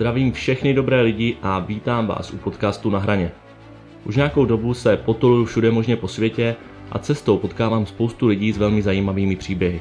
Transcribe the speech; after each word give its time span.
Zdravím 0.00 0.32
všechny 0.32 0.74
dobré 0.74 1.00
lidi 1.00 1.36
a 1.42 1.58
vítám 1.58 2.06
vás 2.06 2.32
u 2.32 2.36
podcastu 2.36 2.90
Na 2.90 2.98
hraně. 2.98 3.32
Už 4.04 4.16
nějakou 4.16 4.44
dobu 4.44 4.74
se 4.74 4.96
potoluju 4.96 5.44
všude 5.44 5.70
možně 5.70 5.96
po 5.96 6.08
světě 6.08 6.56
a 6.92 6.98
cestou 6.98 7.38
potkávám 7.38 7.86
spoustu 7.86 8.26
lidí 8.26 8.52
s 8.52 8.58
velmi 8.58 8.82
zajímavými 8.82 9.36
příběhy. 9.36 9.80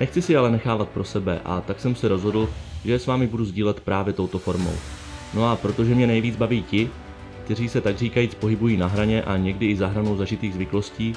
Nechci 0.00 0.22
si 0.22 0.36
ale 0.36 0.50
nechávat 0.50 0.88
pro 0.88 1.04
sebe 1.04 1.40
a 1.44 1.60
tak 1.60 1.80
jsem 1.80 1.94
se 1.94 2.08
rozhodl, 2.08 2.48
že 2.84 2.98
s 2.98 3.06
vámi 3.06 3.26
budu 3.26 3.44
sdílet 3.44 3.80
právě 3.80 4.12
touto 4.12 4.38
formou. 4.38 4.74
No 5.34 5.50
a 5.50 5.56
protože 5.56 5.94
mě 5.94 6.06
nejvíc 6.06 6.36
baví 6.36 6.62
ti, 6.62 6.90
kteří 7.44 7.68
se 7.68 7.80
tak 7.80 7.98
říkajíc 7.98 8.34
pohybují 8.34 8.76
na 8.76 8.86
hraně 8.86 9.22
a 9.22 9.36
někdy 9.36 9.66
i 9.66 9.76
za 9.76 9.86
hranou 9.86 10.16
zažitých 10.16 10.54
zvyklostí, 10.54 11.12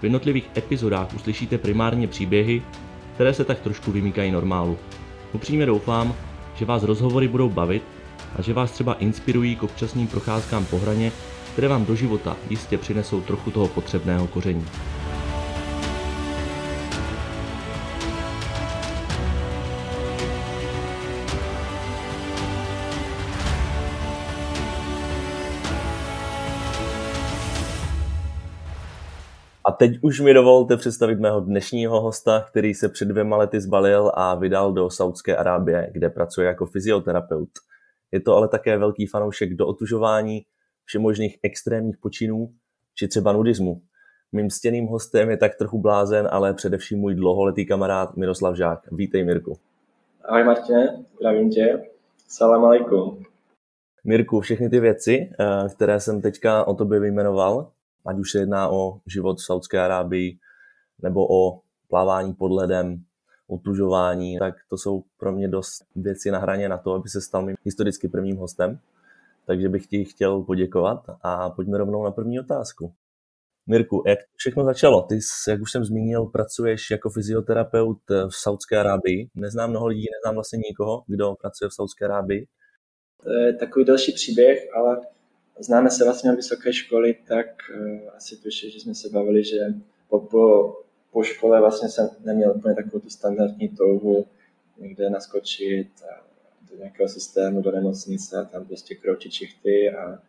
v 0.00 0.04
jednotlivých 0.04 0.50
epizodách 0.56 1.14
uslyšíte 1.14 1.58
primárně 1.58 2.08
příběhy, 2.08 2.62
které 3.14 3.34
se 3.34 3.44
tak 3.44 3.60
trošku 3.60 3.92
vymýkají 3.92 4.30
normálu. 4.30 4.78
Upřímně 5.32 5.66
doufám, 5.66 6.14
že 6.56 6.64
vás 6.64 6.82
rozhovory 6.82 7.28
budou 7.28 7.48
bavit 7.48 7.82
a 8.36 8.42
že 8.42 8.52
vás 8.52 8.72
třeba 8.72 8.94
inspirují 8.94 9.56
k 9.56 9.62
občasným 9.62 10.06
procházkám 10.06 10.64
po 10.64 10.78
hraně, 10.78 11.12
které 11.52 11.68
vám 11.68 11.84
do 11.84 11.94
života 11.94 12.36
jistě 12.50 12.78
přinesou 12.78 13.20
trochu 13.20 13.50
toho 13.50 13.68
potřebného 13.68 14.26
koření. 14.26 14.64
Teď 29.78 29.98
už 30.02 30.20
mi 30.20 30.34
dovolte 30.34 30.76
představit 30.76 31.20
mého 31.20 31.40
dnešního 31.40 32.00
hosta, 32.00 32.44
který 32.48 32.74
se 32.74 32.88
před 32.88 33.08
dvěma 33.08 33.36
lety 33.36 33.60
zbalil 33.60 34.12
a 34.14 34.34
vydal 34.34 34.72
do 34.72 34.90
Saudské 34.90 35.36
Arábie, 35.36 35.90
kde 35.92 36.10
pracuje 36.10 36.46
jako 36.46 36.66
fyzioterapeut. 36.66 37.48
Je 38.12 38.20
to 38.20 38.36
ale 38.36 38.48
také 38.48 38.78
velký 38.78 39.06
fanoušek 39.06 39.54
do 39.54 39.66
otužování, 39.66 40.42
všemožných 40.84 41.38
extrémních 41.42 41.96
počinů, 41.98 42.48
či 42.94 43.08
třeba 43.08 43.32
nudismu. 43.32 43.82
Mým 44.32 44.50
stěným 44.50 44.86
hostem 44.86 45.30
je 45.30 45.36
tak 45.36 45.54
trochu 45.54 45.80
blázen, 45.80 46.28
ale 46.30 46.54
především 46.54 46.98
můj 46.98 47.14
dlouholetý 47.14 47.66
kamarád 47.66 48.16
Miroslav 48.16 48.56
Žák. 48.56 48.92
Vítej, 48.92 49.24
Mirku. 49.24 49.58
Ahoj 50.24 50.44
Martine, 50.44 51.04
zdravím 51.16 51.50
tě. 51.50 51.82
Salam 52.28 52.64
alaikum. 52.64 53.22
Mirku, 54.04 54.40
všechny 54.40 54.70
ty 54.70 54.80
věci, 54.80 55.30
eh, 55.40 55.68
které 55.68 56.00
jsem 56.00 56.22
teďka 56.22 56.64
o 56.64 56.74
tobě 56.74 57.00
vyjmenoval, 57.00 57.70
ať 58.06 58.18
už 58.18 58.30
se 58.30 58.38
jedná 58.38 58.68
o 58.68 59.00
život 59.06 59.38
v 59.38 59.44
Saudské 59.44 59.80
Arábii 59.80 60.38
nebo 61.02 61.26
o 61.30 61.60
plávání 61.88 62.34
pod 62.34 62.52
ledem, 62.52 63.04
otužování, 63.48 64.38
tak 64.38 64.54
to 64.68 64.78
jsou 64.78 65.04
pro 65.18 65.32
mě 65.32 65.48
dost 65.48 65.84
věci 65.96 66.30
na 66.30 66.38
hraně 66.38 66.68
na 66.68 66.78
to, 66.78 66.92
aby 66.92 67.08
se 67.08 67.20
stal 67.20 67.42
mým 67.42 67.56
historicky 67.64 68.08
prvním 68.08 68.36
hostem. 68.36 68.78
Takže 69.46 69.68
bych 69.68 69.86
ti 69.86 70.04
chtěl 70.04 70.42
poděkovat 70.42 71.04
a 71.22 71.50
pojďme 71.50 71.78
rovnou 71.78 72.04
na 72.04 72.10
první 72.10 72.40
otázku. 72.40 72.92
Mirku, 73.66 74.02
jak 74.06 74.18
všechno 74.36 74.64
začalo? 74.64 75.02
Ty, 75.02 75.18
jak 75.48 75.60
už 75.60 75.72
jsem 75.72 75.84
zmínil, 75.84 76.24
pracuješ 76.24 76.90
jako 76.90 77.10
fyzioterapeut 77.10 77.98
v 78.10 78.30
Saudské 78.30 78.78
Arábii. 78.78 79.30
Neznám 79.34 79.70
mnoho 79.70 79.86
lidí, 79.86 80.06
neznám 80.16 80.34
vlastně 80.34 80.58
nikoho, 80.68 81.04
kdo 81.06 81.34
pracuje 81.34 81.68
v 81.68 81.74
Saudské 81.74 82.04
Arábii. 82.04 82.46
To 83.22 83.32
je 83.32 83.54
takový 83.54 83.84
další 83.84 84.12
příběh, 84.12 84.58
ale 84.76 85.00
známe 85.58 85.90
se 85.90 86.04
vlastně 86.04 86.30
od 86.30 86.36
vysoké 86.36 86.72
školy, 86.72 87.16
tak 87.28 87.46
uh, 87.74 88.00
asi 88.16 88.36
tušíš, 88.36 88.72
že 88.74 88.80
jsme 88.80 88.94
se 88.94 89.08
bavili, 89.08 89.44
že 89.44 89.58
po, 90.08 90.20
po, 90.20 90.76
po 91.12 91.22
škole 91.22 91.60
vlastně 91.60 91.88
jsem 91.88 92.08
neměl 92.24 92.52
úplně 92.56 92.74
takovou 92.74 92.98
tu 92.98 93.10
standardní 93.10 93.68
touhu 93.68 94.26
někde 94.78 95.10
naskočit 95.10 95.88
a 96.12 96.26
do 96.70 96.76
nějakého 96.76 97.08
systému, 97.08 97.62
do 97.62 97.70
nemocnice 97.70 98.36
a 98.36 98.44
tam 98.44 98.64
prostě 98.64 98.94
kročit 98.94 99.32
čichty 99.32 99.90
a 99.90 100.22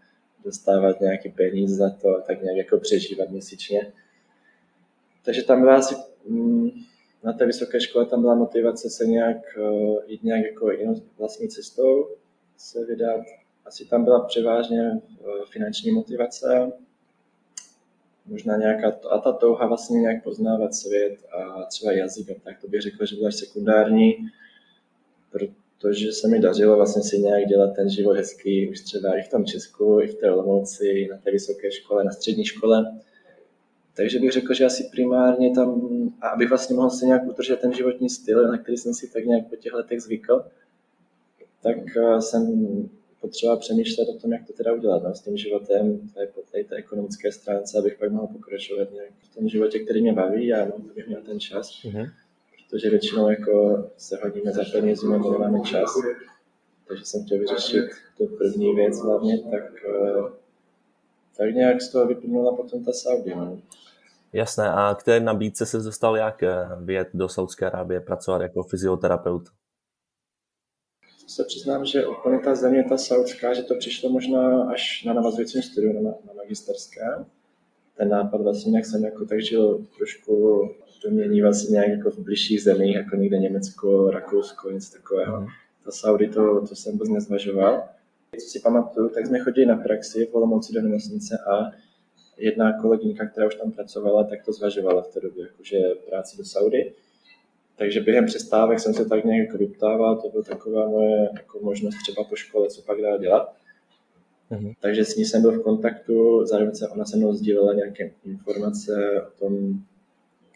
dostávat 0.44 1.02
nějaký 1.02 1.30
peníze 1.30 1.76
za 1.76 1.90
to 1.90 2.18
a 2.18 2.22
tak 2.22 2.42
nějak 2.42 2.58
jako 2.58 2.78
přežívat 2.78 3.30
měsíčně. 3.30 3.94
Takže 5.26 5.44
tam 5.44 5.60
byla 5.60 5.76
asi 5.76 5.96
mm, 6.28 6.72
na 7.24 7.34
té 7.34 7.46
vysoké 7.46 7.82
škole 7.82 8.06
tam 8.06 8.22
byla 8.22 8.36
motivace 8.36 8.90
se 8.90 9.06
nějak 9.06 9.38
uh, 9.58 10.00
jít 10.08 10.24
nějak 10.24 10.46
jako 10.46 10.72
jinou 10.72 11.02
vlastní 11.18 11.48
cestou, 11.50 12.08
se 12.58 12.86
vydat 12.86 13.22
asi 13.68 13.86
tam 13.86 14.04
byla 14.04 14.26
převážně 14.26 14.92
eh, 14.92 15.26
finanční 15.52 15.92
motivace, 15.92 16.72
možná 18.26 18.58
nějaká, 18.58 19.00
a 19.10 19.20
ta 19.20 19.32
touha 19.32 19.68
vlastně 19.68 20.00
nějak 20.00 20.24
poznávat 20.24 20.76
svět 20.76 21.18
a 21.32 21.64
třeba 21.64 21.92
jazyk, 21.92 22.44
tak 22.44 22.62
to 22.62 22.68
bych 22.68 22.82
řekl, 22.82 23.06
že 23.06 23.16
byla 23.16 23.32
sekundární, 23.32 24.16
protože 25.32 26.12
se 26.12 26.28
mi 26.28 26.40
dařilo 26.40 26.76
vlastně 26.76 27.04
si 27.04 27.20
nějak 27.20 27.46
dělat 27.48 27.76
ten 27.76 27.90
život 27.90 28.18
hezký 28.18 28.70
už 28.70 28.82
třeba 28.82 29.20
i 29.20 29.22
v 29.22 29.30
tom 29.30 29.46
Česku, 29.46 30.02
i 30.02 30.08
v 30.08 30.16
té 30.16 30.32
Olomouci, 30.32 31.08
na 31.12 31.18
té 31.18 31.32
vysoké 31.32 31.72
škole, 31.72 32.04
na 32.04 32.12
střední 32.12 32.46
škole. 32.46 33.00
Takže 33.96 34.20
bych 34.20 34.32
řekl, 34.32 34.54
že 34.54 34.66
asi 34.66 34.90
primárně 34.92 35.52
tam, 35.56 35.82
a 36.22 36.28
abych 36.28 36.50
vlastně 36.50 36.76
mohl 36.76 36.90
si 36.90 37.06
nějak 37.06 37.28
udržet 37.28 37.60
ten 37.60 37.74
životní 37.74 38.10
styl, 38.10 38.48
na 38.48 38.58
který 38.58 38.78
jsem 38.78 38.94
si 38.94 39.08
tak 39.08 39.26
nějak 39.26 39.48
po 39.50 39.56
těch 39.56 39.74
letech 39.74 40.02
zvykl, 40.02 40.46
tak 41.62 41.78
eh, 41.98 42.22
jsem 42.22 42.44
potřeba 43.22 43.56
přemýšlet 43.56 44.10
o 44.10 44.14
tom, 44.14 44.34
jak 44.34 44.48
to 44.48 44.54
teda 44.54 44.74
udělat 44.74 45.04
no, 45.04 45.16
s 45.16 45.22
tím 45.22 45.38
životem, 45.38 46.10
tady 46.16 46.28
po 46.28 46.42
té, 46.52 46.64
té 46.64 46.76
ekonomické 46.76 47.32
stránce, 47.32 47.80
abych 47.80 47.98
pak 48.00 48.12
mohl 48.12 48.28
pokračovat 48.28 48.92
nějak 48.94 49.10
v 49.32 49.36
tom 49.36 49.50
životě, 49.50 49.80
který 49.80 50.02
mě 50.02 50.14
baví 50.14 50.54
a 50.54 50.66
no, 50.66 50.74
abych 50.92 51.08
měl 51.08 51.22
ten 51.22 51.40
čas. 51.40 51.84
Mm-hmm. 51.84 52.12
Protože 52.70 52.90
většinou 52.90 53.30
jako 53.30 53.86
se 53.98 54.20
hodíme 54.24 54.52
za 54.52 54.64
penězi 54.72 55.08
nebo 55.08 55.32
nemáme 55.32 55.62
čas. 55.62 55.90
Takže 56.88 57.06
jsem 57.06 57.26
chtěl 57.26 57.40
vyřešit 57.40 57.86
tu 58.18 58.28
první 58.28 58.76
věc 58.76 59.00
hlavně, 59.00 59.40
tak, 59.40 59.64
eh, 59.86 60.32
tak 61.38 61.56
nějak 61.56 61.82
z 61.82 61.90
toho 61.90 62.08
vyplynula 62.08 62.56
potom 62.56 62.84
ta 62.84 62.94
Saudi. 62.94 63.36
No. 63.36 63.58
Jasné, 64.34 64.70
a 64.70 64.96
k 65.00 65.04
té 65.04 65.20
nabídce 65.20 65.66
se 65.66 65.78
dostal 65.78 66.18
jak 66.18 66.44
eh, 66.44 66.56
vyjet 66.82 67.08
do 67.14 67.30
Saudské 67.30 67.66
Arábie 67.66 68.00
pracovat 68.00 68.42
jako 68.42 68.64
fyzioterapeut? 68.64 69.44
Se 71.28 71.44
přiznám, 71.44 71.86
že 71.86 72.08
úplně 72.08 72.40
ta 72.40 72.56
země, 72.56 72.86
ta 72.90 72.98
saudská, 72.98 73.54
že 73.54 73.64
to 73.64 73.76
přišlo 73.76 74.10
možná 74.10 74.64
až 74.64 75.04
na 75.04 75.14
navazujícím 75.14 75.62
studiu 75.62 75.94
na, 75.94 76.12
na 76.12 76.34
magisterské. 76.34 77.02
Ten 77.98 78.10
nápad 78.10 78.42
vlastně 78.42 78.72
nějak 78.72 78.86
jsem 78.86 79.04
jako 79.04 79.26
tak 79.26 79.42
žil 79.42 79.86
trošku 79.98 80.62
domění 81.04 81.42
vlastně 81.42 81.74
nějak 81.74 81.88
jako 81.88 82.12
v 82.12 82.20
bližších 82.20 82.64
zemích, 82.64 82.96
jako 82.96 83.16
někde 83.16 83.38
Německo, 83.38 84.12
Rakousko, 84.12 84.72
něco 84.72 84.98
takového. 84.98 85.42
Mm. 85.42 85.48
Ta 85.86 85.92
Saudi 85.92 86.28
to, 86.28 86.68
to 86.68 86.76
jsem 86.76 86.92
vůbec 86.92 87.10
nezvažoval. 87.10 87.84
Co 88.40 88.48
si 88.48 88.60
pamatuju, 88.60 89.10
tak 89.10 89.28
jsme 89.28 89.40
chodili 89.40 89.66
na 89.66 89.76
praxi 89.76 90.26
v 90.26 90.36
Olomouci 90.36 90.74
do 90.74 90.82
nemocnice 90.82 91.38
a 91.52 91.72
jedna 92.38 92.82
kolegyňka, 92.82 93.26
která 93.26 93.48
už 93.48 93.56
tam 93.56 93.72
pracovala, 93.72 94.24
tak 94.24 94.46
to 94.46 94.54
zvažovala 94.54 95.02
v 95.02 95.08
té 95.08 95.20
době, 95.20 95.44
jakože 95.44 95.80
práci 96.10 96.38
do 96.38 96.46
Saudy. 96.46 96.94
Takže 97.78 98.02
během 98.02 98.26
přestávek 98.26 98.80
jsem 98.80 98.94
se 98.94 99.06
tak 99.06 99.26
nějak 99.26 99.48
jako 99.48 99.58
vyptával, 99.58 100.22
to 100.22 100.30
byla 100.30 100.44
taková 100.44 100.90
moje 100.90 101.30
jako 101.34 101.60
možnost 101.62 101.96
třeba 102.04 102.24
po 102.24 102.36
škole, 102.36 102.70
co 102.70 102.82
pak 102.82 103.02
dál 103.02 103.20
dělat. 103.20 103.56
Mm-hmm. 104.52 104.74
Takže 104.82 105.06
s 105.06 105.16
ní 105.16 105.26
jsem 105.26 105.42
byl 105.42 105.52
v 105.52 105.64
kontaktu, 105.64 106.46
zároveň 106.46 106.76
se 106.76 106.88
ona 106.88 107.06
se 107.06 107.18
mnou 107.18 107.34
sdílela 107.34 107.74
nějaké 107.74 108.12
informace 108.26 109.22
o 109.28 109.40
tom, 109.40 109.80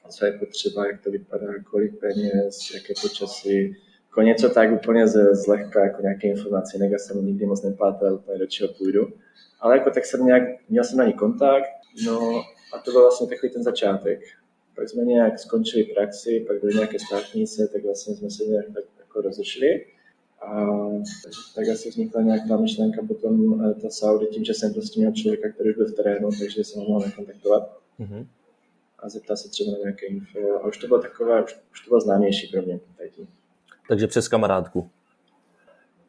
co 0.09 0.25
je 0.25 0.31
potřeba, 0.31 0.87
jak 0.87 1.03
to 1.03 1.11
vypadá, 1.11 1.47
kolik 1.63 1.99
peněz, 1.99 2.71
jaké 2.73 2.93
počasí, 3.01 3.75
jako 4.07 4.21
něco 4.21 4.49
tak 4.49 4.71
úplně 4.71 5.07
ze, 5.07 5.35
zlehka, 5.35 5.83
jako 5.83 6.01
nějaké 6.01 6.27
informace, 6.27 6.77
jinak 6.77 6.99
jsem 6.99 7.25
nikdy 7.25 7.45
moc 7.45 7.63
nepátal 7.63 8.13
úplně 8.13 8.37
do 8.37 8.45
čeho 8.45 8.73
půjdu. 8.73 9.07
Ale 9.59 9.77
jako 9.77 9.89
tak 9.89 10.05
jsem 10.05 10.25
nějak, 10.25 10.43
měl 10.69 10.83
jsem 10.83 10.97
na 10.97 11.05
ní 11.05 11.13
kontakt, 11.13 11.69
no 12.05 12.41
a 12.73 12.79
to 12.85 12.91
byl 12.91 13.01
vlastně 13.01 13.27
takový 13.27 13.51
ten 13.53 13.63
začátek 13.63 14.19
pak 14.75 14.89
jsme 14.89 15.05
nějak 15.05 15.39
skončili 15.39 15.83
praxi, 15.83 16.45
pak 16.47 16.61
byly 16.61 16.73
nějaké 16.73 16.99
státnice, 16.99 17.67
tak 17.73 17.83
vlastně 17.83 18.15
jsme 18.15 18.29
se 18.29 18.43
nějak 18.43 18.65
tak 18.73 18.83
jako 18.99 19.21
rozešli. 19.21 19.85
A 20.41 20.65
tak, 21.23 21.33
tak 21.55 21.67
asi 21.67 21.89
vznikla 21.89 22.21
nějak 22.21 22.41
ta 22.47 22.57
myšlenka 22.57 23.01
potom 23.07 23.63
eh, 23.65 23.73
ta 23.73 23.89
Saudi 23.89 24.25
tím, 24.25 24.43
že 24.43 24.53
jsem 24.53 24.73
prostě 24.73 24.99
měl 24.99 25.11
člověka, 25.11 25.49
který 25.49 25.73
byl 25.73 25.87
v 25.87 25.93
terénu, 25.93 26.29
takže 26.39 26.63
jsem 26.63 26.81
ho 26.81 26.87
mohl 26.87 27.11
kontaktovat. 27.15 27.77
Mm-hmm. 27.99 28.27
A 28.99 29.09
zeptat 29.09 29.35
se 29.35 29.49
třeba 29.49 29.71
na 29.71 29.77
nějaké 29.77 30.05
info. 30.05 30.39
A 30.63 30.67
už 30.67 30.77
to 30.77 30.87
bylo 30.87 31.01
takové, 31.01 31.43
už, 31.43 31.55
už 31.71 31.81
to 31.81 31.89
bylo 31.89 32.01
známější 32.01 32.47
pro 32.47 32.61
mě. 32.61 32.79
Tady. 32.97 33.11
Takže 33.87 34.07
přes 34.07 34.27
kamarádku. 34.27 34.89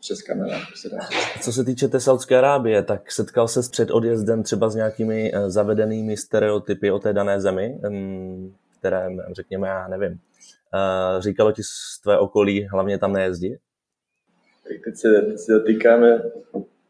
Přes 0.01 0.23
kamarádku 0.23 0.77
se 0.77 0.89
dá. 0.89 0.99
Co 1.43 1.53
se 1.53 1.65
týče 1.65 1.89
té 1.89 2.01
Saudské 2.01 2.39
Arábie, 2.39 2.83
tak 2.83 3.13
setkal 3.13 3.49
se 3.49 3.61
před 3.71 3.91
odjezdem 3.91 4.43
třeba 4.43 4.69
s 4.69 4.75
nějakými 4.75 5.33
eh, 5.35 5.51
zavedenými 5.51 6.17
stereotypy 6.17 6.91
o 6.91 6.99
té 6.99 7.13
dané 7.13 7.41
zemi? 7.41 7.79
Které, 8.83 9.09
řekněme, 9.33 9.69
já 9.69 9.89
nevím, 9.89 10.13
uh, 10.13 11.23
říkalo 11.23 11.53
ti 11.53 11.63
z 11.63 12.01
tvé 12.03 12.19
okolí, 12.19 12.67
hlavně 12.67 12.99
tam 12.99 13.13
nejezdí? 13.13 13.57
Tak 14.69 14.77
teď 14.85 14.97
se, 14.97 15.23
teď 15.23 15.39
se 15.39 15.53
dotýkáme 15.53 16.23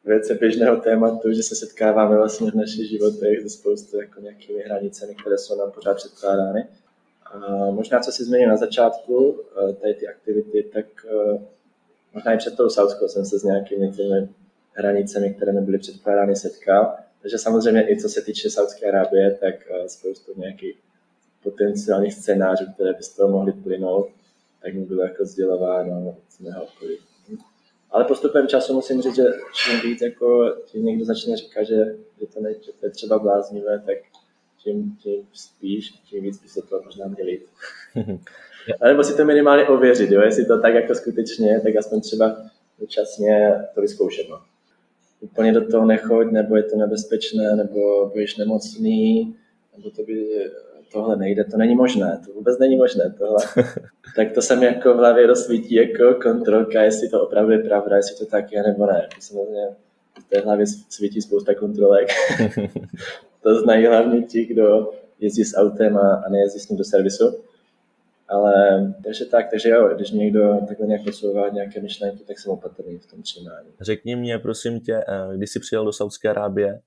věce 0.05 0.35
běžného 0.35 0.77
tématu, 0.77 1.33
že 1.33 1.43
se 1.43 1.55
setkáváme 1.55 2.17
vlastně 2.17 2.50
v 2.50 2.55
našich 2.55 2.91
životech 2.91 3.43
se 3.43 3.49
spoustu 3.49 4.00
jako 4.00 4.21
nějakými 4.21 4.62
hranicemi, 4.62 5.15
které 5.15 5.39
jsou 5.39 5.59
nám 5.59 5.71
pořád 5.73 5.94
předkládány. 5.94 6.67
A 7.27 7.71
možná, 7.71 8.00
co 8.00 8.12
si 8.12 8.25
změnil 8.25 8.49
na 8.49 8.56
začátku, 8.56 9.43
tady 9.81 9.94
ty 9.94 10.09
aktivity, 10.09 10.62
tak 10.62 10.87
možná 12.15 12.33
i 12.33 12.39
před 12.39 12.56
tou 12.56 12.69
Saudskou 12.69 13.09
jsem 13.09 13.25
se 13.25 13.39
s 13.39 13.43
nějakými 13.44 13.93
těmi 13.93 14.29
hranicemi, 14.73 15.35
které 15.35 15.53
mi 15.53 15.61
byly 15.61 15.79
předkládány, 15.79 16.37
setkal. 16.37 16.97
Takže 17.23 17.39
samozřejmě 17.39 17.91
i 17.91 18.00
co 18.00 18.09
se 18.09 18.23
týče 18.23 18.50
Saudské 18.50 18.87
Arábie, 18.87 19.31
tak 19.41 19.55
eh, 19.71 19.89
spoustu 19.89 20.33
nějakých 20.37 20.77
potenciálních 21.43 22.15
scénářů, 22.15 22.65
které 22.75 22.93
by 22.93 23.03
z 23.03 23.17
toho 23.17 23.33
mohly 23.33 23.53
plynout, 23.53 24.09
tak 24.62 24.75
mi 24.75 24.81
bylo 24.81 25.03
jako 25.03 25.25
sdělováno 25.25 26.17
z 26.29 26.41
mého 26.41 26.65
okolí. 26.65 26.99
Ale 27.91 28.05
postupem 28.05 28.49
času 28.49 28.75
musím 28.75 29.03
říct, 29.03 29.17
že 29.17 29.25
čím 29.55 29.91
víc 29.91 30.03
jako, 30.03 30.56
tím 30.67 30.85
někdo 30.85 31.05
začne 31.05 31.37
říkat, 31.37 31.62
že, 31.62 31.97
že, 32.21 32.27
to, 32.35 32.41
ne, 32.41 32.55
že 32.62 32.73
to 32.81 32.87
je 32.87 32.91
třeba 32.91 33.19
bláznivé, 33.19 33.83
tak 33.87 33.97
tím, 34.59 34.97
tím 35.03 35.29
spíš, 35.33 35.91
tím 35.91 36.23
víc 36.23 36.43
by 36.43 36.49
se 36.49 36.61
to 36.62 36.83
možná 36.85 37.06
měli 37.06 37.33
jít. 37.33 37.47
A 38.81 38.87
nebo 38.87 39.05
si 39.05 39.17
to 39.17 39.25
minimálně 39.25 39.69
ověřit, 39.69 40.11
jo? 40.11 40.21
jestli 40.21 40.47
to 40.47 40.61
tak 40.61 40.75
jako 40.75 40.94
skutečně 40.94 41.50
je, 41.50 41.61
tak 41.61 41.77
aspoň 41.77 42.00
třeba 42.00 42.37
dočasně 42.79 43.55
to 43.75 43.81
vyzkoušet. 43.81 44.29
No. 44.31 44.41
Úplně 45.21 45.53
do 45.53 45.71
toho 45.71 45.87
nechoď, 45.87 46.31
nebo 46.31 46.56
je 46.56 46.62
to 46.62 46.77
nebezpečné, 46.77 47.56
nebo 47.56 48.09
budeš 48.09 48.37
nemocný, 48.37 49.37
nebo 49.77 49.91
to 49.91 50.03
by 50.03 50.50
tohle 50.93 51.17
nejde, 51.17 51.44
to 51.44 51.56
není 51.56 51.75
možné, 51.75 52.21
to 52.27 52.33
vůbec 52.33 52.59
není 52.59 52.77
možné, 52.77 53.15
tohle. 53.19 53.37
tak 54.17 54.33
to 54.35 54.43
se 54.43 54.56
mi 54.56 54.67
jako 54.67 54.94
v 54.94 54.97
hlavě 54.97 55.27
rozsvítí 55.27 55.75
jako 55.75 56.15
kontrolka, 56.23 56.83
jestli 56.83 57.09
to 57.09 57.23
opravdu 57.23 57.53
je 57.53 57.59
pravda, 57.59 57.97
jestli 57.97 58.17
to 58.17 58.27
tak 58.27 58.53
je 58.53 58.62
nebo 58.62 58.87
ne. 58.87 59.09
Samozřejmě 59.21 59.69
v 60.21 60.29
té 60.29 60.41
hlavě 60.41 60.67
svítí 60.67 61.23
spousta 61.23 61.55
kontrolek. 61.55 62.09
to 63.43 63.61
znají 63.61 63.87
hlavně 63.87 64.23
ti, 64.23 64.44
kdo 64.44 64.93
jezdí 65.21 65.44
s 65.44 65.56
autem 65.56 65.97
a, 65.97 66.23
a 66.27 66.29
nejezdí 66.29 66.59
s 66.59 66.69
ním 66.69 66.79
do 66.79 66.85
servisu. 66.85 67.43
Ale 68.29 68.55
takže 69.05 69.25
tak, 69.25 69.50
takže 69.50 69.69
jo, 69.69 69.91
když 69.94 70.11
někdo 70.11 70.59
takhle 70.69 70.87
nějak 70.87 71.05
posouvá 71.05 71.49
nějaké 71.49 71.81
myšlenky, 71.81 72.25
tak 72.25 72.39
jsem 72.39 72.53
opatrný 72.53 72.99
v 72.99 73.06
tom 73.06 73.23
přijímání. 73.23 73.69
Řekni 73.81 74.17
mě, 74.17 74.39
prosím 74.39 74.81
tě, 74.81 74.97
eh, 74.97 75.37
když 75.37 75.50
jsi 75.50 75.61
přijel 75.61 75.85
do 75.85 75.93
Saudské 75.93 76.29
Arábie, 76.29 76.81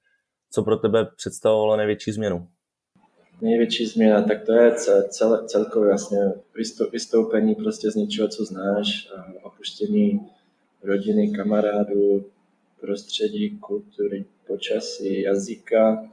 co 0.52 0.63
pro 0.63 0.78
tebe 0.78 1.07
představovalo 1.16 1.78
největší 1.78 2.12
změnu? 2.12 2.48
Největší 3.41 3.85
změna, 3.85 4.21
tak 4.21 4.45
to 4.45 4.53
je 4.53 4.71
cel, 5.09 5.47
celkově 5.47 5.89
vlastně 5.89 6.19
vystoupení 6.91 7.55
prostě 7.55 7.91
z 7.91 7.95
něčeho, 7.95 8.27
co 8.27 8.45
znáš, 8.45 9.09
opuštění 9.43 10.21
rodiny, 10.83 11.31
kamarádů, 11.31 12.25
prostředí, 12.79 13.57
kultury, 13.57 14.25
počasí, 14.47 15.21
jazyka 15.21 16.09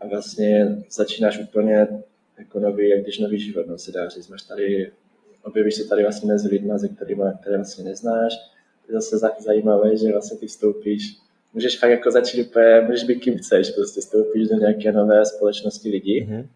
a 0.00 0.06
vlastně 0.06 0.82
začínáš 0.90 1.38
úplně 1.38 1.88
jako 2.38 2.60
nový, 2.60 2.88
jak 2.88 3.02
když 3.02 3.18
nový 3.18 3.38
život, 3.38 3.66
no, 3.66 3.78
se 3.78 3.92
dá 3.92 4.08
říct. 4.08 4.28
Máš 4.28 4.42
tady, 4.42 4.92
objevíš 5.42 5.74
se 5.74 5.84
tady 5.84 6.02
vlastně 6.02 6.32
mezi 6.32 6.48
lidmi, 6.48 6.72
ze 6.76 6.88
kterými, 6.88 7.22
které 7.40 7.56
vlastně 7.56 7.84
neznáš. 7.84 8.32
Je 8.88 8.94
zase 8.94 9.18
zajímavé, 9.38 9.96
že 9.96 10.12
vlastně 10.12 10.38
ty 10.38 10.46
vstoupíš, 10.46 11.16
můžeš 11.54 11.78
fakt 11.78 11.90
jako 11.90 12.10
začít 12.10 12.46
úplně, 12.46 12.80
můžeš 12.80 13.04
být 13.04 13.20
kým 13.20 13.38
chceš, 13.38 13.70
prostě 13.70 14.00
vstoupíš 14.00 14.48
do 14.48 14.56
nějaké 14.56 14.92
nové 14.92 15.26
společnosti 15.26 15.88
lidí 15.88 16.26
mm-hmm. 16.26 16.46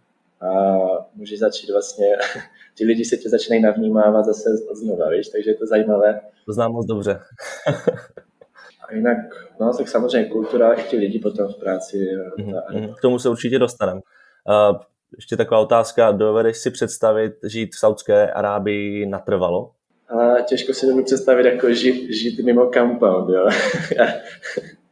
a 0.40 0.76
můžeš 1.14 1.38
začít 1.38 1.70
vlastně, 1.72 2.06
ti 2.74 2.84
lidi 2.84 3.04
se 3.04 3.16
tě 3.16 3.28
začínají 3.28 3.62
navnímávat 3.62 4.24
zase 4.24 4.50
znova, 4.72 5.10
víš, 5.10 5.28
takže 5.28 5.50
je 5.50 5.54
to 5.54 5.66
zajímavé. 5.66 6.20
To 6.46 6.52
znám 6.52 6.72
moc 6.72 6.86
dobře. 6.86 7.20
a 8.88 8.94
jinak, 8.94 9.18
no 9.60 9.76
tak 9.76 9.88
samozřejmě 9.88 10.28
kultura 10.28 10.72
i 10.72 10.82
ti 10.82 10.96
lidi 10.96 11.18
potom 11.18 11.52
v 11.52 11.56
práci. 11.56 12.08
Mm-hmm. 12.38 12.94
K 12.94 13.00
tomu 13.00 13.18
se 13.18 13.28
určitě 13.28 13.58
dostaneme. 13.58 14.00
Uh, 14.48 14.80
ještě 15.16 15.36
taková 15.36 15.60
otázka, 15.60 16.12
dovedeš 16.12 16.56
si 16.56 16.70
představit 16.70 17.32
žít 17.44 17.74
v 17.74 17.78
Saudské 17.78 18.30
Arábii 18.30 19.06
natrvalo? 19.06 19.70
Ale 20.08 20.42
těžko 20.42 20.74
si 20.74 20.86
to 20.86 21.02
představit 21.02 21.46
jako 21.46 21.72
žít, 21.72 22.14
žít 22.14 22.44
mimo 22.44 22.70
compound, 22.74 23.30
jo. 23.30 23.48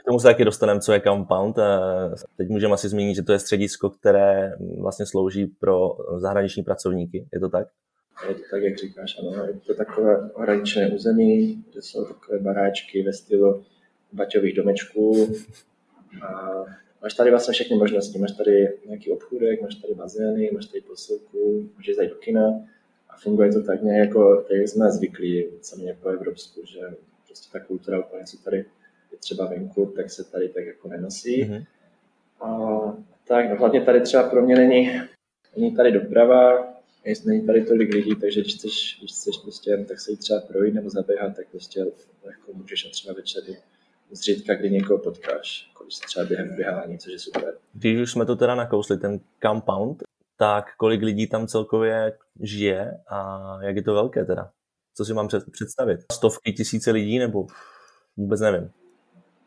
K 0.00 0.04
tomu 0.06 0.18
se 0.18 0.26
taky 0.26 0.44
dostaneme, 0.44 0.80
co 0.80 0.92
je 0.92 1.00
compound. 1.00 1.56
Teď 2.36 2.48
můžeme 2.48 2.74
asi 2.74 2.88
zmínit, 2.88 3.14
že 3.14 3.22
to 3.22 3.32
je 3.32 3.38
středisko, 3.38 3.90
které 3.90 4.52
vlastně 4.78 5.06
slouží 5.06 5.46
pro 5.46 5.96
zahraniční 6.16 6.62
pracovníky. 6.62 7.26
Je 7.32 7.40
to 7.40 7.48
tak? 7.48 7.68
Je 8.28 8.34
to 8.34 8.40
tak, 8.50 8.62
jak 8.62 8.78
říkáš, 8.78 9.18
ano. 9.18 9.44
Je 9.44 9.54
to 9.66 9.74
takové 9.74 10.30
hraničné 10.38 10.90
území, 10.90 11.64
kde 11.72 11.82
jsou 11.82 12.04
takové 12.04 12.38
baráčky 12.38 13.02
ve 13.02 13.12
stylu 13.12 13.64
baťových 14.12 14.56
domečků. 14.56 15.34
A 16.22 16.50
máš 17.02 17.14
tady 17.14 17.30
vlastně 17.30 17.52
všechny 17.52 17.76
možnosti. 17.76 18.18
Máš 18.18 18.32
tady 18.32 18.78
nějaký 18.86 19.12
obchůdek, 19.12 19.62
máš 19.62 19.74
tady 19.74 19.94
bazény, 19.94 20.50
máš 20.54 20.66
tady 20.66 20.80
posilku, 20.80 21.68
můžeš 21.76 21.96
zajít 21.96 22.10
do 22.10 22.16
kina 22.16 22.46
a 23.10 23.16
funguje 23.16 23.52
to 23.52 23.62
tak 23.62 23.82
nějak 23.82 24.08
jako, 24.08 24.44
jak 24.50 24.68
jsme 24.68 24.90
zvyklí, 24.90 25.46
sami 25.62 25.96
po 26.02 26.08
Evropsku, 26.08 26.60
že 26.66 26.80
prostě 27.26 27.58
ta 27.58 27.64
kultura 27.64 28.00
úplně, 28.00 28.24
co 28.24 28.36
tady 28.44 28.64
je 29.12 29.18
třeba 29.18 29.46
venku, 29.46 29.92
tak 29.96 30.10
se 30.10 30.24
tady 30.24 30.48
tak 30.48 30.64
jako 30.64 30.88
nenosí. 30.88 31.44
Mm-hmm. 31.44 31.64
A 32.40 32.80
tak, 33.28 33.50
no 33.50 33.56
hlavně 33.56 33.80
tady 33.80 34.00
třeba 34.00 34.28
pro 34.28 34.42
mě 34.42 34.56
není, 34.56 34.90
není 35.56 35.76
tady 35.76 35.92
doprava, 35.92 36.72
není 37.24 37.46
tady 37.46 37.64
tolik 37.64 37.94
lidí, 37.94 38.16
takže 38.20 38.40
když 38.40 38.54
chceš, 38.54 38.96
když 38.98 39.12
chceš 39.12 39.36
prostě 39.42 39.84
tak 39.88 40.00
se 40.00 40.10
jít 40.10 40.16
třeba 40.16 40.40
projít 40.40 40.74
nebo 40.74 40.90
zaběhat, 40.90 41.36
tak 41.36 41.46
prostě 41.50 41.84
lehko 42.24 42.52
můžeš 42.52 42.86
a 42.86 42.88
třeba 42.88 43.14
večer 43.14 43.42
zřídka, 44.10 44.54
kdy 44.54 44.70
někoho 44.70 44.98
potkáš, 44.98 45.68
jako 45.68 45.84
když 45.84 45.94
se 45.94 46.02
třeba 46.06 46.26
během 46.26 46.56
běhání, 46.56 46.98
což 46.98 47.12
je 47.12 47.18
super. 47.18 47.54
Když 47.72 48.00
už 48.00 48.12
jsme 48.12 48.26
to 48.26 48.36
teda 48.36 48.54
nakousli, 48.54 48.98
ten 48.98 49.20
compound, 49.42 50.02
tak 50.36 50.76
kolik 50.76 51.02
lidí 51.02 51.26
tam 51.26 51.46
celkově 51.46 52.12
žije 52.40 53.00
a 53.08 53.58
jak 53.62 53.76
je 53.76 53.82
to 53.82 53.94
velké 53.94 54.24
teda? 54.24 54.50
Co 54.94 55.04
si 55.04 55.14
mám 55.14 55.28
představit? 55.52 56.00
Stovky, 56.12 56.52
tisíce 56.52 56.90
lidí 56.90 57.18
nebo 57.18 57.46
vůbec 58.16 58.40
nevím. 58.40 58.70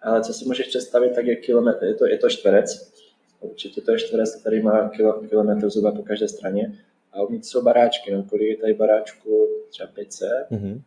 Ale 0.06 0.24
co 0.24 0.34
si 0.34 0.46
můžeš 0.46 0.68
představit, 0.68 1.16
tak 1.16 1.26
je 1.26 1.36
kilometr, 1.36 1.86
je 1.86 1.94
to, 1.94 2.08
je 2.08 2.18
to 2.18 2.30
čtverec. 2.30 2.94
Určitě 3.40 3.82
to 3.82 3.92
je 3.92 4.00
čtverec, 4.00 4.36
který 4.36 4.62
má 4.62 4.90
kilo, 4.90 5.14
kilometr 5.14 5.70
zhruba 5.70 5.92
po 5.92 6.04
každé 6.04 6.28
straně. 6.28 6.80
A 7.14 7.22
uvnitř 7.22 7.48
jsou 7.48 7.62
baráčky, 7.62 8.12
no, 8.12 8.24
kolik 8.24 8.48
je 8.48 8.58
tady 8.58 8.74
baráčku, 8.74 9.48
třeba 9.70 9.90
500, 9.90 10.30
mm-hmm. 10.52 10.82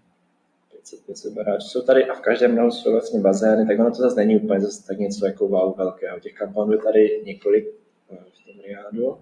500, 0.73 1.01
500 1.07 1.33
baráčů. 1.33 1.67
Jsou 1.69 1.83
tady 1.83 2.05
a 2.05 2.15
v 2.15 2.21
každém 2.21 2.59
rohu 2.59 2.71
jsou 2.71 2.93
vlastně 2.93 3.21
bazény, 3.21 3.67
tak 3.67 3.79
ono 3.79 3.91
to 3.91 3.97
zase 3.97 4.17
není 4.17 4.37
úplně 4.37 4.61
zase 4.61 4.87
tak 4.87 4.99
něco 4.99 5.27
jako 5.27 5.49
wow 5.49 5.77
velkého. 5.77 6.21
Těch 6.21 6.35
kampaunů 6.35 6.73
je 6.73 6.79
tady 6.79 7.23
několik 7.25 7.69
eh, 8.11 8.17
v 8.17 8.47
tom 8.47 8.65
Riádu. 8.65 9.19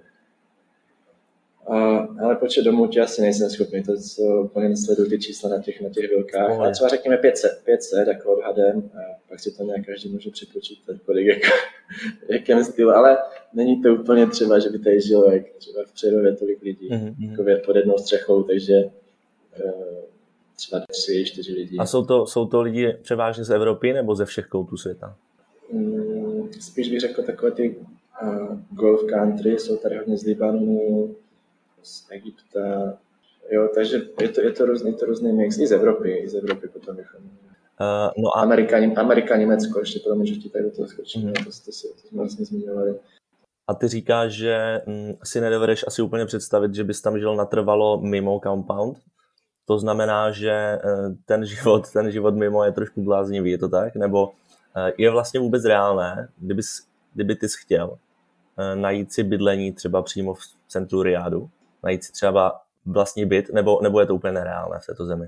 A, 1.67 1.99
ale 1.99 2.37
počet 2.37 2.65
domů 2.65 2.87
tě 2.87 3.01
asi 3.01 3.23
nejsem 3.23 3.51
schopný, 3.51 3.83
to 3.83 3.97
co 3.97 4.23
úplně 4.23 4.69
nesleduju 4.69 5.09
ty 5.09 5.19
čísla 5.19 5.51
na 5.51 5.63
těch, 5.63 5.81
na 5.81 5.89
těch 5.89 6.11
vilkách. 6.11 6.51
Ale 6.51 6.73
třeba 6.73 6.89
řekněme 6.89 7.17
500, 7.17 7.63
500 7.65 8.09
jako 8.09 8.33
odhadem, 8.37 8.91
a 8.95 8.99
pak 9.29 9.41
si 9.41 9.57
to 9.57 9.63
nějak 9.63 9.87
každý 9.87 10.09
může 10.09 10.31
připočítat, 10.31 10.97
kolik 11.07 11.27
jako, 11.27 11.57
jakém 12.29 12.65
stylu, 12.65 12.91
ale 12.91 13.19
není 13.55 13.83
to 13.83 13.95
úplně 13.95 14.27
třeba, 14.27 14.59
že 14.59 14.71
by 14.71 14.79
tady 14.79 15.01
žilo 15.01 15.31
jak 15.31 15.43
třeba 15.59 15.85
v 15.87 15.93
Přerově 15.93 16.37
tolik 16.37 16.63
lidí, 16.63 16.91
mm-hmm. 16.91 17.31
jako 17.31 17.67
pod 17.67 17.77
jednou 17.77 17.99
střechou, 17.99 18.43
takže 18.43 18.75
eh, 19.65 19.73
třeba 20.57 20.83
tři, 20.91 21.25
čtyři 21.25 21.53
lidi. 21.53 21.77
A 21.79 21.87
jsou 21.87 22.05
to, 22.05 22.27
jsou 22.27 22.47
to 22.47 22.63
lidi 22.63 22.97
převážně 23.03 23.45
z 23.45 23.51
Evropy 23.51 23.93
nebo 23.93 24.15
ze 24.15 24.25
všech 24.25 24.47
koutů 24.47 24.77
světa? 24.77 25.17
Mm, 25.73 26.49
spíš 26.61 26.91
bych 26.91 27.01
řekl 27.01 27.23
takové 27.23 27.51
ty 27.51 27.77
uh, 28.23 28.59
golf 28.71 29.01
country, 29.09 29.59
jsou 29.59 29.77
tady 29.77 29.97
hodně 29.97 30.17
z 30.17 30.25
Libanonu, 30.25 31.17
z 31.87 32.07
Egypta, 32.11 32.99
jo, 33.51 33.69
takže 33.75 34.03
je 34.21 34.29
to, 34.29 34.41
je 34.41 34.53
to 34.53 34.67
různý, 34.67 34.95
to 34.95 35.07
různý 35.07 35.33
mix, 35.33 35.59
i 35.59 35.67
z 35.67 35.73
Evropy, 35.73 36.17
i 36.17 36.29
z 36.29 36.35
Evropy 36.35 36.69
potom 36.69 36.97
bychom. 36.97 37.21
Uh, 37.25 38.23
no 38.25 38.37
a... 38.37 38.41
Amerika, 38.41 38.77
Amerika, 38.97 39.37
Německo, 39.37 39.81
ještě 39.81 40.01
potom 40.01 40.19
můžu 40.19 40.35
ti 40.35 40.51
tady 40.51 40.65
do 40.65 40.71
toho 40.71 40.89
skočit, 40.89 41.25
mm. 41.25 41.33
to, 41.33 41.45
to, 41.45 41.51
to, 41.51 41.71
to 42.03 42.09
jsme 42.09 42.19
vlastně 42.19 42.45
zmiňovali. 42.45 42.99
A 43.69 43.75
ty 43.75 43.89
říkáš, 43.89 44.33
že 44.33 44.83
hm, 44.87 45.13
si 45.25 45.41
nedovedeš 45.41 45.85
asi 45.87 46.03
úplně 46.03 46.27
představit, 46.27 46.75
že 46.75 46.85
bys 46.85 47.01
tam 47.01 47.19
žil 47.19 47.37
natrvalo 47.37 48.01
mimo 48.01 48.41
compound? 48.43 48.99
To 49.65 49.79
znamená, 49.79 50.31
že 50.31 50.51
eh, 50.51 50.81
ten 51.25 51.45
život, 51.47 51.93
ten 51.93 52.11
život 52.11 52.35
mimo 52.35 52.65
je 52.65 52.73
trošku 52.73 53.03
bláznivý, 53.03 53.51
je 53.51 53.59
to 53.59 53.69
tak? 53.69 53.97
Nebo 53.97 54.33
eh, 54.77 54.93
je 54.99 55.11
vlastně 55.11 55.41
vůbec 55.41 55.65
reálné, 55.65 56.29
kdybys, 56.39 56.87
kdyby 57.15 57.37
ty 57.37 57.49
jsi 57.49 57.59
chtěl 57.65 57.99
najít 58.75 59.13
si 59.13 59.23
bydlení 59.23 59.73
třeba 59.73 60.03
přímo 60.03 60.35
v 60.35 60.41
centru 60.69 61.03
Riádu, 61.03 61.51
najít 61.87 62.05
si 62.05 62.13
třeba 62.13 62.61
vlastní 62.87 63.25
byt, 63.25 63.53
nebo, 63.53 63.81
nebo 63.83 64.01
je 64.01 64.07
to 64.07 64.15
úplně 64.15 64.33
nereálné 64.33 64.79
v 64.79 64.87
této 64.87 65.07
zemi? 65.07 65.27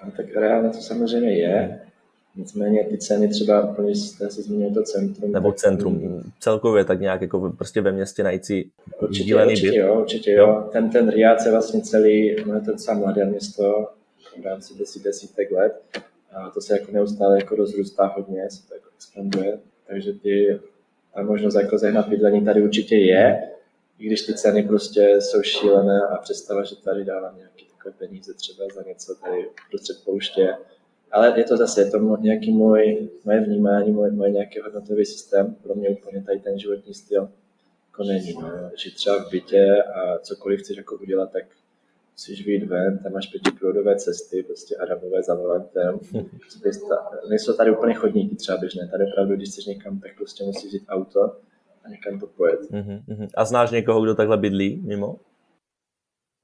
A 0.00 0.10
tak 0.10 0.26
reálné 0.36 0.70
to 0.70 0.78
samozřejmě 0.78 1.38
je, 1.38 1.80
nicméně 2.36 2.84
ty 2.84 2.98
ceny 2.98 3.28
třeba, 3.28 3.74
když 3.78 3.98
jste 3.98 4.30
se 4.30 4.42
zmínil 4.42 4.74
to 4.74 4.82
centrum. 4.82 5.32
Nebo 5.32 5.52
centrum, 5.52 6.22
tak... 6.22 6.32
celkově 6.40 6.84
tak 6.84 7.00
nějak 7.00 7.20
jako 7.20 7.52
prostě 7.58 7.80
ve 7.80 7.92
městě 7.92 8.22
najít 8.22 8.44
si 8.44 8.70
určitě, 9.00 9.36
určitě 9.36 9.70
byt. 9.70 9.76
Jo, 9.76 10.00
určitě 10.00 10.32
jo. 10.32 10.46
jo. 10.46 10.68
Ten, 10.72 10.90
ten 10.90 11.08
Riad 11.08 11.40
se 11.40 11.50
vlastně 11.50 11.80
celý, 11.80 12.36
no 12.46 12.54
je 12.54 12.60
to 12.60 12.70
docela 12.70 12.98
mladé 12.98 13.24
město, 13.24 13.88
v 14.40 14.44
rámci 14.44 14.78
desít, 14.78 15.04
desítek 15.04 15.50
let, 15.50 15.82
a 16.32 16.50
to 16.50 16.60
se 16.60 16.78
jako 16.78 16.92
neustále 16.92 17.36
jako 17.36 17.56
rozrůstá 17.56 18.06
hodně, 18.06 18.50
se 18.50 18.68
to 18.68 18.74
jako 18.74 18.88
expanduje, 18.96 19.58
takže 19.86 20.12
ty, 20.12 20.60
ta 21.14 21.22
možnost 21.22 21.54
jako 21.54 21.78
zehnat 21.78 22.08
bydlení 22.08 22.44
tady 22.44 22.62
určitě 22.62 22.96
je, 22.96 23.50
i 23.98 24.06
když 24.06 24.22
ty 24.22 24.34
ceny 24.34 24.62
prostě 24.62 25.16
jsou 25.20 25.42
šílené 25.42 26.00
a 26.00 26.16
představa, 26.16 26.64
že 26.64 26.76
tady 26.76 27.04
dávám 27.04 27.36
nějaké 27.36 27.64
takové 27.76 27.94
peníze 27.98 28.34
třeba 28.34 28.64
za 28.74 28.82
něco 28.82 29.14
tady 29.14 29.50
prostřed 29.70 29.96
pouště. 30.04 30.56
Ale 31.12 31.38
je 31.38 31.44
to 31.44 31.56
zase, 31.56 31.80
je 31.80 31.90
to 31.90 32.16
nějaký 32.16 32.52
můj, 32.52 33.08
moje 33.24 33.40
vnímání, 33.40 33.92
můj, 33.92 34.10
můj 34.10 34.30
nějaký 34.30 34.60
hodnotový 34.60 35.04
systém, 35.04 35.54
pro 35.62 35.74
mě 35.74 35.88
úplně 35.88 36.22
tady 36.22 36.40
ten 36.40 36.58
životní 36.58 36.94
styl 36.94 37.28
jako 37.86 38.04
není. 38.04 38.34
No. 38.34 38.70
Že 38.76 38.90
třeba 38.90 39.24
v 39.24 39.30
bytě 39.30 39.82
a 39.82 40.18
cokoliv 40.18 40.60
chceš 40.60 40.76
jako 40.76 40.96
udělat, 40.96 41.32
tak 41.32 41.44
musíš 42.12 42.46
vyjít 42.46 42.64
ven, 42.64 42.98
tam 42.98 43.12
máš 43.12 43.26
pětiprůvodové 43.26 43.96
cesty, 43.96 44.42
prostě 44.42 44.76
arabové 44.76 45.22
za 45.22 45.34
volantem. 45.34 46.00
Nejsou 47.28 47.52
tady 47.52 47.70
úplně 47.70 47.94
chodníky 47.94 48.36
třeba 48.36 48.58
běžné, 48.58 48.88
tady 48.88 49.04
opravdu, 49.04 49.36
když 49.36 49.48
chceš 49.48 49.66
někam, 49.66 50.00
tak 50.00 50.16
prostě 50.16 50.44
musíš 50.44 50.64
vzít 50.64 50.84
auto 50.88 51.36
a 51.88 51.90
někam 51.90 52.20
to 52.20 52.26
pojet. 52.26 52.60
Uh-huh. 52.60 53.28
A 53.36 53.44
znáš 53.44 53.70
někoho, 53.70 54.02
kdo 54.02 54.14
takhle 54.14 54.36
bydlí 54.36 54.82
mimo? 54.86 55.16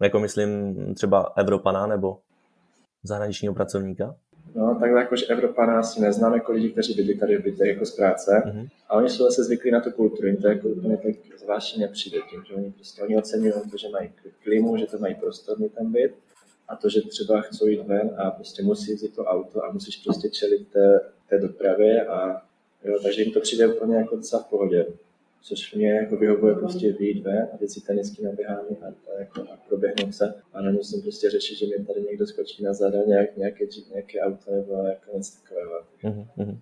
Jako 0.02 0.20
myslím 0.20 0.74
třeba 0.94 1.32
Evropana 1.36 1.86
nebo 1.86 2.18
zahraničního 3.02 3.54
pracovníka? 3.54 4.16
No, 4.54 4.76
takhle 4.80 5.00
jakož 5.00 5.24
Evropana 5.30 5.78
asi 5.78 6.00
neznáme 6.00 6.36
jako 6.36 6.52
lidi, 6.52 6.70
kteří 6.70 6.94
bydlí 6.94 7.18
tady 7.18 7.38
v 7.38 7.42
bytech 7.42 7.68
jako 7.68 7.86
z 7.86 7.96
práce. 7.96 8.42
Uh-huh. 8.46 8.68
A 8.88 8.94
oni 8.94 9.08
jsou 9.08 9.24
zase 9.24 9.44
zvyklí 9.44 9.70
na 9.70 9.80
tu 9.80 9.90
kulturu, 9.90 10.26
jim 10.26 10.36
to 10.36 10.48
jako 10.48 10.68
úplně 10.68 10.96
tak 10.96 11.14
zvláštně 11.38 11.86
nepřijde 11.86 12.18
tím, 12.30 12.44
že 12.48 12.54
oni 12.54 12.70
prostě 12.70 13.02
oni 13.02 13.16
oceňují 13.16 13.52
to, 13.70 13.76
že 13.76 13.88
mají 13.88 14.10
klimu, 14.42 14.76
že 14.76 14.86
to 14.86 14.98
mají 14.98 15.14
prostor 15.14 15.58
tam 15.78 15.92
být 15.92 16.10
a 16.68 16.76
to, 16.76 16.88
že 16.88 17.00
třeba 17.00 17.40
chcou 17.40 17.66
jít 17.66 17.86
ven 17.86 18.10
a 18.16 18.30
prostě 18.30 18.62
musí 18.62 18.94
vzít 18.94 19.14
to 19.14 19.24
auto 19.24 19.64
a 19.64 19.72
musíš 19.72 19.96
prostě 19.96 20.28
čelit 20.28 20.68
té, 20.68 21.00
té 21.28 21.38
dopravě 21.38 22.06
a 22.06 22.42
jo, 22.84 22.98
takže 23.02 23.22
jim 23.22 23.32
to 23.32 23.40
přijde 23.40 23.66
úplně 23.66 23.96
jako 23.96 24.16
docela 24.16 24.42
v 24.42 24.46
pohodě 24.46 24.86
což 25.44 25.74
mě 25.74 25.90
jako 25.90 26.16
vyhovuje 26.16 26.54
prostě 26.54 26.92
vyjít 26.92 27.22
ven 27.22 27.48
a 27.52 27.66
si 27.66 27.80
tenisky 27.80 28.22
na 28.22 28.32
běhání 28.32 28.76
a, 28.76 28.86
a, 28.86 29.18
jako, 29.18 29.40
a 29.40 29.56
proběhnout 29.68 30.14
se 30.14 30.34
a 30.52 30.62
nemusím 30.62 31.02
prostě 31.02 31.30
řešit, 31.30 31.58
že 31.58 31.66
mi 31.66 31.84
tady 31.84 32.02
někdo 32.02 32.26
skočí 32.26 32.64
na 32.64 32.72
záda 32.72 32.98
nějak, 33.06 33.36
nějaké, 33.36 33.64
nějaké 33.90 34.20
auto 34.20 34.50
nebo 34.50 34.72
jako 34.72 35.16
něco 35.16 35.32
takového. 35.40 35.84
Mm-hmm. 36.04 36.58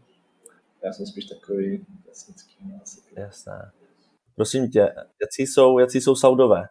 Já 0.85 0.93
jsem 0.93 1.07
spíš 1.07 1.25
takový 1.25 1.87
vesnický. 2.09 2.55
No, 2.67 2.81
asi. 2.83 3.01
Jasné. 3.17 3.71
Prosím 4.37 4.71
tě, 4.71 4.81
jaký 5.21 5.47
jsou, 5.47 5.79
jaký 5.79 6.01
jsou 6.01 6.15
Saudové? 6.15 6.63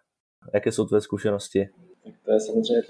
Jaké 0.54 0.72
jsou 0.72 0.86
tvé 0.86 1.02
zkušenosti? 1.02 1.70
Tak 2.04 2.14
to 2.26 2.32
je 2.32 2.40
samozřejmě 2.40 2.82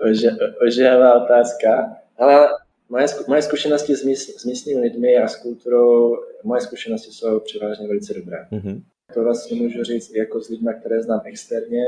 ožehavá 0.66 1.24
otázka. 1.24 1.96
Ale 2.16 2.48
moje, 2.92 3.06
moje 3.28 3.42
zkušenosti 3.42 3.96
s, 3.96 4.04
míst, 4.04 4.40
s 4.40 4.44
místními 4.44 4.80
lidmi 4.80 5.16
a 5.16 5.28
s 5.28 5.36
kulturou, 5.36 6.16
moje 6.44 6.60
zkušenosti 6.60 7.10
jsou 7.12 7.40
převážně 7.40 7.86
velice 7.86 8.14
dobré. 8.14 8.46
Mm-hmm. 8.52 8.82
To 9.14 9.22
vlastně 9.22 9.62
můžu 9.62 9.84
říct 9.84 10.14
i 10.14 10.18
jako 10.18 10.40
s 10.40 10.48
lidmi, 10.48 10.70
které 10.80 11.02
znám 11.02 11.20
externě, 11.24 11.84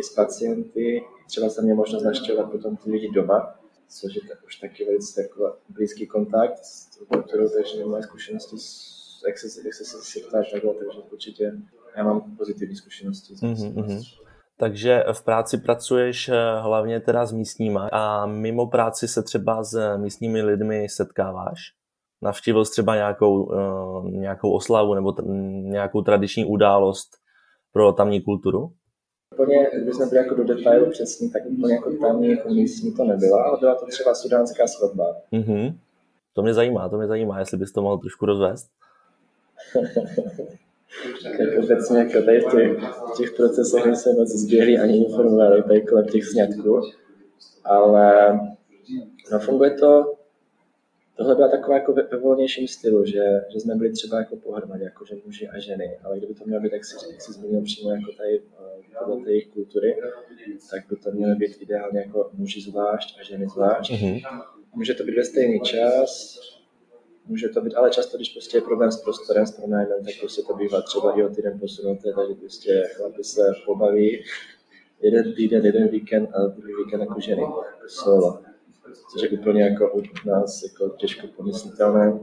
i 0.00 0.02
s 0.02 0.14
pacienty. 0.14 1.02
Třeba 1.28 1.48
jsem 1.48 1.64
měl 1.64 1.76
možnost 1.76 2.02
navštěvovat 2.02 2.50
potom 2.50 2.76
ty 2.76 2.90
lidi 2.90 3.10
doma, 3.14 3.60
což 3.88 4.14
je 4.14 4.20
tak, 4.28 4.44
už 4.46 4.56
taky 4.56 4.84
velice 4.84 5.22
jako 5.22 5.56
blízký 5.68 6.06
kontakt 6.06 6.64
s 6.64 6.98
tou 6.98 7.04
kulturou, 7.04 7.48
takže 7.48 7.84
moje 7.84 8.02
zkušenosti, 8.02 8.56
jak 9.26 9.38
se, 9.38 9.46
jak 9.64 9.74
se, 9.74 9.84
se, 9.84 9.98
se 10.02 10.20
ptáš 10.28 10.50
takže 10.50 10.98
určitě 11.12 11.52
já 11.96 12.04
mám 12.04 12.36
pozitivní 12.36 12.76
zkušenosti. 12.76 13.34
Mm-hmm. 13.34 14.23
Takže 14.56 15.04
v 15.12 15.24
práci 15.24 15.58
pracuješ 15.58 16.28
eh, 16.28 16.60
hlavně 16.60 17.00
teda 17.00 17.26
s 17.26 17.32
místníma 17.32 17.88
a 17.92 18.26
mimo 18.26 18.66
práci 18.66 19.08
se 19.08 19.22
třeba 19.22 19.64
s 19.64 19.96
místními 19.96 20.42
lidmi 20.42 20.88
setkáváš? 20.88 21.58
Navštívil 22.22 22.64
jsi 22.64 22.72
třeba 22.72 22.94
nějakou, 22.94 23.42
uh, 23.42 24.10
nějakou 24.10 24.52
oslavu 24.52 24.94
nebo 24.94 25.14
nějakou 25.62 26.02
tradiční 26.02 26.44
událost 26.44 27.08
pro 27.72 27.92
tamní 27.92 28.20
kulturu? 28.20 28.72
Úplně, 29.32 29.70
jsme 29.92 30.06
byli 30.06 30.16
jako 30.16 30.34
do 30.34 30.44
detailu 30.44 30.90
přesně, 30.90 31.30
tak 31.30 31.42
úplně 31.46 31.74
jako 31.74 31.90
tamní 32.00 32.30
jako 32.30 32.48
místní 32.48 32.94
to 32.94 33.04
nebyla, 33.04 33.42
ale 33.44 33.58
byla 33.60 33.74
to 33.74 33.86
třeba 33.86 34.14
sudánská 34.14 34.66
svatba. 34.66 35.16
Mm-hmm. 35.32 35.74
To 36.32 36.42
mě 36.42 36.54
zajímá, 36.54 36.88
to 36.88 36.96
mě 36.96 37.06
zajímá, 37.06 37.38
jestli 37.38 37.58
bys 37.58 37.72
to 37.72 37.82
mohl 37.82 37.98
trošku 37.98 38.26
rozvést. 38.26 38.70
tak 41.22 41.58
obecně 41.58 41.98
jako 41.98 42.22
tady 42.22 42.40
v 42.40 42.50
těch, 42.50 42.78
v 42.78 43.16
těch 43.16 43.30
procesech 43.30 43.86
nejsme 43.86 44.12
moc 44.12 44.28
zběhlí 44.28 44.78
ani 44.78 45.04
informovali 45.04 45.62
tady 45.62 45.80
kolem 45.80 46.06
těch 46.06 46.24
sňatků, 46.24 46.80
ale 47.64 48.38
no, 49.32 49.38
funguje 49.38 49.70
to, 49.70 50.14
tohle 51.16 51.34
byla 51.34 51.48
taková 51.48 51.76
jako 51.76 51.92
ve, 51.92 52.02
volnějším 52.18 52.68
stylu, 52.68 53.04
že, 53.04 53.40
že 53.52 53.60
jsme 53.60 53.74
byli 53.74 53.92
třeba 53.92 54.18
jako 54.18 54.36
pohromadě, 54.36 54.84
jako 54.84 55.04
že 55.04 55.16
muži 55.24 55.48
a 55.48 55.58
ženy, 55.58 55.98
ale 56.04 56.18
kdyby 56.18 56.34
to 56.34 56.44
mělo 56.46 56.62
být, 56.62 56.72
jak 56.72 56.84
si, 56.84 56.96
jak 57.12 57.22
si 57.22 57.32
zmínil 57.32 57.62
přímo 57.62 57.90
jako 57.90 58.12
tady 58.16 58.38
eh, 58.38 59.04
podle 59.04 59.24
té 59.24 59.30
jejich 59.30 59.48
kultury, 59.48 59.96
tak 60.70 60.84
by 60.90 60.96
to 60.96 61.10
mělo 61.10 61.34
být 61.36 61.62
ideálně 61.62 62.00
jako 62.00 62.30
muži 62.32 62.60
zvlášť 62.60 63.20
a 63.20 63.24
ženy 63.24 63.46
zvlášť. 63.48 63.92
Mm-hmm. 63.92 64.42
Může 64.74 64.94
to 64.94 65.04
být 65.04 65.16
ve 65.16 65.24
stejný 65.24 65.60
čas, 65.60 66.38
Může 67.26 67.48
to 67.48 67.60
být, 67.60 67.74
ale 67.74 67.90
často, 67.90 68.16
když 68.16 68.28
prostě 68.28 68.56
je 68.56 68.60
problém 68.60 68.92
s 68.92 69.02
prostorem, 69.02 69.46
s 69.46 69.50
pronájmem, 69.50 70.04
tak 70.04 70.14
prostě 70.20 70.42
to 70.42 70.54
bývá 70.54 70.82
třeba 70.82 71.18
i 71.18 71.22
o 71.22 71.28
týden 71.28 71.60
posunuté, 71.60 72.12
takže 72.12 72.34
prostě 72.34 72.90
chlapi 72.94 73.24
se 73.24 73.52
pobaví 73.66 74.24
jeden 75.00 75.34
týden, 75.34 75.66
jeden 75.66 75.88
víkend 75.88 76.30
a 76.34 76.46
druhý 76.46 76.74
víkend 76.84 77.00
jako 77.00 77.20
ženy, 77.20 77.42
solo. 77.86 78.42
Což 79.12 79.22
je 79.22 79.38
úplně 79.38 79.62
jako 79.62 79.92
u 79.92 80.02
nás 80.26 80.62
jako 80.62 80.96
těžko 80.96 81.26
pomyslitelné. 81.36 82.20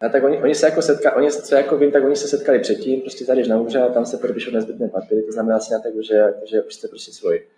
A 0.00 0.08
tak 0.08 0.24
oni, 0.24 0.42
oni 0.42 0.54
se 0.54 0.66
jako 0.66 0.82
setkali, 0.82 1.16
oni 1.16 1.30
co 1.30 1.54
jako 1.54 1.76
vím, 1.76 1.92
tak 1.92 2.04
oni 2.04 2.16
se 2.16 2.28
setkali 2.28 2.58
předtím, 2.58 3.00
prostě 3.00 3.24
tady 3.24 3.48
na 3.48 3.60
úřad, 3.60 3.94
tam 3.94 4.06
se 4.06 4.16
podepíšou 4.16 4.50
nezbytné 4.50 4.88
papíry, 4.88 5.22
to 5.22 5.32
znamená 5.32 5.58
tak, 5.58 5.92
že, 6.00 6.34
že 6.44 6.62
už 6.62 6.74
jste 6.74 6.88
prostě 6.88 7.12
svoji. 7.12 7.48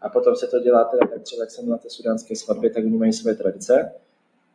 A 0.00 0.08
potom 0.08 0.36
se 0.36 0.46
to 0.46 0.58
dělá 0.58 0.84
teda 0.84 1.06
tak 1.06 1.22
třeba, 1.22 1.42
jak 1.42 1.50
jsem 1.50 1.68
na 1.68 1.78
té 1.78 1.90
sudánské 1.90 2.36
svatbě, 2.36 2.70
tak 2.70 2.84
oni 2.84 2.96
mají 2.96 3.12
své 3.12 3.34
tradice 3.34 3.92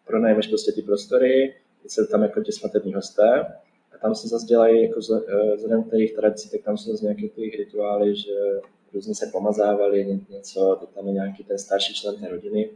pronajmeš 0.08 0.48
prostě 0.48 0.72
ty 0.72 0.81
prostory, 0.81 1.55
jsou 1.88 2.05
tam 2.05 2.22
jako 2.22 2.43
ti 2.43 2.51
svatební 2.51 2.93
hosté 2.93 3.39
a 3.93 3.98
tam 4.01 4.15
se 4.15 4.27
zase 4.27 4.46
dělají 4.46 4.84
jako 4.84 5.00
eh, 5.15 5.55
vzhledem 5.55 5.84
k 5.84 5.93
jejich 5.93 6.13
tradici, 6.13 6.51
tak 6.51 6.62
tam 6.62 6.77
jsou 6.77 6.91
zase 6.91 7.05
nějaké 7.05 7.27
ty 7.29 7.50
rituály, 7.50 8.15
že 8.15 8.34
různě 8.93 9.15
se 9.15 9.29
pomazávali 9.31 10.20
něco, 10.29 10.77
teď 10.79 10.89
tam 10.89 11.08
je 11.08 11.13
nějaký 11.13 11.43
ten 11.43 11.58
starší 11.58 11.93
člen 11.93 12.15
té 12.15 12.29
rodiny, 12.29 12.70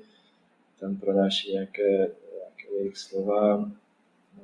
tam 0.79 0.97
pronáší 0.97 1.53
nějaké, 1.53 1.89
nějaké 1.91 2.77
jejich 2.77 2.97
slova, 2.97 3.71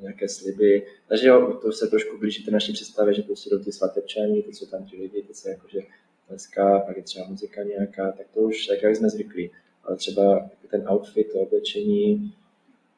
nějaké 0.02 0.30
sliby. 0.30 0.86
Takže 1.08 1.28
jo, 1.28 1.60
to 1.62 1.72
se 1.72 1.88
trošku 1.88 2.18
blíží 2.18 2.46
té 2.46 2.52
naší 2.52 2.74
představě, 2.74 3.14
že 3.14 3.22
prostě 3.22 3.50
jdou 3.50 3.60
ty 3.60 3.72
svatebčani, 3.72 4.44
teď 4.44 4.56
jsou 4.56 4.66
tam 4.66 4.86
ti 4.86 4.98
lidi, 4.98 5.22
teď 5.22 5.36
se 5.36 5.50
jakože 5.50 5.80
tleská, 6.28 6.80
pak 6.80 6.98
je 6.98 7.04
třeba 7.04 7.28
muzika 7.28 7.64
nějaká, 7.64 8.12
tak 8.12 8.28
to 8.34 8.40
už 8.40 8.68
tak, 8.68 8.84
jak 8.84 8.96
jsme 8.96 9.10
zvyklí. 9.10 9.52
Ale 9.84 9.98
třeba 9.98 10.50
ten 10.70 10.90
outfit, 10.90 11.32
to 11.32 11.40
oblečení, 11.40 12.34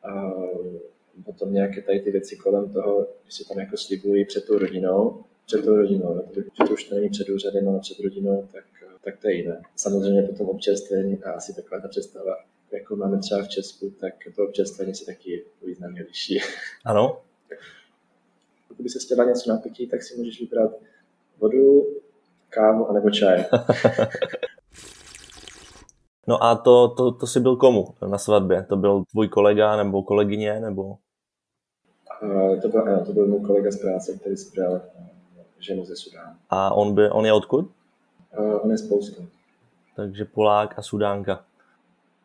a 0.04 0.34
potom 1.26 1.54
nějaké 1.54 1.82
tady 1.82 2.00
ty 2.00 2.12
věci 2.12 2.36
kolem 2.36 2.74
toho, 2.74 3.08
když 3.24 3.36
se 3.36 3.48
tam 3.48 3.60
jako 3.60 3.78
slibují 3.78 4.26
před 4.26 4.46
tou 4.46 4.58
rodinou, 4.58 5.24
před 5.46 5.66
tou 5.66 5.76
rodinou, 5.76 6.14
no, 6.16 6.24
že 6.36 6.44
to 6.68 6.74
už 6.74 6.84
to 6.84 6.96
není 6.96 7.10
před 7.10 7.30
úřadem, 7.30 7.70
ale 7.70 7.80
před 7.80 8.00
rodinou, 8.00 8.48
tak, 8.52 8.64
tak 9.04 9.18
to 9.22 9.30
je 9.30 9.36
jiné. 9.36 9.62
Samozřejmě 9.76 10.24
potom 10.24 10.50
občerstvení 10.50 11.24
a 11.24 11.32
asi 11.32 11.56
taková 11.56 11.82
ta 11.82 11.88
představa, 11.88 12.36
jako 12.72 12.96
máme 12.96 13.20
třeba 13.20 13.44
v 13.44 13.48
Česku, 13.48 13.94
tak 14.00 14.14
to 14.36 14.44
občerstvení 14.44 14.96
se 14.96 15.06
taky 15.06 15.44
významně 15.66 16.02
liší. 16.02 16.40
Ano. 16.86 17.22
Pokud 18.68 18.84
by 18.84 18.90
se 18.90 19.00
chtěla 19.00 19.26
něco 19.26 19.50
napití, 19.50 19.88
tak 19.88 20.04
si 20.04 20.18
můžeš 20.18 20.40
vybrat 20.40 20.72
vodu, 21.38 21.88
kávu 22.50 22.90
anebo 22.90 23.10
čaj. 23.10 23.46
No 26.28 26.44
a 26.44 26.56
to, 26.56 26.88
to, 26.88 27.12
to 27.12 27.28
jsi 27.28 27.40
byl 27.40 27.56
komu 27.56 27.96
na 28.08 28.18
svatbě? 28.18 28.66
To 28.70 28.76
byl 28.76 29.04
tvůj 29.12 29.28
kolega 29.28 29.78
nebo 29.78 30.04
kolegyně? 30.04 30.60
nebo? 30.60 30.98
Uh, 32.22 32.60
to, 32.62 32.68
byl, 32.68 32.82
ano, 32.82 33.06
to 33.06 33.14
byl 33.14 33.28
můj 33.28 33.40
kolega 33.40 33.72
z 33.72 33.78
práce, 33.82 34.18
který 34.18 34.38
si 34.38 34.52
bral 34.56 34.82
ženu 35.60 35.86
ze 35.86 35.96
Sudánu. 35.96 36.36
A 36.50 36.74
on, 36.74 36.96
by, 36.96 37.10
on 37.10 37.26
je 37.26 37.34
odkud? 37.34 37.72
On 38.62 38.72
je 38.72 38.78
z 38.78 38.88
Polska. 38.88 39.24
Takže 39.96 40.26
Polák 40.26 40.80
a 40.80 40.82
Sudánka. 40.82 41.44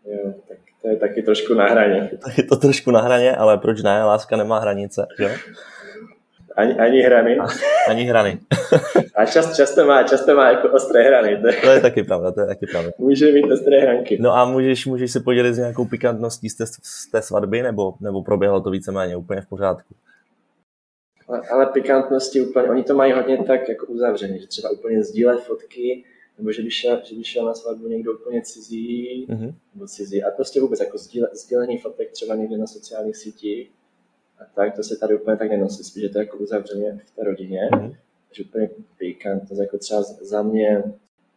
Jo, 0.05 0.33
tak 0.49 0.59
to 0.83 0.89
je 0.89 0.97
taky 0.97 1.23
trošku 1.23 1.55
na 1.55 1.65
hraně. 1.65 2.11
Tak 2.25 2.39
je 2.39 2.45
to 2.45 2.57
trošku 2.57 2.91
na 2.91 3.01
hraně, 3.01 3.37
ale 3.37 3.59
proč 3.59 3.83
ne? 3.83 4.05
Láska 4.05 4.37
nemá 4.37 4.59
hranice, 4.59 5.07
jo? 5.19 5.29
Ani, 6.59 6.75
ani 6.75 7.03
hrany. 7.03 7.39
Ani 7.89 8.05
hrany. 8.05 8.39
A 9.15 9.25
čas, 9.27 9.57
často, 9.57 9.87
má, 9.87 10.03
často 10.03 10.37
má 10.37 10.51
jako 10.51 10.69
ostré 10.69 11.03
hrany. 11.03 11.41
To 11.41 11.47
je, 11.47 11.53
to 11.53 11.71
je 11.71 11.81
taky 11.81 12.03
pravda, 12.03 12.33
to 12.33 12.41
je 12.41 12.47
taky 12.47 12.67
pravda. 12.67 12.91
Může 12.99 13.33
mít 13.33 13.53
ostré 13.53 13.81
hranky. 13.81 14.19
No 14.21 14.35
a 14.37 14.45
můžeš, 14.45 14.87
můžeš 14.87 15.13
se 15.13 15.21
podělit 15.21 15.55
s 15.55 15.59
nějakou 15.59 15.85
pikantností 15.85 16.49
z 16.49 16.57
té, 16.57 16.67
z 16.67 17.11
té 17.11 17.23
svatby, 17.23 17.63
nebo, 17.63 17.95
nebo 18.01 18.23
proběhlo 18.23 18.61
to 18.61 18.71
víceméně 18.71 19.17
úplně 19.17 19.41
v 19.41 19.47
pořádku? 19.47 19.95
Ale, 21.29 21.43
ale 21.53 21.67
pikantnosti 21.67 22.41
úplně, 22.41 22.71
oni 22.71 22.83
to 22.83 22.95
mají 22.95 23.13
hodně 23.13 23.39
tak 23.47 23.69
jako 23.69 23.87
uzavřeně, 23.87 24.39
že 24.39 24.47
třeba 24.47 24.71
úplně 24.71 25.03
sdílet 25.03 25.41
fotky, 25.41 26.05
nebo 26.39 26.53
že 26.53 26.63
by 26.63 26.71
šel, 26.71 27.01
že 27.05 27.17
by 27.17 27.25
šel 27.25 27.45
na 27.45 27.55
svatbu 27.55 27.89
někdo 27.89 28.13
úplně 28.13 28.43
cizí, 28.43 29.27
mm-hmm. 29.29 29.55
nebo 29.75 29.87
cizí. 29.87 30.25
A 30.25 30.31
prostě 30.31 30.61
vůbec 30.61 30.81
jako 30.81 30.99
sdíle, 30.99 31.29
sdílení 31.33 31.79
fotek 31.79 32.11
třeba 32.13 32.35
někde 32.35 32.59
na 32.59 32.67
sociálních 32.67 33.17
sítích, 33.17 33.71
tak, 34.55 34.77
to 34.77 34.83
se 34.83 34.97
tady 34.97 35.21
úplně 35.21 35.37
tak 35.37 35.51
nenosí, 35.51 35.85
spíš 35.85 36.03
je 36.03 36.09
to 36.09 36.19
jako 36.19 36.37
uzavřeně 36.37 37.01
v 37.07 37.17
té 37.17 37.25
rodině. 37.25 37.69
Mm. 37.75 37.93
takže 38.29 38.45
úplně 38.45 38.69
pikantnost, 38.99 39.61
jako 39.61 39.79
třeba 39.79 40.03
za 40.03 40.43
mě, 40.43 40.83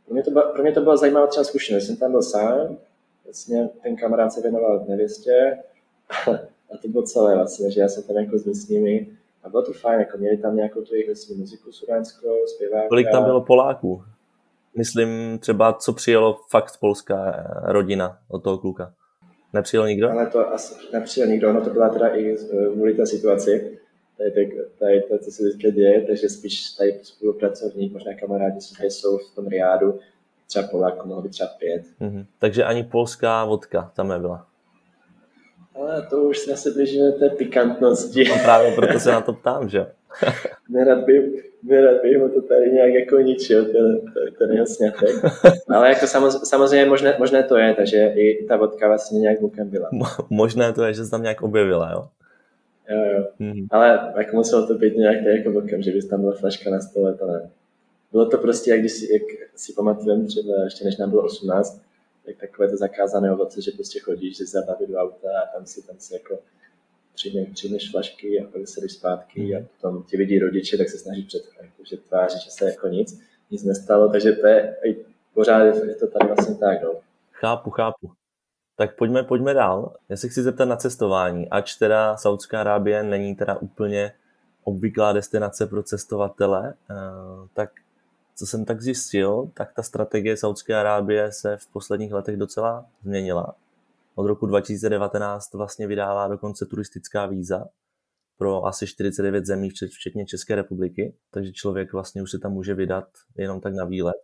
pro 0.05 0.13
mě 0.13 0.24
to 0.24 0.31
byla, 0.31 0.51
pro 0.51 0.63
mě 0.63 0.72
to 0.72 0.81
byla 0.81 0.98
zajímavá 0.98 1.27
třeba 1.27 1.43
zkušenost, 1.43 1.86
jsem 1.86 1.98
tam 1.98 2.12
byl 2.12 2.22
sám, 2.22 2.77
vlastně 3.25 3.70
ten 3.84 3.96
kamarád 3.96 4.34
se 4.34 4.41
věnoval 4.41 4.86
nevěstě 4.88 5.58
a 6.74 6.77
to 6.81 6.88
bylo 6.88 7.03
celé 7.03 7.36
vlastně, 7.36 7.72
že 7.72 7.81
já 7.81 7.88
jsem 7.88 8.03
tam 8.03 8.15
jako 8.15 8.38
s 8.38 8.46
místními 8.46 9.08
a 9.43 9.50
bylo 9.50 9.63
to 9.63 9.74
fajn, 9.74 10.00
jako 10.00 10.17
měli 10.17 10.38
tam 10.38 10.55
nějakou 10.55 10.81
tu 10.81 10.93
jejich 10.93 11.08
vlastní 11.08 11.36
muziku 11.36 11.72
sudánskou, 11.72 12.36
zpěváka. 12.55 12.88
Kolik 12.88 13.12
tam 13.12 13.24
bylo 13.24 13.41
Poláků? 13.41 14.03
Myslím 14.77 15.39
třeba, 15.39 15.74
co 15.74 15.93
přijelo 15.93 16.39
fakt 16.50 16.77
polská 16.79 17.48
rodina 17.65 18.17
od 18.27 18.43
toho 18.43 18.58
kluka. 18.58 18.93
Nepřijel 19.53 19.88
nikdo? 19.88 20.10
Ale 20.10 20.27
to 20.27 20.53
asi 20.53 20.75
nepřijel 20.93 21.29
nikdo, 21.29 21.50
ono 21.50 21.62
to 21.62 21.70
byla 21.70 21.89
teda 21.89 22.08
i 22.08 22.38
kvůli 22.74 22.93
té 22.93 23.05
situaci, 23.05 23.79
tady, 24.17 24.31
tady, 24.31 24.51
tady 24.79 25.01
to, 25.01 25.17
co 25.17 25.31
se 25.31 25.43
vždycky 25.43 25.72
děje, 25.72 26.01
takže 26.08 26.29
spíš 26.29 26.70
tady 26.70 27.00
spolupracovník, 27.03 27.93
možná 27.93 28.13
kamarádi, 28.13 28.60
co 28.60 28.75
tady 28.75 28.91
jsou 28.91 29.17
v 29.17 29.36
tom 29.36 29.48
riádu, 29.48 30.00
třeba 30.48 30.67
Poláků, 30.67 31.08
mohlo 31.08 31.24
být 31.24 31.29
třeba 31.29 31.50
pět. 31.60 31.84
Mm-hmm. 32.01 32.25
Takže 32.39 32.63
ani 32.63 32.84
polská 32.84 33.46
vodka 33.46 33.91
tam 33.96 34.08
nebyla. 34.08 34.48
Ale 35.75 36.08
to 36.10 36.24
už 36.24 36.38
se 36.38 36.53
asi 36.53 36.72
blížíme 36.72 37.12
té 37.12 37.29
pikantnosti. 37.29 38.24
No 38.29 38.36
právě 38.43 38.72
proto 38.72 39.00
se 39.00 39.12
na 39.12 39.22
to 39.31 39.34
ptám, 39.34 39.70
že 39.70 39.86
nerad 40.70 41.03
bych, 41.03 41.50
nerad 41.63 42.01
bych 42.01 42.17
mu 42.17 42.29
to 42.29 42.41
tady 42.41 42.71
nějak 42.71 42.93
jako 42.93 43.17
ničil, 43.17 43.65
ten, 43.65 44.01
ten 44.39 44.51
jeho 44.51 44.65
snětek. 44.65 45.09
Ale 45.69 45.89
jako 45.89 46.07
samoz, 46.07 46.49
samozřejmě 46.49 46.85
možné, 46.85 47.15
možné 47.19 47.43
to 47.43 47.57
je, 47.57 47.73
takže 47.73 48.13
i 48.15 48.45
ta 48.47 48.57
vodka 48.57 48.87
vlastně 48.87 49.19
nějak 49.19 49.41
bukem 49.41 49.69
byla. 49.69 49.89
Mo- 49.91 50.25
možné 50.29 50.73
to 50.73 50.83
je, 50.83 50.93
že 50.93 51.05
se 51.05 51.11
tam 51.11 51.21
nějak 51.21 51.41
objevila, 51.41 51.91
jo? 51.91 52.07
Jo, 52.89 53.05
jo. 53.13 53.27
Mm-hmm. 53.39 53.67
Ale 53.71 54.13
jako 54.17 54.35
muselo 54.35 54.67
to 54.67 54.73
být 54.73 54.97
nějak 54.97 55.23
jako 55.23 55.51
bokem, 55.51 55.81
že 55.81 55.91
bys 55.91 56.07
tam 56.07 56.21
byla 56.21 56.33
flaška 56.33 56.69
na 56.69 56.79
stole, 56.79 57.13
to 57.13 57.27
ne. 57.27 57.49
Bylo 58.11 58.25
to 58.25 58.37
prostě, 58.37 58.71
jak 58.71 58.79
když 58.79 58.91
si, 58.91 59.13
jak 59.13 59.21
si 59.55 59.73
pamatujeme 59.73 60.25
třeba 60.25 60.63
ještě 60.63 60.85
než 60.85 60.97
nám 60.97 61.09
bylo 61.09 61.23
18, 61.23 61.81
tak 62.25 62.35
takové 62.39 62.69
to 62.69 62.77
zakázané 62.77 63.33
ovoce, 63.33 63.61
že 63.61 63.71
prostě 63.71 63.99
chodíš, 63.99 64.37
že 64.37 64.45
zabavit 64.45 64.89
do 64.89 64.97
auta 64.97 65.27
a 65.43 65.57
tam 65.57 65.65
si 65.65 65.87
tam 65.87 65.95
si 65.99 66.13
jako 66.13 66.39
přijme, 67.15 67.45
přijmeš 67.53 67.91
flašky 67.91 68.39
a 68.39 68.47
pak 68.51 68.67
se 68.67 68.81
jdeš 68.81 68.91
zpátky 68.91 69.55
a 69.55 69.59
potom 69.75 70.03
ti 70.03 70.17
vidí 70.17 70.39
rodiče, 70.39 70.77
tak 70.77 70.89
se 70.89 70.97
snaží 70.97 71.23
před, 71.23 71.41
jako, 71.61 71.83
že 71.89 71.97
tváří, 71.97 72.39
že 72.43 72.51
se 72.51 72.65
jako 72.65 72.87
nic, 72.87 73.21
nic 73.51 73.63
nestalo, 73.63 74.09
takže 74.09 74.31
to 74.31 74.47
je, 74.47 74.77
pořád 75.33 75.63
je 75.63 75.95
to 75.95 76.07
tady 76.07 76.27
vlastně 76.27 76.55
tak, 76.55 76.83
no. 76.83 76.93
Chápu, 77.31 77.69
chápu. 77.69 78.11
Tak 78.75 78.95
pojďme, 78.95 79.23
pojďme 79.23 79.53
dál. 79.53 79.95
Já 80.09 80.17
se 80.17 80.27
chci 80.27 80.43
zeptat 80.43 80.65
na 80.65 80.75
cestování. 80.75 81.49
Ač 81.49 81.75
teda 81.75 82.17
Saudská 82.17 82.59
Arábie 82.59 83.03
není 83.03 83.35
teda 83.35 83.55
úplně 83.55 84.11
obvyklá 84.63 85.13
destinace 85.13 85.67
pro 85.67 85.83
cestovatele, 85.83 86.73
eh, 86.91 86.95
tak 87.53 87.69
co 88.35 88.47
jsem 88.47 88.65
tak 88.65 88.81
zjistil, 88.81 89.51
tak 89.53 89.73
ta 89.73 89.83
strategie 89.83 90.37
Saudské 90.37 90.75
Arábie 90.75 91.31
se 91.31 91.57
v 91.57 91.67
posledních 91.67 92.13
letech 92.13 92.37
docela 92.37 92.85
změnila. 93.03 93.55
Od 94.15 94.27
roku 94.27 94.45
2019 94.45 95.53
vlastně 95.53 95.87
vydává 95.87 96.27
dokonce 96.27 96.65
turistická 96.65 97.25
víza 97.25 97.65
pro 98.37 98.65
asi 98.65 98.87
49 98.87 99.45
zemí, 99.45 99.69
včetně 99.69 100.25
České 100.25 100.55
republiky, 100.55 101.15
takže 101.31 101.51
člověk 101.51 101.93
vlastně 101.93 102.21
už 102.21 102.31
se 102.31 102.39
tam 102.39 102.53
může 102.53 102.73
vydat 102.73 103.05
jenom 103.37 103.61
tak 103.61 103.73
na 103.73 103.85
výlet. 103.85 104.15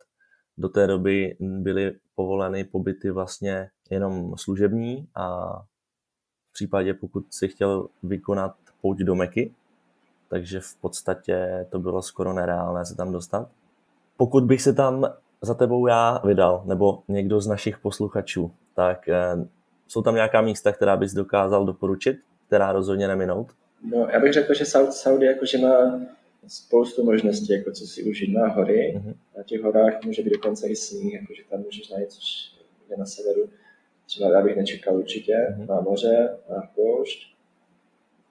Do 0.58 0.70
té 0.70 0.88
doby 0.88 1.38
byly 1.40 1.96
povoleny 2.16 2.64
pobyty 2.64 3.12
vlastně 3.12 3.70
jenom 3.90 4.38
služební 4.38 5.08
a 5.16 5.58
v 6.50 6.54
případě, 6.54 6.94
pokud 6.94 7.34
si 7.34 7.48
chtěl 7.48 7.88
vykonat 8.04 8.56
pouť 8.82 8.98
do 8.98 9.16
Meky, 9.16 9.56
takže 10.30 10.60
v 10.60 10.76
podstatě 10.76 11.68
to 11.70 11.80
bylo 11.80 12.02
skoro 12.02 12.34
nereálné 12.34 12.86
se 12.86 12.96
tam 12.96 13.12
dostat. 13.12 13.50
Pokud 14.18 14.44
bych 14.44 14.62
se 14.62 14.74
tam 14.74 15.06
za 15.42 15.54
tebou 15.54 15.88
já 15.88 16.22
vydal, 16.26 16.64
nebo 16.66 17.04
někdo 17.08 17.42
z 17.42 17.48
našich 17.48 17.78
posluchačů, 17.78 18.52
tak 18.76 19.10
eh, 19.10 19.48
jsou 19.88 20.02
tam 20.02 20.16
nějaká 20.16 20.42
místa, 20.42 20.72
která 20.72 20.98
bys 20.98 21.14
dokázal 21.14 21.66
doporučit, 21.66 22.18
která 22.48 22.72
rozhodně 22.72 23.08
neminout? 23.08 23.48
No, 23.92 24.08
já 24.14 24.20
bych 24.20 24.34
řekl, 24.34 24.54
že 24.54 24.66
Saudi 24.90 25.26
jakože 25.26 25.58
má 25.58 26.02
spoustu 26.48 27.04
možností, 27.04 27.54
jako 27.54 27.72
co 27.72 27.88
si 27.88 28.04
užít. 28.04 28.34
na 28.34 28.48
hory, 28.48 28.96
mm-hmm. 28.98 29.14
na 29.38 29.44
těch 29.44 29.62
horách 29.62 30.04
může 30.04 30.22
být 30.22 30.34
dokonce 30.34 30.68
i 30.68 30.76
sníh, 30.76 31.14
jakože 31.14 31.42
tam 31.50 31.60
můžeš 31.60 31.90
najít, 31.90 32.12
což 32.12 32.52
je 32.90 32.98
na 32.98 33.06
severu. 33.06 33.50
Třeba 34.06 34.30
já 34.30 34.42
bych 34.42 34.56
nečekal 34.56 34.98
určitě. 34.98 35.34
Mm-hmm. 35.34 35.68
Má 35.68 35.82
moře, 35.82 36.38
má 36.50 36.70
poušť. 36.76 37.34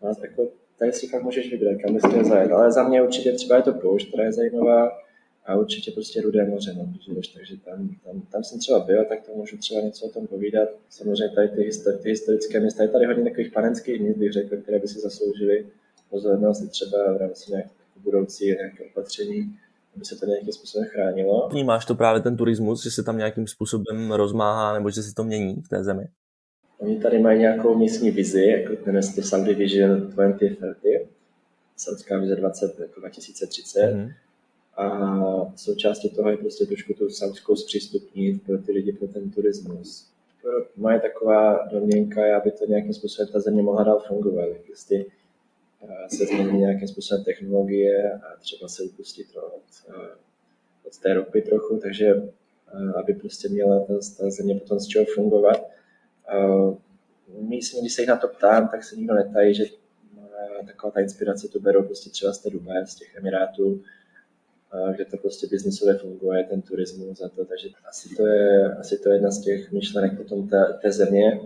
Má, 0.02 0.08
jako, 0.22 0.48
tady 0.78 0.92
si 0.92 1.08
fakt 1.08 1.22
můžeš 1.22 1.50
vybrat, 1.50 1.82
kam 1.82 1.94
bys 1.94 2.02
chtěl 2.08 2.24
zajet. 2.24 2.52
Ale 2.52 2.72
za 2.72 2.88
mě 2.88 3.02
určitě 3.02 3.32
třeba 3.32 3.56
je 3.56 3.62
to 3.62 3.72
poušť, 3.72 4.08
která 4.08 4.24
je 4.24 4.32
zajímavá 4.32 4.98
a 5.46 5.56
určitě 5.56 5.90
prostě 5.90 6.20
Rudé 6.20 6.44
moře, 6.44 6.74
no, 6.78 6.92
protože, 6.92 7.34
takže 7.34 7.56
tam, 7.56 7.88
tam, 8.04 8.20
tam, 8.20 8.44
jsem 8.44 8.58
třeba 8.58 8.80
byl, 8.80 9.04
tak 9.04 9.26
to 9.26 9.32
můžu 9.34 9.56
třeba 9.56 9.80
něco 9.80 10.06
o 10.06 10.10
tom 10.10 10.26
povídat. 10.26 10.68
Samozřejmě 10.90 11.34
tady 11.34 11.48
ty, 11.48 11.60
histori- 11.60 11.98
ty 11.98 12.08
historické 12.08 12.60
města, 12.60 12.82
je 12.82 12.88
tady 12.88 13.06
hodně 13.06 13.24
takových 13.24 13.52
panenských 13.52 14.00
míst, 14.00 14.16
bych 14.16 14.32
řekl, 14.32 14.56
které 14.56 14.78
by 14.78 14.88
si 14.88 15.00
zasloužily 15.00 15.66
pozornost 16.10 16.68
třeba 16.70 17.12
v 17.12 17.16
rámci 17.16 17.52
nějak 17.52 17.66
budoucí 17.96 18.46
nějaké 18.46 18.84
opatření, 18.84 19.58
aby 19.96 20.04
se 20.04 20.16
to 20.16 20.26
nějakým 20.26 20.52
způsobem 20.52 20.88
chránilo. 20.88 21.48
Vnímáš 21.48 21.84
to 21.84 21.94
právě 21.94 22.22
ten 22.22 22.36
turismus, 22.36 22.82
že 22.82 22.90
se 22.90 23.02
tam 23.02 23.18
nějakým 23.18 23.46
způsobem 23.46 24.12
rozmáhá 24.12 24.74
nebo 24.74 24.90
že 24.90 25.02
se 25.02 25.14
to 25.14 25.24
mění 25.24 25.62
v 25.62 25.68
té 25.68 25.84
zemi? 25.84 26.04
Oni 26.78 27.00
tady 27.00 27.18
mají 27.18 27.38
nějakou 27.38 27.74
místní 27.74 28.10
vizi, 28.10 28.46
jako 28.46 28.76
to 29.14 29.22
Saudi 29.22 29.54
Vision 29.54 30.00
2030, 30.00 31.16
Saudská 31.76 32.18
vize 32.18 32.36
20, 32.36 32.80
jako 32.80 33.00
2030. 33.00 33.80
Mm-hmm. 33.80 34.12
A 34.76 35.52
součástí 35.56 36.10
toho 36.10 36.30
je 36.30 36.36
prostě 36.36 36.66
trošku 36.66 36.94
tu 36.94 37.08
saudskou 37.10 37.56
zpřístupnit 37.56 38.42
pro 38.42 38.58
ty 38.58 38.72
lidi, 38.72 38.92
pro 38.92 39.08
ten 39.08 39.30
turismus. 39.30 40.10
Moje 40.76 41.00
taková 41.00 41.66
domněnka 41.72 42.36
aby 42.36 42.50
to 42.50 42.66
nějakým 42.66 42.94
způsobem 42.94 43.32
ta 43.32 43.40
země 43.40 43.62
mohla 43.62 43.84
dál 43.84 44.00
fungovat. 44.08 44.48
Jestli 44.68 45.06
se 46.08 46.26
změní 46.26 46.58
nějakým 46.58 46.88
způsobem 46.88 47.24
technologie 47.24 48.12
a 48.12 48.36
třeba 48.40 48.68
se 48.68 48.82
upustit 48.82 49.26
od, 49.36 49.62
od 50.86 50.98
té 51.02 51.14
ropy 51.14 51.42
trochu, 51.42 51.78
takže 51.82 52.32
aby 52.96 53.14
prostě 53.14 53.48
měla 53.48 53.84
ta, 53.84 53.94
ta 54.18 54.30
země 54.30 54.60
potom 54.60 54.80
z 54.80 54.86
čeho 54.86 55.04
fungovat. 55.14 55.66
Místně, 57.40 57.80
když 57.80 57.92
se 57.92 58.02
jich 58.02 58.08
na 58.08 58.16
to 58.16 58.28
ptám, 58.28 58.68
tak 58.68 58.84
se 58.84 58.96
nikdo 58.96 59.14
netají, 59.14 59.54
že 59.54 59.64
taková 60.66 60.90
ta 60.90 61.00
inspirace 61.00 61.48
tu 61.48 61.60
berou 61.60 61.82
prostě 61.82 62.10
třeba 62.10 62.32
z 62.32 62.38
té 62.38 62.50
Dubaje, 62.50 62.86
z 62.86 62.94
těch 62.94 63.16
Emirátů, 63.16 63.82
kde 64.94 65.04
to 65.04 65.16
prostě 65.16 65.46
biznisově 65.46 65.94
funguje, 65.94 66.44
ten 66.44 66.62
turismus 66.62 67.20
a 67.20 67.28
to, 67.28 67.44
takže 67.44 67.68
asi 67.88 68.08
to 68.16 68.26
je, 68.26 68.74
asi 68.74 68.98
to 68.98 69.08
je 69.08 69.14
jedna 69.14 69.30
z 69.30 69.40
těch 69.40 69.72
myšlenek 69.72 70.16
potom 70.16 70.48
té, 70.48 70.78
té 70.82 70.92
země, 70.92 71.40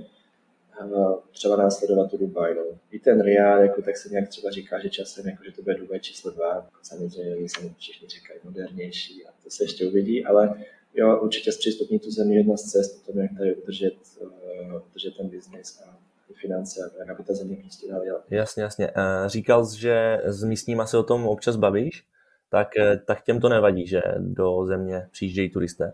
třeba 1.33 1.57
následovat 1.57 2.11
tu 2.11 2.17
Dubaj. 2.17 2.55
No. 2.55 2.63
I 2.91 2.99
ten 2.99 3.23
Riad, 3.23 3.61
jako 3.61 3.83
tak 3.83 3.97
se 3.97 4.09
nějak 4.09 4.29
třeba 4.29 4.51
říká, 4.51 4.81
že 4.81 4.91
časem, 4.91 5.29
jako, 5.29 5.45
že 5.45 5.53
to 5.53 5.63
bude 5.63 5.75
Dubaj 5.75 6.01
číslo 6.01 6.31
dva, 6.31 6.55
jako 6.55 6.79
samozřejmě 6.83 7.49
se 7.49 7.61
všichni 7.79 8.09
říkají 8.09 8.41
modernější 8.45 9.27
a 9.27 9.31
to 9.45 9.51
se 9.51 9.65
ještě 9.65 9.87
uvidí, 9.87 10.25
ale 10.25 10.65
jo, 10.95 11.21
určitě 11.23 11.53
zpřístupní 11.53 11.99
tu 11.99 12.11
zemi 12.11 12.37
jedna 12.37 12.57
z 12.57 12.63
cest, 12.63 13.07
potom 13.07 13.23
jak 13.23 13.31
tady 13.39 13.55
udržet, 13.55 13.95
uh, 14.21 14.83
udržet 14.91 15.17
ten 15.17 15.29
biznis 15.29 15.83
a 15.87 15.99
ty 16.29 16.35
finance, 16.35 16.91
aby 17.15 17.25
ta 17.25 17.35
země 17.35 17.57
prostě 17.57 17.89
dál. 17.89 18.03
Jasně, 18.31 18.63
jasně. 18.63 18.89
Eh, 18.89 19.29
říkal 19.29 19.67
jsi, 19.67 19.81
že 19.81 20.21
s 20.25 20.45
místníma 20.45 20.87
se 20.87 20.99
o 20.99 21.03
tom 21.03 21.27
občas 21.27 21.57
bavíš, 21.57 22.05
tak, 22.51 22.77
eh, 22.77 23.01
tak 23.07 23.25
těm 23.25 23.41
to 23.41 23.49
nevadí, 23.49 23.87
že 23.87 24.03
do 24.19 24.67
země 24.67 25.09
přijíždějí 25.11 25.51
turisté? 25.51 25.93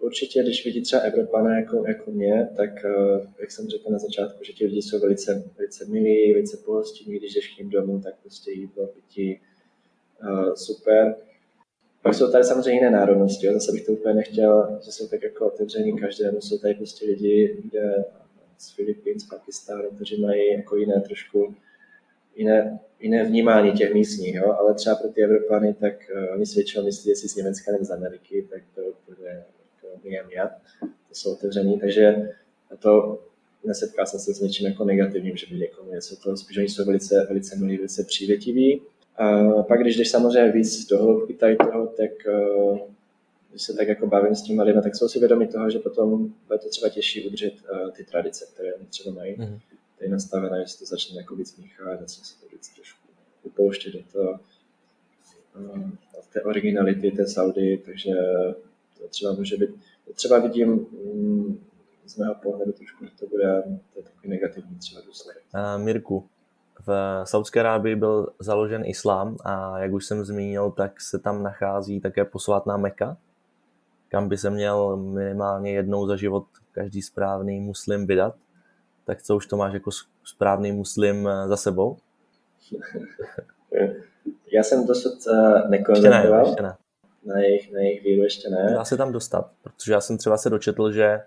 určitě, 0.00 0.42
když 0.42 0.64
vidí 0.64 0.82
třeba 0.82 1.02
Evropané 1.02 1.60
jako, 1.60 1.84
jako 1.86 2.10
mě, 2.10 2.48
tak 2.56 2.84
eh, 2.84 3.26
jak 3.40 3.50
jsem 3.50 3.68
řekl 3.68 3.90
na 3.90 3.98
začátku, 3.98 4.44
že 4.44 4.52
ti 4.52 4.66
lidi 4.66 4.82
jsou 4.82 5.00
velice, 5.00 5.44
velice 5.58 5.84
milí, 5.84 6.32
velice 6.32 6.56
pohostinní, 6.56 7.18
když 7.18 7.34
jdeš 7.34 7.54
k 7.54 7.58
ním 7.58 7.70
domů, 7.70 8.00
tak 8.00 8.14
prostě 8.22 8.50
jídlo, 8.50 8.86
pití, 8.86 9.40
uh, 10.22 10.54
super. 10.54 11.16
Pak 12.02 12.14
jsou 12.14 12.32
tady 12.32 12.44
samozřejmě 12.44 12.72
jiné 12.72 12.90
národnosti, 12.90 13.46
jo? 13.46 13.52
zase 13.52 13.72
bych 13.72 13.86
to 13.86 13.92
úplně 13.92 14.14
nechtěl, 14.14 14.78
že 14.84 14.92
jsou 14.92 15.08
tak 15.08 15.22
jako 15.22 15.46
otevření 15.46 15.98
každému, 15.98 16.40
jsou 16.40 16.58
tady 16.58 16.74
prostě 16.74 17.06
lidi 17.06 17.56
kde 17.64 18.04
z 18.58 18.70
Filipín, 18.70 19.20
z 19.20 19.28
Pakistánu, 19.28 19.90
kteří 19.90 20.22
mají 20.22 20.52
jako 20.52 20.76
jiné 20.76 21.00
trošku, 21.00 21.54
jiné, 22.36 22.78
jiné 23.00 23.24
vnímání 23.24 23.72
těch 23.72 23.94
místních, 23.94 24.34
jo? 24.34 24.52
ale 24.52 24.74
třeba 24.74 24.96
pro 24.96 25.08
ty 25.08 25.24
Evropany, 25.24 25.74
tak 25.74 25.94
uh, 26.14 26.34
oni 26.34 26.46
si 26.46 26.54
většinou 26.54 26.84
myslí, 26.84 27.10
jestli 27.10 27.28
z 27.28 27.36
Německa 27.36 27.72
nebo 27.72 27.84
z 27.84 27.90
Ameriky, 27.90 28.46
tak 28.50 28.62
to 28.74 28.82
bude 29.08 29.44
já, 30.30 30.48
to 31.08 31.14
jsou 31.14 31.32
otevření, 31.32 31.80
takže 31.80 32.30
to 32.78 33.18
nesetkal 33.64 34.06
jsem 34.06 34.20
se 34.20 34.34
s 34.34 34.40
něčím 34.40 34.66
jako 34.66 34.84
negativním, 34.84 35.36
že 35.36 35.46
by 35.50 35.56
někomu 35.56 35.90
něco 35.90 36.16
to, 36.16 36.36
spíš 36.36 36.56
oni 36.56 36.68
jsou 36.68 36.84
velice, 36.84 37.26
velice 37.28 37.56
milí, 37.56 37.76
velice 37.76 38.04
přívětiví. 38.04 38.82
A 39.16 39.62
pak, 39.62 39.80
když 39.80 39.96
jdeš 39.96 40.10
samozřejmě 40.10 40.52
víc 40.52 40.86
do 40.86 40.98
hloubky 40.98 41.34
tady 41.34 41.56
toho, 41.56 41.86
tak 41.86 42.10
uh, 42.28 42.78
když 43.50 43.62
se 43.62 43.72
tak 43.74 43.88
jako 43.88 44.06
bavím 44.06 44.34
s 44.34 44.42
těma 44.42 44.62
lidmi, 44.62 44.82
tak 44.82 44.96
jsou 44.96 45.08
si 45.08 45.18
vědomi 45.18 45.46
toho, 45.46 45.70
že 45.70 45.78
potom 45.78 46.32
bude 46.46 46.58
to 46.58 46.68
třeba 46.68 46.88
těžší 46.88 47.26
udržet 47.26 47.52
uh, 47.72 47.90
ty 47.90 48.04
tradice, 48.04 48.46
které 48.54 48.72
třeba 48.90 49.14
mají. 49.14 49.36
Mm-hmm. 49.36 49.58
Tady 50.00 50.10
nastavené, 50.10 50.62
že 50.62 50.72
se 50.72 50.78
to 50.78 50.84
začne 50.84 51.16
jako 51.16 51.36
víc 51.36 51.56
míchat, 51.56 52.00
začne 52.00 52.24
se 52.24 52.40
to 52.40 52.46
víc 52.52 52.68
trošku 52.74 53.08
upouštět 53.42 53.92
do 53.92 54.00
toho. 54.12 54.40
Uh, 55.56 55.90
té 56.32 56.42
originality 56.42 57.10
té 57.10 57.26
Saudy, 57.26 57.82
takže 57.86 58.10
to 58.98 59.08
třeba 59.08 59.32
může 59.32 59.56
být, 59.56 59.70
to 60.06 60.12
třeba 60.12 60.38
vidím 60.38 60.68
mm, 60.68 61.64
z 62.06 62.16
mého 62.16 62.34
pohledu 62.34 62.72
trošku, 62.72 63.04
že 63.04 63.10
to 63.20 63.26
bude 63.26 63.62
to 63.92 63.98
je 63.98 64.02
takový 64.02 64.28
negativní 64.28 64.76
třeba 64.78 65.00
důsledek. 65.06 65.42
Mirku, 65.76 66.28
v 66.86 67.22
Saudské 67.24 67.60
Arábii 67.60 67.96
byl 67.96 68.28
založen 68.38 68.82
islám 68.86 69.36
a 69.44 69.78
jak 69.78 69.92
už 69.92 70.06
jsem 70.06 70.24
zmínil, 70.24 70.70
tak 70.70 71.00
se 71.00 71.18
tam 71.18 71.42
nachází 71.42 72.00
také 72.00 72.24
posvátná 72.24 72.76
Meka, 72.76 73.16
kam 74.08 74.28
by 74.28 74.38
se 74.38 74.50
měl 74.50 74.96
minimálně 74.96 75.72
jednou 75.72 76.06
za 76.06 76.16
život 76.16 76.44
každý 76.72 77.02
správný 77.02 77.60
muslim 77.60 78.06
vydat. 78.06 78.34
Tak 79.04 79.22
co 79.22 79.36
už 79.36 79.46
to 79.46 79.56
máš 79.56 79.74
jako 79.74 79.90
správný 80.24 80.72
muslim 80.72 81.28
eh, 81.28 81.48
za 81.48 81.56
sebou? 81.56 81.96
Já 84.52 84.62
jsem 84.62 84.86
dosud 84.86 85.26
eh, 85.26 85.68
nekonvertoval. 85.68 86.46
Ještě 86.46 86.62
ne, 86.62 86.76
Na 87.24 87.38
jejich, 87.40 87.72
na 87.72 87.80
jejich 87.80 88.04
víru 88.04 88.22
ještě 88.22 88.48
ne. 88.50 88.72
Dá 88.74 88.84
se 88.84 88.96
tam 88.96 89.12
dostat, 89.12 89.50
protože 89.62 89.92
já 89.92 90.00
jsem 90.00 90.18
třeba 90.18 90.36
se 90.36 90.50
dočetl, 90.50 90.92
že 90.92 91.20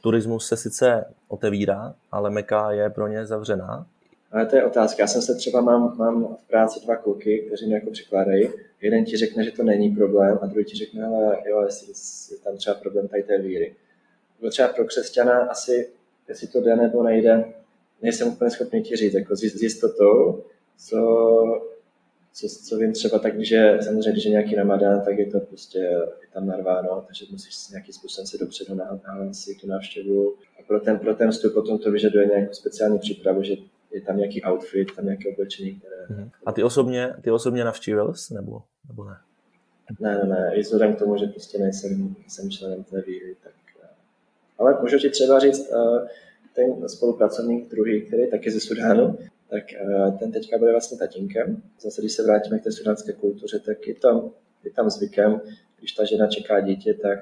turismus 0.00 0.46
se 0.46 0.56
sice 0.56 1.04
otevírá, 1.28 1.94
ale 2.12 2.30
Meka 2.30 2.72
je 2.72 2.90
pro 2.90 3.08
ně 3.08 3.26
zavřená 3.26 3.86
ale 4.32 4.46
to 4.46 4.56
je 4.56 4.64
otázka. 4.64 5.02
Já 5.02 5.06
jsem 5.06 5.22
se 5.22 5.34
třeba, 5.34 5.60
mám, 5.60 5.96
mám 5.98 6.36
v 6.36 6.48
práci 6.48 6.80
dva 6.84 6.96
kluky, 6.96 7.44
kteří 7.46 7.66
mi 7.66 7.74
jako 7.74 7.90
překládají. 7.90 8.48
Jeden 8.80 9.04
ti 9.04 9.16
řekne, 9.16 9.44
že 9.44 9.50
to 9.50 9.62
není 9.62 9.90
problém 9.90 10.38
a 10.42 10.46
druhý 10.46 10.64
ti 10.64 10.76
řekne, 10.76 11.06
ale 11.06 11.36
jo, 11.46 11.62
jestli 11.62 11.86
je 12.34 12.40
tam 12.44 12.56
třeba 12.56 12.76
problém 12.76 13.08
tady 13.08 13.22
té 13.22 13.38
víry. 13.38 13.74
Třeba 14.50 14.68
pro 14.68 14.84
křesťana 14.84 15.38
asi, 15.38 15.88
jestli 16.28 16.48
to 16.48 16.60
jde 16.60 16.76
nebo 16.76 17.02
nejde, 17.02 17.44
nejsem 18.02 18.28
úplně 18.28 18.50
schopný 18.50 18.82
ti 18.82 18.96
říct, 18.96 19.14
jako 19.14 19.36
s 19.36 19.42
jistotou, 19.42 20.44
co, 20.76 20.98
co, 22.32 22.46
co 22.68 22.76
vím 22.76 22.92
třeba 22.92 23.18
tak, 23.18 23.44
že 23.44 23.78
samozřejmě, 23.80 24.12
když 24.12 24.24
je 24.24 24.30
nějaký 24.30 24.54
ramadán, 24.54 25.00
tak 25.04 25.18
je 25.18 25.26
to 25.26 25.40
prostě 25.40 25.78
je 25.78 26.28
tam 26.32 26.46
narváno, 26.46 27.04
takže 27.06 27.24
musíš 27.30 27.68
nějakým 27.70 27.94
způsobem 27.94 28.26
se 28.26 28.38
dopředu 28.38 28.74
nahlásit 28.74 29.60
tu 29.60 29.66
návštěvu. 29.66 30.34
A 30.58 30.62
pro 30.66 30.80
ten, 30.80 30.98
pro 30.98 31.14
ten 31.14 31.30
vstup 31.30 31.54
potom 31.54 31.78
to 31.78 31.90
vyžaduje 31.90 32.26
nějakou 32.26 32.52
speciální 32.52 32.98
přípravu, 32.98 33.42
že 33.42 33.54
je 33.92 34.00
tam 34.00 34.16
nějaký 34.16 34.42
outfit, 34.44 34.94
tam 34.96 35.04
nějaké 35.04 35.28
oblečení, 35.32 35.74
které... 35.74 36.06
Uh-huh. 36.10 36.30
A 36.46 36.52
ty 36.52 36.62
osobně, 36.62 37.14
ty 37.22 37.30
osobně 37.30 37.64
navštívil 37.64 38.14
jsi, 38.14 38.34
nebo, 38.34 38.62
nebo 38.88 39.04
ne? 39.04 39.16
Ne, 40.00 40.18
ne, 40.18 40.24
ne, 40.24 40.52
i 40.54 40.60
vzhledem 40.60 40.94
k 40.94 40.98
tomu, 40.98 41.16
že 41.16 41.26
prostě 41.26 41.58
nejsem, 41.58 42.14
nejsem 42.20 42.50
členem 42.50 42.84
té 42.84 43.02
víry, 43.02 43.36
tak... 43.42 43.52
Eh, 44.58 44.62
ale 44.62 44.78
můžu 44.80 44.98
ti 44.98 45.10
třeba 45.10 45.38
říct, 45.38 45.70
eh, 45.72 46.08
ten 46.54 46.88
spolupracovník 46.88 47.70
druhý, 47.70 48.02
který 48.02 48.22
je 48.22 48.28
taky 48.28 48.50
ze 48.50 48.60
Sudánu, 48.60 49.18
tak 49.50 49.72
eh, 49.72 50.10
ten 50.18 50.32
teďka 50.32 50.58
bude 50.58 50.70
vlastně 50.70 50.98
tatínkem. 50.98 51.62
Zase, 51.80 52.02
když 52.02 52.12
se 52.12 52.22
vrátíme 52.22 52.58
k 52.58 52.64
té 52.64 52.72
sudánské 52.72 53.12
kultuře, 53.12 53.58
tak 53.58 53.86
je 53.86 53.94
tam, 53.94 54.30
je 54.64 54.70
tam 54.70 54.90
zvykem, 54.90 55.40
když 55.78 55.92
ta 55.92 56.04
žena 56.04 56.26
čeká 56.26 56.60
dítě, 56.60 56.94
tak 56.94 57.18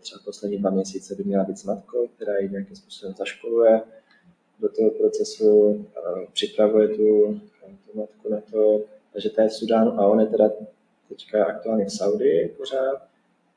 třeba 0.00 0.20
poslední 0.24 0.58
dva 0.58 0.70
měsíce 0.70 1.14
by 1.14 1.24
měla 1.24 1.44
být 1.44 1.58
s 1.58 1.64
matkou, 1.64 2.08
která 2.16 2.38
ji 2.38 2.48
nějakým 2.48 2.76
způsobem 2.76 3.14
zaškoluje, 3.18 3.80
do 4.60 4.68
toho 4.68 4.90
procesu, 4.90 5.86
připravuje 6.32 6.88
tu, 6.88 7.40
tu 7.86 7.98
matku 7.98 8.30
na 8.30 8.40
to, 8.52 8.84
takže 9.12 9.30
to 9.30 9.40
je 9.40 9.48
v 9.48 9.52
Sudánu 9.52 10.00
a 10.00 10.06
on 10.06 10.20
je 10.20 10.26
teda 10.26 10.50
teďka 11.08 11.44
aktuálně 11.44 11.84
v 11.84 11.92
Saudi 11.92 12.54
pořád 12.56 13.07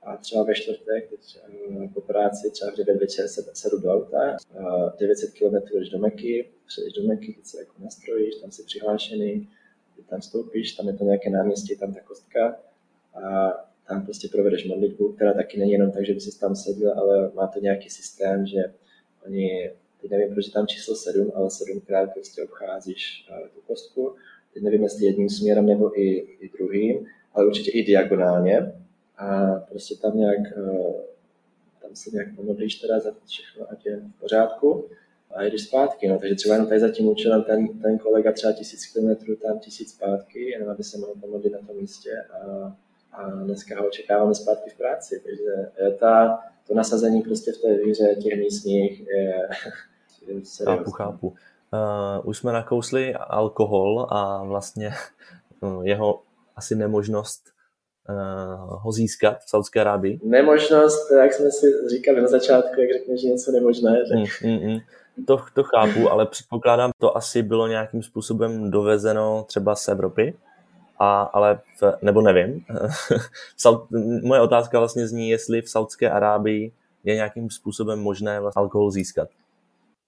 a 0.04 0.18
třeba 0.18 0.44
ve 0.44 0.56
čtvrtek, 0.56 1.10
teď 1.10 1.40
eh, 1.44 1.88
po 1.94 2.02
práci, 2.02 2.52
třeba 2.52 2.72
v 2.72 2.76
9 2.76 3.00
večer 3.00 3.28
se, 3.28 3.44
se 3.54 3.70
jdu 3.70 3.80
do 3.80 3.90
auta, 3.90 4.38
900 5.00 5.34
km 5.34 5.78
jdeš 5.78 5.90
do 5.90 6.00
Meky, 6.00 6.50
přijdeš 6.68 6.94
do 6.94 7.08
Meky, 7.08 7.34
ty 7.34 7.46
se 7.46 7.60
jako 7.60 7.74
nastrojíš, 7.80 8.36
tam 8.36 8.52
si 8.52 8.64
přihlášený, 8.64 9.50
ty 9.96 10.04
tam 10.10 10.22
stoupíš, 10.22 10.74
tam 10.74 10.88
je 10.88 10.94
to 10.94 11.04
nějaké 11.04 11.30
náměstí, 11.30 11.78
tam 11.78 11.94
ta 11.94 12.00
kostka 12.00 12.60
a 13.14 13.52
tam 13.88 14.06
prostě 14.06 14.28
provedeš 14.28 14.68
modlitbu, 14.68 15.14
která 15.14 15.34
taky 15.34 15.60
není 15.60 15.72
jenom 15.72 15.92
tak, 15.92 16.06
že 16.06 16.14
by 16.14 16.20
si 16.20 16.40
tam 16.40 16.56
seděl, 16.56 17.00
ale 17.00 17.32
má 17.34 17.48
to 17.48 17.60
nějaký 17.60 17.90
systém, 17.90 18.46
že 18.46 18.74
oni 19.26 19.72
teď 20.02 20.12
nevím, 20.12 20.34
proč 20.34 20.46
je 20.46 20.52
tam 20.52 20.68
číslo 20.68 20.96
7, 20.96 21.32
ale 21.36 21.50
sedmkrát 21.50 22.14
prostě 22.14 22.44
obcházíš 22.44 23.28
uh, 23.30 23.48
tu 23.48 23.62
kostku. 23.68 24.16
Teď 24.54 24.64
nevím, 24.64 24.84
jestli 24.84 25.06
jedním 25.06 25.30
směrem 25.30 25.66
nebo 25.66 26.00
i, 26.00 26.08
i 26.18 26.50
druhým, 26.58 27.08
ale 27.34 27.48
určitě 27.48 27.72
i 27.72 27.84
diagonálně. 27.84 28.74
A 29.22 29.60
prostě 29.70 29.96
tam 29.96 30.18
nějak, 30.18 30.40
uh, 30.58 30.94
tam 31.82 31.96
se 31.96 32.10
nějak 32.14 32.36
pomodlíš 32.36 32.76
teda 32.76 33.00
za 33.00 33.12
všechno, 33.26 33.66
ať 33.72 33.86
je 33.86 33.98
v 33.98 34.20
pořádku 34.20 34.86
a 35.34 35.44
jdeš 35.44 35.64
zpátky. 35.64 36.08
No. 36.08 36.20
Takže 36.20 36.36
třeba 36.36 36.56
jenom 36.56 36.68
tady 36.68 36.80
za 36.80 36.90
tím 36.90 37.08
účelem 37.08 37.44
ten, 37.44 37.68
ten 37.68 37.98
kolega 37.98 38.32
třeba 38.32 38.54
tisíc 38.54 38.86
kilometrů, 38.86 39.36
tam 39.36 39.60
tisíc 39.60 39.92
zpátky, 39.92 40.50
jenom 40.50 40.70
aby 40.70 40.84
se 40.84 40.98
mohl 40.98 41.14
pomodlit 41.22 41.54
na 41.54 41.60
tom 41.68 41.76
místě 41.76 42.12
a, 42.34 42.76
a 43.12 43.30
dneska 43.30 43.80
ho 43.80 43.88
očekáváme 43.88 44.36
zpátky 44.36 44.70
v 44.70 44.78
práci. 44.78 45.22
Takže 45.24 45.72
ta, 46.00 46.40
to 46.68 46.74
nasazení 46.74 47.22
prostě 47.22 47.52
v 47.52 47.58
té 47.58 47.78
víře 47.78 48.16
těch 48.24 48.40
místních 48.40 49.08
je, 49.08 49.50
Chápu, 50.66 50.92
chápu. 50.92 51.28
Uh, 51.28 51.36
už 52.24 52.38
jsme 52.38 52.52
nakousli 52.52 53.16
alkohol 53.16 54.08
a 54.10 54.44
vlastně 54.44 54.92
uh, 55.62 55.86
jeho 55.86 56.22
asi 56.56 56.76
nemožnost 56.76 57.51
ho 58.68 58.92
získat 58.92 59.38
v 59.40 59.50
Saudské 59.50 59.82
Arábii. 59.82 60.20
Nemožnost, 60.24 61.12
jak 61.12 61.34
jsme 61.34 61.52
si 61.52 61.66
říkali 61.90 62.22
na 62.22 62.28
začátku, 62.28 62.82
jak 62.82 62.90
řekneš, 62.94 63.22
že 63.22 63.28
něco 63.28 63.52
nemožné. 63.52 63.92
Tak... 63.92 64.44
Mm, 64.44 64.52
mm, 64.52 64.72
mm. 64.72 64.80
To, 65.28 65.40
to 65.54 65.64
chápu, 65.64 66.12
ale 66.12 66.26
předpokládám, 66.26 66.92
to 67.00 67.18
asi 67.18 67.44
bylo 67.44 67.68
nějakým 67.68 68.04
způsobem 68.04 68.72
dovezeno 68.72 69.46
třeba 69.48 69.76
z 69.76 69.88
Evropy, 69.88 70.34
a, 71.00 71.22
ale 71.22 71.60
v, 71.82 71.98
nebo 72.02 72.22
nevím. 72.22 72.66
Moje 74.24 74.42
otázka 74.42 74.80
vlastně 74.80 75.08
zní, 75.08 75.30
jestli 75.30 75.62
v 75.62 75.70
Saudské 75.70 76.10
Arábii 76.10 76.72
je 77.04 77.16
nějakým 77.16 77.50
způsobem 77.50 78.00
možné 78.00 78.40
vlastně 78.40 78.60
alkohol 78.60 78.92
získat 78.92 79.30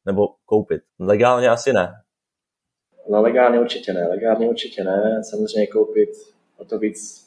nebo 0.06 0.28
koupit? 0.46 0.82
Legálně 1.00 1.50
asi 1.50 1.74
ne. 1.74 1.94
No 3.10 3.22
legálně 3.22 3.60
určitě 3.60 3.94
ne, 3.94 4.08
legálně 4.08 4.50
určitě 4.50 4.84
ne. 4.84 5.22
Samozřejmě 5.24 5.68
koupit 5.68 6.10
o 6.58 6.66
to 6.66 6.80
víc, 6.80 7.23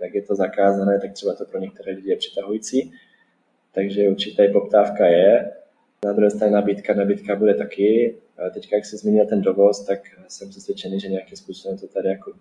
jak 0.00 0.14
je 0.14 0.22
to 0.22 0.34
zakázané, 0.34 1.00
tak 1.00 1.12
třeba 1.12 1.34
to 1.34 1.44
pro 1.44 1.60
některé 1.60 1.92
lidi 1.92 2.10
je 2.10 2.16
přitahující. 2.16 2.92
Takže 3.74 4.08
určitě 4.08 4.50
poptávka 4.52 5.06
je. 5.06 5.52
Na 6.04 6.12
druhé 6.12 6.30
straně 6.30 6.52
nabídka, 6.52 6.94
nabídka 6.94 7.36
bude 7.36 7.54
taky. 7.54 8.16
Teď, 8.54 8.72
jak 8.72 8.84
jsi 8.84 8.96
zmínil 8.96 9.26
ten 9.26 9.42
dovoz, 9.42 9.84
tak 9.84 10.00
jsem 10.28 10.50
přesvědčený, 10.50 11.00
že 11.00 11.08
nějakým 11.08 11.36
způsobem 11.36 11.78
to 11.78 11.86
tady 11.86 12.08
jako 12.08 12.32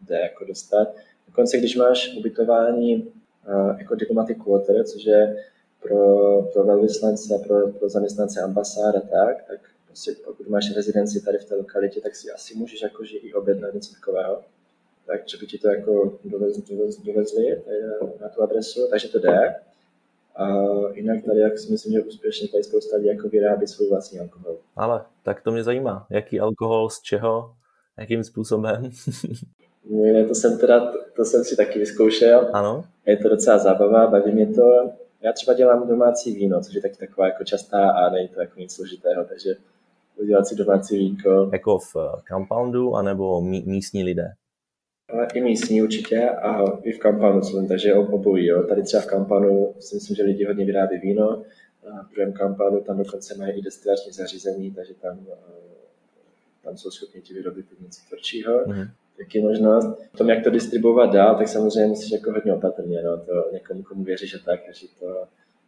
jde 0.00 0.20
jako 0.20 0.44
dostat. 0.44 0.94
Dokonce, 1.26 1.58
když 1.58 1.76
máš 1.76 2.16
ubytování 2.18 3.12
jako 3.78 3.94
diplomatic 3.94 4.38
quarter, 4.44 4.84
což 4.84 5.04
je 5.04 5.36
pro, 5.82 6.42
pro 6.42 6.64
velvyslance, 6.64 7.42
pro, 7.46 7.68
pro 7.68 7.88
zaměstnance 7.88 8.40
ambasád 8.40 8.96
a 8.96 9.00
tak, 9.00 9.44
tak 9.48 9.60
prostě 9.86 10.12
pokud 10.24 10.48
máš 10.48 10.76
rezidenci 10.76 11.24
tady 11.24 11.38
v 11.38 11.44
té 11.44 11.54
lokalitě, 11.54 12.00
tak 12.00 12.16
si 12.16 12.30
asi 12.30 12.54
můžeš 12.54 12.82
jakože 12.82 13.16
i 13.16 13.32
objednat 13.32 13.74
něco 13.74 13.94
takového. 13.94 14.42
Takže 15.10 15.36
by 15.36 15.46
ti 15.46 15.58
to 15.58 15.68
jako 15.68 16.18
dovez, 16.24 16.56
dovez, 16.56 16.98
dovezli 16.98 17.62
na 18.20 18.28
tu 18.28 18.42
adresu, 18.42 18.80
takže 18.90 19.08
to 19.08 19.18
jde. 19.18 19.54
A 20.36 20.46
jinak 20.94 21.24
tady, 21.24 21.40
jak 21.40 21.58
si 21.58 21.72
myslím, 21.72 21.92
že 21.92 22.02
úspěšně 22.02 22.48
tady 22.48 22.64
spousta 22.64 22.96
lidí 22.96 23.08
jako 23.08 23.28
vyrábí 23.28 23.66
svůj 23.66 23.88
vlastní 23.88 24.20
alkohol. 24.20 24.56
Ale 24.76 25.04
tak 25.22 25.42
to 25.42 25.52
mě 25.52 25.64
zajímá, 25.64 26.06
jaký 26.10 26.40
alkohol, 26.40 26.90
z 26.90 27.00
čeho, 27.00 27.54
jakým 27.98 28.24
způsobem? 28.24 28.90
Ne, 29.90 30.24
to 30.24 30.34
jsem 30.34 30.58
teda, 30.58 30.92
to 31.16 31.24
jsem 31.24 31.44
si 31.44 31.56
taky 31.56 31.78
vyzkoušel. 31.78 32.50
Ano. 32.52 32.84
Je 33.06 33.16
to 33.16 33.28
docela 33.28 33.58
zábava, 33.58 34.06
baví 34.06 34.32
mě 34.32 34.46
to. 34.46 34.90
Já 35.20 35.32
třeba 35.32 35.54
dělám 35.54 35.88
domácí 35.88 36.34
víno, 36.34 36.60
což 36.60 36.74
je 36.74 36.82
taky 36.82 36.96
taková 36.96 37.26
jako 37.26 37.44
častá 37.44 37.90
a 37.90 38.10
není 38.10 38.28
to 38.28 38.40
jako 38.40 38.60
nic 38.60 38.74
složitého, 38.74 39.24
takže 39.24 39.54
udělat 40.16 40.46
si 40.46 40.54
domácí 40.54 40.98
vínko. 40.98 41.50
Jako 41.52 41.78
v 41.78 41.96
eh, 41.96 42.20
compoundu, 42.28 42.94
anebo 42.94 43.40
mí, 43.40 43.64
místní 43.66 44.04
lidé? 44.04 44.32
Ale 45.12 45.28
I 45.34 45.40
místní 45.40 45.82
určitě 45.82 46.28
a 46.28 46.78
i 46.82 46.92
v 46.92 46.98
compoundu 46.98 47.42
jsem, 47.42 47.68
takže 47.68 47.94
obojí. 47.94 48.46
Jo. 48.46 48.62
Tady 48.62 48.82
třeba 48.82 49.02
v 49.02 49.06
compoundu 49.06 49.74
si 49.78 49.94
myslím, 49.94 50.16
že 50.16 50.22
lidi 50.22 50.44
hodně 50.44 50.64
vyrábí 50.64 50.98
víno, 50.98 51.42
a 51.90 52.02
v 52.02 52.10
druhém 52.10 52.32
compoundu 52.32 52.80
tam 52.80 52.98
dokonce 52.98 53.34
mají 53.34 53.58
i 53.58 53.62
destilační 53.62 54.12
zařízení, 54.12 54.70
takže 54.70 54.94
tam, 54.94 55.26
eh, 55.32 55.36
tam 56.64 56.76
jsou 56.76 56.90
schopni 56.90 57.20
ti 57.20 57.34
vyrobit 57.34 57.66
něco 57.80 58.00
tvrdšího. 58.08 58.64
Mm-hmm 58.64 58.90
taky 59.20 59.40
možnost. 59.40 59.86
V 60.12 60.18
tom, 60.18 60.28
jak 60.28 60.44
to 60.44 60.50
distribuovat 60.50 61.12
dál, 61.12 61.36
tak 61.38 61.48
samozřejmě 61.48 61.86
musíš 61.86 62.12
jako 62.12 62.32
hodně 62.32 62.54
opatrně, 62.54 63.02
no, 63.02 63.18
to 63.18 63.32
někomu, 63.52 63.82
komu 63.82 64.04
věříš, 64.04 64.30
že 64.30 64.38
tak, 64.38 64.60
takže 64.66 64.86
to, 64.98 65.06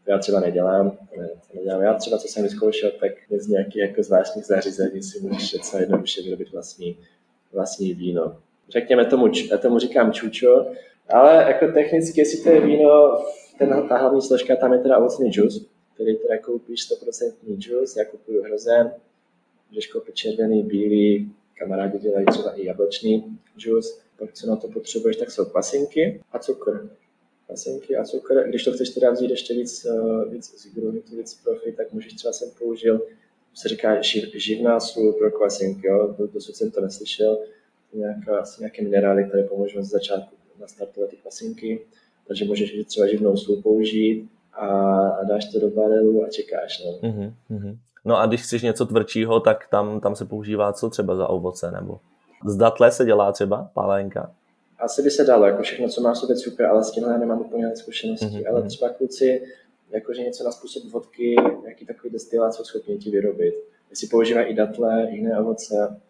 to 0.05 0.11
já 0.11 0.18
třeba 0.18 0.40
nedělám, 0.40 0.98
ne, 1.18 1.28
to 1.28 1.57
nedělám. 1.59 1.83
Já 1.83 1.94
třeba, 1.94 2.18
co 2.18 2.28
jsem 2.28 2.42
vyzkoušel, 2.42 2.90
tak 3.00 3.12
z 3.38 3.48
nějakých 3.48 3.76
jako 3.76 4.02
zvláštních 4.02 4.46
zařízení 4.46 5.02
si 5.02 5.20
můžeš 5.20 5.57
co 5.70 5.78
jednoduše 5.78 6.22
vyrobit 6.22 6.52
vlastní, 6.52 6.96
vlastní 7.52 7.94
víno. 7.94 8.37
Řekněme 8.72 9.04
tomu, 9.04 9.28
já 9.50 9.58
tomu 9.58 9.78
říkám 9.78 10.12
čučo, 10.12 10.66
ale 11.08 11.44
jako 11.48 11.72
technicky, 11.72 12.20
jestli 12.20 12.44
to 12.44 12.50
je 12.50 12.61
víno, 12.61 13.24
ten, 13.58 13.88
ta 13.88 13.96
hlavní 13.96 14.22
složka 14.22 14.56
tam 14.56 14.72
je 14.72 14.78
teda 14.78 14.98
ovocný 14.98 15.30
džus, 15.30 15.66
který 15.94 16.16
teda 16.16 16.38
koupíš 16.38 16.80
100% 16.90 17.58
džus, 17.58 17.96
já 17.96 18.04
kupuju 18.04 18.42
hrozen, 18.42 18.92
můžeš 19.70 19.87
koupit 19.87 20.14
červený, 20.14 20.62
bílý, 20.62 21.32
kamarádi 21.58 21.98
dělají 21.98 22.26
třeba 22.26 22.52
i 22.52 22.66
jablečný 22.66 23.38
džus, 23.58 24.00
pak 24.18 24.32
co 24.32 24.46
na 24.46 24.56
to 24.56 24.68
potřebuješ, 24.68 25.16
tak 25.16 25.30
jsou 25.30 25.44
pasinky 25.44 26.20
a 26.32 26.38
cukr. 26.38 26.90
Pasinky 27.46 27.96
a 27.96 28.04
cukr. 28.04 28.48
Když 28.48 28.64
to 28.64 28.72
chceš 28.72 28.90
teda 28.90 29.11
vzít 29.11 29.30
ještě 29.30 29.54
víc, 29.54 29.85
uh, 29.85 30.32
víc 30.32 30.62
z 30.62 31.12
víc 31.16 31.40
profi, 31.44 31.72
tak 31.72 31.92
můžeš 31.92 32.12
třeba 32.12 32.32
jsem 32.32 32.50
použil, 32.58 33.00
se 33.54 33.68
říká 33.68 34.02
živ, 34.02 34.24
živná 34.35 34.80
sůl 34.80 35.12
pro 35.12 35.30
kvasinky, 35.30 35.87
jo? 35.87 36.16
dosud 36.32 36.56
jsem 36.56 36.70
to 36.70 36.80
neslyšel, 36.80 37.38
nějaká, 37.92 38.38
asi 38.38 38.62
nějaké 38.62 38.83
minerály, 38.83 39.24
které 39.24 39.42
pomůžou 39.42 39.83
z 39.83 39.90
začátku 39.90 40.37
nastartovat 40.61 41.11
ty 41.11 41.16
kvasinky, 41.16 41.81
takže 42.28 42.44
můžeš 42.44 42.85
třeba 42.87 43.07
živnou 43.07 43.37
sůl 43.37 43.62
použít 43.62 44.28
a, 44.52 44.66
a 45.09 45.24
dáš 45.24 45.52
to 45.52 45.61
do 45.61 45.70
barelu 45.70 46.24
a 46.24 46.28
čekáš. 46.28 46.85
No. 46.85 47.09
Mm-hmm. 47.09 47.76
No 48.05 48.18
a 48.18 48.26
když 48.26 48.42
chceš 48.42 48.62
něco 48.62 48.87
tvrdšího, 48.87 49.40
tak 49.40 49.68
tam, 49.70 50.00
tam 50.00 50.16
se 50.16 50.24
používá 50.24 50.72
co 50.72 50.90
třeba 50.90 51.16
za 51.16 51.26
ovoce 51.28 51.70
nebo? 51.70 52.00
Z 52.46 52.57
datle 52.57 52.92
se 52.92 53.05
dělá 53.05 53.33
třeba 53.33 53.70
pálenka? 53.74 54.35
Asi 54.78 55.02
by 55.02 55.11
se 55.11 55.24
dalo, 55.24 55.46
jako 55.46 55.62
všechno, 55.62 55.88
co 55.88 56.00
má 56.00 56.12
v 56.12 56.18
sobě 56.18 56.37
cukr, 56.37 56.64
ale 56.64 56.85
s 56.85 56.90
tímhle 56.90 57.18
nemám 57.18 57.40
úplně 57.40 57.76
zkušenosti. 57.76 58.26
Mm-hmm. 58.26 58.48
Ale 58.50 58.62
třeba 58.62 58.88
kluci, 58.88 59.42
jakože 59.90 60.22
něco 60.22 60.44
na 60.44 60.52
způsob 60.52 60.85
vodky, 60.85 61.37
nějaký 61.62 61.87
takový 61.87 62.12
destilát 62.12 62.55
jsou 62.55 62.64
schopni 62.64 62.98
ti 62.98 63.11
vyrobit. 63.11 63.55
Jestli 63.90 64.07
používají 64.07 64.46
i 64.46 64.55
datle, 64.55 65.09
jiné 65.11 65.40
ovoce, 65.40 66.00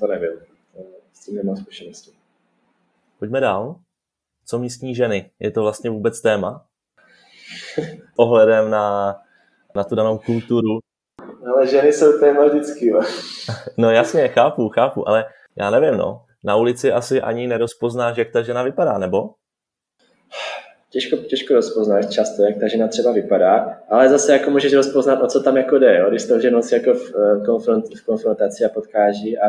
to 0.00 0.06
nevím. 0.06 0.51
S 1.12 1.24
tím 1.24 1.36
nemám 1.36 1.56
zkušenosti. 1.56 2.10
Pojďme 3.18 3.40
dál. 3.40 3.76
Co 4.46 4.58
místní 4.58 4.94
ženy? 4.94 5.30
Je 5.38 5.50
to 5.50 5.62
vlastně 5.62 5.90
vůbec 5.90 6.20
téma? 6.20 6.66
Ohledem 8.16 8.70
na, 8.70 9.16
na 9.76 9.84
tu 9.84 9.94
danou 9.94 10.18
kulturu. 10.18 10.78
Ale 11.46 11.66
ženy 11.66 11.92
jsou 11.92 12.20
téma 12.20 12.44
vždycky. 12.44 12.92
no 13.76 13.90
jasně, 13.90 14.28
chápu, 14.28 14.68
chápu, 14.68 15.08
ale 15.08 15.24
já 15.56 15.70
nevím, 15.70 15.98
no. 15.98 16.24
Na 16.44 16.56
ulici 16.56 16.92
asi 16.92 17.20
ani 17.20 17.46
nerozpoznáš, 17.46 18.16
jak 18.16 18.30
ta 18.30 18.42
žena 18.42 18.62
vypadá, 18.62 18.98
nebo? 18.98 19.30
Těžko, 20.90 21.16
těžko 21.16 21.54
rozpoznáš 21.54 22.06
často, 22.06 22.42
jak 22.42 22.58
ta 22.60 22.68
žena 22.68 22.88
třeba 22.88 23.12
vypadá, 23.12 23.78
ale 23.88 24.08
zase 24.08 24.32
jako 24.32 24.50
můžeš 24.50 24.72
rozpoznat, 24.72 25.22
o 25.22 25.26
co 25.26 25.42
tam 25.42 25.56
jako 25.56 25.78
jde, 25.78 25.98
jo? 25.98 26.10
když 26.10 26.26
to 26.26 26.40
ženou 26.40 26.62
si 26.62 26.74
jako 26.74 26.94
v, 26.94 27.14
eh, 27.14 27.44
konfront, 27.46 27.84
v 27.94 28.06
konfrontaci 28.06 28.64
a 28.64 28.68
potkáží 28.68 29.38
a 29.38 29.46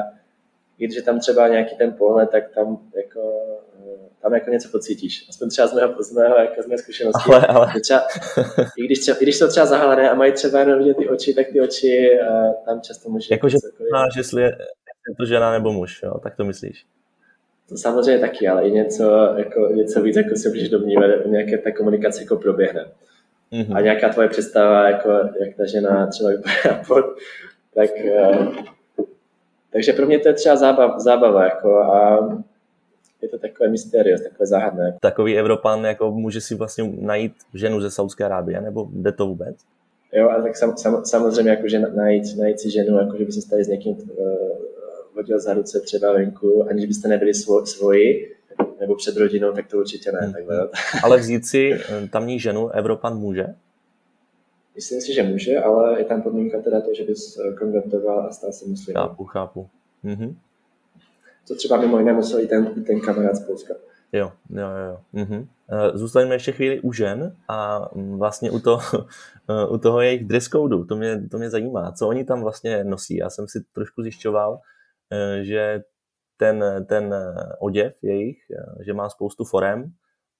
když 0.77 0.95
je 0.95 1.01
tam 1.01 1.19
třeba 1.19 1.47
nějaký 1.47 1.75
ten 1.77 1.93
pohled, 1.93 2.29
tak 2.29 2.49
tam 2.55 2.77
jako, 2.95 3.33
eh, 3.79 4.09
tam 4.21 4.33
jako 4.33 4.49
něco 4.49 4.69
pocítíš. 4.71 5.25
Aspoň 5.29 5.49
třeba 5.49 5.67
z 5.67 5.73
mého, 5.73 6.03
z 6.03 6.11
mého 6.11 6.35
jako 6.35 6.63
z 6.63 6.67
mé 6.67 6.77
zkušenosti. 6.77 7.31
Ale, 7.33 7.47
ale. 7.47 7.73
Třeba, 7.81 8.01
i, 8.77 8.85
když 8.85 8.99
třeba, 8.99 9.17
i 9.17 9.23
když 9.23 9.37
jsou 9.37 9.47
třeba 9.47 9.65
zahalené 9.65 10.09
a 10.09 10.15
mají 10.15 10.31
třeba 10.31 10.59
jenom 10.59 10.79
vidět 10.79 10.97
ty 10.97 11.09
oči, 11.09 11.33
tak 11.33 11.47
ty 11.47 11.61
oči 11.61 12.09
uh, 12.21 12.53
tam 12.65 12.81
často 12.81 13.09
může... 13.09 13.27
Jakože 13.31 13.57
znáš, 13.89 14.15
jestli 14.17 14.41
je, 14.41 14.47
je 15.09 15.15
to 15.17 15.25
žena 15.25 15.51
nebo 15.51 15.71
muž, 15.73 16.01
jo? 16.03 16.19
tak 16.23 16.35
to 16.35 16.45
myslíš? 16.45 16.85
To 17.69 17.77
samozřejmě 17.77 18.19
taky, 18.19 18.47
ale 18.47 18.67
i 18.67 18.71
něco, 18.71 19.33
jako, 19.37 19.67
něco 19.73 20.01
víc, 20.01 20.15
jako 20.15 20.35
se 20.35 20.49
můžeš 20.49 20.69
domnívat, 20.69 21.25
nějaké 21.25 21.57
ta 21.57 21.71
komunikace 21.71 22.21
jako 22.21 22.35
proběhne. 22.35 22.91
Mm-hmm. 23.51 23.75
A 23.75 23.81
nějaká 23.81 24.09
tvoje 24.09 24.29
představa, 24.29 24.89
jako, 24.89 25.09
jak 25.39 25.55
ta 25.57 25.65
žena 25.65 26.07
třeba 26.07 26.29
vypadá 26.29 26.83
pod, 26.87 27.05
tak 27.75 27.89
uh, 28.05 28.55
takže 29.73 29.93
pro 29.93 30.05
mě 30.05 30.19
to 30.19 30.27
je 30.27 30.33
třeba 30.33 30.55
zábava, 30.55 30.99
zábava 30.99 31.43
jako 31.43 31.77
a 31.77 32.29
je 33.21 33.29
to 33.29 33.37
takové 33.37 33.69
mysterios, 33.69 34.21
takové 34.21 34.45
záhadné. 34.45 34.97
Takový 35.01 35.37
Evropan 35.37 35.85
jako 35.85 36.11
může 36.11 36.41
si 36.41 36.55
vlastně 36.55 36.91
najít 36.99 37.33
ženu 37.53 37.81
ze 37.81 37.91
Saudské 37.91 38.25
Arábie, 38.25 38.61
nebo 38.61 38.87
jde 38.91 39.11
to 39.11 39.27
vůbec? 39.27 39.55
Jo, 40.13 40.29
a 40.29 40.41
tak 40.41 40.57
sam, 40.57 40.77
sam, 40.77 41.05
samozřejmě 41.05 41.51
jako, 41.51 41.67
že 41.67 41.79
najít, 41.79 42.37
najít 42.39 42.59
si 42.59 42.71
ženu, 42.71 42.97
jako, 42.97 43.17
že 43.17 43.25
by 43.25 43.31
se 43.31 43.41
stali 43.41 43.63
s 43.63 43.67
někým 43.67 43.93
uh, 43.93 44.27
vodil 45.15 45.39
za 45.39 45.53
ruce 45.53 45.79
třeba 45.79 46.13
venku, 46.13 46.65
aniž 46.69 46.85
byste 46.85 47.07
nebyli 47.07 47.33
svo, 47.33 47.65
svoji, 47.65 48.35
nebo 48.79 48.95
před 48.95 49.17
rodinou, 49.17 49.51
tak 49.51 49.67
to 49.67 49.77
určitě 49.77 50.11
ne. 50.11 50.19
Hmm. 50.19 50.33
Takhle. 50.33 50.69
Ale 51.03 51.17
vzít 51.17 51.45
si 51.45 51.73
eh, 51.73 52.07
tamní 52.07 52.39
ženu 52.39 52.69
Evropan 52.69 53.17
může? 53.17 53.45
Myslím 54.75 55.01
si, 55.01 55.13
že 55.13 55.23
může, 55.23 55.57
ale 55.57 55.99
je 55.99 56.05
tam 56.05 56.21
podmínka 56.21 56.61
teda 56.61 56.81
to, 56.81 56.93
že 56.93 57.03
bys 57.03 57.37
eh, 57.37 57.53
konvertoval 57.53 58.27
a 58.27 58.31
stal 58.31 58.51
se 58.51 58.65
muslimem. 58.65 59.03
Chápu, 59.03 59.25
chápu. 59.25 59.69
Mhm. 60.03 60.37
To 61.47 61.55
třeba 61.55 61.81
mimo 61.81 61.99
jiné 61.99 62.13
musel 62.13 62.39
i 62.39 62.47
ten, 62.47 62.83
ten 62.83 63.01
kamarád 63.01 63.35
z 63.35 63.45
Polska. 63.45 63.73
Jo, 64.11 64.31
jo, 64.49 64.67
jo. 64.87 64.99
Mhm. 65.13 65.47
Eh, 65.71 65.97
zůstaňme 65.97 66.35
ještě 66.35 66.51
chvíli 66.51 66.79
u 66.79 66.93
žen 66.93 67.35
a 67.47 67.89
mm, 67.95 68.19
vlastně 68.19 68.51
u, 68.51 68.59
to, 68.59 68.79
eh, 69.49 69.67
u 69.67 69.77
toho 69.77 70.01
jejich 70.01 70.25
dress 70.25 70.47
code. 70.47 70.85
To 70.85 70.95
mě, 70.95 71.27
to 71.31 71.37
mě 71.37 71.49
zajímá. 71.49 71.91
Co 71.91 72.07
oni 72.07 72.25
tam 72.25 72.41
vlastně 72.41 72.83
nosí? 72.83 73.15
Já 73.15 73.29
jsem 73.29 73.47
si 73.47 73.63
trošku 73.73 74.01
zjišťoval, 74.01 74.59
že 75.41 75.83
ten, 76.37 76.85
ten 76.89 77.15
oděv 77.59 77.97
jejich, 78.01 78.37
že 78.85 78.93
má 78.93 79.09
spoustu 79.09 79.43
forem. 79.43 79.93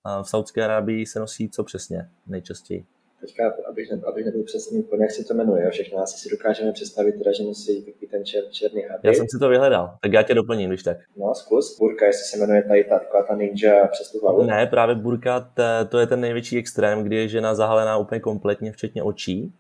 A 0.03 0.23
v 0.23 0.29
Saudské 0.29 0.63
Arábii 0.63 1.05
se 1.05 1.19
nosí 1.19 1.49
co 1.49 1.63
přesně 1.63 2.09
nejčastěji? 2.27 2.85
Teďka, 3.23 3.53
abych, 3.69 3.91
ne, 3.91 4.01
abych 4.07 4.25
nebyl 4.25 4.43
přesný 4.43 4.83
úplně, 4.83 5.03
jak 5.03 5.11
se 5.11 5.23
to 5.23 5.33
jmenuje, 5.33 5.69
všechno 5.69 5.97
asi 5.99 6.15
si 6.19 6.29
dokážeme 6.29 6.71
představit, 6.71 7.11
teda, 7.11 7.31
že 7.31 7.43
musí 7.43 7.85
takový 7.85 8.07
ten 8.07 8.25
čer, 8.25 8.43
černý 8.51 8.81
habit. 8.81 9.05
Já 9.05 9.13
jsem 9.13 9.25
si 9.29 9.39
to 9.39 9.49
vyhledal, 9.49 9.97
tak 10.01 10.13
já 10.13 10.23
tě 10.23 10.33
doplním, 10.33 10.69
když 10.69 10.83
tak. 10.83 10.97
No, 11.17 11.35
zkus. 11.35 11.77
Burka, 11.79 12.05
jestli 12.05 12.25
se 12.25 12.37
jmenuje 12.37 12.63
tady 12.63 12.83
ta, 12.83 12.99
taková 12.99 13.23
ta 13.23 13.35
ninja 13.35 13.87
přes 13.87 14.11
tu 14.11 14.19
hlavu. 14.19 14.43
Ne, 14.43 14.67
právě 14.67 14.95
burka, 14.95 15.53
to 15.89 15.99
je 15.99 16.07
ten 16.07 16.21
největší 16.21 16.57
extrém, 16.57 17.03
kdy 17.03 17.15
je 17.15 17.27
žena 17.27 17.55
zahalená 17.55 17.97
úplně 17.97 18.21
kompletně, 18.21 18.71
včetně 18.71 19.03
očí. 19.03 19.53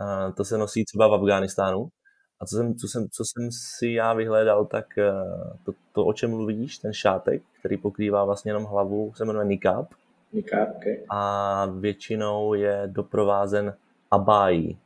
A 0.00 0.30
to 0.30 0.44
se 0.44 0.58
nosí 0.58 0.84
třeba 0.84 1.08
v 1.08 1.14
Afghánistánu. 1.14 1.88
A 2.40 2.46
co 2.46 2.56
jsem, 2.56 2.74
co, 2.74 2.88
jsem, 2.88 3.08
co 3.08 3.22
jsem 3.24 3.48
si 3.52 3.88
já 3.88 4.12
vyhledal, 4.14 4.66
tak 4.66 4.98
eh, 4.98 5.12
to, 5.64 5.72
to, 5.92 6.06
o 6.06 6.12
čem 6.12 6.30
mluvíš, 6.30 6.78
ten 6.78 6.92
šátek, 6.92 7.42
který 7.58 7.76
pokrývá 7.76 8.24
vlastně 8.24 8.48
jenom 8.50 8.64
hlavu, 8.64 9.12
se 9.16 9.24
jmenuje 9.24 9.44
niqab 10.34 10.76
okay. 10.76 11.00
A 11.10 11.66
většinou 11.66 12.54
je 12.54 12.82
doprovázen 12.86 13.74
abájí. 14.10 14.78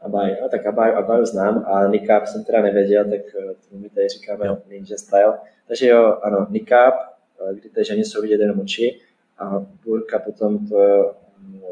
Abáj, 0.00 0.36
no, 0.42 0.48
tak 0.48 0.66
abáj, 0.66 0.94
abáj 0.94 1.26
znám 1.26 1.64
a 1.66 1.88
niqab 1.88 2.26
jsem 2.26 2.44
teda 2.44 2.62
nevěděl, 2.62 3.04
tak 3.04 3.20
eh, 3.20 3.54
to 3.70 3.76
my 3.76 3.88
tady 3.88 4.08
říkáme 4.08 4.46
jo. 4.46 4.58
ninja 4.68 4.96
style. 4.98 5.38
Takže 5.68 5.86
jo, 5.86 6.18
ano, 6.22 6.46
niqab, 6.50 6.94
eh, 6.94 7.54
kdy 7.54 7.68
ty 7.68 7.84
ženy 7.84 8.04
jsou 8.04 8.22
vidět 8.22 8.40
jenom 8.40 8.60
oči 8.60 9.00
a 9.38 9.66
burka 9.84 10.18
potom 10.18 10.66
to, 10.68 10.76
no, 11.60 11.68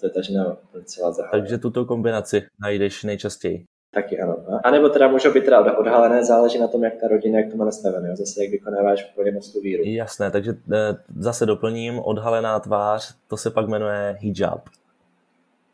to 0.00 0.06
je 0.06 0.10
ta 0.10 0.22
žena 0.22 0.56
celá 0.84 1.12
zahálená. 1.12 1.42
Takže 1.42 1.58
tuto 1.58 1.84
kombinaci 1.84 2.42
najdeš 2.60 3.04
nejčastěji. 3.04 3.64
Taky 3.94 4.20
ano. 4.20 4.36
A 4.64 4.70
nebo 4.70 4.88
teda 4.88 5.08
můžou 5.08 5.32
být 5.32 5.44
teda 5.44 5.78
odhalené, 5.78 6.24
záleží 6.24 6.58
na 6.58 6.68
tom, 6.68 6.84
jak 6.84 6.94
ta 7.00 7.08
rodina, 7.08 7.38
jak 7.38 7.50
to 7.50 7.56
má 7.56 7.64
nastavené. 7.64 8.16
Zase, 8.16 8.42
jak 8.42 8.50
vykonáváš 8.50 9.10
úplně 9.12 9.32
tu 9.52 9.60
víru. 9.60 9.82
Jasné, 9.86 10.30
takže 10.30 10.54
eh, 10.72 10.96
zase 11.16 11.46
doplním, 11.46 11.98
odhalená 11.98 12.60
tvář, 12.60 13.14
to 13.28 13.36
se 13.36 13.50
pak 13.50 13.68
jmenuje 13.68 14.16
hijab. 14.20 14.68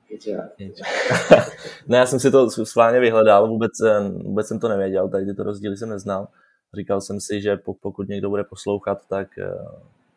Hijab. 0.09 0.50
ne, 1.88 1.98
já 1.98 2.07
jsem 2.07 2.20
si 2.20 2.31
to 2.31 2.50
schválně 2.50 3.00
vyhledal, 3.00 3.48
vůbec, 3.48 3.72
eh, 3.87 4.00
vůbec 4.09 4.46
jsem 4.46 4.61
to 4.61 4.68
nevěděl, 4.68 5.09
tady 5.09 5.26
tyto 5.26 5.42
rozdíly 5.42 5.76
jsem 5.76 5.88
neznal. 5.88 6.28
Říkal 6.74 7.00
jsem 7.00 7.20
si, 7.20 7.40
že 7.40 7.57
pokud 7.83 8.09
někdo 8.09 8.31
bude 8.31 8.44
poslouchat, 8.44 8.98
tak 9.09 9.28
eh, 9.38 9.50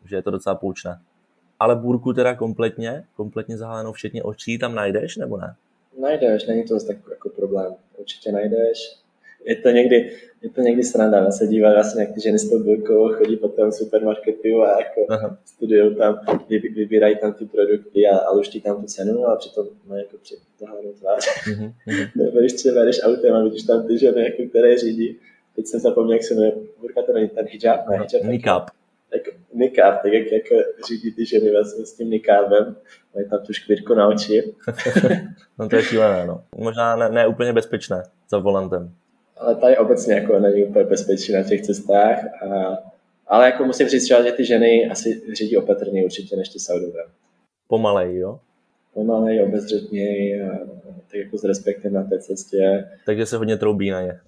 že 0.05 0.15
je 0.15 0.21
to 0.21 0.31
docela 0.31 0.55
poučné. 0.55 0.99
Ale 1.59 1.75
burku 1.75 2.13
teda 2.13 2.35
kompletně, 2.35 3.03
kompletně 3.15 3.57
zahalenou, 3.57 3.91
včetně 3.91 4.23
očí, 4.23 4.59
tam 4.59 4.75
najdeš, 4.75 5.17
nebo 5.17 5.37
ne? 5.37 5.55
Najdeš, 6.01 6.45
není 6.45 6.63
to 6.63 6.85
tak 6.87 6.97
jako 7.11 7.29
problém. 7.29 7.75
Určitě 8.01 8.31
najdeš. 8.31 8.97
Je 9.45 9.55
to 9.55 9.69
někdy, 9.69 10.11
je 10.41 10.49
to 10.49 10.61
někdy 10.61 10.83
sranda, 10.83 11.31
se 11.31 11.47
dívat 11.47 11.73
vlastně, 11.73 12.03
jak 12.03 12.13
ty 12.13 12.21
ženy 12.21 12.39
s 12.39 12.49
tou 12.49 12.63
bylkou 12.63 13.09
chodí 13.09 13.37
po 13.37 13.47
tom 13.47 13.71
supermarketu 13.71 14.61
a 14.61 14.79
jako 14.79 15.29
studují 15.45 15.95
tam, 15.95 16.19
vybírají 16.75 17.17
tam 17.17 17.33
ty 17.33 17.45
produkty 17.45 18.07
a, 18.07 18.17
a 18.17 18.33
luští 18.33 18.61
tam 18.61 18.81
tu 18.81 18.87
cenu 18.87 19.25
a 19.25 19.35
přitom 19.35 19.67
mají 19.87 20.03
jako 20.03 20.17
přitahanou 20.17 20.93
tvář. 20.99 21.25
Mm-hmm. 21.25 21.73
Nebo 22.15 22.39
když 22.39 22.53
třeba 22.53 22.83
jdeš 22.83 23.03
autem 23.03 23.35
a 23.35 23.43
vidíš 23.43 23.63
tam 23.63 23.87
ty 23.87 23.97
ženy, 23.97 24.23
jako, 24.23 24.43
které 24.49 24.77
řídí. 24.77 25.17
Teď 25.55 25.67
jsem 25.67 25.79
zapomněl, 25.79 26.13
jak 26.13 26.23
se 26.23 26.33
jmenuje, 26.33 26.53
burka 26.79 27.01
to 27.01 27.13
není 27.13 27.29
ten 27.29 27.45
hijab, 27.49 27.89
ne 27.89 27.97
hijab. 27.97 28.31
Nikab 28.31 28.70
nikáb, 29.53 30.01
tak 30.01 30.13
jak, 30.13 30.31
jako 30.31 30.55
řídí 30.87 31.11
ty 31.11 31.25
ženy 31.25 31.51
vlastně 31.51 31.85
s 31.85 31.93
tím 31.93 32.09
nikábem, 32.09 32.75
mají 33.15 33.29
tam 33.29 33.39
tu 33.45 33.53
škvírku 33.53 33.93
na 33.93 34.07
oči. 34.07 34.53
no 35.59 35.69
to 35.69 35.75
je 35.75 35.83
šílené, 35.83 36.25
no. 36.27 36.43
Možná 36.57 36.95
ne, 36.95 37.09
ne 37.09 37.27
úplně 37.27 37.53
bezpečné 37.53 38.03
za 38.29 38.37
volantem. 38.37 38.93
Ale 39.37 39.55
tady 39.55 39.77
obecně 39.77 40.13
jako 40.13 40.39
není 40.39 40.65
úplně 40.65 40.85
bezpečí 40.85 41.33
na 41.33 41.43
těch 41.43 41.61
cestách. 41.61 42.43
A, 42.43 42.77
ale 43.27 43.45
jako 43.45 43.65
musím 43.65 43.87
říct 43.87 44.07
že 44.07 44.31
ty 44.31 44.45
ženy 44.45 44.89
asi 44.91 45.21
řídí 45.33 45.57
opatrně 45.57 46.05
určitě 46.05 46.35
než 46.35 46.49
ty 46.49 46.59
Saudové. 46.59 47.03
Pomalej, 47.67 48.17
jo? 48.17 48.39
Pomalej, 48.93 49.43
obezřetněji, 49.43 50.41
tak 51.11 51.13
jako 51.13 51.37
s 51.37 51.43
respektem 51.43 51.93
na 51.93 52.03
té 52.03 52.19
cestě. 52.19 52.89
Takže 53.05 53.25
se 53.25 53.37
hodně 53.37 53.57
troubí 53.57 53.89
na 53.89 54.01
ně 54.01 54.19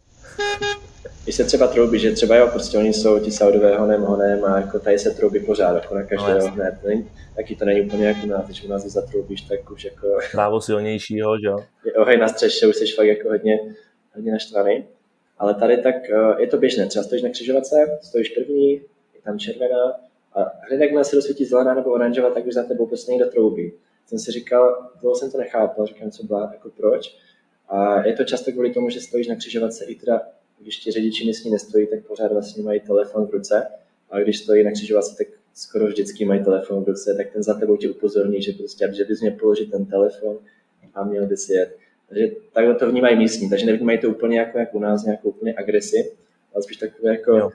když 1.23 1.35
se 1.35 1.43
třeba 1.43 1.67
troubí, 1.67 1.99
že 1.99 2.11
třeba 2.11 2.35
jo, 2.35 2.47
prostě 2.47 2.77
oni 2.77 2.93
jsou 2.93 3.19
ti 3.19 3.31
Saudové 3.31 3.77
honem, 3.77 4.01
honem 4.01 4.45
a 4.45 4.59
jako 4.59 4.79
tady 4.79 4.99
se 4.99 5.11
troubí 5.11 5.39
pořád, 5.39 5.75
jako 5.75 5.95
na 5.95 6.03
každého 6.03 6.39
no, 6.39 6.47
hned. 6.47 6.75
Není, 6.83 7.09
taky 7.35 7.55
to 7.55 7.65
není 7.65 7.81
úplně 7.81 8.07
jako 8.07 8.27
nás, 8.27 8.45
když 8.45 8.63
u 8.63 8.67
nás 8.67 8.85
zatroubíš, 8.85 9.41
tak 9.41 9.71
už 9.71 9.85
jako... 9.85 10.07
Právo 10.31 10.61
silnějšího, 10.61 11.39
že 11.39 11.47
jo? 11.47 11.59
Je 11.85 11.93
ohej 11.93 12.17
na 12.17 12.27
střeše, 12.27 12.67
už 12.67 12.75
jsi 12.75 12.85
fakt 12.95 13.07
jako 13.07 13.29
hodně, 13.29 13.59
hodně 14.15 14.31
naštvaný. 14.31 14.85
Ale 15.37 15.53
tady 15.53 15.77
tak 15.77 15.95
uh, 15.95 16.39
je 16.39 16.47
to 16.47 16.57
běžné. 16.57 16.87
Třeba 16.87 17.03
stojíš 17.03 17.23
na 17.23 17.29
křižovatce, 17.29 17.99
stojíš 18.01 18.29
první, 18.29 18.71
je 19.15 19.21
tam 19.23 19.39
červená 19.39 19.93
a 20.33 20.51
hned 20.67 20.81
jakmile 20.81 21.05
se 21.05 21.15
rozsvítí 21.15 21.45
zelená 21.45 21.73
nebo 21.73 21.91
oranžová, 21.91 22.29
tak 22.29 22.45
už 22.45 22.53
za 22.53 22.63
tebou 22.63 22.85
prostě 22.85 23.11
někdo 23.11 23.29
troubí. 23.29 23.73
Jsem 24.07 24.19
si 24.19 24.31
říkal, 24.31 24.89
dlouho 25.01 25.15
jsem 25.15 25.31
to 25.31 25.37
nechápal, 25.37 25.85
říkám, 25.85 26.11
co 26.11 26.23
byla, 26.23 26.49
jako 26.53 26.69
proč. 26.77 27.17
A 27.69 28.07
je 28.07 28.13
to 28.13 28.23
často 28.23 28.51
kvůli 28.51 28.73
tomu, 28.73 28.89
že 28.89 29.01
stojíš 29.01 29.27
na 29.27 29.35
křižovatce 29.35 29.85
i 29.85 29.95
teda, 29.95 30.21
když 30.63 30.77
ti 30.77 30.91
řidiči 30.91 31.25
místní 31.25 31.51
nestojí, 31.51 31.87
tak 31.87 32.05
pořád 32.07 32.31
vlastně 32.31 32.63
mají 32.63 32.79
telefon 32.79 33.27
v 33.27 33.31
ruce. 33.31 33.67
A 34.09 34.19
když 34.19 34.39
stojí 34.39 34.63
na 34.63 34.71
křižovatce, 34.71 35.15
tak 35.17 35.27
skoro 35.53 35.87
vždycky 35.87 36.25
mají 36.25 36.43
telefon 36.43 36.83
v 36.83 36.87
ruce, 36.87 37.13
tak 37.17 37.33
ten 37.33 37.43
za 37.43 37.53
tebou 37.53 37.77
tě 37.77 37.89
upozorní, 37.89 38.41
že 38.41 38.51
prostě, 38.51 38.89
že 38.93 39.05
bys 39.05 39.21
měl 39.21 39.33
položit 39.33 39.71
ten 39.71 39.85
telefon 39.85 40.37
a 40.93 41.03
měl 41.03 41.27
bys 41.27 41.49
jet. 41.49 41.77
Takže 42.09 42.27
takhle 42.53 42.75
to 42.75 42.91
vnímají 42.91 43.17
místní, 43.17 43.49
takže 43.49 43.65
nevnímají 43.65 43.99
to 43.99 44.09
úplně 44.09 44.39
jako, 44.39 44.59
jako 44.59 44.77
u 44.77 44.81
nás, 44.81 45.05
nějakou 45.05 45.29
úplně 45.29 45.53
agresi, 45.57 46.11
ale 46.53 46.63
spíš 46.63 46.77
takové 46.77 47.11
jako 47.11 47.31
jo. 47.31 47.51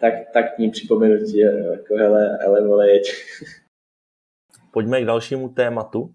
tak, 0.00 0.14
taktní 0.32 0.70
připomenutí, 0.70 1.38
jako 1.38 1.94
hele, 1.96 2.38
hele, 2.42 2.66
vole, 2.66 2.90
jeď. 2.90 3.12
Pojďme 4.72 5.02
k 5.02 5.04
dalšímu 5.04 5.48
tématu, 5.48 6.14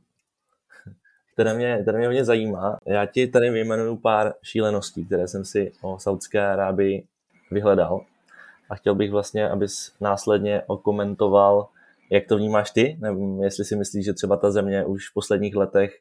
které 1.37 1.53
mě, 1.53 1.79
které 1.81 1.97
mě 1.97 2.07
hodně 2.07 2.25
zajímá. 2.25 2.77
Já 2.85 3.05
ti 3.05 3.27
tady 3.27 3.49
vyjmenuju 3.49 3.95
pár 3.95 4.33
šíleností, 4.43 5.05
které 5.05 5.27
jsem 5.27 5.45
si 5.45 5.71
o 5.81 5.99
Saudské 5.99 6.47
Arábii 6.47 7.07
vyhledal 7.51 8.01
a 8.69 8.75
chtěl 8.75 8.95
bych 8.95 9.11
vlastně, 9.11 9.49
abys 9.49 9.93
následně 10.01 10.61
okomentoval, 10.67 11.67
jak 12.11 12.27
to 12.27 12.37
vnímáš 12.37 12.71
ty, 12.71 12.97
nebo 13.01 13.43
jestli 13.43 13.65
si 13.65 13.75
myslíš, 13.75 14.05
že 14.05 14.13
třeba 14.13 14.37
ta 14.37 14.51
země 14.51 14.85
už 14.85 15.09
v 15.09 15.13
posledních 15.13 15.55
letech 15.55 15.91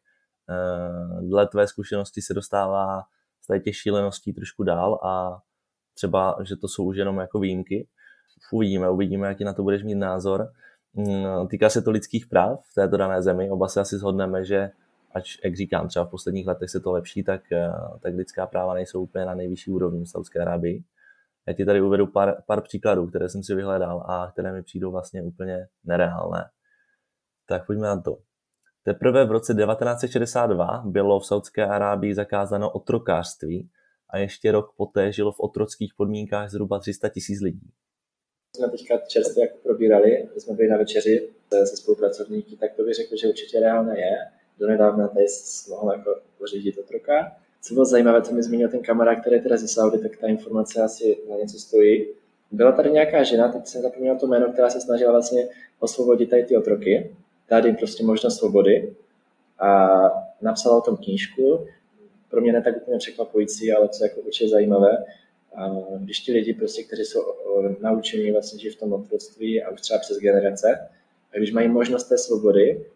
eh, 0.51 1.22
dle 1.22 1.49
tvé 1.49 1.66
zkušenosti 1.66 2.22
se 2.22 2.35
dostává 2.35 3.03
z 3.42 3.61
těch 3.61 3.77
šíleností 3.77 4.33
trošku 4.33 4.62
dál 4.62 4.94
a 5.03 5.38
třeba, 5.94 6.38
že 6.42 6.57
to 6.57 6.68
jsou 6.68 6.85
už 6.85 6.96
jenom 6.96 7.18
jako 7.18 7.38
výjimky. 7.38 7.88
Uvidíme, 8.53 8.90
uvidíme, 8.90 9.29
jaký 9.29 9.44
na 9.44 9.53
to 9.53 9.62
budeš 9.62 9.83
mít 9.83 9.94
názor. 9.94 10.49
Mm, 10.94 11.49
týká 11.49 11.70
se 11.70 11.83
to 11.83 11.90
lidských 11.90 12.27
práv 12.27 12.61
v 12.70 12.75
této 12.75 12.96
dané 12.96 13.22
zemi. 13.22 13.51
Oba 13.51 13.68
se 13.68 13.81
asi 13.81 13.99
shodneme, 13.99 14.44
že 14.44 14.70
ač, 15.16 15.38
jak 15.44 15.57
říkám, 15.57 15.88
třeba 15.88 16.05
v 16.05 16.11
posledních 16.11 16.46
letech 16.46 16.70
se 16.70 16.81
to 16.81 16.92
lepší, 16.92 17.24
tak, 17.24 17.52
eh, 17.52 17.72
tak 18.00 18.14
lidská 18.14 18.46
práva 18.46 18.74
nejsou 18.74 19.02
úplně 19.02 19.24
na 19.24 19.35
nejvyšší 19.35 19.70
úrovni 19.70 20.05
v 20.05 20.09
Saudské 20.09 20.40
Arábii. 20.40 20.85
Já 21.48 21.55
ti 21.55 21.64
tady 21.64 21.81
uvedu 21.81 22.07
pár, 22.07 22.42
pár 22.46 22.61
příkladů, 22.61 23.07
které 23.07 23.29
jsem 23.29 23.42
si 23.42 23.55
vyhledal 23.55 24.05
a 24.07 24.31
které 24.33 24.52
mi 24.52 24.62
přijdou 24.62 24.90
vlastně 24.90 25.22
úplně 25.22 25.68
nereálné. 25.85 26.44
Tak 27.48 27.66
pojďme 27.66 27.87
na 27.87 28.00
to. 28.00 28.18
Teprve 28.85 29.24
v 29.24 29.31
roce 29.31 29.55
1962 29.55 30.83
bylo 30.87 31.20
v 31.20 31.26
Saudské 31.26 31.66
Arábii 31.66 32.14
zakázáno 32.14 32.70
otrokářství 32.70 33.70
a 34.11 34.18
ještě 34.18 34.52
rok 34.52 34.74
poté 34.76 35.12
žilo 35.12 35.33
v 35.33 35.40
otrockých 35.40 35.92
podmínkách 35.96 36.50
zhruba 36.50 36.79
300 36.79 37.09
tisíc 37.09 37.40
lidí. 37.40 37.70
Jsme 38.57 38.68
teďka 38.70 38.98
čerstvě 38.98 39.44
jako 39.46 39.59
probírali, 39.62 40.29
jsme 40.37 40.55
byli 40.55 40.68
na 40.68 40.76
večeři 40.76 41.29
se 41.64 41.76
spolupracovníky, 41.76 42.57
tak 42.57 42.74
to 42.76 42.83
bych 42.83 42.94
řekl, 42.94 43.16
že 43.16 43.29
určitě 43.29 43.61
reálné 43.61 44.00
je. 44.00 44.16
Donedávna 44.59 45.09
tady 45.09 45.27
mohl 45.69 45.92
jako 45.92 46.21
pořídit 46.38 46.79
otroka 46.79 47.33
co 47.66 47.75
bylo 47.75 47.85
zajímavé, 47.85 48.23
co 48.23 48.35
mi 48.35 48.42
zmínil 48.42 48.69
ten 48.69 48.83
kamarád, 48.83 49.21
který 49.21 49.40
teda 49.40 49.57
ze 49.57 49.69
Saudy, 49.69 49.99
tak 49.99 50.16
ta 50.16 50.27
informace 50.27 50.83
asi 50.83 51.19
na 51.31 51.37
něco 51.37 51.59
stojí. 51.59 52.07
Byla 52.51 52.73
tady 52.73 52.90
nějaká 52.90 53.23
žena, 53.23 53.53
teď 53.53 53.66
jsem 53.66 53.83
zapomněl 53.83 54.19
to 54.19 54.27
jméno, 54.27 54.53
která 54.53 54.71
se 54.71 54.81
snažila 54.81 55.12
vlastně 55.12 55.49
osvobodit 55.79 56.31
tady 56.31 56.45
ty 56.45 56.57
otroky, 56.57 57.16
dát 57.49 57.64
jim 57.64 57.77
prostě 57.77 58.05
možnost 58.05 58.38
svobody 58.38 58.95
a 59.59 59.99
napsala 60.40 60.77
o 60.77 60.81
tom 60.81 60.97
knížku. 60.97 61.66
Pro 62.31 62.40
mě 62.40 62.53
ne 62.53 62.62
tak 62.62 62.77
úplně 62.77 62.99
překvapující, 62.99 63.73
ale 63.73 63.88
co 63.88 64.05
jako 64.05 64.21
určitě 64.21 64.51
zajímavé. 64.51 65.05
A 65.55 65.71
když 65.99 66.21
ti 66.21 66.33
lidi, 66.33 66.55
prostě, 66.55 66.83
kteří 66.83 67.05
jsou 67.05 67.21
naučení 67.81 68.33
vlastně 68.33 68.59
žít 68.59 68.71
v 68.71 68.81
tom 68.81 68.92
otroctví 68.92 69.62
a 69.62 69.71
už 69.71 69.81
třeba 69.81 69.99
přes 69.99 70.19
generace, 70.19 70.88
a 71.35 71.38
když 71.38 71.53
mají 71.53 71.69
možnost 71.69 72.05
té 72.05 72.19
svobody, 72.19 72.87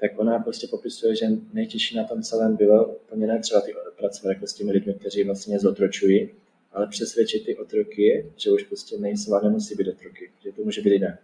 tak 0.00 0.18
ona 0.18 0.38
prostě 0.38 0.66
popisuje, 0.66 1.16
že 1.16 1.26
nejtěžší 1.52 1.96
na 1.96 2.04
tom 2.04 2.22
celém 2.22 2.56
bylo 2.56 2.86
úplně 2.86 3.26
ne 3.26 3.38
třeba 3.38 3.60
ty 3.60 3.74
pracovat 3.98 4.32
jako 4.32 4.46
s 4.46 4.54
těmi 4.54 4.72
lidmi, 4.72 4.94
kteří 4.94 5.24
vlastně 5.24 5.58
zotročují, 5.58 6.30
ale 6.72 6.86
přesvědčit 6.86 7.44
ty 7.44 7.56
otroky, 7.56 8.26
že 8.36 8.50
už 8.50 8.62
prostě 8.62 8.98
nejsou 8.98 9.34
a 9.34 9.40
nemusí 9.40 9.74
být 9.74 9.88
otroky, 9.88 10.30
že 10.44 10.52
to 10.52 10.62
může 10.62 10.82
být 10.82 10.92
jinak. 10.92 11.18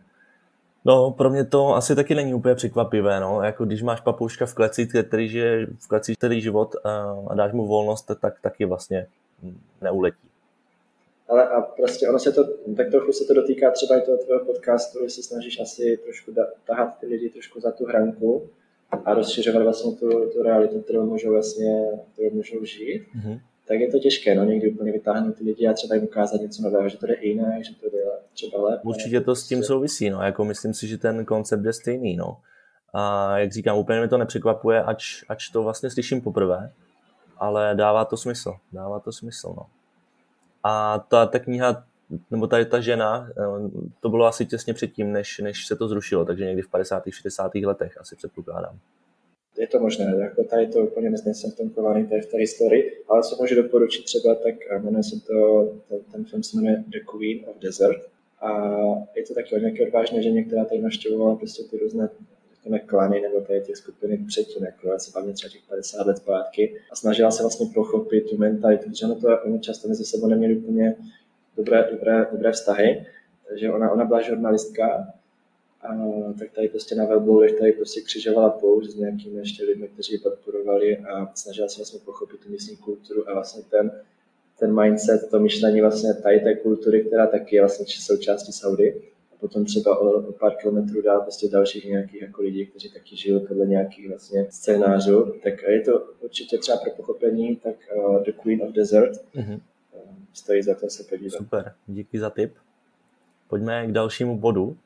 No, 0.85 1.11
pro 1.11 1.31
mě 1.31 1.45
to 1.45 1.75
asi 1.75 1.95
taky 1.95 2.15
není 2.15 2.35
úplně 2.35 2.55
překvapivé, 2.55 3.21
no. 3.21 3.43
Jako 3.43 3.65
když 3.65 3.83
máš 3.83 4.01
papouška 4.01 4.47
v 4.47 4.55
kleci, 4.55 4.89
který 5.03 5.29
žije 5.29 5.67
v 5.67 5.89
kleci 5.89 6.15
celý 6.21 6.41
život 6.41 6.77
a, 6.85 7.17
a 7.27 7.35
dáš 7.35 7.53
mu 7.53 7.67
volnost, 7.67 8.11
tak 8.21 8.41
taky 8.41 8.65
vlastně 8.65 9.07
neuletí. 9.83 10.29
Ale 11.29 11.49
a 11.49 11.61
prostě 11.61 12.09
ono 12.09 12.19
se 12.19 12.33
to, 12.33 12.45
tak 12.77 12.91
trochu 12.91 13.13
se 13.13 13.25
to 13.25 13.35
dotýká 13.35 13.71
třeba 13.71 13.99
i 13.99 14.01
toho 14.01 14.19
tvého 14.19 14.45
podcastu, 14.45 14.99
že 15.05 15.11
se 15.11 15.23
snažíš 15.23 15.61
asi 15.61 15.97
trošku 15.97 16.33
da, 16.33 16.47
tahat 16.67 16.99
ty 17.01 17.07
lidi 17.07 17.31
trošku 17.31 17.61
za 17.61 17.71
tu 17.71 17.85
hranku, 17.85 18.49
a 18.91 19.15
rozšiřovat 19.15 19.63
vlastně 19.63 19.93
tu, 19.93 20.09
tu 20.09 20.43
realitu, 20.43 20.81
kterou 20.81 21.07
můžou 21.07 21.31
vlastně, 21.31 21.87
kterou 22.13 22.31
můžou 22.31 22.65
žít, 22.65 23.03
mm-hmm. 23.17 23.41
tak 23.69 23.81
je 23.81 23.91
to 23.91 23.99
těžké, 23.99 24.35
no, 24.35 24.45
někdy 24.45 24.71
úplně 24.71 24.93
vytáhnout 24.93 25.37
ty 25.37 25.45
lidi 25.45 25.67
a 25.67 25.73
třeba 25.73 25.95
jim 25.95 26.05
ukázat 26.05 26.41
něco 26.41 26.63
nového, 26.63 26.89
že 26.89 26.99
to 26.99 27.07
jde 27.07 27.17
jinak, 27.21 27.65
že 27.65 27.75
to 27.75 27.87
jde 27.91 27.99
třeba 28.33 28.63
lépe. 28.63 28.83
Určitě 28.85 29.21
to 29.21 29.37
s 29.37 29.49
tím 29.49 29.63
souvisí, 29.63 30.11
no, 30.11 30.23
jako 30.23 30.45
myslím 30.45 30.75
si, 30.75 30.87
že 30.89 30.99
ten 30.99 31.25
koncept 31.25 31.65
je 31.65 31.73
stejný, 31.73 32.17
no. 32.17 32.37
A 32.95 33.39
jak 33.39 33.53
říkám, 33.53 33.79
úplně 33.79 34.01
mi 34.01 34.09
to 34.09 34.19
nepřekvapuje, 34.19 34.83
ač, 34.83 35.25
ač 35.29 35.49
to 35.49 35.63
vlastně 35.63 35.91
slyším 35.91 36.21
poprvé, 36.21 36.73
ale 37.37 37.75
dává 37.75 38.05
to 38.05 38.17
smysl, 38.17 38.55
dává 38.73 39.01
to 39.01 39.13
smysl, 39.13 39.55
no. 39.57 39.67
A 40.63 40.99
ta, 41.09 41.27
ta 41.27 41.39
kniha 41.39 41.85
nebo 42.31 42.47
tady 42.47 42.65
ta 42.65 42.81
žena, 42.81 43.29
eh, 43.31 43.71
to 44.01 44.09
bylo 44.09 44.27
asi 44.27 44.47
těsně 44.47 44.75
předtím, 44.75 45.13
než, 45.13 45.39
než 45.39 45.67
se 45.67 45.77
to 45.77 45.89
zrušilo, 45.89 46.25
takže 46.25 46.45
někdy 46.45 46.63
v 46.63 46.71
50. 46.71 47.03
60. 47.11 47.65
letech 47.65 48.01
asi 48.01 48.17
předpokládám. 48.17 48.79
Je 49.59 49.67
to 49.67 49.81
možné, 49.81 50.15
jako 50.19 50.45
tady 50.45 50.67
to 50.67 50.79
úplně 50.79 51.11
nejsem 51.11 51.51
v 51.51 51.57
tom 51.57 51.71
kovaný, 51.71 52.07
tady 52.07 52.21
v 52.21 52.27
té 52.27 52.39
historii, 52.39 53.05
ale 53.09 53.23
co 53.23 53.37
můžu 53.41 53.55
doporučit 53.55 54.05
třeba, 54.05 54.35
tak 54.35 54.55
jmenuje 54.83 55.03
se 55.03 55.21
to, 55.27 55.69
ten, 56.13 56.25
film 56.25 56.43
se 56.43 56.57
jmenuje 56.57 56.85
The 56.87 56.99
Queen 57.11 57.45
of 57.47 57.57
Desert 57.63 58.03
a 58.41 58.51
je 59.17 59.23
to 59.29 59.35
taky 59.35 59.55
nějaké 59.55 59.87
odvážné 59.87 60.23
ženě, 60.23 60.45
která 60.45 60.65
tady 60.65 60.83
navštěvovala 60.83 61.37
prostě 61.37 61.63
ty 61.63 61.79
různé 61.79 62.09
řekněme, 62.67 62.79
klany 62.79 63.21
nebo 63.21 63.41
tady 63.41 63.61
těch 63.61 63.77
skupiny 63.77 64.19
předtím, 64.27 64.65
jako 64.65 64.89
já 64.89 64.99
se 64.99 65.11
bavím 65.15 65.33
třeba 65.33 65.53
těch 65.53 65.63
50 65.69 66.07
let 66.07 66.17
zpátky 66.17 66.77
a 66.93 66.97
snažila 66.97 67.31
se 67.31 67.43
vlastně 67.43 67.67
pochopit 67.75 68.31
tu 68.31 68.37
mentalitu, 68.37 68.91
protože 68.91 69.07
ono 69.07 69.15
to 69.21 69.29
oni 69.45 69.61
často 69.61 69.89
mezi 69.89 70.05
sebou 70.05 70.27
neměli 70.27 70.57
úplně 70.57 70.97
dobré, 71.57 71.89
dobré, 71.91 72.27
dobré 72.33 72.53
vztahy, 72.53 73.07
takže 73.49 73.73
ona, 73.73 73.91
ona 73.91 74.05
byla 74.05 74.23
žurnalistka, 74.23 75.07
a, 75.83 75.95
tak 76.39 76.51
tady 76.51 76.69
prostě 76.69 76.95
na 76.95 77.05
webloudech 77.05 77.59
tady 77.59 77.73
prostě 77.73 78.01
křižovala 78.01 78.51
poušť 78.51 78.91
s 78.91 78.97
nějakými 78.97 79.39
ještě 79.39 79.65
lidmi, 79.65 79.89
kteří 79.89 80.13
ji 80.13 80.19
podporovali 80.19 80.99
a 80.99 81.33
snažila 81.35 81.69
se 81.69 81.77
vlastně 81.77 82.01
pochopit 82.05 82.41
tu 82.41 82.51
místní 82.51 82.77
kulturu 82.77 83.31
a 83.31 83.35
vlastně 83.35 83.63
ten, 83.71 83.91
ten 84.59 84.81
mindset, 84.81 85.31
to 85.31 85.41
myšlení 85.41 85.81
vlastně 85.81 86.15
tady 86.15 86.41
té 86.41 86.55
kultury, 86.55 87.05
která 87.05 87.27
taky 87.27 87.57
je 87.57 87.63
vlastně 87.63 87.87
součástí 87.89 88.53
Saudy. 88.53 89.03
A 89.33 89.37
potom 89.41 89.65
třeba 89.65 89.99
o, 89.99 90.09
o 90.29 90.33
pár 90.33 90.55
kilometrů 90.55 91.03
dál 91.03 91.21
prostě 91.21 91.49
dalších 91.49 91.85
nějakých 91.85 92.23
jako 92.23 92.43
lidí, 92.43 92.67
kteří 92.67 92.93
taky 92.93 93.17
žili 93.17 93.41
podle 93.41 93.67
nějakých 93.67 94.09
vlastně 94.09 94.47
scénářů. 94.51 95.35
Tak 95.43 95.63
je 95.69 95.81
to 95.81 96.05
určitě 96.21 96.59
třeba 96.59 96.79
pro 96.79 96.91
pochopení, 96.91 97.57
tak 97.57 97.77
uh, 97.97 98.23
The 98.23 98.33
Queen 98.33 98.63
of 98.63 98.73
Desert, 98.73 99.13
mm-hmm 99.35 99.61
stojí 100.37 100.63
za 100.63 100.75
to 100.75 100.91
se 100.91 101.05
podívat. 101.05 101.39
Super, 101.39 101.75
díky 101.87 102.19
za 102.19 102.31
tip. 102.31 102.55
Pojďme 103.49 103.87
k 103.87 103.93
dalšímu 103.93 104.39
bodu. 104.39 104.77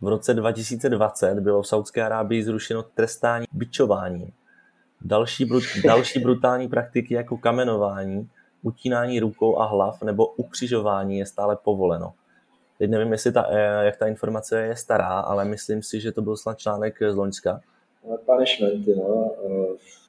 V 0.00 0.08
roce 0.08 0.34
2020 0.34 1.40
bylo 1.40 1.62
v 1.62 1.66
Saudské 1.66 2.02
Arábii 2.02 2.42
zrušeno 2.42 2.82
trestání 2.82 3.46
byčováním. 3.52 4.32
Další, 5.00 5.44
brut, 5.44 5.62
další 5.84 6.20
brutální 6.20 6.68
praktiky 6.68 7.14
jako 7.14 7.36
kamenování, 7.36 8.28
utínání 8.62 9.20
rukou 9.20 9.58
a 9.58 9.66
hlav 9.66 10.02
nebo 10.02 10.26
ukřižování 10.26 11.18
je 11.18 11.26
stále 11.26 11.56
povoleno. 11.56 12.12
Teď 12.78 12.90
nevím, 12.90 13.12
jestli 13.12 13.32
ta, 13.32 13.46
eh, 13.50 13.84
jak 13.84 13.96
ta 13.96 14.06
informace 14.06 14.62
je 14.62 14.76
stará, 14.76 15.20
ale 15.20 15.44
myslím 15.44 15.82
si, 15.82 16.00
že 16.00 16.12
to 16.12 16.22
byl 16.22 16.36
snad 16.36 16.58
článek 16.58 16.98
z 17.10 17.14
Loňska. 17.14 17.60
Punishmenty, 18.26 18.94
no, 18.96 19.30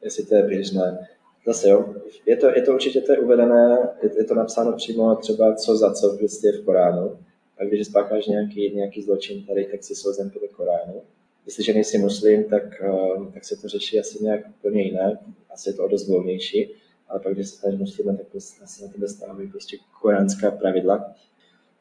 jestli 0.04 0.26
to 0.26 0.36
je 0.36 0.44
běžné. 0.44 1.08
Zase 1.48 1.70
jo, 1.70 1.96
je 2.26 2.38
to, 2.38 2.48
je 2.48 2.62
to 2.62 2.74
určitě 2.74 3.02
to 3.02 3.12
je 3.12 3.20
uvedené, 3.20 3.90
je, 4.04 4.10
je 4.18 4.24
to 4.24 4.36
napsáno 4.36 4.74
přímo 4.74 5.16
třeba 5.16 5.56
co 5.56 5.78
za 5.78 5.94
co 5.94 6.18
prostě 6.18 6.52
v 6.52 6.66
Koránu. 6.66 7.18
A 7.60 7.64
když 7.64 7.88
spácháš 7.88 8.28
nějaký, 8.28 8.76
nějaký 8.76 9.02
zločin 9.02 9.46
tady, 9.46 9.66
tak 9.66 9.84
si 9.84 9.96
souzen 9.96 10.30
podle 10.30 10.48
Koránu. 10.48 11.02
Jestliže 11.46 11.74
nejsi 11.74 11.98
muslim, 11.98 12.44
tak, 12.44 12.64
uh, 12.90 13.34
tak 13.34 13.46
se 13.46 13.56
to 13.56 13.68
řeší 13.68 14.00
asi 14.00 14.24
nějak 14.24 14.42
úplně 14.50 14.82
jinak, 14.82 15.14
asi 15.50 15.70
je 15.70 15.74
to 15.74 15.86
o 15.86 15.88
dost 15.88 16.08
volnější, 16.08 16.72
ale 17.10 17.20
pak, 17.20 17.34
když 17.34 17.50
se 17.50 17.58
staneš 17.58 17.80
muslimem, 17.80 18.18
tak 18.18 18.28
prostě 18.28 18.64
asi 18.64 18.84
na 18.84 18.90
tebe 18.90 19.08
stávají 19.08 19.48
prostě 19.48 19.78
koránská 20.02 20.52
pravidla. 20.52 21.16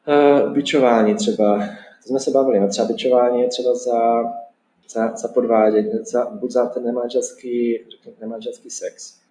Uh, 0.07 0.53
byčování 0.53 1.15
třeba, 1.15 1.57
to 2.03 2.07
jsme 2.07 2.19
se 2.19 2.31
bavili, 2.31 2.59
no 2.59 2.67
třeba 2.67 2.87
byčování 2.87 3.41
je 3.41 3.47
třeba 3.47 3.75
za, 3.75 4.23
za, 4.89 5.15
za 5.15 5.27
podvádění, 5.27 5.91
za, 6.01 6.25
buď 6.25 6.51
za 6.51 6.65
ten 6.65 6.83
nemanželský, 6.83 7.79
řekněme, 7.89 8.17
nemanželský 8.21 8.69
sex, 8.69 9.26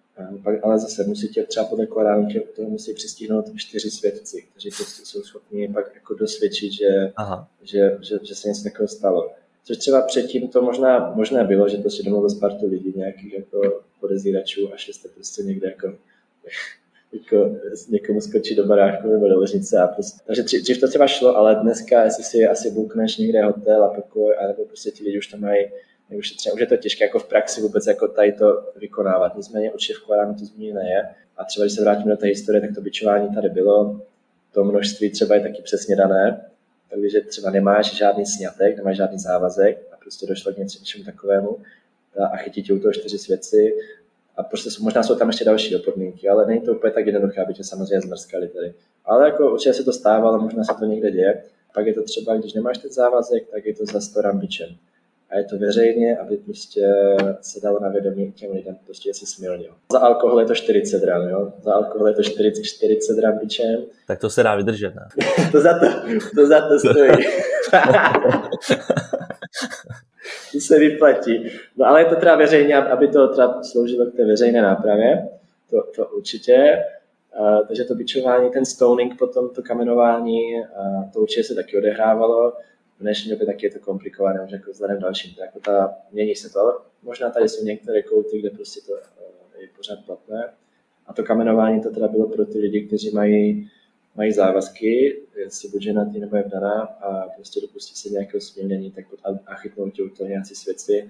ale 0.63 0.79
zase 0.79 1.03
musíte 1.03 1.43
třeba 1.43 1.65
podle 1.65 1.85
Koránu 1.85 2.27
tě 2.27 2.39
toho 2.39 2.69
musí 2.69 2.93
přistihnout 2.93 3.45
čtyři 3.55 3.91
svědci, 3.91 4.47
kteří 4.51 4.69
prostě 4.69 5.05
jsou 5.05 5.21
schopni 5.21 5.67
pak 5.73 5.91
jako 5.95 6.13
dosvědčit, 6.13 6.71
že, 6.71 7.13
že, 7.61 7.97
že, 8.01 8.19
že, 8.23 8.35
se 8.35 8.47
něco 8.47 8.63
takového 8.63 8.87
stalo. 8.87 9.31
Což 9.63 9.77
třeba 9.77 10.01
předtím 10.01 10.47
to 10.47 10.61
možná 10.61 11.13
možné 11.15 11.43
bylo, 11.43 11.69
že 11.69 11.77
to 11.77 11.89
si 11.89 12.03
domluvil 12.03 12.29
Spartu 12.29 12.67
lidí, 12.67 12.93
nějakých 12.95 13.33
jako 13.33 13.81
podezíračů 13.99 14.73
a 14.73 14.77
šli 14.77 14.93
jste 14.93 15.09
prostě 15.09 15.43
někde 15.43 15.67
jako 15.67 15.87
jako 17.11 17.55
někomu 17.89 18.21
skočit 18.21 18.57
do 18.57 18.65
baráku 18.65 19.07
nebo 19.11 19.27
do 19.27 19.35
ložnice 19.35 19.77
a 19.77 19.87
prostě. 19.87 20.19
Takže 20.25 20.43
dřív 20.43 20.79
to 20.79 20.87
třeba 20.87 21.07
šlo, 21.07 21.37
ale 21.37 21.55
dneska, 21.55 22.03
jestli 22.03 22.23
si 22.23 22.47
asi 22.47 22.71
bukneš 22.71 23.17
někde 23.17 23.43
hotel 23.43 23.83
a 23.83 23.93
pokoj, 23.93 24.35
nebo 24.47 24.65
prostě 24.65 24.91
ti 24.91 25.03
lidi 25.03 25.17
už 25.17 25.27
tam 25.27 25.41
mají 25.41 25.65
už, 26.15 26.35
už 26.53 26.59
je 26.59 26.67
to 26.67 26.77
těžké 26.77 27.03
jako 27.03 27.19
v 27.19 27.27
praxi 27.27 27.61
vůbec 27.61 27.87
jako 27.87 28.07
tady 28.07 28.31
to 28.31 28.63
vykonávat. 28.75 29.35
Nicméně 29.35 29.71
určitě 29.71 29.93
v 29.93 30.03
Koránu 30.03 30.33
to 30.33 30.45
zmíněné 30.45 30.89
je. 30.89 31.09
A 31.37 31.43
třeba 31.43 31.65
když 31.65 31.73
se 31.73 31.81
vrátíme 31.81 32.11
do 32.11 32.17
té 32.17 32.27
historie, 32.27 32.61
tak 32.61 32.75
to 32.75 32.81
byčování 32.81 33.35
tady 33.35 33.49
bylo. 33.49 34.01
To 34.51 34.63
množství 34.63 35.11
třeba 35.11 35.35
je 35.35 35.41
taky 35.41 35.61
přesně 35.61 35.95
dané. 35.95 36.45
Takže 36.89 37.21
třeba 37.21 37.51
nemáš 37.51 37.95
žádný 37.95 38.25
snětek, 38.25 38.77
nemáš 38.77 38.97
žádný 38.97 39.19
závazek 39.19 39.87
a 39.93 39.97
prostě 39.97 40.27
došlo 40.27 40.53
k 40.53 40.57
něčemu 40.57 41.03
takovému 41.03 41.57
a 42.31 42.37
chytí 42.37 42.63
tě 42.63 42.73
u 42.73 42.79
toho 42.79 42.93
čtyři 42.93 43.17
svěci 43.17 43.75
a 44.37 44.43
prostě 44.43 44.69
možná 44.81 45.03
jsou 45.03 45.15
tam 45.15 45.27
ještě 45.27 45.45
další 45.45 45.75
podmínky, 45.85 46.29
ale 46.29 46.45
není 46.45 46.61
to 46.61 46.73
úplně 46.73 46.93
tak 46.93 47.05
jednoduché, 47.05 47.41
aby 47.41 47.53
tě 47.53 47.63
samozřejmě 47.63 48.01
zmrskali 48.01 48.47
tady. 48.47 48.73
Ale 49.05 49.25
jako 49.25 49.51
určitě 49.53 49.73
se 49.73 49.83
to 49.83 49.93
stávalo, 49.93 50.39
možná 50.39 50.63
se 50.63 50.73
to 50.79 50.85
někde 50.85 51.11
děje. 51.11 51.43
Pak 51.73 51.85
je 51.85 51.93
to 51.93 52.03
třeba, 52.03 52.37
když 52.37 52.53
nemáš 52.53 52.77
ten 52.77 52.91
závazek, 52.91 53.47
tak 53.51 53.65
je 53.65 53.75
to 53.75 53.85
za 53.85 54.01
100 54.01 54.21
rambičem 54.21 54.77
a 55.29 55.37
je 55.37 55.43
to 55.43 55.57
veřejně, 55.57 56.17
aby 56.17 56.37
prostě 56.37 56.81
se 57.41 57.59
dalo 57.59 57.79
na 57.79 57.89
vědomí 57.89 58.31
těm 58.31 58.51
lidem, 58.51 58.75
prostě 58.85 59.09
jestli 59.09 59.27
smilnil. 59.27 59.73
Za 59.91 59.99
alkohol 59.99 60.39
je 60.39 60.45
to 60.45 60.55
40 60.55 61.03
ram, 61.03 61.29
jo? 61.29 61.53
Za 61.61 61.73
alkohol 61.73 62.07
je 62.07 62.13
to 62.13 62.23
40, 62.23 62.63
40 62.63 63.19
ram 63.19 63.37
bičem. 63.37 63.83
Tak 64.07 64.19
to 64.19 64.29
se 64.29 64.43
dá 64.43 64.55
vydržet, 64.55 64.95
ne? 64.95 65.07
to, 65.51 65.61
za 65.61 65.79
to, 65.79 65.85
to 66.35 66.47
za 66.47 66.67
to 66.67 66.79
stojí. 66.79 67.11
to 70.51 70.59
se 70.59 70.79
vyplatí. 70.79 71.51
No 71.77 71.85
ale 71.85 72.01
je 72.01 72.05
to 72.05 72.15
teda 72.15 72.35
veřejně, 72.35 72.75
aby 72.75 73.07
to 73.07 73.27
teda 73.27 73.63
sloužilo 73.63 74.05
k 74.05 74.15
té 74.15 74.25
veřejné 74.25 74.61
nápravě, 74.61 75.29
to, 75.69 75.83
to 75.95 76.05
určitě. 76.05 76.83
Uh, 77.39 77.67
takže 77.67 77.83
to 77.83 77.95
bičování, 77.95 78.49
ten 78.49 78.65
stoning, 78.65 79.17
potom 79.19 79.49
to 79.49 79.61
kamenování, 79.61 80.41
uh, 80.53 81.11
to 81.13 81.19
určitě 81.19 81.43
se 81.43 81.55
taky 81.55 81.77
odehrávalo 81.77 82.53
v 82.97 83.01
dnešní 83.01 83.31
době 83.31 83.45
taky 83.45 83.65
je 83.65 83.71
to 83.71 83.79
komplikované, 83.79 84.41
už 84.45 84.51
jako 84.51 84.71
vzhledem 84.71 84.99
dalším. 84.99 85.33
Tak 85.35 85.45
jako 85.45 85.59
ta, 85.59 85.95
mění 86.11 86.35
se 86.35 86.49
to, 86.49 86.81
možná 87.03 87.29
tady 87.29 87.49
jsou 87.49 87.65
některé 87.65 88.01
kouty, 88.01 88.39
kde 88.39 88.49
prostě 88.49 88.81
to 88.87 88.93
eh, 88.97 89.61
je 89.61 89.67
pořád 89.77 89.99
platné. 90.05 90.49
A 91.07 91.13
to 91.13 91.23
kamenování 91.23 91.81
to 91.81 91.89
teda 91.89 92.07
bylo 92.07 92.27
pro 92.27 92.45
ty 92.45 92.59
lidi, 92.59 92.87
kteří 92.87 93.15
mají, 93.15 93.69
mají 94.15 94.31
závazky, 94.31 95.21
jestli 95.35 95.69
buď 95.69 95.81
ženatý 95.81 96.19
nebo 96.19 96.35
je 96.35 96.43
vdaná 96.43 96.81
a 96.81 97.29
prostě 97.35 97.61
dopustí 97.61 97.95
se 97.95 98.09
nějakého 98.09 98.41
směnění 98.41 98.91
tak 98.91 99.05
a, 99.23 99.29
a 99.51 99.55
chytnou 99.55 99.89
tě 99.89 100.03
toho 100.17 100.29
nějací 100.29 100.55
svěci, 100.55 101.09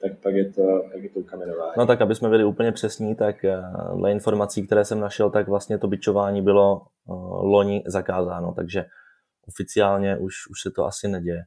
tak 0.00 0.18
pak 0.18 0.34
je 0.34 0.52
to, 0.52 0.82
tak 0.92 1.02
je 1.02 1.08
to 1.08 1.22
kamenování. 1.22 1.72
No 1.76 1.86
tak, 1.86 2.00
aby 2.00 2.14
jsme 2.14 2.28
byli 2.28 2.44
úplně 2.44 2.72
přesní, 2.72 3.14
tak 3.14 3.44
eh, 3.44 3.56
dle 3.96 4.12
informací, 4.12 4.66
které 4.66 4.84
jsem 4.84 5.00
našel, 5.00 5.30
tak 5.30 5.48
vlastně 5.48 5.78
to 5.78 5.88
bičování 5.88 6.42
bylo 6.42 6.82
uh, 7.06 7.44
loni 7.44 7.82
zakázáno, 7.86 8.52
takže 8.56 8.84
oficiálně 9.48 10.16
už, 10.16 10.34
už 10.50 10.60
se 10.62 10.70
to 10.70 10.84
asi 10.84 11.08
neděje. 11.08 11.44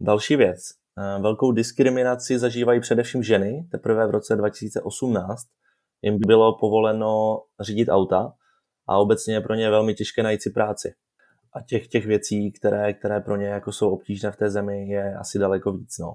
Další 0.00 0.36
věc. 0.36 0.58
Eh, 0.98 1.22
velkou 1.22 1.52
diskriminaci 1.52 2.38
zažívají 2.38 2.80
především 2.80 3.22
ženy. 3.22 3.68
Teprve 3.70 4.06
v 4.06 4.10
roce 4.10 4.36
2018 4.36 5.46
jim 6.02 6.18
bylo 6.26 6.58
povoleno 6.58 7.42
řídit 7.60 7.88
auta 7.88 8.32
a 8.88 8.98
obecně 8.98 9.34
je 9.34 9.40
pro 9.40 9.54
ně 9.54 9.70
velmi 9.70 9.94
těžké 9.94 10.22
najít 10.22 10.42
si 10.42 10.50
práci. 10.50 10.94
A 11.52 11.60
těch, 11.60 11.88
těch 11.88 12.06
věcí, 12.06 12.52
které, 12.52 12.92
které 12.92 13.20
pro 13.20 13.36
ně 13.36 13.46
jako 13.46 13.72
jsou 13.72 13.90
obtížné 13.90 14.32
v 14.32 14.36
té 14.36 14.50
zemi, 14.50 14.88
je 14.88 15.16
asi 15.16 15.38
daleko 15.38 15.72
víc. 15.72 15.98
No. 15.98 16.14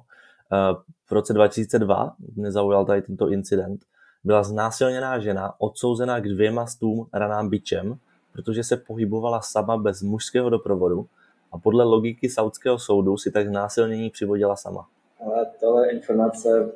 Eh, 0.53 0.76
v 1.10 1.12
roce 1.12 1.34
2002 1.34 2.16
mě 2.36 2.51
zaujal 2.51 2.86
tady 2.86 3.01
tento 3.01 3.30
incident. 3.30 3.86
Byla 4.24 4.43
znásilněná 4.43 5.20
žena 5.20 5.53
odsouzená 5.60 6.20
k 6.20 6.28
dvěma 6.28 6.66
stům 6.68 7.10
ranám 7.14 7.49
bičem 7.49 7.99
protože 8.38 8.64
se 8.64 8.78
pohybovala 8.78 9.42
sama 9.42 9.78
bez 9.78 10.02
mužského 10.02 10.50
doprovodu 10.50 11.08
a 11.52 11.58
podle 11.58 11.84
logiky 11.84 12.30
saudského 12.30 12.80
soudu 12.80 13.18
si 13.18 13.32
tak 13.32 13.48
znásilnění 13.48 14.10
přivodila 14.10 14.56
sama. 14.56 14.88
Ale 15.20 15.46
tohle 15.60 15.90
informace, 15.90 16.72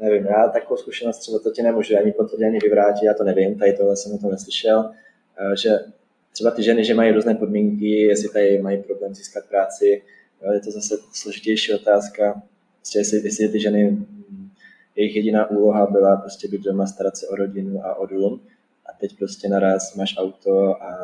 nevím, 0.00 0.26
já 0.26 0.48
takovou 0.48 0.76
zkušenost 0.76 1.18
třeba 1.18 1.38
to 1.38 1.50
ti 1.50 1.62
nemůžu 1.62 1.96
ani 1.98 2.12
potvrdit, 2.12 2.44
ani 2.44 2.58
vyvrátit, 2.58 3.02
já 3.02 3.14
to 3.14 3.24
nevím, 3.24 3.58
tady 3.58 3.72
tohle 3.72 3.96
jsem 3.96 4.12
o 4.12 4.18
tom 4.18 4.30
neslyšel, 4.30 4.90
eh, 5.38 5.56
že 5.56 5.70
třeba 6.32 6.50
ty 6.50 6.62
ženy, 6.62 6.84
že 6.84 6.94
mají 6.94 7.12
různé 7.12 7.34
podmínky, 7.34 7.90
jestli 7.90 8.28
tady 8.28 8.62
mají 8.62 8.82
problém 8.82 9.14
získat 9.14 9.44
práci, 9.44 10.02
je 10.52 10.60
to 10.60 10.70
zase 10.70 10.94
složitější 11.12 11.74
otázka, 11.74 12.42
prostě 12.76 12.98
jestli, 12.98 13.20
jestli 13.24 13.48
ty 13.48 13.60
ženy, 13.60 13.90
hm, 13.90 14.50
jejich 14.96 15.16
jediná 15.16 15.50
úloha 15.50 15.86
byla 15.86 16.16
prostě 16.16 16.48
být 16.48 16.62
doma, 16.62 16.86
starat 16.86 17.16
se 17.16 17.28
o 17.28 17.36
rodinu 17.36 17.80
a 17.84 17.94
o 17.94 18.06
dům, 18.06 18.40
a 18.88 18.92
teď 19.00 19.18
prostě 19.18 19.48
naraz 19.48 19.94
máš 19.94 20.14
auto 20.18 20.82
a 20.82 20.98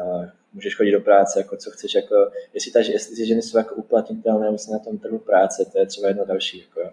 můžeš 0.54 0.76
chodit 0.76 0.92
do 0.92 1.00
práce, 1.00 1.40
jako 1.40 1.56
co 1.56 1.70
chceš, 1.70 1.94
jako, 1.94 2.14
jestli, 2.54 2.72
ta, 2.72 2.78
jestli 2.78 3.16
ty 3.16 3.26
ženy 3.26 3.42
jsou 3.42 3.58
jako 3.58 3.74
uplatnitelné 3.74 4.48
vlastně 4.48 4.72
na 4.72 4.78
tom 4.78 4.98
trhu 4.98 5.18
práce, 5.18 5.64
to 5.72 5.78
je 5.78 5.86
třeba 5.86 6.08
jedno 6.08 6.24
další, 6.24 6.58
jako, 6.58 6.90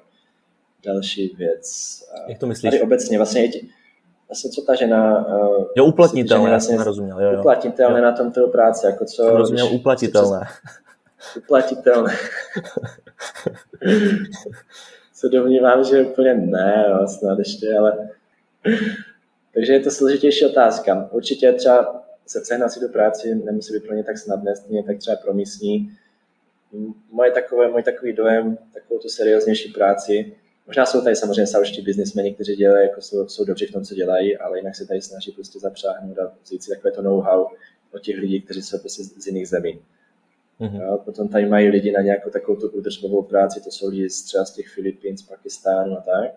další 0.86 1.36
věc. 1.38 1.70
Jak 2.28 2.39
to 2.39 2.48
myslíš? 2.48 2.72
Tady 2.72 2.82
obecně 2.82 3.18
vlastně, 3.18 3.50
vlastně 4.28 4.52
co 4.52 4.62
ta 4.62 4.76
žena... 4.76 5.28
Uh, 5.28 5.66
jo, 5.76 5.86
uplatnitelné, 5.86 6.50
vlastně, 6.50 6.76
já 6.76 6.84
jsem 6.84 7.08
Jo, 7.08 7.20
jo. 7.20 7.39
Uplatnitelné 7.39 8.00
jo. 8.00 8.06
na 8.06 8.12
tom 8.12 8.32
trhu 8.32 8.52
práce, 8.52 8.88
jako 8.88 9.06
co... 9.06 9.24
Jsem 9.24 9.36
rozuměl 9.36 9.68
když, 9.68 9.80
uplatitelné. 9.80 10.39
Co, 11.34 11.39
uplatitelné. 11.39 12.14
se 15.14 15.30
domnívám, 15.30 15.84
že 15.84 16.02
úplně 16.02 16.34
ne, 16.34 16.86
jo, 16.89 17.08
snad 17.08 17.39
ještě, 17.39 17.78
ale 17.78 18.10
takže 19.54 19.74
je 19.74 19.80
to 19.80 19.91
složitější 19.91 20.45
otázka. 20.45 21.10
Určitě 21.12 21.54
třeba 21.54 22.04
se 22.28 22.45
sehnat 22.45 22.72
si 22.72 22.80
do 22.80 22.89
práci 22.89 23.36
nemusí 23.36 23.74
být 23.74 23.84
pro 23.84 23.95
ně 23.95 24.04
tak 24.04 24.18
snadné, 24.18 24.56
stejně 24.56 24.84
tak 24.84 24.97
třeba 24.97 25.18
pro 25.18 25.34
místní. 25.34 25.97
Moje 27.12 27.32
takové, 27.32 27.72
můj 27.72 27.84
takový 27.84 28.14
dojem, 28.14 28.58
takovou 28.74 28.99
tu 28.99 29.10
serióznější 29.10 29.74
práci, 29.74 30.36
možná 30.68 30.86
jsou 30.86 31.02
tady 31.02 31.16
samozřejmě 31.16 31.47
sauští 31.47 31.82
biznismeni, 31.82 32.34
kteří 32.34 32.56
dělají, 32.56 32.88
jako 32.88 33.02
jsou, 33.02 33.28
jsou 33.28 33.45
dobří 33.45 33.66
v 33.66 33.72
tom, 33.72 33.84
co 33.84 33.95
dělají, 33.95 34.38
ale 34.38 34.60
jinak 34.60 34.76
se 34.76 34.88
tady 34.88 35.02
snaží 35.02 35.32
prostě 35.32 35.60
zapřáhnout 35.60 36.20
a 36.20 36.34
vzít 36.43 36.64
si 36.64 36.70
takové 36.70 36.91
to 36.91 37.02
know-how 37.02 37.47
od 37.91 38.02
těch 38.02 38.18
lidí, 38.18 38.41
kteří 38.41 38.62
jsou 38.62 38.78
prostě 38.80 39.04
z 39.04 39.28
jiných 39.28 39.47
zemí. 39.47 39.82
Mm-hmm. 40.60 40.82
Jo, 40.82 40.97
potom 41.06 41.28
tady 41.28 41.45
mají 41.45 41.70
lidi 41.70 41.91
na 41.91 42.02
nějakou 42.02 42.30
takovou 42.30 42.60
tu 42.60 42.70
údržbovou 42.70 43.22
práci, 43.22 43.62
to 43.62 43.72
jsou 43.72 43.89
lidi 43.89 44.10
z 44.10 44.24
třeba 44.24 44.45
z 44.45 44.52
těch 44.52 44.68
Filipín, 44.68 45.18
z 45.18 45.22
Pakistánu 45.22 45.97
a 45.97 46.02
tak. 46.02 46.32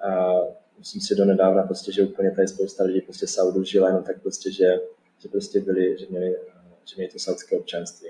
A 0.00 0.34
myslím 0.78 1.00
si 1.00 1.14
do 1.14 1.24
nedávna 1.24 1.62
prostě, 1.62 1.92
že 1.92 2.02
úplně 2.02 2.30
tady 2.30 2.48
spousta 2.48 2.84
lidí 2.84 3.00
prostě 3.00 3.26
Saudu 3.26 3.64
žila 3.64 3.88
jenom 3.88 4.02
tak 4.02 4.22
prostě, 4.22 4.52
že, 4.52 4.80
že 5.18 5.28
prostě 5.28 5.60
byli, 5.60 5.98
že 5.98 6.06
měli, 6.10 6.36
že 6.84 6.94
měli 6.96 7.12
to 7.12 7.18
saudské 7.18 7.58
občanství. 7.58 8.08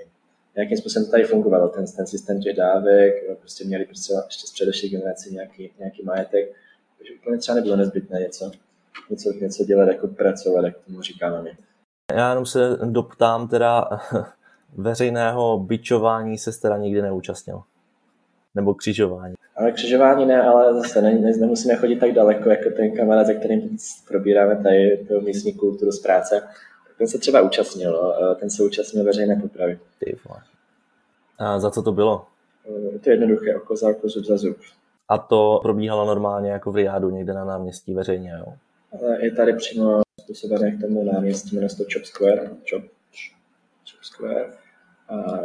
Nějakým 0.55 0.77
způsobem 0.77 1.05
to 1.05 1.11
tady 1.11 1.23
fungovalo, 1.23 1.67
ten, 1.67 1.85
ten 1.97 2.07
systém 2.07 2.41
těch 2.41 2.55
dávek, 2.55 3.13
prostě 3.39 3.65
měli 3.65 3.85
prostě 3.85 4.13
ještě 4.25 4.47
z 4.47 4.51
předešlých 4.51 4.91
generací 4.91 5.33
nějaký, 5.33 5.73
nějaký 5.79 6.03
majetek, 6.03 6.55
takže 6.97 7.13
úplně 7.21 7.37
třeba 7.37 7.55
nebylo 7.55 7.75
nezbytné 7.75 8.19
něco, 8.19 8.51
něco, 9.09 9.31
něco 9.31 9.63
dělat, 9.63 9.87
jako 9.87 10.07
pracovat, 10.07 10.65
jak 10.65 10.77
tomu 10.77 11.01
říkáme 11.01 11.41
my. 11.41 11.57
Já 12.13 12.29
jenom 12.29 12.45
se 12.45 12.77
doptám 12.85 13.47
teda 13.47 13.89
veřejného 14.73 15.59
byčování 15.59 16.37
se 16.37 16.61
teda 16.61 16.77
nikdy 16.77 17.01
neúčastnil. 17.01 17.61
Nebo 18.55 18.73
křižování. 18.73 19.35
Ale 19.55 19.71
křižování 19.71 20.25
ne, 20.25 20.41
ale 20.41 20.73
zase 20.73 21.01
ne, 21.01 21.13
ne, 21.13 21.31
nemusíme 21.37 21.75
chodit 21.75 21.99
tak 21.99 22.11
daleko, 22.11 22.49
jako 22.49 22.69
ten 22.69 22.95
kamarád, 22.95 23.27
se 23.27 23.33
kterým 23.33 23.77
probíráme 24.07 24.63
tady 24.63 25.05
tu 25.07 25.21
místní 25.21 25.53
kulturu 25.53 25.91
z 25.91 26.01
práce. 26.01 26.43
Ten 26.97 27.07
se 27.07 27.17
třeba 27.17 27.41
účastnil, 27.41 27.91
no, 27.91 28.35
ten 28.35 28.49
se 28.49 28.63
účastnil 28.63 29.05
veřejné 29.05 29.35
popravy. 29.35 29.79
A 31.37 31.59
za 31.59 31.71
co 31.71 31.81
to 31.81 31.91
bylo? 31.91 32.25
Je 32.91 32.99
to 32.99 33.09
jednoduché, 33.09 33.55
oko 33.55 33.75
za 33.75 33.89
oko, 33.89 34.09
zub 34.09 34.25
za 34.25 34.37
zub. 34.37 34.57
A 35.09 35.17
to 35.17 35.59
probíhalo 35.61 36.05
normálně 36.05 36.51
jako 36.51 36.71
v 36.71 36.75
Riádu, 36.75 37.09
někde 37.09 37.33
na 37.33 37.45
náměstí 37.45 37.93
veřejně, 37.93 38.31
jo? 38.31 38.53
Ale 38.93 39.25
je 39.25 39.31
tady 39.31 39.53
přímo 39.53 40.01
způsobené 40.21 40.71
k 40.71 40.81
tomu 40.81 41.03
náměstí, 41.03 41.55
jmenuje 41.55 41.69
se 41.69 41.77
to 41.77 41.83
Chop 41.93 42.05
Square, 42.05 42.49
Chop, 42.69 42.83
Chop 43.91 44.03
Square. 44.03 44.45
A 45.09 45.39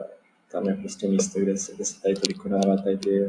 tam 0.54 0.68
je 0.68 0.74
prostě 0.74 1.08
místo, 1.08 1.40
kde 1.40 1.56
se, 1.56 1.74
kde 1.74 1.84
se 1.84 2.02
tady 2.02 2.14
to 2.14 2.26
vykonává, 2.28 2.76
tady 2.76 2.96
ty 2.96 3.28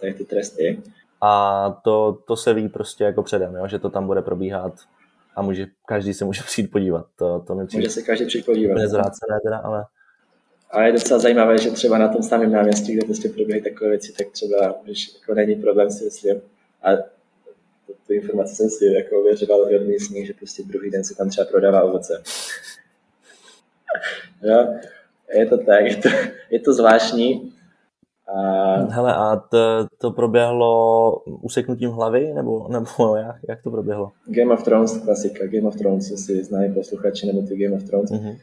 tady 0.00 0.14
ty 0.14 0.24
tresty. 0.24 0.82
A 1.20 1.80
to, 1.84 2.18
to 2.26 2.36
se 2.36 2.54
ví 2.54 2.68
prostě 2.68 3.04
jako 3.04 3.22
předem, 3.22 3.54
jo? 3.54 3.68
že 3.68 3.78
to 3.78 3.90
tam 3.90 4.06
bude 4.06 4.22
probíhat 4.22 4.72
a 5.36 5.42
může, 5.42 5.66
každý 5.86 6.14
se 6.14 6.24
může 6.24 6.42
přijít 6.46 6.70
podívat. 6.70 7.06
To, 7.16 7.44
to 7.46 7.54
mi 7.54 7.66
přijde 7.66 7.80
může 7.80 7.90
se 7.90 8.02
každý 8.02 8.26
přijít 8.26 8.46
podívat. 8.46 8.74
Nezvrácené 8.74 9.40
teda, 9.44 9.56
ale... 9.56 9.84
A 10.70 10.82
je 10.82 10.92
docela 10.92 11.20
zajímavé, 11.20 11.58
že 11.58 11.70
třeba 11.70 11.98
na 11.98 12.08
tom 12.08 12.22
samém 12.22 12.52
náměstí, 12.52 12.92
kde 12.92 13.06
prostě 13.06 13.28
probíhají 13.28 13.62
takové 13.62 13.90
věci, 13.90 14.12
tak 14.12 14.26
třeba, 14.30 14.74
když 14.84 15.14
jako 15.20 15.34
není 15.34 15.54
problém 15.54 15.90
si 15.90 16.04
myslím. 16.04 16.40
A 16.82 16.96
tu, 17.86 17.92
tu 18.06 18.12
informaci 18.12 18.54
jsem 18.54 18.70
si 18.70 18.84
jako 18.84 19.20
ověřoval 19.20 19.60
od 19.60 19.86
místních, 19.86 20.26
že 20.26 20.34
prostě 20.34 20.62
druhý 20.62 20.90
den 20.90 21.04
se 21.04 21.14
tam 21.14 21.28
třeba 21.28 21.44
prodává 21.44 21.82
ovoce. 21.82 22.22
jo, 24.42 24.74
je 25.38 25.46
to 25.46 25.58
tak, 25.58 25.84
je 25.84 25.96
to, 25.96 26.08
je 26.50 26.60
to 26.60 26.72
zvláštní. 26.72 27.52
A... 28.28 28.40
Hele, 28.76 29.14
a 29.14 29.36
to, 29.36 29.86
to 29.98 30.10
proběhlo 30.10 31.22
useknutím 31.24 31.90
hlavy, 31.90 32.32
nebo, 32.34 32.68
nebo 32.68 33.16
jak, 33.16 33.36
jak 33.48 33.62
to 33.62 33.70
proběhlo? 33.70 34.12
Game 34.26 34.54
of 34.54 34.64
Thrones, 34.64 34.98
klasika. 34.98 35.46
Game 35.46 35.68
of 35.68 35.76
Thrones, 35.76 36.10
jestli 36.10 36.44
znají 36.44 36.74
posluchači 36.74 37.26
nebo 37.26 37.42
ty 37.42 37.56
Game 37.56 37.76
of 37.76 37.82
Thrones, 37.82 38.10
mm-hmm. 38.10 38.38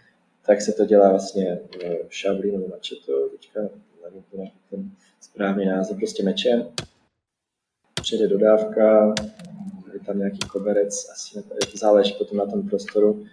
tak 0.46 0.62
se 0.62 0.72
to 0.72 0.86
dělá 0.86 1.10
vlastně 1.10 1.60
v 2.08 2.16
šablí 2.16 2.52
nebo 2.52 2.68
to 3.06 3.30
teďka 3.30 3.60
nevím 4.04 4.24
ten, 4.32 4.50
ten 4.70 4.92
správný 5.22 5.66
název, 5.66 5.98
prostě 5.98 6.24
mečem. 6.24 6.68
Přijde 8.02 8.28
dodávka, 8.28 9.14
je 9.94 10.00
tam 10.06 10.18
nějaký 10.18 10.40
koberec, 10.40 11.10
asi 11.12 11.44
záleží 11.78 12.14
potom 12.14 12.38
na 12.38 12.46
tom 12.46 12.70
prostoru 12.70 13.26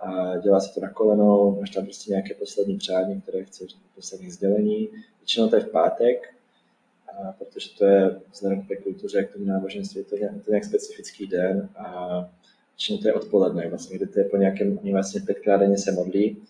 a 0.00 0.36
dělá 0.36 0.60
se 0.60 0.74
to 0.74 0.80
na 0.80 0.90
kolenou, 0.90 1.60
máš 1.60 1.70
tam 1.70 1.84
prostě 1.84 2.10
nějaké 2.10 2.34
poslední 2.34 2.78
přání, 2.78 3.20
které 3.20 3.44
chceš, 3.44 3.76
poslední 3.94 4.30
sdělení. 4.30 4.88
Většinou 5.18 5.48
to 5.48 5.56
je 5.56 5.62
v 5.62 5.70
pátek, 5.70 6.34
a 7.08 7.32
protože 7.32 7.70
to 7.78 7.84
je 7.84 8.20
vzhledem 8.32 8.62
k 8.62 8.68
té 8.68 8.76
kultuře, 8.76 9.24
k 9.24 9.32
tomu 9.32 9.44
náboženství, 9.44 10.00
je 10.00 10.04
to, 10.04 10.16
nějak, 10.16 10.32
to 10.44 10.50
nějak 10.50 10.64
specifický 10.64 11.26
den 11.26 11.68
a 11.76 12.18
většinou 12.72 12.98
to 12.98 13.08
je 13.08 13.14
odpoledne, 13.14 13.68
vlastně, 13.68 13.96
kdy 13.96 14.06
to 14.06 14.18
je 14.18 14.24
po 14.24 14.36
nějakém, 14.36 14.78
oni 14.78 14.92
vlastně 14.92 15.20
pětkrát 15.20 15.60
denně 15.60 15.78
se 15.78 15.92
modlí, 15.92 16.42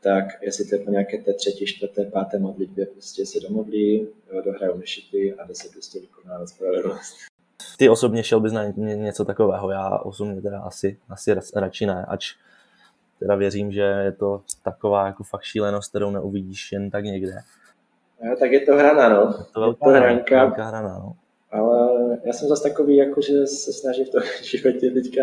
tak 0.00 0.42
jestli 0.42 0.64
to 0.64 0.74
je 0.74 0.84
po 0.84 0.90
nějaké 0.90 1.18
té 1.18 1.34
třetí, 1.34 1.66
čtvrté, 1.66 2.04
páté 2.04 2.38
modlitbě, 2.38 2.86
prostě 2.86 3.26
se 3.26 3.40
domodlí, 3.40 4.08
dohrajou 4.44 4.76
myšity 4.76 5.34
a 5.34 5.46
jde 5.46 5.54
se 5.54 5.68
prostě 5.68 6.00
vykonávat 6.00 6.48
spravedlnost. 6.48 7.16
Ty 7.78 7.88
osobně 7.88 8.24
šel 8.24 8.40
bys 8.40 8.52
na 8.52 8.64
něco 8.76 9.24
takového, 9.24 9.70
já 9.70 9.98
osobně 9.98 10.42
teda 10.42 10.60
asi, 10.60 10.98
asi 11.08 11.34
radši 11.54 11.86
ne, 11.86 12.06
ač 12.08 12.34
teda 13.18 13.34
věřím, 13.34 13.72
že 13.72 13.80
je 13.80 14.12
to 14.12 14.42
taková 14.62 15.06
jako 15.06 15.24
fakt 15.24 15.42
šílenost, 15.42 15.90
kterou 15.90 16.10
neuvidíš 16.10 16.72
jen 16.72 16.90
tak 16.90 17.04
někde. 17.04 17.34
No, 18.22 18.36
tak 18.36 18.52
je 18.52 18.60
to 18.60 18.76
hrana, 18.76 19.08
no. 19.08 19.34
Je 19.38 19.44
to 19.54 19.60
velká, 19.60 19.86
je 19.88 19.92
to 19.94 20.00
hranka. 20.00 20.44
velká 20.44 20.64
hrana, 20.64 20.98
no. 20.98 21.12
Ale 21.50 21.88
já 22.24 22.32
jsem 22.32 22.48
zase 22.48 22.62
takový, 22.62 22.96
jako, 22.96 23.20
že 23.20 23.46
se 23.46 23.72
snažím 23.72 24.04
v 24.04 24.10
tom 24.10 24.22
životě 24.42 24.90
teďka 24.90 25.22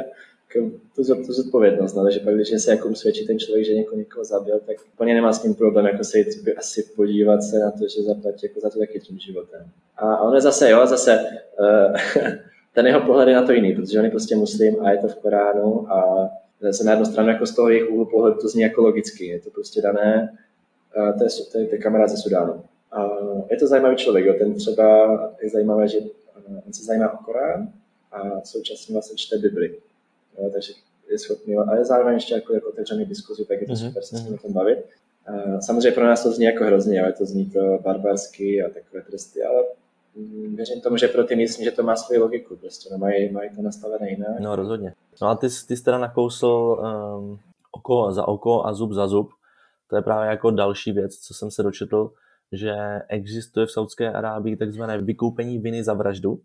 tu, 0.95 1.03
tu 1.25 1.33
zodpovědnost, 1.33 1.97
ale 1.97 2.11
že 2.11 2.19
pak, 2.19 2.35
když 2.35 2.63
se 2.63 2.71
jako 2.71 2.89
usvědčí 2.89 3.27
ten 3.27 3.39
člověk, 3.39 3.65
že 3.65 3.73
někoho, 3.73 3.97
někoho 3.97 4.23
zabil, 4.23 4.59
tak 4.65 4.77
úplně 4.93 5.13
nemá 5.13 5.33
s 5.33 5.41
tím 5.41 5.55
problém, 5.55 5.85
jako 5.85 6.03
se 6.03 6.17
jít 6.17 6.27
asi 6.57 6.83
podívat 6.95 7.43
se 7.43 7.59
na 7.59 7.71
to, 7.71 7.87
že 7.87 8.03
zaplatí 8.03 8.45
jako 8.47 8.59
za 8.59 8.69
to 8.69 8.79
taky 8.79 8.99
tím 8.99 9.19
životem. 9.19 9.61
A 9.97 10.21
on 10.21 10.35
je 10.35 10.41
zase, 10.41 10.69
jo, 10.69 10.87
zase 10.87 11.19
uh, 11.59 12.23
ten 12.73 12.87
jeho 12.87 13.01
pohled 13.01 13.27
je 13.27 13.35
na 13.35 13.45
to 13.45 13.51
jiný, 13.51 13.75
protože 13.75 13.99
on 13.99 14.05
je 14.05 14.11
prostě 14.11 14.35
muslim 14.35 14.75
a 14.81 14.91
je 14.91 14.97
to 14.97 15.07
v 15.07 15.15
Koránu 15.15 15.91
a 15.91 16.29
se 16.71 16.83
na 16.83 16.91
jednu 16.91 17.05
stranu 17.05 17.29
jako 17.29 17.45
z 17.45 17.55
toho 17.55 17.69
jejich 17.69 17.89
úhlu 17.89 18.05
pohledu 18.05 18.37
to 18.41 18.47
zní 18.47 18.61
jako 18.61 18.81
logicky, 18.81 19.25
je 19.25 19.39
to 19.39 19.49
prostě 19.49 19.81
dané, 19.81 20.37
uh, 20.97 21.17
to, 21.17 21.23
je, 21.23 21.29
to, 21.51 21.57
je, 21.59 21.65
to 21.67 21.75
je 21.75 21.81
kamarád 21.81 22.09
ze 22.09 22.17
Sudánu. 22.17 22.63
A 22.91 23.09
je 23.51 23.57
to 23.57 23.67
zajímavý 23.67 23.95
člověk, 23.95 24.25
jo. 24.25 24.33
ten 24.39 24.53
třeba 24.53 25.11
je 25.41 25.49
zajímavé, 25.49 25.87
že 25.87 25.97
on 26.67 26.73
se 26.73 26.83
zajímá 26.83 27.13
o 27.13 27.23
Korán 27.23 27.73
a 28.11 28.41
současně 28.43 28.93
vlastně 28.93 29.17
čte 29.17 29.37
Bibli. 29.37 29.75
Jo, 30.37 30.49
takže 30.53 30.73
je 31.09 31.19
schopný, 31.19 31.55
a 31.55 31.75
je 31.75 31.85
zároveň 31.85 32.13
ještě 32.13 32.33
jako, 32.33 32.53
jako 32.53 32.69
otevřený 32.69 33.05
diskuzi, 33.05 33.45
tak 33.45 33.61
je 33.61 33.67
to 33.67 33.73
mm-hmm. 33.73 33.87
super 33.87 34.03
se 34.03 34.17
s 34.17 34.19
tím 34.19 34.29
mhm. 34.29 34.33
o 34.33 34.37
tom 34.37 34.53
bavit. 34.53 34.79
A 35.27 35.61
samozřejmě 35.61 35.91
pro 35.91 36.05
nás 36.05 36.23
to 36.23 36.31
zní 36.31 36.45
jako 36.45 36.63
hrozně, 36.63 37.03
ale 37.03 37.13
to 37.13 37.25
zní 37.25 37.49
to 37.49 37.79
barbarsky 37.83 38.63
a 38.63 38.69
takové 38.69 39.01
tresty, 39.01 39.43
ale 39.43 39.63
mm, 40.15 40.55
věřím 40.55 40.81
tomu, 40.81 40.97
že 40.97 41.07
pro 41.07 41.23
ty 41.23 41.35
místní, 41.35 41.65
že 41.65 41.71
to 41.71 41.83
má 41.83 41.95
svoji 41.95 42.19
logiku, 42.19 42.55
prostě 42.55 42.89
no, 42.91 42.97
mají, 42.97 43.31
mají 43.31 43.49
to 43.55 43.61
nastavené 43.61 44.09
jinak. 44.09 44.39
No 44.39 44.55
rozhodně. 44.55 44.93
No 45.21 45.27
a 45.27 45.35
ty, 45.35 45.47
ty 45.67 45.77
jsi 45.77 45.83
teda 45.83 45.97
nakousl 45.97 46.47
um, 47.17 47.39
oko 47.71 48.11
za 48.11 48.27
oko 48.27 48.65
a 48.65 48.73
zub 48.73 48.91
za 48.91 49.07
zub. 49.07 49.29
To 49.89 49.95
je 49.95 50.01
právě 50.01 50.29
jako 50.29 50.51
další 50.51 50.91
věc, 50.91 51.15
co 51.17 51.33
jsem 51.33 51.51
se 51.51 51.63
dočetl, 51.63 52.11
že 52.51 52.75
existuje 53.07 53.65
v 53.65 53.71
Saudské 53.71 54.11
Arábii 54.11 54.57
takzvané 54.57 54.97
vykoupení 54.97 55.59
viny 55.59 55.83
za 55.83 55.93
vraždu, 55.93 56.39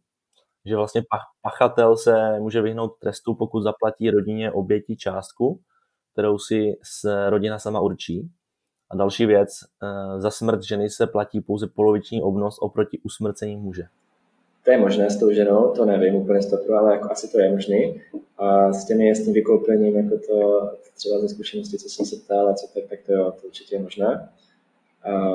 že 0.68 0.76
vlastně 0.76 1.02
pachatel 1.42 1.96
se 1.96 2.40
může 2.40 2.62
vyhnout 2.62 2.98
trestu, 2.98 3.34
pokud 3.34 3.62
zaplatí 3.62 4.10
rodině 4.10 4.52
oběti 4.52 4.96
částku, 4.96 5.60
kterou 6.12 6.38
si 6.38 6.76
rodina 7.28 7.58
sama 7.58 7.80
určí. 7.80 8.30
A 8.90 8.96
další 8.96 9.26
věc, 9.26 9.48
eh, 9.82 10.20
za 10.20 10.30
smrt 10.30 10.62
ženy 10.62 10.90
se 10.90 11.06
platí 11.06 11.40
pouze 11.40 11.66
poloviční 11.66 12.22
obnos 12.22 12.58
oproti 12.60 12.98
usmrcení 12.98 13.56
muže. 13.56 13.82
To 14.64 14.70
je 14.70 14.78
možné 14.78 15.10
s 15.10 15.18
tou 15.18 15.30
ženou, 15.30 15.72
to 15.76 15.84
nevím 15.84 16.14
úplně 16.14 16.42
stopru, 16.42 16.74
ale 16.74 16.92
jako 16.92 17.10
asi 17.10 17.32
to 17.32 17.40
je 17.40 17.50
možné. 17.50 17.76
A 18.38 18.72
s 18.72 18.86
těmi 18.86 19.12
tím 19.24 19.32
vykoupením, 19.32 19.96
jako 19.96 20.18
to 20.26 20.70
třeba 20.96 21.20
ze 21.20 21.28
zkušenosti, 21.28 21.78
co 21.78 21.88
jsem 21.88 22.06
se 22.06 22.16
ptal, 22.16 22.48
a 22.48 22.54
co 22.54 22.66
tak, 22.74 22.84
tak 22.90 22.98
to 23.06 23.12
jo, 23.12 23.32
to 23.40 23.46
určitě 23.46 23.74
je 23.74 23.82
možné. 23.82 24.28
A 25.04 25.32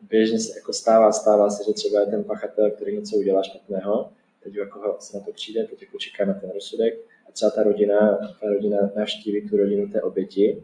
běžně 0.00 0.38
se 0.38 0.58
jako 0.58 0.72
stává, 0.72 1.12
stává 1.12 1.50
se, 1.50 1.64
že 1.64 1.72
třeba 1.72 2.00
je 2.00 2.06
ten 2.06 2.24
pachatel, 2.24 2.70
který 2.70 2.96
něco 2.96 3.16
udělá 3.16 3.42
špatného, 3.42 4.08
teď 4.42 4.54
jako 4.54 4.96
se 5.00 5.18
na 5.18 5.24
to 5.24 5.32
přijde, 5.32 5.64
teď 5.64 5.82
jako 5.82 6.24
na 6.26 6.34
ten 6.40 6.50
rozsudek 6.50 6.94
a 7.28 7.32
třeba 7.32 7.50
ta 7.50 7.62
rodina, 7.62 8.18
ta 8.40 8.48
rodina 8.48 8.90
navštíví 8.96 9.48
tu 9.48 9.56
rodinu 9.56 9.88
té 9.88 10.02
oběti 10.02 10.62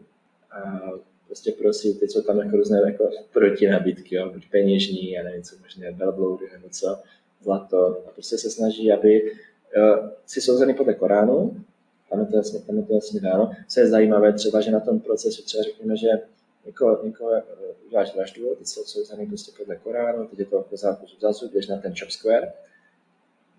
a 0.51 0.81
prostě 1.25 1.51
prosí, 1.51 1.93
teď 1.99 2.11
jsou 2.11 2.21
tam 2.21 2.39
jako 2.39 2.57
různé 2.57 2.81
jako 2.85 3.09
protinabídky, 3.33 4.15
jo, 4.15 4.29
buď 4.33 4.49
peněžní, 4.51 5.11
já 5.11 5.23
nevím, 5.23 5.43
co 5.43 5.55
možná 5.63 5.91
velbloudy 5.91 6.45
nebo 6.53 6.69
co, 6.69 6.97
zlato. 7.41 8.03
A 8.07 8.11
prostě 8.11 8.37
se 8.37 8.49
snaží, 8.49 8.91
aby 8.91 9.23
uh, 9.23 10.09
si 10.25 10.41
souzený 10.41 10.73
podle 10.73 10.93
Koránu, 10.93 11.63
tam 12.09 12.19
je 12.19 12.25
to 12.25 12.35
jasně, 12.35 12.59
tam 12.59 12.77
je 12.77 12.83
to 12.83 12.93
jasně 12.93 13.19
dáno. 13.19 13.51
Co 13.67 13.79
je 13.79 13.87
zajímavé 13.87 14.33
třeba, 14.33 14.61
že 14.61 14.71
na 14.71 14.79
tom 14.79 14.99
procesu 14.99 15.43
třeba 15.43 15.63
řekněme, 15.63 15.97
že 15.97 16.07
někoho, 16.65 17.05
někoho 17.05 17.29
uh, 17.29 17.37
uděláš 17.87 18.15
vraždu, 18.15 18.55
teď 18.55 18.67
jsou 18.67 18.83
souzený 18.83 19.25
prostě 19.27 19.51
podle 19.57 19.75
Koránu, 19.75 20.27
teď 20.27 20.39
je 20.39 20.45
to 20.45 20.55
jako 20.55 20.77
zápus 20.77 21.17
zazub, 21.21 21.53
jdeš 21.53 21.67
na 21.67 21.77
ten 21.77 21.93
Chop 21.99 22.09
Square, 22.09 22.53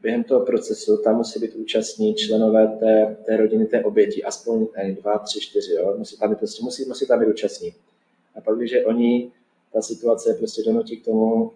během 0.06 0.24
toho 0.24 0.40
procesu 0.40 0.96
tam 0.96 1.16
musí 1.16 1.40
být 1.40 1.54
účastní 1.54 2.14
členové 2.14 2.68
té, 2.68 3.16
té 3.26 3.36
rodiny, 3.36 3.66
té 3.66 3.84
oběti, 3.84 4.24
aspoň 4.24 4.66
ne, 4.76 4.92
dva, 4.92 5.18
tři, 5.18 5.40
čtyři, 5.40 5.72
jo? 5.72 5.94
Musí, 5.96 6.18
tam 6.18 6.30
být, 6.30 6.38
prostě, 6.38 6.64
musí, 6.64 6.84
musí 6.84 7.06
tam 7.06 7.20
být 7.20 7.26
účastní. 7.26 7.74
A 8.36 8.40
pak, 8.40 8.56
když 8.56 8.74
oni, 8.84 9.30
ta 9.72 9.82
situace 9.82 10.34
prostě 10.34 10.62
donutí 10.66 10.96
k 10.96 11.04
tomu, 11.04 11.52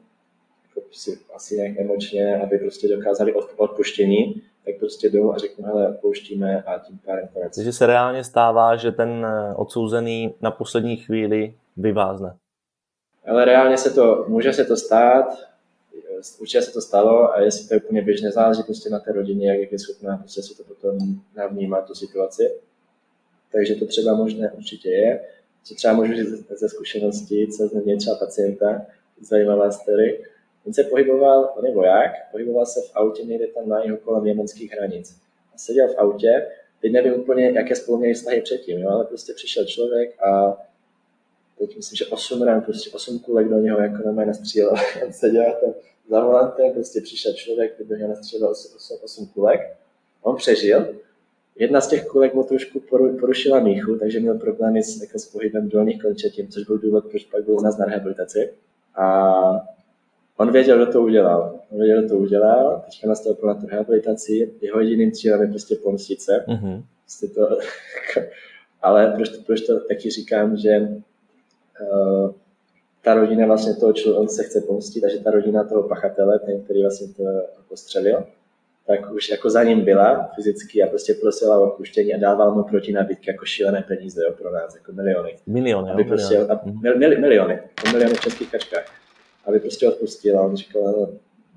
jako 0.76 0.88
si, 0.92 1.18
asi 1.34 1.56
nějak 1.56 1.78
emočně, 1.78 2.36
aby 2.36 2.58
prostě 2.58 2.88
dokázali 2.88 3.34
od, 3.34 3.44
odpuštění, 3.56 4.42
tak 4.64 4.74
prostě 4.78 5.10
jdou 5.10 5.32
a 5.32 5.38
řeknou, 5.38 5.64
hele, 5.64 5.88
odpouštíme 5.88 6.62
a 6.62 6.78
tím 6.78 6.98
pádem 7.04 7.28
konec. 7.32 7.56
Takže 7.56 7.72
se 7.72 7.86
reálně 7.86 8.24
stává, 8.24 8.76
že 8.76 8.92
ten 8.92 9.26
eh, 9.26 9.54
odsouzený 9.54 10.34
na 10.40 10.50
poslední 10.50 10.96
chvíli 10.96 11.54
vyvázne. 11.76 12.34
Ale 13.26 13.44
reálně 13.44 13.78
se 13.78 13.90
to, 13.90 14.24
může 14.28 14.52
se 14.52 14.64
to 14.64 14.76
stát, 14.76 15.49
určitě 16.40 16.62
se 16.62 16.72
to 16.72 16.80
stalo 16.80 17.32
a 17.32 17.40
jestli 17.40 17.68
to 17.68 17.74
je 17.74 17.80
úplně 17.80 18.02
běžné, 18.02 18.30
záleží 18.30 18.62
prostě 18.62 18.90
na 18.90 18.98
té 18.98 19.12
rodině, 19.12 19.60
jak 19.60 19.72
je 19.72 19.78
schopná 19.78 20.16
prostě 20.16 20.42
si 20.42 20.56
to 20.56 20.64
potom 20.64 20.98
navnímat 21.36 21.86
tu 21.86 21.94
situaci. 21.94 22.52
Takže 23.52 23.74
to 23.74 23.86
třeba 23.86 24.14
možné 24.14 24.52
určitě 24.52 24.90
je. 24.90 25.20
Co 25.64 25.74
třeba 25.74 25.94
můžu 25.94 26.14
říct 26.14 26.58
ze 26.58 26.68
zkušenosti, 26.68 27.48
co 27.56 27.68
z 27.68 27.98
třeba 27.98 28.16
pacienta, 28.16 28.86
zajímavá 29.20 29.70
story. 29.70 30.24
On 30.66 30.72
se 30.72 30.84
pohyboval, 30.84 31.54
on 31.58 31.66
je 31.66 31.74
voják, 31.74 32.12
pohyboval 32.30 32.66
se 32.66 32.80
v 32.80 32.90
autě 32.94 33.22
někde 33.22 33.46
tam 33.46 33.68
na 33.68 33.84
jeho 33.84 33.96
kolem 33.96 34.26
jemenských 34.26 34.72
hranic. 34.72 35.16
A 35.54 35.58
seděl 35.58 35.88
v 35.88 35.98
autě, 35.98 36.46
teď 36.80 36.92
nevím 36.92 37.14
úplně, 37.14 37.50
jaké 37.50 37.76
spolu 37.76 37.98
měli 37.98 38.14
vztahy 38.14 38.40
předtím, 38.40 38.78
jo, 38.78 38.88
ale 38.88 39.04
prostě 39.04 39.32
přišel 39.32 39.64
člověk 39.64 40.22
a 40.22 40.58
teď 41.58 41.76
myslím, 41.76 41.96
že 41.96 42.06
8 42.06 42.42
ran, 42.42 42.62
prostě 42.62 42.90
8 42.90 43.18
kulek 43.18 43.48
do 43.48 43.58
něho 43.58 43.80
jako 43.80 44.02
na 44.06 44.12
mě 44.12 44.26
nastřílel. 44.26 44.74
On 45.06 45.12
seděl 45.12 45.56
tam 45.60 45.74
za 46.10 46.24
volantem, 46.24 46.72
prostě 46.72 47.00
přišel 47.00 47.32
člověk, 47.32 47.74
který 47.74 47.88
do 47.88 47.96
něho 47.96 48.08
nastřílel 48.08 48.50
8, 48.50 48.76
8, 48.76 48.98
8 49.04 49.26
kulek. 49.26 49.60
On 50.22 50.36
přežil. 50.36 50.86
Jedna 51.56 51.80
z 51.80 51.88
těch 51.88 52.06
kulek 52.06 52.34
mu 52.34 52.44
trošku 52.44 52.80
porušila 53.20 53.60
míchu, 53.60 53.98
takže 53.98 54.20
měl 54.20 54.38
problémy 54.38 54.82
s, 54.82 55.02
jako 55.02 55.18
s 55.18 55.26
pohybem 55.26 55.68
dolních 55.68 56.02
končetin, 56.02 56.48
což 56.48 56.64
byl 56.64 56.78
důvod, 56.78 57.04
proč 57.10 57.24
pak 57.24 57.44
byl 57.44 57.54
u 57.54 57.60
nás 57.60 57.78
na 57.78 57.86
rehabilitaci. 57.86 58.52
A 58.94 59.32
on 60.36 60.52
věděl, 60.52 60.76
kdo 60.76 60.92
to 60.92 61.02
udělal. 61.02 61.60
On 61.70 61.78
věděl, 61.78 61.98
kdo 61.98 62.08
to 62.08 62.14
udělal, 62.14 62.82
teďka 62.84 63.08
nastoupil 63.08 63.48
na 63.48 63.54
tu 63.54 63.66
rehabilitaci, 63.66 64.52
jeho 64.60 64.80
jediným 64.80 65.12
cílem 65.12 65.42
je 65.42 65.48
prostě 65.48 65.76
pomstit 65.76 66.22
se. 66.22 66.44
Mm-hmm. 66.48 66.82
Prostě 67.02 67.26
to, 67.26 67.58
ale 68.82 69.12
proč 69.16 69.28
to, 69.28 69.42
proč 69.42 69.60
to 69.60 69.80
taky 69.80 70.10
říkám, 70.10 70.56
že 70.56 70.88
uh, 71.80 72.30
ta 73.02 73.14
rodina 73.14 73.46
vlastně 73.46 73.74
toho 73.74 73.92
člověka, 73.92 74.20
on 74.20 74.28
se 74.28 74.42
chce 74.44 74.60
pomstit, 74.60 75.02
takže 75.02 75.18
ta 75.18 75.30
rodina 75.30 75.64
toho 75.64 75.82
pachatele, 75.82 76.38
ten, 76.38 76.62
který 76.62 76.82
vlastně 76.82 77.06
to 77.08 77.22
postřelil, 77.68 78.24
tak 78.86 79.12
už 79.12 79.30
jako 79.30 79.50
za 79.50 79.62
ním 79.62 79.80
byla 79.80 80.30
fyzicky 80.34 80.82
a 80.82 80.86
prostě 80.86 81.14
prosila 81.14 81.58
o 81.58 81.62
odpuštění 81.62 82.14
a 82.14 82.18
dával 82.18 82.54
mu 82.54 82.62
proti 82.62 82.92
nabídky 82.92 83.30
jako 83.30 83.44
šílené 83.44 83.84
peníze 83.88 84.22
jo, 84.24 84.32
pro 84.38 84.52
nás, 84.52 84.74
jako 84.74 84.92
miliony. 84.92 85.36
Miliony, 85.46 85.90
aby 85.90 86.04
prostě, 86.04 86.34
miliony. 86.34 86.52
A, 86.52 86.60
mil, 86.82 86.98
mil, 86.98 87.20
miliony, 87.20 87.58
miliony 87.92 88.14
v 88.14 88.20
českých 88.20 88.50
kačkách. 88.50 88.84
Aby 89.44 89.60
prostě 89.60 89.88
odpustil 89.88 90.38
a 90.38 90.42
on 90.42 90.56
říkal, 90.56 90.82
no, 90.82 91.08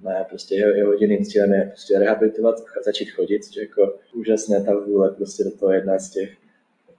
Ne, 0.04 0.26
prostě 0.30 0.56
jeho, 0.56 0.72
jeho 0.72 0.94
jediným 0.94 1.26
cílem 1.26 1.54
je 1.54 1.66
prostě 1.66 2.00
rehabilitovat, 2.00 2.56
začít 2.86 3.12
chodit, 3.12 3.42
je 3.56 3.62
jako 3.62 3.94
úžasné 4.14 4.64
ta 4.64 4.76
vůle 4.76 5.12
prostě 5.12 5.44
do 5.44 5.52
toho 5.52 5.72
jedna 5.72 6.00
z 6.00 6.10
těch 6.10 6.30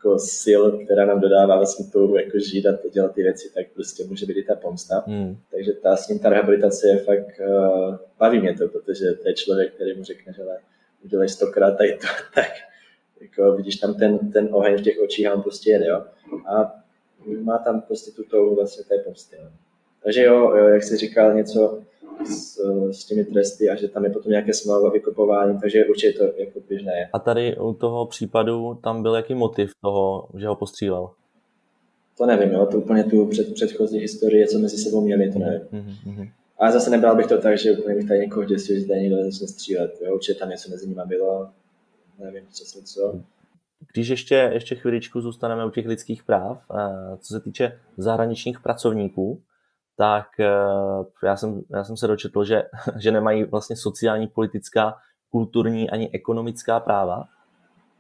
jako 0.04 0.18
sil, 0.42 0.62
která 0.84 1.06
nám 1.06 1.20
dodává 1.20 1.56
vlastně 1.56 1.86
touhu 1.92 2.16
jako 2.16 2.38
žít 2.38 2.66
a 2.66 2.78
dělat 2.92 3.14
ty 3.14 3.22
věci, 3.22 3.50
tak 3.54 3.66
prostě 3.74 4.04
může 4.04 4.26
být 4.26 4.36
i 4.36 4.44
ta 4.44 4.54
pomsta. 4.54 5.04
Hmm. 5.06 5.36
Takže 5.50 5.72
ta, 5.72 5.96
s 5.96 6.08
ním 6.08 6.18
ta 6.18 6.28
rehabilitace 6.28 6.88
je 6.88 6.98
fakt, 6.98 7.40
uh, 7.48 7.96
baví 8.18 8.40
mě 8.40 8.54
to, 8.54 8.68
protože 8.68 9.12
to 9.12 9.28
je 9.28 9.34
člověk, 9.34 9.74
který 9.74 9.96
mu 9.96 10.04
řekne, 10.04 10.32
že 10.32 10.42
udělej 11.04 11.28
stokrát 11.28 11.78
tady 11.78 11.92
to, 11.92 12.06
tak 12.34 12.50
jako 13.20 13.52
vidíš 13.52 13.76
tam 13.76 13.94
ten, 13.94 14.32
ten 14.32 14.48
oheň 14.52 14.78
v 14.78 14.82
těch 14.82 15.00
očích 15.04 15.26
a 15.26 15.34
on 15.34 15.42
prostě 15.42 15.70
jede, 15.70 15.86
jo. 15.86 16.04
A 16.46 16.74
má 17.40 17.58
tam 17.58 17.80
prostě 17.80 18.10
tu 18.10 18.24
touhu 18.24 18.54
vlastně 18.54 18.84
té 18.84 18.98
pomsty, 18.98 19.36
jo. 19.36 19.48
Takže 20.02 20.22
jo, 20.22 20.56
jo, 20.56 20.68
jak 20.68 20.82
jsi 20.82 20.96
říkal, 20.96 21.34
něco 21.34 21.82
s, 22.26 22.58
s 22.90 23.04
těmi 23.04 23.24
tresty 23.24 23.70
a 23.70 23.74
že 23.74 23.88
tam 23.88 24.04
je 24.04 24.10
potom 24.10 24.30
nějaké 24.30 24.54
smlouva 24.54 24.90
vykopování, 24.90 25.58
takže 25.60 25.84
určitě 25.84 26.18
to 26.18 26.24
jako 26.36 26.60
běžné 26.68 26.92
je. 26.98 27.08
A 27.12 27.18
tady 27.18 27.56
u 27.56 27.72
toho 27.72 28.06
případu 28.06 28.78
tam 28.82 29.02
byl 29.02 29.14
jaký 29.14 29.34
motiv 29.34 29.70
toho, 29.80 30.28
že 30.38 30.46
ho 30.46 30.56
postřílel? 30.56 31.10
To 32.18 32.26
nevím, 32.26 32.52
jo, 32.52 32.66
to 32.66 32.78
úplně 32.78 33.04
tu 33.04 33.26
před, 33.26 33.54
předchozí 33.54 33.98
historii, 33.98 34.46
co 34.46 34.58
mezi 34.58 34.76
sebou 34.78 35.00
měli, 35.00 35.32
to 35.32 35.38
nevím. 35.38 35.60
Mm-hmm. 35.72 36.30
Ale 36.58 36.72
zase 36.72 36.90
nebral 36.90 37.16
bych 37.16 37.26
to 37.26 37.38
tak, 37.38 37.58
že 37.58 37.72
úplně 37.72 37.94
bych 37.94 38.08
tady 38.08 38.20
někoho 38.20 38.44
děsil, 38.44 38.80
že 38.80 38.86
tady 38.86 39.00
někdo 39.00 39.16
začne 39.16 39.46
střílet. 39.46 39.98
Jo? 40.06 40.14
Určitě 40.14 40.38
tam 40.38 40.48
něco 40.48 40.70
mezi 40.70 40.88
nimi 40.88 41.02
bylo, 41.06 41.48
nevím 42.18 42.44
přesně 42.52 42.82
co. 42.82 43.20
Když 43.92 44.08
ještě, 44.08 44.50
ještě 44.52 44.74
chviličku 44.74 45.20
zůstaneme 45.20 45.66
u 45.66 45.70
těch 45.70 45.86
lidských 45.86 46.22
práv, 46.22 46.62
eh, 46.70 47.16
co 47.16 47.34
se 47.34 47.40
týče 47.40 47.78
zahraničních 47.96 48.60
pracovníků, 48.60 49.40
tak 49.96 50.26
eh, 50.40 51.26
já 51.26 51.36
jsem, 51.36 51.62
já 51.70 51.84
jsem 51.84 51.96
se 51.96 52.06
dočetl, 52.06 52.44
že, 52.44 52.62
že 52.98 53.12
nemají 53.12 53.44
vlastně 53.44 53.76
sociální, 53.76 54.26
politická, 54.26 54.96
kulturní 55.30 55.90
ani 55.90 56.10
ekonomická 56.12 56.80
práva. 56.80 57.24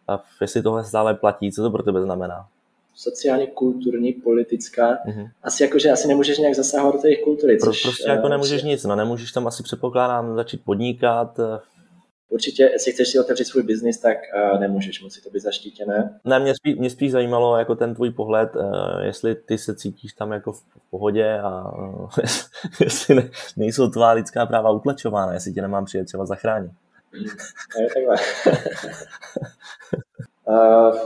A 0.08 0.22
jestli 0.40 0.62
tohle 0.62 0.84
stále 0.84 1.14
platí, 1.14 1.52
co 1.52 1.62
to 1.62 1.70
pro 1.70 1.82
tebe 1.82 2.02
znamená? 2.02 2.48
sociálně, 2.94 3.46
kulturní, 3.46 4.12
politická. 4.12 4.98
Mm-hmm. 5.06 5.30
Asi 5.42 5.62
jako, 5.62 5.78
že 5.78 5.90
asi 5.90 6.08
nemůžeš 6.08 6.38
nějak 6.38 6.54
zasahovat 6.54 6.94
do 6.94 7.08
těch 7.08 7.22
kultury. 7.24 7.58
Což, 7.58 7.82
prostě 7.82 8.10
jako 8.10 8.26
eh, 8.26 8.30
nemůžeš 8.30 8.62
nic, 8.62 8.84
no 8.84 8.96
nemůžeš 8.96 9.32
tam 9.32 9.46
asi 9.46 9.62
předpokládám 9.62 10.36
začít 10.36 10.64
podnikat. 10.64 11.40
Určitě, 12.28 12.62
jestli 12.62 12.92
chceš 12.92 13.08
si 13.08 13.18
otevřít 13.18 13.44
svůj 13.44 13.62
biznis, 13.62 13.98
tak 13.98 14.18
uh, 14.52 14.60
nemůžeš, 14.60 15.02
musí 15.02 15.22
to 15.22 15.30
být 15.30 15.42
zaštítěné. 15.42 16.20
Ne, 16.24 16.38
mě 16.38 16.54
spíš, 16.54 16.74
mě 16.76 16.90
spíš 16.90 17.12
zajímalo 17.12 17.56
jako 17.56 17.74
ten 17.74 17.94
tvůj 17.94 18.10
pohled, 18.10 18.56
uh, 18.56 19.00
jestli 19.02 19.34
ty 19.34 19.58
se 19.58 19.74
cítíš 19.74 20.12
tam 20.12 20.32
jako 20.32 20.52
v, 20.52 20.62
pohodě 20.90 21.38
a 21.42 21.72
uh, 21.78 22.08
jestli 22.80 23.14
ne, 23.14 23.30
nejsou 23.56 23.88
tvá 23.88 24.12
lidská 24.12 24.46
práva 24.46 24.70
utlačována, 24.70 25.34
jestli 25.34 25.52
tě 25.52 25.62
nemám 25.62 25.84
přijet 25.84 26.06
třeba 26.06 26.26
zachránit. 26.26 26.70
Ne, 27.78 27.86
takhle. 27.94 28.16
uh, 30.46 30.98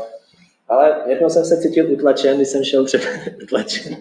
Ale 0.68 0.96
jednou 1.06 1.28
jsem 1.28 1.44
se 1.44 1.60
cítil 1.60 1.92
utlačen, 1.92 2.36
když 2.36 2.48
jsem 2.48 2.64
šel 2.64 2.84
třeba 2.84 3.04
utlačen. 3.42 3.96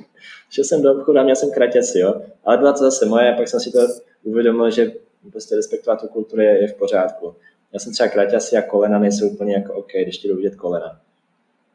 Šel 0.50 0.64
jsem 0.64 0.82
do 0.82 0.94
obchodu 0.94 1.20
a 1.20 1.24
měl 1.24 1.36
jsem 1.36 1.52
kraťasy, 1.52 2.00
jo. 2.00 2.22
Ale 2.46 2.58
byla 2.58 2.74
to 2.74 2.80
zase 2.80 3.06
moje, 3.06 3.34
pak 3.34 3.48
jsem 3.48 3.60
si 3.60 3.72
to 3.72 3.80
uvědomil, 4.24 4.72
že 4.72 4.92
prostě 5.32 5.56
respektovat 5.56 6.02
tu 6.02 6.08
kulturu 6.08 6.42
je, 6.42 6.62
je 6.62 6.68
v 6.68 6.74
pořádku. 6.74 7.36
Já 7.74 7.80
jsem 7.80 7.94
třeba 7.94 8.10
kraťasy 8.10 8.58
a 8.58 8.62
kolena 8.62 9.00
nejsou 9.00 9.30
úplně 9.30 9.54
jako 9.54 9.74
OK, 9.74 9.92
když 10.02 10.18
ti 10.18 10.28
jdu 10.28 10.36
vidět 10.36 10.56
kolena. 10.56 11.00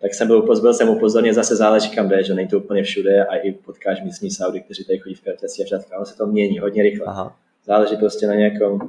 Tak 0.00 0.14
jsem 0.14 0.26
byl, 0.26 0.42
byl 0.42 0.74
jsem 0.74 0.88
upozorně, 0.88 1.34
zase 1.34 1.56
záleží 1.56 1.90
kam 1.90 2.08
jde, 2.08 2.24
že 2.24 2.34
není 2.34 2.48
to 2.48 2.58
úplně 2.58 2.82
všude 2.82 3.24
a 3.24 3.36
i 3.36 3.52
potkáš 3.52 4.02
místní 4.02 4.30
Saudy, 4.30 4.60
kteří 4.60 4.84
tady 4.84 4.98
chodí 4.98 5.14
v 5.14 5.20
kraťasy 5.20 5.62
a 5.62 5.64
v 5.64 5.68
řadka. 5.68 5.96
Ono 5.96 6.06
se 6.06 6.16
to 6.16 6.26
mění 6.26 6.58
hodně 6.58 6.82
rychle. 6.82 7.06
Aha. 7.06 7.36
Záleží 7.64 7.96
prostě 7.96 8.26
na 8.26 8.34
nějakom, 8.34 8.80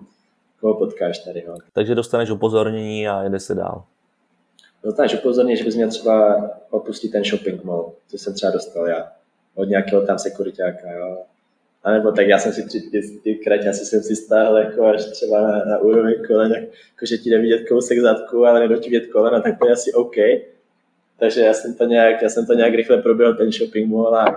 koho 0.59 0.73
potkáš 0.73 1.19
tady. 1.19 1.43
No. 1.47 1.55
Takže 1.73 1.95
dostaneš 1.95 2.29
upozornění 2.29 3.07
a 3.07 3.23
jede 3.23 3.39
se 3.39 3.55
dál 3.55 3.83
dostaneš 4.83 5.13
upozornění, 5.13 5.57
že 5.57 5.63
bys 5.63 5.75
měl 5.75 5.89
třeba 5.89 6.49
opustit 6.69 7.11
ten 7.11 7.23
shopping 7.23 7.63
mall, 7.63 7.93
co 8.07 8.17
jsem 8.17 8.33
třeba 8.33 8.51
dostal 8.51 8.87
já, 8.87 9.11
od 9.55 9.65
nějakého 9.65 10.05
tam 10.05 10.19
sekuritáka, 10.19 10.91
jo. 10.91 11.17
A 11.84 11.91
nebo 11.91 12.11
tak 12.11 12.27
já 12.27 12.39
jsem 12.39 12.53
si 12.53 12.65
tři, 12.65 12.81
ty, 12.81 13.01
ty 13.23 13.36
kraťasy 13.36 13.86
jsem 13.86 14.01
si 14.01 14.15
stáhl 14.15 14.57
jako 14.57 14.86
až 14.86 15.05
třeba 15.05 15.41
na, 15.41 15.65
na 15.65 15.77
úroveň 15.77 16.13
kolen, 16.27 16.53
jako 16.53 17.05
že 17.05 17.17
ti 17.17 17.29
jde 17.29 17.38
vidět 17.38 17.69
kousek 17.69 17.99
zadku, 17.99 18.45
ale 18.45 18.59
nedou 18.59 18.81
ti 18.81 18.89
vidět 18.89 19.07
kolena, 19.07 19.41
tak 19.41 19.59
to 19.59 19.67
je 19.67 19.73
asi 19.73 19.93
OK. 19.93 20.15
Takže 21.19 21.41
já 21.41 21.53
jsem 21.53 21.73
to 21.75 21.86
nějak, 21.86 22.21
já 22.21 22.29
jsem 22.29 22.45
to 22.45 22.53
nějak 22.53 22.73
rychle 22.73 22.97
proběhl 22.97 23.36
ten 23.36 23.51
shopping 23.51 23.91
mall 23.91 24.15
a 24.15 24.36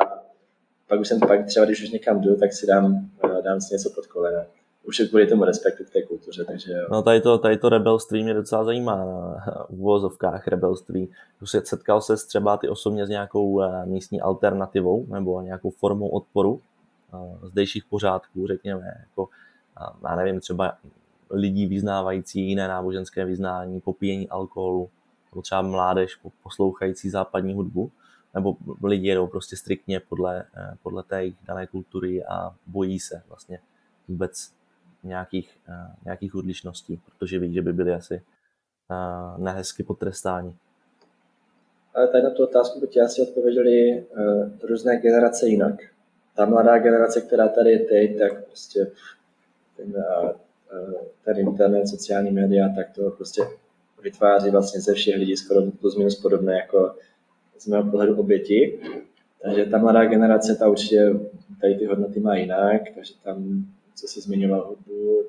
pak 0.88 1.00
už 1.00 1.08
jsem 1.08 1.20
pak 1.20 1.46
třeba, 1.46 1.66
když 1.66 1.82
už 1.82 1.90
někam 1.90 2.20
jdu, 2.20 2.36
tak 2.36 2.52
si 2.52 2.66
dám, 2.66 3.10
dám 3.44 3.60
si 3.60 3.74
něco 3.74 3.90
pod 3.90 4.06
kolena 4.06 4.46
už 4.86 4.98
je 4.98 5.08
kvůli 5.08 5.26
tomu 5.26 5.44
respektu 5.44 5.84
k 5.84 5.90
té 5.90 6.02
kultuře, 6.02 6.44
takže 6.44 6.72
jo. 6.72 6.86
No 6.90 7.02
tady 7.02 7.20
to, 7.20 7.38
tady 7.38 7.58
to 7.58 7.68
rebelství 7.68 8.22
mě 8.22 8.34
docela 8.34 8.64
zajímá 8.64 9.04
na 9.04 9.68
uvozovkách 9.68 10.48
rebelství. 10.48 11.08
Už 11.42 11.50
se 11.50 11.62
setkal 11.64 12.00
se 12.00 12.16
třeba 12.16 12.56
ty 12.56 12.68
osobně 12.68 13.06
s 13.06 13.08
nějakou 13.08 13.62
eh, 13.62 13.86
místní 13.86 14.20
alternativou 14.20 15.06
nebo 15.08 15.40
nějakou 15.40 15.70
formou 15.70 16.08
odporu 16.08 16.60
eh, 16.60 16.75
zdejších 17.42 17.84
pořádků, 17.84 18.46
řekněme, 18.46 18.92
jako, 19.00 19.28
já 20.08 20.16
nevím, 20.16 20.40
třeba 20.40 20.78
lidí 21.30 21.66
vyznávající 21.66 22.40
jiné 22.40 22.68
náboženské 22.68 23.24
vyznání, 23.24 23.80
popíjení 23.80 24.28
alkoholu, 24.28 24.90
nebo 25.32 25.42
třeba 25.42 25.62
mládež 25.62 26.18
poslouchající 26.42 27.10
západní 27.10 27.54
hudbu, 27.54 27.92
nebo 28.34 28.56
lidi 28.84 29.08
jedou 29.08 29.26
prostě 29.26 29.56
striktně 29.56 30.00
podle, 30.00 30.44
eh, 30.56 30.74
podle 30.82 31.02
té 31.02 31.22
dané 31.46 31.66
kultury 31.66 32.24
a 32.24 32.54
bojí 32.66 33.00
se 33.00 33.22
vlastně 33.28 33.58
vůbec 34.08 34.52
nějakých, 35.02 35.58
uh, 35.68 35.74
nějakých 36.04 36.34
odlišností, 36.34 37.00
protože 37.04 37.38
ví, 37.38 37.54
že 37.54 37.62
by 37.62 37.72
byli 37.72 37.94
asi 37.94 38.22
uh, 38.90 39.44
nehezky 39.44 39.82
potrestáni. 39.82 40.56
Ale 41.94 42.08
tady 42.08 42.24
na 42.24 42.30
tu 42.30 42.44
otázku 42.44 42.80
by 42.80 42.86
ti 42.86 43.00
asi 43.00 43.22
odpověděli 43.22 44.06
různé 44.62 44.96
generace 44.96 45.48
jinak. 45.48 45.74
Ta 46.36 46.44
mladá 46.44 46.78
generace, 46.78 47.20
která 47.20 47.48
tady 47.48 47.70
je 47.70 47.78
teď, 47.78 48.18
tak 48.18 48.44
prostě 48.44 48.90
ten, 49.76 49.86
uh, 49.86 50.30
ten 51.24 51.38
internet, 51.38 51.88
sociální 51.88 52.30
média, 52.30 52.68
tak 52.76 52.90
to 52.94 53.10
prostě 53.10 53.42
vytváří 54.02 54.50
vlastně 54.50 54.80
ze 54.80 54.94
všech 54.94 55.16
lidí 55.16 55.36
skoro 55.36 55.70
plus 55.70 55.96
minus 55.96 56.20
podobné 56.20 56.56
jako 56.56 56.96
z 57.58 57.66
mého 57.66 57.90
pohledu 57.90 58.20
oběti. 58.20 58.80
Takže 59.42 59.64
ta 59.64 59.78
mladá 59.78 60.04
generace, 60.04 60.56
ta 60.56 60.68
určitě 60.68 61.12
tady 61.60 61.74
ty 61.74 61.86
hodnoty 61.86 62.20
má 62.20 62.36
jinak, 62.36 62.82
takže 62.94 63.14
tam 63.24 63.66
co 63.94 64.08
se 64.08 64.20
zmiňoval 64.20 64.66
hudbu, 64.68 65.24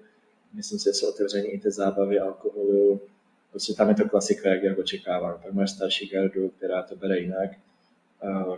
myslím 0.54 0.80
si, 0.80 0.84
že 0.84 0.94
jsou 0.94 1.10
otevření 1.10 1.48
i 1.48 1.60
ty 1.60 1.72
zábavy, 1.72 2.20
alkoholu, 2.20 3.02
prostě 3.52 3.74
tam 3.74 3.90
je 3.90 3.96
to 3.96 4.10
klasika, 4.10 4.50
jak, 4.50 4.64
jak 4.64 4.78
očekávám. 4.78 5.40
Pak 5.44 5.54
máš 5.54 5.72
starší 5.72 6.10
gardu, 6.10 6.50
která 6.50 6.84
to 6.84 6.96
bere 6.96 7.20
jinak, 7.20 7.50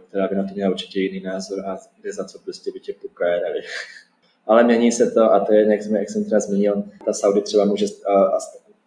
která 0.08 0.28
by 0.28 0.36
na 0.36 0.44
to 0.44 0.54
měla 0.54 0.72
určitě 0.72 1.00
jiný 1.00 1.20
názor 1.20 1.66
a 1.66 1.78
jde 2.04 2.14
za 2.14 2.26
co 2.26 2.40
prostě 2.40 2.72
by 2.74 2.80
tě 2.80 2.94
pukajerali. 3.02 3.60
Ale 4.48 4.64
mění 4.64 4.92
se 4.92 5.12
to 5.12 5.24
a 5.24 5.40
to 5.40 5.54
je, 5.54 5.72
jak, 5.72 5.84
jsem, 5.84 5.96
jak 5.96 6.10
jsem 6.10 6.26
třeba 6.26 6.40
zmínil, 6.40 6.84
ta 7.06 7.14
Saudi 7.14 7.42
třeba 7.42 7.66
může 7.66 7.86
a, 8.08 8.24
a 8.24 8.38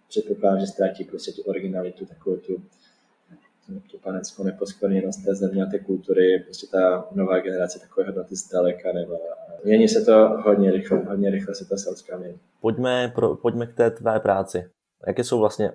předpokládám, 0.08 0.60
že 0.60 0.66
ztratí 0.66 1.04
prostě 1.04 1.32
tu 1.32 1.42
originalitu, 1.42 2.06
takovou 2.06 2.36
tu 2.36 2.62
tu 3.90 3.98
panenskou 3.98 4.44
neposkvrněnost 4.44 5.24
té 5.24 5.34
země 5.34 5.62
a 5.62 5.66
té 5.66 5.78
kultury, 5.78 6.42
prostě 6.44 6.66
ta 6.66 7.08
nová 7.12 7.38
generace 7.38 7.78
takové 7.80 8.06
hodnoty 8.06 8.36
zdaleka 8.36 8.92
nebo 8.92 9.18
Mění 9.64 9.88
se 9.88 10.04
to 10.04 10.28
hodně 10.44 10.70
rychle, 10.70 10.98
hodně 10.98 11.30
rychle 11.30 11.54
se 11.54 11.64
ta 11.64 11.76
saudská 11.76 12.16
mění. 12.18 12.38
Pojďme, 12.60 13.12
pro, 13.14 13.36
pojďme 13.36 13.66
k 13.66 13.74
té 13.74 13.90
tvé 13.90 14.20
práci. 14.20 14.64
Jaké 15.06 15.24
jsou 15.24 15.38
vlastně 15.38 15.72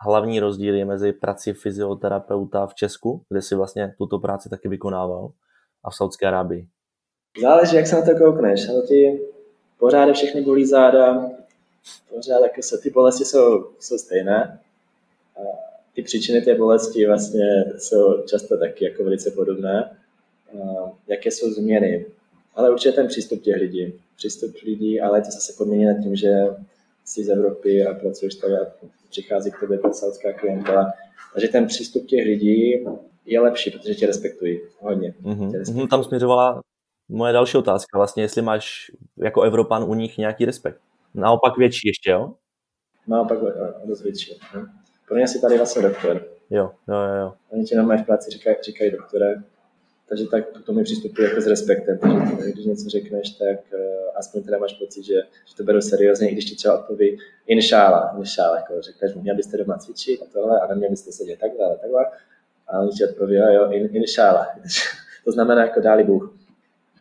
hlavní 0.00 0.40
rozdíly 0.40 0.84
mezi 0.84 1.12
prací 1.12 1.52
fyzioterapeuta 1.52 2.66
v 2.66 2.74
Česku, 2.74 3.22
kde 3.28 3.42
si 3.42 3.54
vlastně 3.54 3.94
tuto 3.98 4.18
práci 4.18 4.48
taky 4.48 4.68
vykonával, 4.68 5.30
a 5.84 5.90
v 5.90 5.94
Saudské 5.94 6.26
Arábii? 6.26 6.66
Záleží, 7.42 7.76
jak 7.76 7.86
se 7.86 7.96
na 7.96 8.02
to 8.02 8.18
koukneš. 8.18 8.68
Ale 8.68 8.82
ty 8.82 9.20
pořád 9.78 10.12
všechny 10.12 10.42
bolí 10.42 10.66
záda, 10.66 11.30
pořád 12.14 12.42
jako 12.42 12.62
se, 12.62 12.78
ty 12.78 12.90
bolesti 12.90 13.24
jsou, 13.24 13.70
jsou 13.80 13.98
stejné. 13.98 14.60
A 15.36 15.40
ty 15.94 16.02
příčiny 16.02 16.40
té 16.40 16.54
bolesti 16.54 17.06
vlastně 17.06 17.64
jsou 17.78 18.22
často 18.22 18.58
taky 18.58 18.84
jako 18.84 19.04
velice 19.04 19.30
podobné. 19.30 19.96
A 20.52 20.90
jaké 21.08 21.30
jsou 21.30 21.50
změny? 21.50 22.06
Ale 22.54 22.70
určitě 22.70 22.92
ten 22.92 23.06
přístup 23.06 23.42
těch 23.42 23.56
lidí. 23.56 24.00
Přístup 24.16 24.54
lidí, 24.64 25.00
ale 25.00 25.20
to 25.20 25.30
zase 25.30 25.52
podmíněné 25.58 26.02
tím, 26.02 26.16
že 26.16 26.46
jsi 27.08 27.24
z 27.24 27.28
Evropy 27.28 27.86
a 27.86 27.94
pracuješ 27.94 28.34
tady 28.34 28.54
a 28.54 28.72
přichází 29.10 29.50
k 29.50 29.60
tobě 29.60 29.78
ta 29.78 29.92
saudská 29.92 30.32
klientela. 30.32 30.92
Takže 31.34 31.48
ten 31.48 31.66
přístup 31.66 32.06
těch 32.06 32.26
lidí 32.26 32.84
je 33.24 33.40
lepší, 33.40 33.70
protože 33.70 33.94
tě 33.94 34.06
respektují 34.06 34.60
hodně. 34.80 35.14
Mm-hmm. 35.22 35.50
Tě 35.50 35.58
respektují. 35.58 35.88
Tam 35.88 36.04
směřovala 36.04 36.60
moje 37.08 37.32
další 37.32 37.56
otázka, 37.56 37.98
vlastně 37.98 38.22
jestli 38.22 38.42
máš 38.42 38.90
jako 39.16 39.42
Evropan 39.42 39.84
u 39.84 39.94
nich 39.94 40.18
nějaký 40.18 40.44
respekt. 40.44 40.80
Naopak 41.14 41.58
větší 41.58 41.88
ještě, 41.88 42.10
jo? 42.10 42.34
Naopak 43.06 43.38
dost 43.84 44.02
větší. 44.02 44.38
Hm. 44.54 44.66
Pro 45.08 45.16
mě 45.16 45.28
si 45.28 45.40
tady 45.40 45.56
vlastně 45.56 45.82
doktor. 45.82 46.26
Jo, 46.50 46.70
jo, 46.88 46.94
jo. 46.94 47.14
jo. 47.20 47.32
Oni 47.50 47.64
ti 47.64 47.74
na 47.74 47.96
v 47.96 48.06
práci 48.06 48.30
říkají, 48.30 48.56
říkají 48.62 48.90
doktore, 48.90 49.34
takže 50.08 50.26
tak 50.26 50.62
k 50.62 50.66
tomu 50.66 50.84
přistupuji 50.84 51.28
jako 51.28 51.40
s 51.40 51.46
respektem. 51.46 51.98
Takže 51.98 52.52
když 52.52 52.66
něco 52.66 52.88
řekneš, 52.88 53.30
tak 53.30 53.58
uh, 53.72 53.80
aspoň 54.14 54.42
teda 54.42 54.58
máš 54.58 54.72
pocit, 54.72 55.02
že, 55.02 55.14
že 55.46 55.56
to 55.56 55.64
beru 55.64 55.80
seriózně, 55.80 56.30
i 56.30 56.32
když 56.32 56.44
ti 56.44 56.56
třeba 56.56 56.78
odpoví 56.80 57.18
inšála, 57.46 58.14
inšála, 58.18 58.56
jako 58.56 58.82
řekneš, 58.82 59.14
měl 59.14 59.36
byste 59.36 59.56
doma 59.56 59.78
cvičit 59.78 60.22
a 60.22 60.24
tohle, 60.32 60.60
a 60.60 60.66
neměl 60.66 60.90
byste 60.90 61.12
sedět 61.12 61.38
takhle 61.38 61.66
a 61.66 61.74
takhle. 61.74 62.06
A 62.68 62.80
oni 62.80 62.90
ti 62.90 63.04
odpoví, 63.04 63.34
jo, 63.34 63.46
jo, 63.48 63.70
in, 63.70 63.96
inšála. 63.96 64.46
to 65.24 65.32
znamená 65.32 65.62
jako 65.62 65.80
dáli 65.80 66.04
Bůh. 66.04 66.34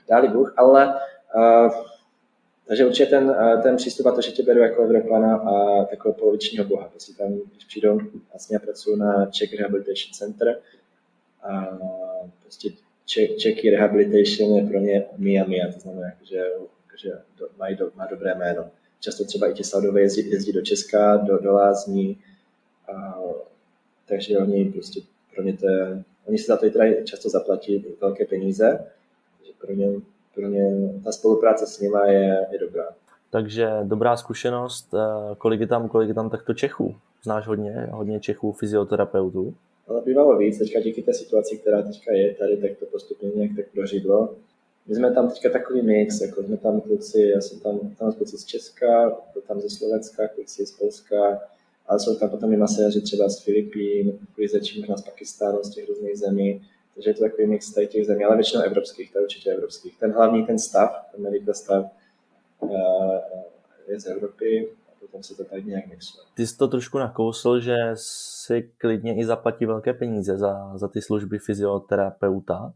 Dáli 0.09 0.27
Bůh, 0.27 0.53
ale 0.57 0.93
uh, 1.35 1.71
takže 2.67 2.85
určitě 2.85 3.05
ten, 3.05 3.35
ten 3.63 3.75
přístup 3.75 4.05
a 4.05 4.11
to, 4.11 4.21
že 4.21 4.31
tě 4.31 4.43
beru 4.43 4.59
jako 4.59 4.83
Evropana 4.83 5.35
a 5.35 5.85
takového 5.85 6.19
polovičního 6.19 6.65
boha. 6.65 6.87
Prostě 6.89 7.13
tam, 7.13 7.33
když 7.33 7.65
přijdou, 7.65 7.99
vlastně 8.31 8.59
pracuji 8.59 8.95
na 8.95 9.25
Czech 9.25 9.53
Rehabilitation 9.53 10.13
Center 10.13 10.59
a 11.43 11.77
prostě 12.41 12.69
Czech 13.37 13.63
Rehabilitation 13.71 14.57
je 14.57 14.67
pro 14.67 14.79
ně 14.79 15.05
Mia 15.17 15.45
Mia, 15.45 15.73
to 15.73 15.79
znamená, 15.79 16.11
že, 16.23 16.43
že 17.01 17.11
mají 17.57 17.75
do, 17.75 17.91
má 17.95 18.05
dobré 18.05 18.35
jméno. 18.35 18.65
Často 18.99 19.25
třeba 19.25 19.47
i 19.47 19.53
ti 19.53 19.63
Saudové 19.63 20.01
jezdí, 20.01 20.29
jezdí 20.29 20.51
do 20.51 20.61
Česka, 20.61 21.17
do, 21.17 21.37
do 21.37 21.53
Lázní, 21.53 22.17
a, 22.93 23.19
takže 24.07 24.37
oni 24.37 24.65
prostě 24.65 25.01
pro 25.35 25.43
ně 25.43 25.57
to 25.57 25.69
je, 25.69 26.03
oni 26.25 26.37
si 26.37 26.45
za 26.45 26.57
to 26.57 26.69
teda 26.69 27.03
často 27.03 27.29
zaplatí 27.29 27.85
velké 28.01 28.25
peníze, 28.25 28.85
takže 29.37 29.53
pro 29.59 29.73
ně 29.73 29.87
pro 30.37 30.47
mě 30.47 30.93
ta 31.03 31.11
spolupráce 31.11 31.67
s 31.67 31.79
nima 31.79 32.05
je, 32.05 32.47
je 32.51 32.59
dobrá. 32.59 32.85
Takže 33.29 33.69
dobrá 33.83 34.17
zkušenost. 34.17 34.93
Eh, 34.93 35.35
kolik 35.37 35.59
je 35.59 35.67
tam, 35.67 35.89
kolik 35.89 36.07
je 36.07 36.13
tam 36.13 36.29
takto 36.29 36.53
Čechů? 36.53 36.95
Znáš 37.23 37.47
hodně, 37.47 37.87
hodně 37.91 38.19
Čechů, 38.19 38.51
fyzioterapeutů? 38.51 39.55
Ale 39.87 40.01
bývalo 40.01 40.37
víc, 40.37 40.57
teďka 40.57 40.79
díky 40.79 41.01
té 41.01 41.13
situaci, 41.13 41.57
která 41.57 41.81
teďka 41.81 42.13
je 42.13 42.35
tady, 42.35 42.57
tak 42.57 42.77
to 42.79 42.85
postupně 42.85 43.29
nějak 43.35 43.51
tak 43.55 43.65
prožidlo. 43.73 44.35
My 44.87 44.95
jsme 44.95 45.13
tam 45.13 45.29
teďka 45.29 45.49
takový 45.49 45.81
mix, 45.81 46.21
jako 46.21 46.43
jsme 46.43 46.57
tam 46.57 46.81
kluci, 46.81 47.21
já 47.35 47.41
jsem 47.41 47.59
tam, 47.59 47.79
tam 47.99 48.13
kluci 48.13 48.37
z 48.37 48.45
Česka, 48.45 49.17
tam 49.47 49.61
ze 49.61 49.69
Slovenska, 49.69 50.27
kluci 50.27 50.65
z 50.65 50.71
Polska, 50.71 51.41
ale 51.87 51.99
jsou 51.99 52.15
tam 52.15 52.29
potom 52.29 52.53
i 52.53 52.57
maséři 52.57 53.01
třeba 53.01 53.29
z 53.29 53.43
Filipín, 53.43 54.19
kluci 54.35 54.59
z 54.95 55.01
Pakistánu, 55.01 55.63
z 55.63 55.69
těch 55.69 55.87
různých 55.87 56.17
zemí. 56.17 56.61
Takže 56.93 57.09
je 57.09 57.13
to 57.13 57.23
takový 57.23 57.47
mix 57.47 57.73
tady 57.73 57.87
těch 57.87 58.05
zemí, 58.05 58.23
ale 58.23 58.35
většinou 58.35 58.63
evropských, 58.63 59.13
to 59.13 59.19
určitě 59.19 59.49
evropských. 59.49 59.99
Ten 59.99 60.11
hlavní, 60.11 60.45
ten 60.45 60.59
stav, 60.59 61.05
ten 61.11 61.23
medical 61.23 61.53
stav, 61.53 61.85
eh, 62.63 63.21
je 63.87 63.99
z 63.99 64.05
Evropy 64.05 64.69
potom 65.07 65.23
se 65.23 65.35
to 65.35 65.45
tady 65.45 65.63
nějak 65.63 65.87
mixuje. 65.87 66.25
Ty 66.33 66.47
jsi 66.47 66.57
to 66.57 66.67
trošku 66.67 66.97
nakousl, 66.97 67.59
že 67.59 67.75
si 67.93 68.71
klidně 68.77 69.15
i 69.15 69.25
zaplatí 69.25 69.65
velké 69.65 69.93
peníze 69.93 70.37
za, 70.37 70.77
za 70.77 70.87
ty 70.87 71.01
služby 71.01 71.39
fyzioterapeuta. 71.39 72.73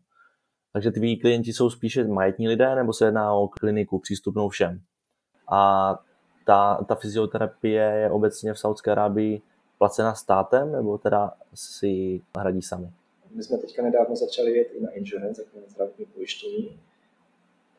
Takže 0.73 0.91
ty 0.91 1.17
klienti 1.17 1.53
jsou 1.53 1.69
spíše 1.69 2.03
majetní 2.03 2.47
lidé, 2.47 2.75
nebo 2.75 2.93
se 2.93 3.05
jedná 3.05 3.34
o 3.34 3.47
kliniku 3.47 3.99
přístupnou 3.99 4.49
všem? 4.49 4.82
A 5.51 5.95
ta, 6.45 6.84
ta 6.88 6.95
fyzioterapie 6.95 7.84
je 7.84 8.11
obecně 8.11 8.53
v 8.53 8.59
Saudské 8.59 8.91
Arábii 8.91 9.41
placena 9.77 10.13
státem, 10.13 10.71
nebo 10.71 10.97
teda 10.97 11.34
si 11.53 12.21
hradí 12.38 12.61
sami? 12.61 12.91
My 13.36 13.43
jsme 13.43 13.57
teďka 13.57 13.84
nedávno 13.84 14.15
začali 14.15 14.51
jet 14.51 14.67
i 14.73 14.82
na 14.82 14.89
insurance, 14.91 15.41
jako 15.41 15.59
na 15.59 15.67
zdravotní 15.67 16.05
pojištění. 16.05 16.79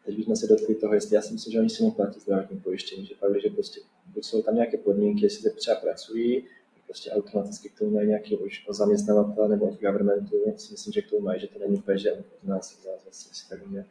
Teď 0.06 0.16
bychom 0.16 0.36
se 0.36 0.46
dotkli 0.46 0.74
toho, 0.74 0.94
jestli 0.94 1.16
já 1.16 1.22
si 1.22 1.32
myslím, 1.32 1.52
že 1.52 1.58
oni 1.60 1.70
si 1.70 1.84
neplatí 1.84 2.20
zdravotní 2.20 2.60
pojištění, 2.60 3.06
že 3.06 3.14
pak, 3.20 3.42
že 3.42 3.50
prostě 3.50 3.80
buď 4.14 4.24
jsou 4.24 4.42
tam 4.42 4.54
nějaké 4.54 4.76
podmínky, 4.76 5.24
jestli 5.24 5.42
se 5.42 5.50
třeba 5.50 5.76
pracují, 5.76 6.44
prostě 6.86 7.10
automaticky 7.10 7.68
k 7.68 7.78
tomu 7.78 7.90
mají 7.90 8.08
nějaký 8.08 8.36
už 8.36 8.64
o 8.68 8.72
zaměstnavatele 8.72 9.48
nebo 9.48 9.68
od 9.68 9.80
governmentu, 9.80 10.36
si 10.56 10.72
myslím, 10.72 10.92
že 10.92 11.02
k 11.02 11.10
tomu 11.10 11.22
mají, 11.22 11.40
že 11.40 11.46
to 11.46 11.58
není 11.58 11.76
úplně, 11.76 11.98
že 11.98 12.12
od 12.12 12.44
nás 12.44 12.86
zase 13.04 13.34
si 13.34 13.48
tak 13.48 13.66
mě. 13.66 13.84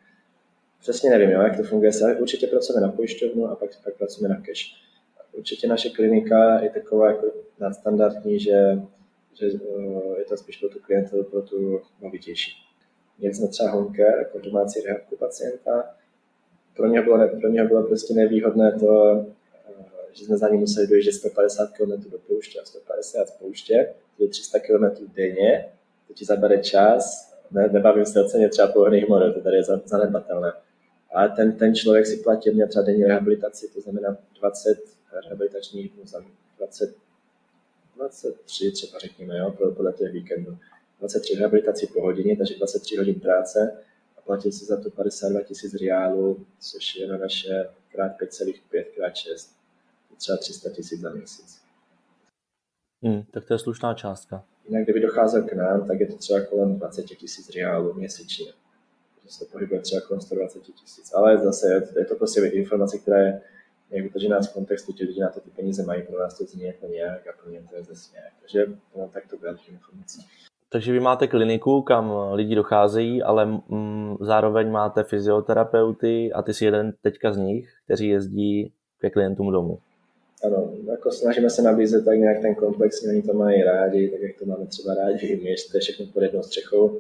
Přesně 0.80 1.10
nevím, 1.10 1.30
jo, 1.30 1.42
jak 1.42 1.58
to 1.58 1.64
funguje, 1.64 1.92
ale 2.04 2.16
určitě 2.16 2.48
pracujeme 2.48 2.88
na 2.88 2.92
pojišťovnu 2.92 3.46
a 3.48 3.56
pak, 3.56 3.84
pak 3.84 3.98
pracujeme 3.98 4.36
na 4.36 4.42
cash. 4.42 4.62
Určitě 5.34 5.68
naše 5.68 5.90
klinika 5.90 6.60
je 6.60 6.70
taková 6.70 7.08
jako 7.08 7.28
nadstandardní, 7.60 8.40
že 8.40 8.82
že 9.34 9.52
uh, 9.52 10.18
je 10.18 10.26
to 10.26 10.38
spíš 10.38 10.58
pro 10.58 10.70
tu 10.70 10.80
klientelu, 10.80 11.24
pro 11.24 11.42
tu 11.42 11.82
movitější. 12.02 12.52
Měli 13.18 13.36
jsme 13.36 13.48
třeba 13.48 13.72
home 13.72 13.96
care, 13.96 14.18
jako 14.18 14.40
domácí 14.40 14.82
rehabku 14.82 15.18
pacienta. 15.18 15.96
Pro 16.82 16.90
něho 16.90 17.04
bylo, 17.04 17.30
pro 17.40 17.50
něho 17.50 17.68
bylo 17.68 17.84
prostě 17.84 18.14
nevýhodné 18.14 18.80
to, 18.80 18.86
uh, 18.86 19.26
že 20.12 20.26
jsme 20.26 20.38
za 20.38 20.50
ním 20.50 20.60
museli 20.60 20.88
dojíždět 20.88 21.14
150 21.14 21.70
km 21.72 22.10
do 22.12 22.18
pouště 22.28 22.60
a 22.60 22.66
150 22.66 23.28
z 23.28 23.32
pouště, 23.32 23.94
to 24.18 24.24
je 24.24 24.30
300 24.30 24.60
km 24.60 25.14
denně, 25.16 25.66
to 26.08 26.14
ti 26.14 26.26
zabere 26.26 26.58
čas, 26.58 27.34
ne, 27.52 27.70
nebavím 27.72 28.06
se 28.06 28.24
o 28.24 28.28
ceně 28.28 28.50
třeba 28.50 28.68
pohonných 28.68 29.06
hmot, 29.06 29.34
to 29.34 29.42
tady 29.42 29.56
je 29.56 29.64
zanedbatelné. 29.86 30.54
A 31.14 31.28
ten, 31.28 31.52
ten 31.52 31.76
člověk 31.76 32.06
si 32.06 32.18
platil, 32.18 32.54
měl 32.54 32.68
třeba 32.68 32.86
denní 32.86 33.04
rehabilitaci, 33.04 33.68
to 33.74 33.82
znamená 33.82 34.18
20 34.40 34.78
rehabilitačních 35.24 35.92
dnů 35.92 36.06
za 36.06 36.24
20 36.58 36.96
23 37.96 38.72
třeba 38.72 39.00
řekněme, 39.00 39.38
jo, 39.38 39.52
podle 39.76 39.94
těch 39.94 40.12
víkendů. 40.12 40.58
23 41.00 41.36
rehabilitací 41.36 41.88
po 41.88 42.02
hodině, 42.02 42.38
takže 42.38 42.56
23 42.56 42.98
hodin 42.98 43.20
práce 43.20 43.78
si 44.52 44.66
za 44.66 44.82
to 44.82 44.90
52 44.90 45.42
tisíc 45.42 45.74
riálů, 45.74 46.46
což 46.60 46.96
je 46.96 47.08
na 47.08 47.18
naše 47.18 47.70
krát 47.92 48.12
5,5 48.22 48.86
krát 48.96 49.16
6, 49.16 49.56
třeba 50.18 50.38
300 50.38 50.70
tisíc 50.70 51.02
za 51.02 51.10
měsíc. 51.10 51.62
Hmm, 53.04 53.24
tak 53.32 53.46
to 53.46 53.54
je 53.54 53.60
slušná 53.60 53.94
částka. 53.94 54.44
Jinak, 54.68 54.84
kdyby 54.84 55.00
docházel 55.00 55.44
k 55.44 55.54
nám, 55.54 55.88
tak 55.88 56.00
je 56.00 56.08
to 56.08 56.18
třeba 56.18 56.42
kolem 56.42 56.76
20 56.76 57.04
tisíc 57.04 57.50
riálů 57.50 57.94
měsíčně. 57.94 58.54
Takže 59.16 59.34
se 59.34 59.46
to 59.46 59.52
pohybuje 59.52 59.82
třeba 59.82 60.02
kolem 60.02 60.22
120 60.22 60.60
tisíc. 60.60 61.14
Ale 61.14 61.38
zase 61.38 61.90
je 61.98 62.06
to 62.06 62.16
prostě 62.16 62.42
informace, 62.42 62.98
která 62.98 63.18
je 63.18 63.42
jak 63.92 64.04
vytažená 64.04 64.42
z 64.42 64.48
kontextu, 64.48 64.94
ti 64.94 65.04
lidi 65.04 65.20
na 65.20 65.30
to 65.30 65.40
ty 65.40 65.50
peníze 65.50 65.84
mají, 65.84 66.04
pro 66.04 66.20
nás 66.20 66.38
to 66.38 66.46
zní 66.46 66.64
jako 66.64 66.88
nějak 66.88 67.28
a 67.28 67.34
pro 67.42 67.52
ně 67.52 67.68
to 67.70 67.76
je 67.76 67.84
zase 67.84 68.14
nějak. 68.14 68.34
Takže 68.40 68.66
no, 68.96 69.10
tak 69.14 69.28
to 69.28 69.38
byla 69.38 69.58
informací. 69.68 70.28
Takže 70.74 70.92
vy 70.92 71.00
máte 71.00 71.28
kliniku, 71.28 71.82
kam 71.82 72.14
lidi 72.32 72.56
docházejí, 72.56 73.24
ale 73.24 73.46
mm, 73.46 74.18
zároveň 74.20 74.72
máte 74.72 75.04
fyzioterapeuty 75.04 76.32
a 76.34 76.42
ty 76.42 76.54
jsi 76.54 76.66
jeden 76.66 76.94
teďka 77.02 77.34
z 77.34 77.38
nich, 77.38 77.70
kteří 77.86 78.08
jezdí 78.08 78.72
ke 79.00 79.10
klientům 79.10 79.52
domů. 79.52 79.80
Ano, 80.46 80.74
jako 80.92 81.12
snažíme 81.12 81.50
se 81.50 81.62
nabízet 81.62 82.06
tak 82.06 82.18
nějak 82.18 82.42
ten 82.42 82.56
komplex, 82.56 83.08
oni 83.08 83.22
to 83.22 83.34
mají 83.34 83.64
rádi, 83.64 84.10
tak 84.10 84.22
jak 84.22 84.40
to 84.40 84.46
máme 84.46 84.66
třeba 84.66 84.94
rádi 84.94 85.28
i 85.28 85.44
my, 85.44 85.50
je 85.50 85.80
všechno 85.80 86.06
pod 86.06 86.24
jednou 86.24 86.44
střechou. 86.44 87.00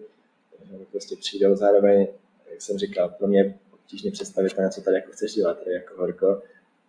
Takže 0.57 0.85
prostě 0.91 1.15
přijdou 1.15 1.55
zároveň, 1.55 2.07
jak 2.51 2.61
jsem 2.61 2.77
říkal, 2.77 3.09
pro 3.09 3.27
mě 3.27 3.55
obtížně 3.73 4.11
představit 4.11 4.57
na 4.57 4.69
co 4.69 4.81
tady 4.81 4.95
jako 4.95 5.11
chceš 5.11 5.33
dělat, 5.33 5.59
tady 5.59 5.73
jako 5.75 5.93
horko 5.97 6.41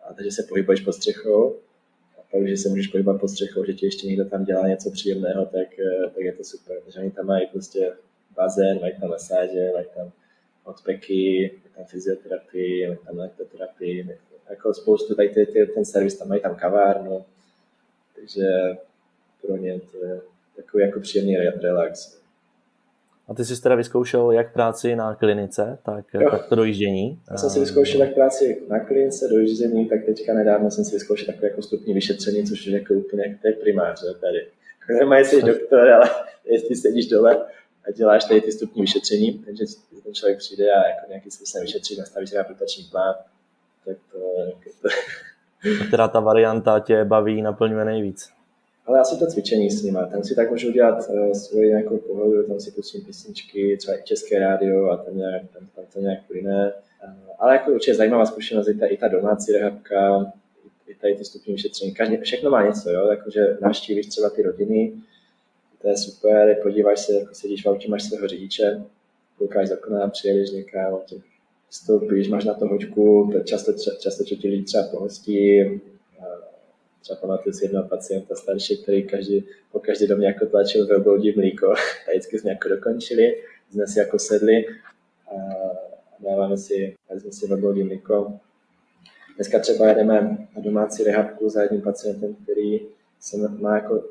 a 0.08 0.14
takže 0.14 0.30
se 0.30 0.42
pohybuješ 0.48 0.80
pod 0.80 0.92
střechou 0.92 1.54
pak, 2.32 2.48
že 2.48 2.56
se 2.56 2.68
můžeš 2.68 2.86
pohybovat 2.86 3.20
pod 3.20 3.28
střechou, 3.28 3.64
že 3.64 3.72
ti 3.72 3.86
ještě 3.86 4.06
někdo 4.06 4.24
tam 4.24 4.44
dělá 4.44 4.68
něco 4.68 4.90
příjemného, 4.90 5.46
tak, 5.46 5.78
eh, 5.78 6.10
tak 6.14 6.24
je 6.24 6.32
to 6.32 6.44
super. 6.44 6.76
Takže 6.84 7.00
oni 7.00 7.10
tam 7.10 7.26
mají 7.26 7.46
prostě 7.46 7.92
bazén, 8.36 8.80
mají 8.80 8.92
tam 9.00 9.10
masáže, 9.10 9.70
mají 9.72 9.86
tam 9.94 10.12
odpeky, 10.64 11.50
mají 11.62 11.74
tam 11.76 11.84
fyzioterapii, 11.84 12.86
mají 12.86 12.98
tam 13.06 13.18
elektroterapii, 13.18 14.18
jako 14.50 14.74
spoustu, 14.74 15.14
tady 15.14 15.28
ty, 15.28 15.46
ty, 15.46 15.66
ten 15.66 15.84
servis 15.84 16.18
tam 16.18 16.28
mají 16.28 16.40
tam 16.40 16.56
kavárnu, 16.56 17.24
takže 18.16 18.48
pro 19.42 19.56
ně 19.56 19.80
to 19.80 20.04
je 20.04 20.20
takový 20.56 20.82
jako 20.82 21.00
příjemný 21.00 21.36
relax. 21.36 22.21
A 23.28 23.34
ty 23.34 23.44
jsi 23.44 23.62
teda 23.62 23.74
vyzkoušel 23.74 24.30
jak 24.30 24.52
práci 24.52 24.96
na 24.96 25.14
klinice, 25.14 25.78
tak, 25.82 26.04
tak 26.30 26.48
to 26.48 26.54
dojíždění? 26.54 27.20
Já 27.30 27.36
jsem 27.36 27.50
si 27.50 27.60
vyzkoušel 27.60 28.00
jak 28.00 28.14
práci 28.14 28.62
na 28.68 28.80
klinice, 28.80 29.28
dojíždění, 29.28 29.88
tak 29.88 30.04
teďka 30.04 30.34
nedávno 30.34 30.70
jsem 30.70 30.84
si 30.84 30.96
vyzkoušel 30.96 31.26
takové 31.26 31.48
jako 31.48 31.62
stupní 31.62 31.94
vyšetření, 31.94 32.44
což 32.44 32.66
je 32.66 32.78
jako 32.78 32.94
úplně, 32.94 33.38
to 33.42 33.48
je 33.48 33.54
primář, 33.54 34.00
že 34.00 34.20
tady. 34.20 34.46
Nemají 34.98 35.24
jsi 35.24 35.42
doktor, 35.42 35.88
ale 35.88 36.10
jestli 36.44 36.76
sedíš 36.76 37.08
dole 37.08 37.46
a 37.88 37.90
děláš 37.90 38.24
tady 38.24 38.40
ty 38.40 38.52
stupní 38.52 38.82
vyšetření, 38.82 39.32
takže 39.32 39.64
ten 40.04 40.14
člověk 40.14 40.38
přijde 40.38 40.72
a 40.72 40.88
jako 40.88 41.08
nějaký 41.08 41.30
způsobem 41.30 41.66
vyšetří, 41.66 41.98
nastaví 41.98 42.26
si 42.26 42.34
rehabilitační 42.34 42.84
plán, 42.84 43.14
tak 43.84 43.96
to, 44.12 44.18
jako 44.46 44.70
to... 44.82 44.88
Která 45.88 46.08
ta 46.08 46.20
varianta 46.20 46.80
tě 46.80 47.04
baví, 47.04 47.42
naplňuje 47.42 47.84
nejvíc? 47.84 48.30
Ale 48.86 49.00
asi 49.00 49.18
to 49.18 49.26
cvičení 49.26 49.70
s 49.70 49.82
nima, 49.82 50.06
tam 50.06 50.24
si 50.24 50.34
tak 50.34 50.50
můžu 50.50 50.68
udělat 50.68 51.08
uh, 51.08 51.32
svoji 51.32 51.68
nějakou 51.68 51.98
pohodu, 51.98 52.42
tam 52.42 52.60
si 52.60 52.70
pustím 52.70 53.04
písničky, 53.04 53.76
třeba 53.76 53.98
i 53.98 54.02
české 54.04 54.38
rádio 54.38 54.90
a 54.90 54.96
tam, 54.96 55.16
nějak, 55.16 55.42
tam, 55.52 55.68
tam 55.76 55.84
to 55.92 56.00
nějak 56.00 56.26
plyne. 56.26 56.72
Uh, 57.04 57.10
ale 57.38 57.52
jako 57.52 57.72
určitě 57.72 57.94
zajímavá 57.94 58.26
zkušenost 58.26 58.68
i 58.68 58.74
ta, 58.74 58.86
i 58.86 58.96
ta 58.96 59.08
domácí 59.08 59.52
rehabka, 59.52 60.32
i, 60.88 60.94
tady 60.94 61.14
ty 61.14 61.24
stupní 61.24 61.54
vyšetření. 61.54 61.94
Každý, 61.94 62.16
všechno 62.16 62.50
má 62.50 62.66
něco, 62.66 62.90
jo? 62.90 63.10
Jakože 63.10 63.56
navštívíš 63.60 64.06
třeba 64.06 64.30
ty 64.30 64.42
rodiny, 64.42 64.92
to 65.82 65.88
je 65.88 65.96
super, 65.96 66.56
podíváš 66.62 67.00
se, 67.00 67.12
jako 67.12 67.34
sedíš 67.34 67.64
v 67.64 67.68
autě, 67.68 67.88
máš 67.88 68.02
svého 68.02 68.28
řidiče, 68.28 68.82
koukáš 69.38 69.68
z 69.68 69.72
okna, 69.72 70.08
přijedeš 70.08 70.50
někam, 70.50 70.98
vstoupíš, 71.68 72.28
máš 72.28 72.44
na 72.44 72.54
to 72.54 72.66
hoďku, 72.66 73.32
často, 73.44 73.72
často 74.00 74.24
ti 74.24 74.48
lidi 74.48 74.62
třeba 74.62 74.88
pohostí, 74.90 75.60
Třeba 77.02 77.20
pamatuju 77.20 77.52
si 77.52 77.64
jednoho 77.64 77.88
pacienta 77.88 78.34
starší, 78.34 78.82
který 78.82 79.08
každý, 79.08 79.44
po 79.72 79.80
každý 79.80 80.06
do 80.06 80.16
mě 80.16 80.26
jako 80.26 80.46
tlačil 80.46 80.86
ve 80.86 80.96
obloudí 80.96 81.32
mlíko. 81.36 81.72
A 82.06 82.10
vždycky 82.10 82.38
jsme 82.38 82.50
jako 82.50 82.68
dokončili, 82.68 83.42
jsme 83.70 83.86
si 83.86 83.98
jako 83.98 84.18
sedli 84.18 84.66
a 85.26 85.34
dáváme 86.20 86.56
si, 86.56 86.96
jsme 87.18 87.32
si 87.32 87.46
odložili 87.46 87.84
mlíko. 87.84 88.32
Dneska 89.36 89.58
třeba 89.58 89.88
jedeme 89.88 90.20
na 90.56 90.62
domácí 90.62 91.04
rehabku 91.04 91.48
za 91.48 91.62
jedním 91.62 91.80
pacientem, 91.80 92.34
který 92.34 92.80
se 93.20 93.36
má 93.48 93.74
jako 93.74 94.04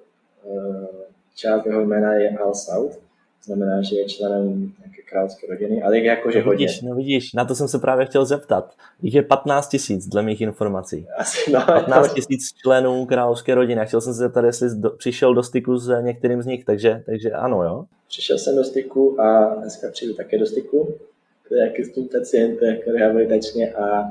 část 1.36 1.66
jeho 1.66 1.86
jména 1.86 2.14
je 2.14 2.30
Al 2.30 2.56
South, 2.56 3.00
znamená, 3.44 3.82
že 3.82 3.96
je 3.96 4.06
členem 4.06 4.74
nějaké 4.80 5.02
královské 5.10 5.48
rodiny, 5.48 5.84
ale 5.84 6.00
jakože 6.00 6.39
no 6.39 6.46
hodně. 6.46 6.68
Vidíš, 6.68 6.82
no 6.82 6.96
vidíš, 6.96 7.34
na 7.34 7.46
to 7.46 7.56
jsem 7.56 7.68
se 7.68 7.80
právě 7.80 8.06
chtěl 8.06 8.26
zeptat. 8.26 8.74
Jich 9.02 9.14
je 9.14 9.24
15 9.24 9.68
tisíc, 9.68 10.08
dle 10.08 10.24
mých 10.24 10.42
informací. 10.42 11.08
Asi 11.18 11.52
no. 11.52 11.62
15 11.66 12.14
tisíc 12.14 12.54
členů 12.62 13.06
královské 13.06 13.56
rodiny. 13.56 13.82
A 13.82 13.86
chtěl 13.86 14.02
jsem 14.02 14.14
se 14.14 14.20
zeptat, 14.20 14.46
jestli 14.46 14.70
do, 14.76 14.89
přišel 14.89 15.34
do 15.34 15.44
styku 15.44 15.78
s 15.78 16.02
některým 16.02 16.42
z 16.42 16.46
nich, 16.46 16.66
takže, 16.66 17.04
takže 17.06 17.32
ano, 17.32 17.64
jo? 17.64 17.86
Přišel 18.08 18.38
jsem 18.38 18.56
do 18.56 18.64
styku 18.64 19.22
a 19.22 19.56
dneska 19.56 19.88
přijdu 19.92 20.14
také 20.14 20.38
do 20.38 20.46
styku, 20.46 20.94
jak 21.62 21.80
s 21.80 21.92
tím 21.92 22.08
pacientem, 22.08 22.70
jako 22.76 22.92
rehabilitačně 22.92 23.74
a 23.74 24.04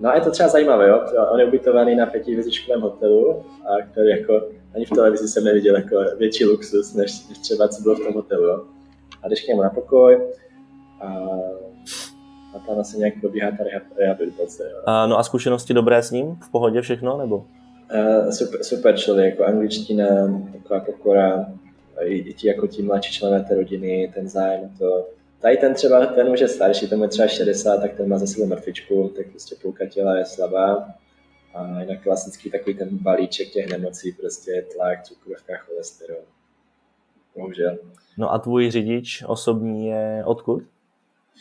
No 0.00 0.08
a 0.10 0.14
je 0.14 0.20
to 0.20 0.30
třeba 0.30 0.48
zajímavé, 0.48 0.88
jo? 0.88 1.00
On 1.32 1.40
je 1.40 1.46
ubytovaný 1.46 1.96
na 1.96 2.06
pětihvězdičkovém 2.06 2.80
hotelu, 2.80 3.42
a 3.64 3.86
který 3.92 4.10
jako 4.10 4.42
ani 4.74 4.84
v 4.84 4.90
televizi 4.90 5.28
jsem 5.28 5.44
neviděl 5.44 5.76
jako 5.76 5.96
větší 6.18 6.44
luxus, 6.44 6.94
než, 6.94 7.28
než 7.28 7.38
třeba 7.38 7.68
co 7.68 7.82
bylo 7.82 7.94
v 7.94 8.04
tom 8.04 8.14
hotelu. 8.14 8.44
Jo? 8.44 8.64
A 9.22 9.28
jdeš 9.28 9.44
k 9.44 9.48
němu 9.48 9.62
na 9.62 9.70
pokoj 9.70 10.20
a, 11.00 11.06
a 12.54 12.58
tam 12.66 12.78
asi 12.80 12.98
nějak 12.98 13.14
probíhá 13.20 13.50
ta 13.50 13.64
rehabilitace. 13.98 14.70
Jo? 14.72 14.78
A, 14.86 15.06
no 15.06 15.18
a 15.18 15.22
zkušenosti 15.22 15.74
dobré 15.74 16.02
s 16.02 16.10
ním? 16.10 16.36
V 16.36 16.50
pohodě 16.50 16.80
všechno, 16.80 17.18
nebo? 17.18 17.36
Uh, 17.36 18.30
super, 18.30 18.64
super 18.64 18.96
člověk, 18.96 19.30
jako 19.30 19.44
angličtina, 19.44 20.06
taková 20.52 20.80
pokora, 20.80 21.46
i, 22.00 22.14
i 22.14 22.34
ti 22.34 22.48
jako 22.48 22.66
ti 22.66 22.82
mladší 22.82 23.12
členové 23.12 23.44
té 23.44 23.54
rodiny, 23.54 24.12
ten 24.14 24.28
zájem, 24.28 24.70
to, 24.78 25.06
Tady 25.44 25.56
ten 25.56 25.74
třeba, 25.74 26.06
ten 26.06 26.28
už 26.28 26.40
je 26.40 26.48
starší, 26.48 26.88
ten 26.88 27.02
je 27.02 27.08
třeba 27.08 27.28
60, 27.28 27.80
tak 27.80 27.94
ten 27.94 28.08
má 28.08 28.18
zase 28.18 28.46
mrtvičku, 28.46 29.12
tak 29.16 29.26
prostě 29.26 29.54
půlka 29.62 29.86
těla 29.86 30.16
je 30.16 30.24
slabá. 30.24 30.88
A 31.54 31.80
jinak 31.80 32.02
klasický 32.02 32.50
takový 32.50 32.76
ten 32.76 32.88
balíček 32.90 33.50
těch 33.50 33.70
nemocí, 33.70 34.12
prostě 34.12 34.66
tlak, 34.74 35.02
cukrovka, 35.02 35.56
cholesterol. 35.56 36.22
Bohužel. 37.36 37.78
No 38.18 38.32
a 38.32 38.38
tvůj 38.38 38.70
řidič 38.70 39.24
osobní 39.26 39.86
je 39.86 40.22
odkud? 40.24 40.62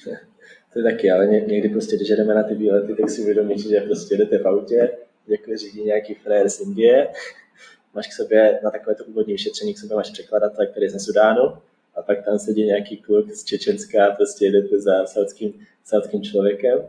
to 0.73 0.79
je 0.79 0.83
taky, 0.83 1.11
ale 1.11 1.27
někdy 1.27 1.69
prostě, 1.69 1.95
když 1.95 2.09
jdeme 2.09 2.35
na 2.35 2.43
ty 2.43 2.55
výlety, 2.55 2.95
tak 2.95 3.09
si 3.09 3.21
uvědomíš, 3.21 3.67
že 3.69 3.81
prostě 3.81 4.17
jdete 4.17 4.37
v 4.37 4.47
autě, 4.47 4.91
jako 5.27 5.57
řídí 5.57 5.83
nějaký 5.83 6.13
frér 6.13 6.49
z 6.49 6.59
Indie, 6.59 7.07
máš 7.93 8.07
k 8.07 8.13
sobě 8.13 8.59
na 8.63 8.71
takové 8.71 8.95
to 8.95 9.05
úvodní 9.05 9.33
vyšetření, 9.33 9.73
k 9.73 9.79
sobě 9.79 9.95
máš 9.95 10.09
překladatel, 10.09 10.67
který 10.67 10.85
je 10.85 10.89
ze 10.89 10.99
Sudánu, 10.99 11.53
a 11.95 12.01
pak 12.01 12.25
tam 12.25 12.39
sedí 12.39 12.65
nějaký 12.65 12.97
kluk 12.97 13.31
z 13.31 13.43
Čečenska 13.43 14.07
a 14.07 14.15
prostě 14.15 14.45
jdete 14.45 14.79
za 14.79 15.05
saudským, 15.05 15.53
saudským 15.83 16.23
člověkem. 16.23 16.79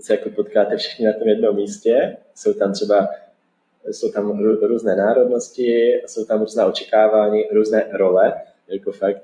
Se 0.00 0.14
jako 0.14 0.30
potkáte 0.30 0.76
všichni 0.76 1.06
na 1.06 1.12
tom 1.12 1.28
jednom 1.28 1.56
místě. 1.56 2.16
Jsou 2.34 2.52
tam 2.52 2.72
třeba 2.72 3.08
jsou 3.86 4.10
tam 4.12 4.44
různé 4.44 4.96
národnosti, 4.96 6.02
jsou 6.06 6.24
tam 6.24 6.40
různá 6.40 6.66
očekávání, 6.66 7.44
různé 7.52 7.88
role, 7.92 8.34
jako 8.68 8.92
fakt 8.92 9.22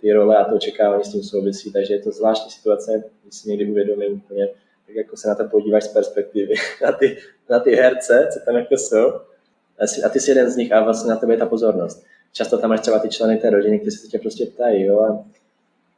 ty 0.00 0.12
role 0.12 0.36
a 0.36 0.44
to 0.44 0.56
očekávání 0.56 1.04
s 1.04 1.12
tím 1.12 1.22
souvisí, 1.22 1.72
takže 1.72 1.94
je 1.94 2.02
to 2.02 2.10
zvláštní 2.10 2.50
situace, 2.50 3.04
když 3.22 3.34
si 3.34 3.48
někdy 3.48 3.70
uvědomím 3.70 4.12
úplně, 4.12 4.48
tak 4.86 4.96
jako 4.96 5.16
se 5.16 5.28
na 5.28 5.34
to 5.34 5.44
podíváš 5.44 5.84
z 5.84 5.88
perspektivy, 5.88 6.54
na 6.82 6.92
ty, 6.92 7.18
na 7.50 7.60
ty 7.60 7.74
herce, 7.74 8.28
co 8.32 8.40
tam 8.44 8.56
jako 8.56 8.74
jsou, 8.74 9.12
a 10.04 10.08
ty 10.08 10.20
jsi 10.20 10.30
jeden 10.30 10.50
z 10.50 10.56
nich 10.56 10.72
a 10.72 10.84
vlastně 10.84 11.10
na 11.10 11.16
tebe 11.16 11.32
je 11.32 11.38
ta 11.38 11.46
pozornost 11.46 12.04
často 12.32 12.58
tam 12.58 12.70
máš 12.70 12.80
třeba 12.80 12.98
ty 12.98 13.08
členy 13.08 13.36
té 13.36 13.50
rodiny, 13.50 13.78
kteří 13.78 13.96
se 13.96 14.08
tě 14.08 14.18
prostě 14.18 14.46
ptají, 14.46 14.84
jo, 14.84 15.00
a 15.00 15.24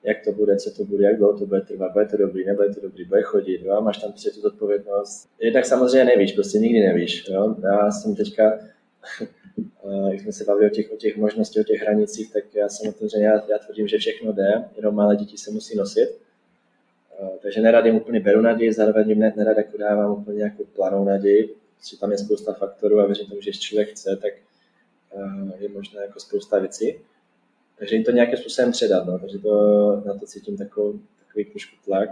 jak 0.03 0.25
to 0.25 0.33
bude, 0.33 0.57
co 0.57 0.71
to 0.71 0.85
bude, 0.85 1.05
jak 1.05 1.17
dlouho 1.17 1.39
to 1.39 1.47
bude 1.47 1.61
trvat, 1.61 1.93
bude 1.93 2.07
to 2.07 2.17
dobrý, 2.17 2.47
nebude 2.47 2.75
to 2.75 2.81
dobrý, 2.81 3.05
bude 3.05 3.23
chodit, 3.23 3.61
jo, 3.65 3.81
máš 3.81 3.99
tam 3.99 4.11
prostě 4.11 4.31
tu 4.31 4.41
zodpovědnost. 4.41 5.29
Jednak 5.41 5.67
samozřejmě 5.67 6.05
nevíš, 6.05 6.33
prostě 6.33 6.59
nikdy 6.59 6.81
nevíš, 6.81 7.25
jo. 7.29 7.57
Já 7.63 7.91
jsem 7.91 8.15
teďka, 8.15 8.43
jak 10.11 10.21
jsme 10.21 10.33
se 10.33 10.45
bavili 10.45 10.71
o 10.71 10.75
těch, 10.75 10.93
o 10.93 10.97
těch 10.97 11.17
možnostech, 11.17 11.61
o 11.61 11.65
těch 11.65 11.81
hranicích, 11.81 12.33
tak 12.33 12.45
já 12.55 12.69
jsem 12.69 12.89
otevřený, 12.89 13.25
já, 13.25 13.33
já 13.33 13.59
tvrdím, 13.59 13.89
že 13.89 13.99
všechno 13.99 14.33
jde, 14.33 14.65
jenom 14.77 14.95
malé 14.95 15.17
děti 15.17 15.39
se 15.39 15.51
musí 15.51 15.77
nosit. 15.77 16.09
Takže 17.43 17.61
nerad 17.61 17.87
jim 17.87 17.97
úplně 17.97 18.21
beru 18.21 18.41
naději, 18.41 18.73
zároveň 18.73 19.09
jim 19.09 19.19
nerad 19.19 19.57
jako 19.57 19.77
dávám 19.77 20.13
úplně 20.13 20.39
nějakou 20.39 20.65
planou 20.65 21.05
naději, 21.05 21.55
protože 21.79 21.99
tam 21.99 22.13
je 22.13 22.19
spousta 22.19 22.53
faktorů 22.53 23.01
a 23.01 23.07
věřím 23.07 23.27
tomu, 23.27 23.41
že 23.41 23.51
když 23.51 23.61
člověk 23.61 23.89
chce, 23.89 24.19
tak 24.23 24.33
je 25.59 25.69
možné 25.69 26.03
jako 26.03 26.21
spousta 26.21 26.59
věcí. 26.59 26.99
Takže 27.81 27.97
jim 27.97 28.05
to 28.05 28.11
nějakým 28.11 28.39
způsobem 28.39 28.73
předat, 28.73 29.07
no. 29.07 29.19
takže 29.19 29.39
to, 29.39 30.03
na 30.07 30.15
to 30.15 30.27
cítím 30.27 30.57
takový, 30.57 31.01
takový 31.27 31.45
trošku 31.45 31.77
tlak, 31.85 32.11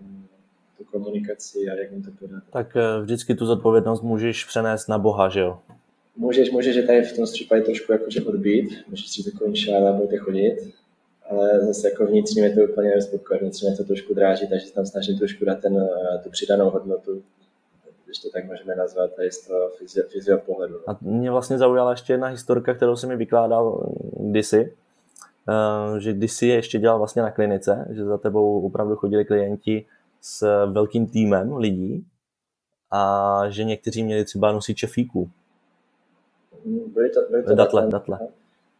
mm, 0.00 0.26
tu 0.78 0.84
komunikaci 0.84 1.58
a 1.58 1.74
jak 1.74 1.92
jim 1.92 2.02
to 2.02 2.10
podat. 2.18 2.42
Tak 2.50 2.76
eh, 2.76 3.02
vždycky 3.02 3.34
tu 3.34 3.46
zodpovědnost 3.46 4.02
můžeš 4.02 4.44
přenést 4.44 4.88
na 4.88 4.98
Boha, 4.98 5.28
že 5.28 5.40
jo? 5.40 5.58
Můžeš, 6.16 6.50
můžeš 6.50 6.74
že 6.74 6.82
tady 6.82 7.02
v 7.02 7.16
tom 7.16 7.24
případě 7.24 7.62
trošku 7.62 7.92
jakože 7.92 8.24
odbít, 8.24 8.84
můžeš 8.88 9.08
si 9.08 9.30
takový 9.30 9.56
šála, 9.56 9.92
budete 9.92 10.16
chodit, 10.16 10.56
ale 11.30 11.66
zase 11.66 11.90
jako 11.90 12.06
vnitřně 12.06 12.42
mě 12.42 12.54
to 12.54 12.72
úplně 12.72 12.90
nespokojuje, 12.90 13.40
vnitřně 13.40 13.68
mě 13.68 13.76
to 13.76 13.84
trošku 13.84 14.14
dráží, 14.14 14.48
takže 14.48 14.72
tam 14.72 14.86
snažím 14.86 15.18
trošku 15.18 15.44
dát 15.44 15.60
ten, 15.60 15.76
eh, 15.78 16.18
tu 16.18 16.30
přidanou 16.30 16.70
hodnotu 16.70 17.22
když 18.08 18.18
to 18.18 18.28
tak 18.30 18.44
můžeme 18.44 18.76
nazvat, 18.76 19.14
tady 19.14 19.30
z 19.30 19.46
toho 19.46 19.70
fyzio, 19.78 20.04
fyzio 20.08 20.38
pohledu. 20.38 20.74
No. 20.74 20.80
A 20.94 20.98
mě 21.00 21.30
vlastně 21.30 21.58
zaujala 21.58 21.90
ještě 21.90 22.12
jedna 22.12 22.28
historka, 22.28 22.74
kterou 22.74 22.96
jsem 22.96 23.08
mi 23.08 23.16
vykládal 23.16 23.92
kdysi, 24.20 24.72
eh, 25.48 26.00
že 26.00 26.12
kdysi 26.12 26.46
ještě 26.46 26.78
dělal 26.78 26.98
vlastně 26.98 27.22
na 27.22 27.30
klinice, 27.30 27.88
že 27.90 28.04
za 28.04 28.18
tebou 28.18 28.66
opravdu 28.66 28.96
chodili 28.96 29.24
klienti 29.24 29.86
s 30.20 30.66
velkým 30.66 31.06
týmem 31.06 31.56
lidí 31.56 32.06
a 32.90 33.42
že 33.48 33.64
někteří 33.64 34.02
měli 34.02 34.24
třeba 34.24 34.52
nosiče 34.52 34.86
fíků. 34.86 35.30
Byly 36.64 37.10
to, 37.10 37.20
byly 37.30 37.42
to 37.42 37.54
datle, 37.54 37.86
datle. 37.86 38.18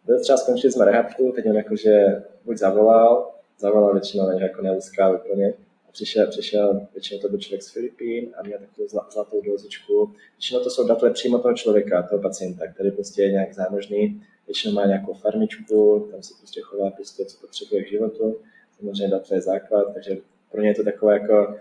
Byli 0.06 0.20
třeba 0.20 0.36
skončili 0.36 0.72
jsme 0.72 0.84
rehabku, 0.84 1.32
teď 1.36 1.46
on 1.46 1.56
jakože 1.56 2.22
buď 2.44 2.56
zavolal, 2.56 3.30
zavolal 3.58 3.92
většinou 3.92 4.26
na 4.26 4.32
jako 4.32 4.62
neuská 4.62 5.10
úplně, 5.10 5.54
přišel, 5.92 6.26
přišel, 6.26 6.80
většinou 6.92 7.20
to 7.20 7.28
byl 7.28 7.38
člověk 7.38 7.62
z 7.62 7.72
Filipín 7.72 8.34
a 8.38 8.42
měl 8.42 8.58
takovou 8.58 8.88
zlatou 9.10 9.40
dozičku. 9.42 10.12
Většinou 10.36 10.60
to 10.60 10.70
jsou 10.70 10.88
datle 10.88 11.10
přímo 11.10 11.38
toho 11.38 11.54
člověka, 11.54 12.02
toho 12.02 12.22
pacienta, 12.22 12.66
který 12.66 12.90
prostě 12.90 13.22
je 13.22 13.32
nějak 13.32 13.54
zámožný, 13.54 14.22
většinou 14.48 14.74
má 14.74 14.86
nějakou 14.86 15.14
farmičku, 15.14 16.08
tam 16.10 16.22
se 16.22 16.34
prostě 16.38 16.60
chová 16.60 16.90
prostě, 16.90 17.24
co 17.24 17.40
potřebuje 17.40 17.84
k 17.84 17.90
životu. 17.90 18.36
Samozřejmě 18.78 19.08
datle 19.08 19.36
je 19.36 19.40
základ, 19.40 19.94
takže 19.94 20.16
pro 20.50 20.62
ně 20.62 20.68
je 20.68 20.74
to 20.74 20.84
takové 20.84 21.12
jako 21.12 21.54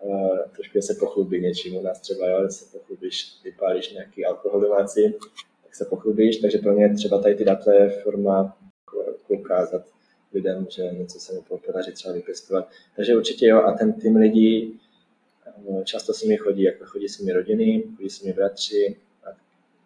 uh, 0.00 0.38
trošku 0.54 0.80
se 0.80 0.94
pochlubí 0.94 1.40
něčím. 1.40 1.76
U 1.76 1.82
nás 1.82 2.00
třeba, 2.00 2.28
jo, 2.28 2.48
se 2.50 2.78
pochlubíš, 2.78 3.40
vypálíš 3.44 3.92
nějaký 3.92 4.24
alkohol 4.24 4.60
domácí, 4.60 5.12
tak 5.62 5.74
se 5.74 5.84
pochlubíš, 5.84 6.36
takže 6.36 6.58
pro 6.58 6.72
mě 6.72 6.94
třeba 6.94 7.22
tady 7.22 7.34
ty 7.34 7.44
datle 7.44 7.76
je 7.76 7.90
forma 7.90 8.56
jako 8.96 9.16
ukázat 9.28 9.82
lidem, 10.32 10.66
že 10.70 10.82
něco 10.82 11.20
se 11.20 11.34
mi 11.34 11.40
podaří 11.66 11.92
třeba 11.92 12.14
vypěstovat. 12.14 12.70
Takže 12.96 13.16
určitě 13.16 13.46
jo, 13.46 13.62
a 13.62 13.72
ten 13.72 13.92
tým 13.92 14.16
lidí 14.16 14.80
eh, 15.46 15.84
často 15.84 16.14
si 16.14 16.28
mi 16.28 16.36
chodí, 16.36 16.62
jako 16.62 16.84
chodí 16.84 17.08
si 17.08 17.24
mi 17.24 17.32
rodiny, 17.32 17.84
chodí 17.96 18.10
si 18.10 18.26
mi 18.26 18.32
bratři 18.32 18.96
a 19.24 19.28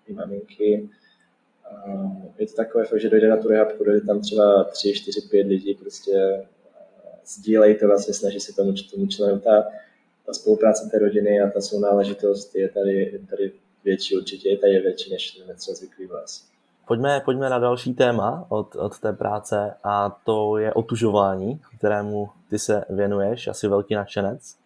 i 0.06 0.12
maminky. 0.12 0.88
A 1.70 2.10
je 2.38 2.46
to 2.46 2.54
takové, 2.56 2.84
že 2.96 3.08
dojde 3.08 3.28
na 3.28 3.36
tu 3.36 3.48
rehabku, 3.48 3.84
dojde 3.84 4.06
tam 4.06 4.20
třeba 4.20 4.64
3, 4.64 4.92
4, 4.92 5.20
5 5.30 5.46
lidí, 5.46 5.74
prostě 5.74 6.12
eh, 6.16 6.46
sdílejí 7.26 7.78
to, 7.78 7.86
vlastně 7.86 8.14
snaží 8.14 8.40
se 8.40 8.52
tomu, 8.52 8.72
tomu 8.90 9.06
členu. 9.06 9.38
Ta, 9.38 9.66
ta 10.26 10.32
spolupráce 10.32 10.88
té 10.90 10.98
rodiny 10.98 11.40
a 11.40 11.50
ta 11.50 11.60
sounáležitost 11.60 12.54
je 12.56 12.68
tady, 12.68 12.92
je 12.92 13.18
tady 13.30 13.52
větší, 13.84 14.16
určitě 14.16 14.48
je 14.48 14.58
tady 14.58 14.80
větší, 14.80 15.12
než 15.12 15.30
jsme 15.30 15.54
třeba 15.54 15.74
zvyklí 15.74 16.06
vás. 16.06 16.50
Pojďme, 16.86 17.20
pojďme 17.24 17.50
na 17.50 17.58
další 17.58 17.94
téma 17.94 18.46
od, 18.48 18.76
od 18.76 18.98
té 18.98 19.12
práce 19.12 19.74
a 19.84 20.20
to 20.24 20.58
je 20.58 20.72
otužování, 20.72 21.60
kterému 21.78 22.28
ty 22.48 22.58
se 22.58 22.84
věnuješ, 22.90 23.48
asi 23.48 23.68
velký 23.68 23.94
nadšenec. 23.94 24.56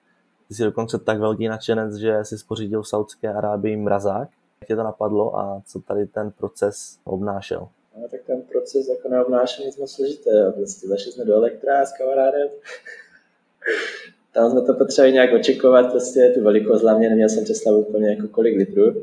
Ty 0.48 0.54
jsi 0.54 0.64
dokonce 0.64 0.98
tak 0.98 1.18
velký 1.18 1.48
nadšenec, 1.48 1.94
že 1.94 2.18
jsi 2.22 2.38
spořídil 2.38 2.82
v 2.82 2.88
Saudské 2.88 3.32
Arábii 3.32 3.76
mrazák. 3.76 4.28
Jak 4.64 4.68
tě 4.68 4.76
to 4.76 4.82
napadlo 4.82 5.38
a 5.38 5.62
co 5.66 5.80
tady 5.80 6.06
ten 6.06 6.30
proces 6.30 6.98
obnášel? 7.04 7.68
No, 7.96 8.08
tak 8.08 8.20
ten 8.26 8.42
proces 8.42 8.88
jako 8.88 9.08
neobnášel 9.08 9.66
nic 9.66 9.76
moc 9.76 9.92
složité. 9.92 10.52
Prostě 10.56 10.88
zašli 10.88 11.12
jsme 11.12 11.24
do 11.24 11.34
elektra 11.34 11.86
s 11.86 11.92
kamarádem. 11.98 12.48
Tam 14.34 14.50
jsme 14.50 14.62
to 14.62 14.74
potřebovali 14.74 15.12
nějak 15.12 15.34
očekovat, 15.34 15.90
prostě 15.90 16.32
tu 16.34 16.42
velikost 16.42 16.82
hlavně 16.82 17.08
neměl 17.08 17.28
jsem 17.28 17.44
představu 17.44 17.78
úplně 17.78 18.10
jako 18.10 18.28
kolik 18.28 18.56
litrů 18.56 18.94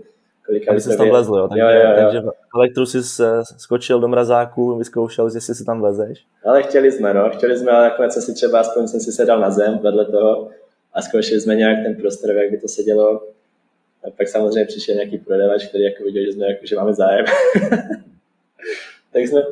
kolika 0.45 0.72
Aby 0.72 0.82
se 0.82 0.97
tam 0.97 1.09
vlezl, 1.09 1.36
jo? 1.36 1.47
Takže, 1.47 1.62
jo, 1.62 1.70
jo, 1.70 1.89
jo. 1.89 1.95
takže 2.03 2.22
elektru 2.55 2.86
jsi 2.86 2.97
skočil 3.57 3.99
do 3.99 4.07
mrazáku, 4.07 4.78
vyzkoušel, 4.78 5.30
jestli 5.36 5.55
si 5.55 5.66
tam 5.66 5.82
vlezeš. 5.82 6.26
Ale 6.45 6.64
chtěli 6.64 6.91
jsme, 6.91 7.14
no, 7.14 7.30
chtěli 7.30 7.57
jsme, 7.57 7.72
ale 7.72 7.84
nakonec 7.84 8.26
si 8.26 8.34
třeba 8.34 8.59
aspoň 8.59 8.88
jsem 8.88 8.99
si 8.99 9.12
sedal 9.12 9.39
na 9.39 9.49
zem 9.49 9.78
vedle 9.78 10.05
toho 10.05 10.49
a 10.93 11.01
zkoušeli 11.01 11.41
jsme 11.41 11.55
nějak 11.55 11.78
ten 11.84 11.95
prostor, 11.95 12.32
jak 12.32 12.51
by 12.51 12.57
to 12.57 12.68
sedělo. 12.68 13.24
A 14.04 14.12
pak 14.18 14.28
samozřejmě 14.28 14.66
přišel 14.66 14.95
nějaký 14.95 15.18
prodavač, 15.18 15.68
který 15.68 15.84
jako 15.84 16.04
viděl, 16.04 16.26
že, 16.26 16.34
jsme, 16.34 16.47
jako, 16.47 16.66
že 16.66 16.76
máme 16.76 16.93
zájem. 16.93 17.26
tak 19.12 19.24
jsme, 19.24 19.43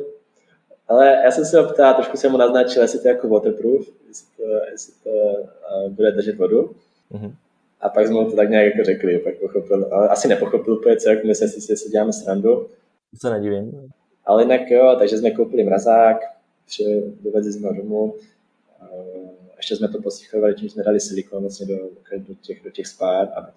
Ale 0.88 1.20
já 1.24 1.30
jsem 1.30 1.44
se 1.44 1.60
ho 1.60 1.72
ptal, 1.72 1.94
trošku 1.94 2.16
jsem 2.16 2.32
mu 2.32 2.38
naznačil, 2.38 2.82
jestli 2.82 2.98
to 2.98 3.08
je 3.08 3.14
jako 3.14 3.28
waterproof, 3.28 3.88
jestli 4.08 4.26
to, 4.36 4.42
jestli 4.70 4.92
to 5.04 5.10
uh, 5.10 5.90
bude 5.90 6.12
držet 6.12 6.36
vodu. 6.36 6.74
Mm-hmm. 7.12 7.34
A 7.80 7.88
pak 7.88 8.06
jsme 8.06 8.14
mu 8.14 8.30
to 8.30 8.36
tak 8.36 8.50
nějak 8.50 8.66
jako 8.66 8.84
řekli, 8.84 9.18
pak 9.18 9.34
pochopil, 9.38 9.88
ale 9.90 10.08
asi 10.08 10.28
nepochopil 10.28 10.74
úplně 10.74 10.96
co, 10.96 11.10
jak 11.10 11.24
myslím 11.24 11.48
si, 11.48 11.72
jestli 11.72 11.90
děláme 11.90 12.12
srandu. 12.12 12.66
To 13.10 13.16
se 13.20 13.30
nedivím. 13.30 13.92
Ale 14.24 14.42
jinak 14.42 14.70
jo, 14.70 14.96
takže 14.98 15.18
jsme 15.18 15.30
koupili 15.30 15.64
mrazák, 15.64 16.16
dovezli 17.20 17.52
jsme 17.52 17.68
ho 17.68 17.74
domů, 17.74 18.14
ještě 19.56 19.76
jsme 19.76 19.88
to 19.88 20.02
posychovali, 20.02 20.54
tím 20.54 20.70
jsme 20.70 20.82
dali 20.82 21.00
silikon 21.00 21.40
vlastně 21.40 21.66
do, 21.66 21.76
do, 22.28 22.34
těch, 22.34 22.62
do 22.64 22.70
těch 22.70 22.86
spát, 22.86 23.32
aby 23.36 23.48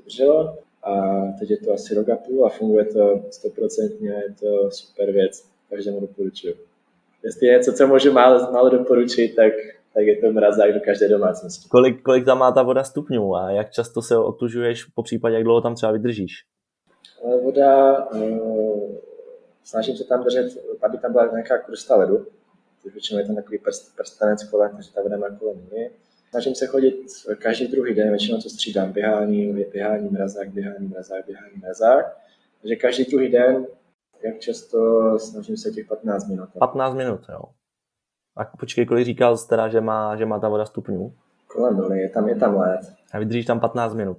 drželo. 0.00 0.58
A 0.82 1.22
teď 1.38 1.50
je 1.50 1.56
to 1.56 1.72
asi 1.72 1.94
rok 1.94 2.08
a 2.08 2.16
půl 2.16 2.46
a 2.46 2.48
funguje 2.48 2.84
to 2.84 3.20
stoprocentně, 3.30 4.10
je 4.10 4.34
to 4.40 4.70
super 4.70 5.12
věc, 5.12 5.44
každému 5.70 6.00
doporučuji. 6.00 6.54
Jestli 7.22 7.46
je 7.46 7.52
něco, 7.52 7.72
co 7.72 7.86
můžu 7.86 8.12
málo, 8.12 8.52
málo 8.52 8.70
doporučit, 8.70 9.34
tak, 9.34 9.52
tak 9.94 10.06
je 10.06 10.16
to 10.16 10.32
mrazák 10.32 10.74
do 10.74 10.80
každé 10.80 11.08
domácnosti. 11.08 11.68
Kolik, 11.68 12.02
kolik 12.02 12.24
tam 12.24 12.38
má 12.38 12.52
ta 12.52 12.62
voda 12.62 12.84
stupňů 12.84 13.34
a 13.34 13.50
jak 13.50 13.70
často 13.70 14.02
se 14.02 14.16
otužuješ, 14.16 14.84
po 14.84 15.02
případě 15.02 15.34
jak 15.34 15.44
dlouho 15.44 15.60
tam 15.60 15.74
třeba 15.74 15.92
vydržíš? 15.92 16.32
Voda, 17.42 18.04
uh, 18.06 18.94
snažím 19.64 19.96
se 19.96 20.04
tam 20.04 20.24
držet, 20.24 20.46
aby 20.82 20.98
tam 20.98 21.12
byla 21.12 21.26
nějaká 21.26 21.58
krusta 21.58 21.96
ledu, 21.96 22.26
většinou 22.92 23.18
je 23.18 23.26
tam 23.26 23.36
takový 23.36 23.58
prst, 23.58 23.96
prstenec 23.96 24.44
kolem, 24.44 24.70
takže 24.74 24.92
ta 24.92 25.02
voda 25.02 25.16
má 25.16 25.30
kolem 25.30 25.56
mě. 25.70 25.90
Snažím 26.36 26.54
se 26.54 26.66
chodit 26.66 26.94
každý 27.38 27.68
druhý 27.68 27.94
den, 27.94 28.08
většinou 28.08 28.40
to 28.40 28.48
střídám, 28.48 28.92
běhání, 28.92 29.52
běhání, 29.72 30.08
mrazák, 30.08 30.48
běhání, 30.48 30.88
mrazák, 30.88 31.26
běhání, 31.26 31.52
mrazák. 31.62 32.16
Takže 32.60 32.76
každý 32.76 33.04
druhý 33.04 33.28
den, 33.28 33.66
jak 34.24 34.38
často, 34.38 34.78
snažím 35.18 35.56
se 35.56 35.70
těch 35.70 35.86
15 35.86 36.28
minut. 36.28 36.48
15 36.58 36.94
minut, 36.94 37.20
jo. 37.28 37.42
A 38.36 38.44
počkej, 38.44 38.86
kolik 38.86 39.04
říkal 39.04 39.38
teda, 39.38 39.68
že 39.68 39.80
má, 39.80 40.16
že 40.16 40.26
má 40.26 40.38
ta 40.38 40.48
voda 40.48 40.66
stupňů? 40.66 41.14
Kolem 41.46 41.76
nuly, 41.76 42.00
je 42.00 42.08
tam, 42.08 42.28
je 42.28 42.36
tam 42.36 42.56
let. 42.56 42.80
A 43.12 43.18
vydržíš 43.18 43.46
tam 43.46 43.60
15 43.60 43.94
minut? 43.94 44.18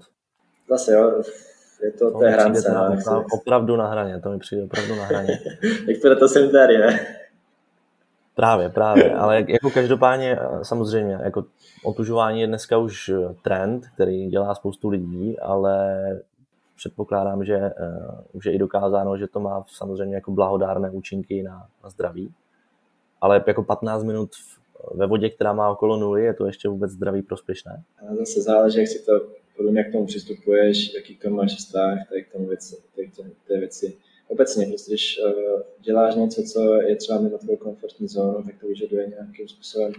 Zase 0.70 0.94
jo, 0.94 1.22
je 1.84 1.92
to, 1.92 2.12
to 2.12 2.20
té. 2.20 2.38
Na, 2.72 2.90
na, 2.90 3.26
opravdu 3.34 3.76
na 3.76 3.88
hraně, 3.88 4.20
to 4.20 4.30
mi 4.30 4.40
přijde 4.40 4.64
opravdu 4.64 4.96
na 4.96 5.06
hraně. 5.06 5.40
Jak 5.88 6.02
to, 6.02 6.16
to 6.16 6.28
jsem 6.28 6.52
tady, 6.52 6.78
ne? 6.78 7.00
Právě, 8.38 8.70
právě, 8.70 9.16
ale 9.16 9.46
jako 9.48 9.70
každopádně 9.70 10.40
eh, 10.42 10.66
samozřejmě, 10.66 11.20
jako 11.24 11.46
otužování 11.84 12.42
je 12.42 12.48
dneska 12.48 12.78
už 12.78 13.10
eh, 13.10 13.36
trend, 13.44 13.84
který 13.96 14.28
dělá 14.28 14.56
spoustu 14.56 14.90
lidí, 14.90 15.40
ale 15.40 15.98
předpokládám, 16.76 17.46
že 17.46 17.58
uh, 17.58 18.16
už 18.32 18.46
je 18.46 18.52
i 18.52 18.58
dokázáno, 18.58 19.18
že 19.18 19.28
to 19.28 19.40
má 19.40 19.66
samozřejmě 19.68 20.16
jako 20.16 20.32
blahodárné 20.32 20.90
účinky 20.90 21.44
na, 21.44 21.68
na 21.84 21.90
zdraví. 21.90 22.34
Ale 23.22 23.44
jako 23.48 23.64
15 23.64 24.04
minut 24.04 24.30
ve 24.94 25.08
vodě, 25.08 25.30
která 25.30 25.54
má 25.54 25.70
okolo 25.70 25.98
nuly, 25.98 26.24
je 26.24 26.34
to 26.34 26.46
ještě 26.46 26.70
vůbec 26.70 26.92
zdraví 26.92 27.22
prospěšné? 27.22 27.84
A 28.12 28.16
zase 28.16 28.42
záleží, 28.42 28.80
jak 28.80 28.88
si 28.88 29.06
to, 29.06 29.12
podle 29.56 29.72
jak 29.72 29.90
k 29.90 29.92
tomu 29.92 30.06
přistupuješ, 30.06 30.94
jaký 30.94 31.16
k 31.16 31.22
tomu 31.22 31.36
máš 31.36 31.56
vztah, 31.56 31.98
tak 32.10 32.30
k 32.30 32.32
tomu 32.32 32.48
věci, 32.48 32.76
tak 32.96 33.06
k 33.44 33.48
té 33.48 33.60
věci 33.60 33.98
obecně, 34.28 34.66
prostě, 34.66 34.92
když 34.92 35.20
uh, 35.26 35.62
děláš 35.80 36.16
něco, 36.16 36.44
co 36.44 36.74
je 36.74 36.96
třeba 36.96 37.22
mimo 37.22 37.38
tvou 37.38 37.56
komfortní 37.56 38.08
zónu, 38.08 38.44
tak 38.44 38.56
to 38.62 38.68
vyžaduje 38.68 39.08
nějakým 39.08 39.48
způsobem 39.48 39.94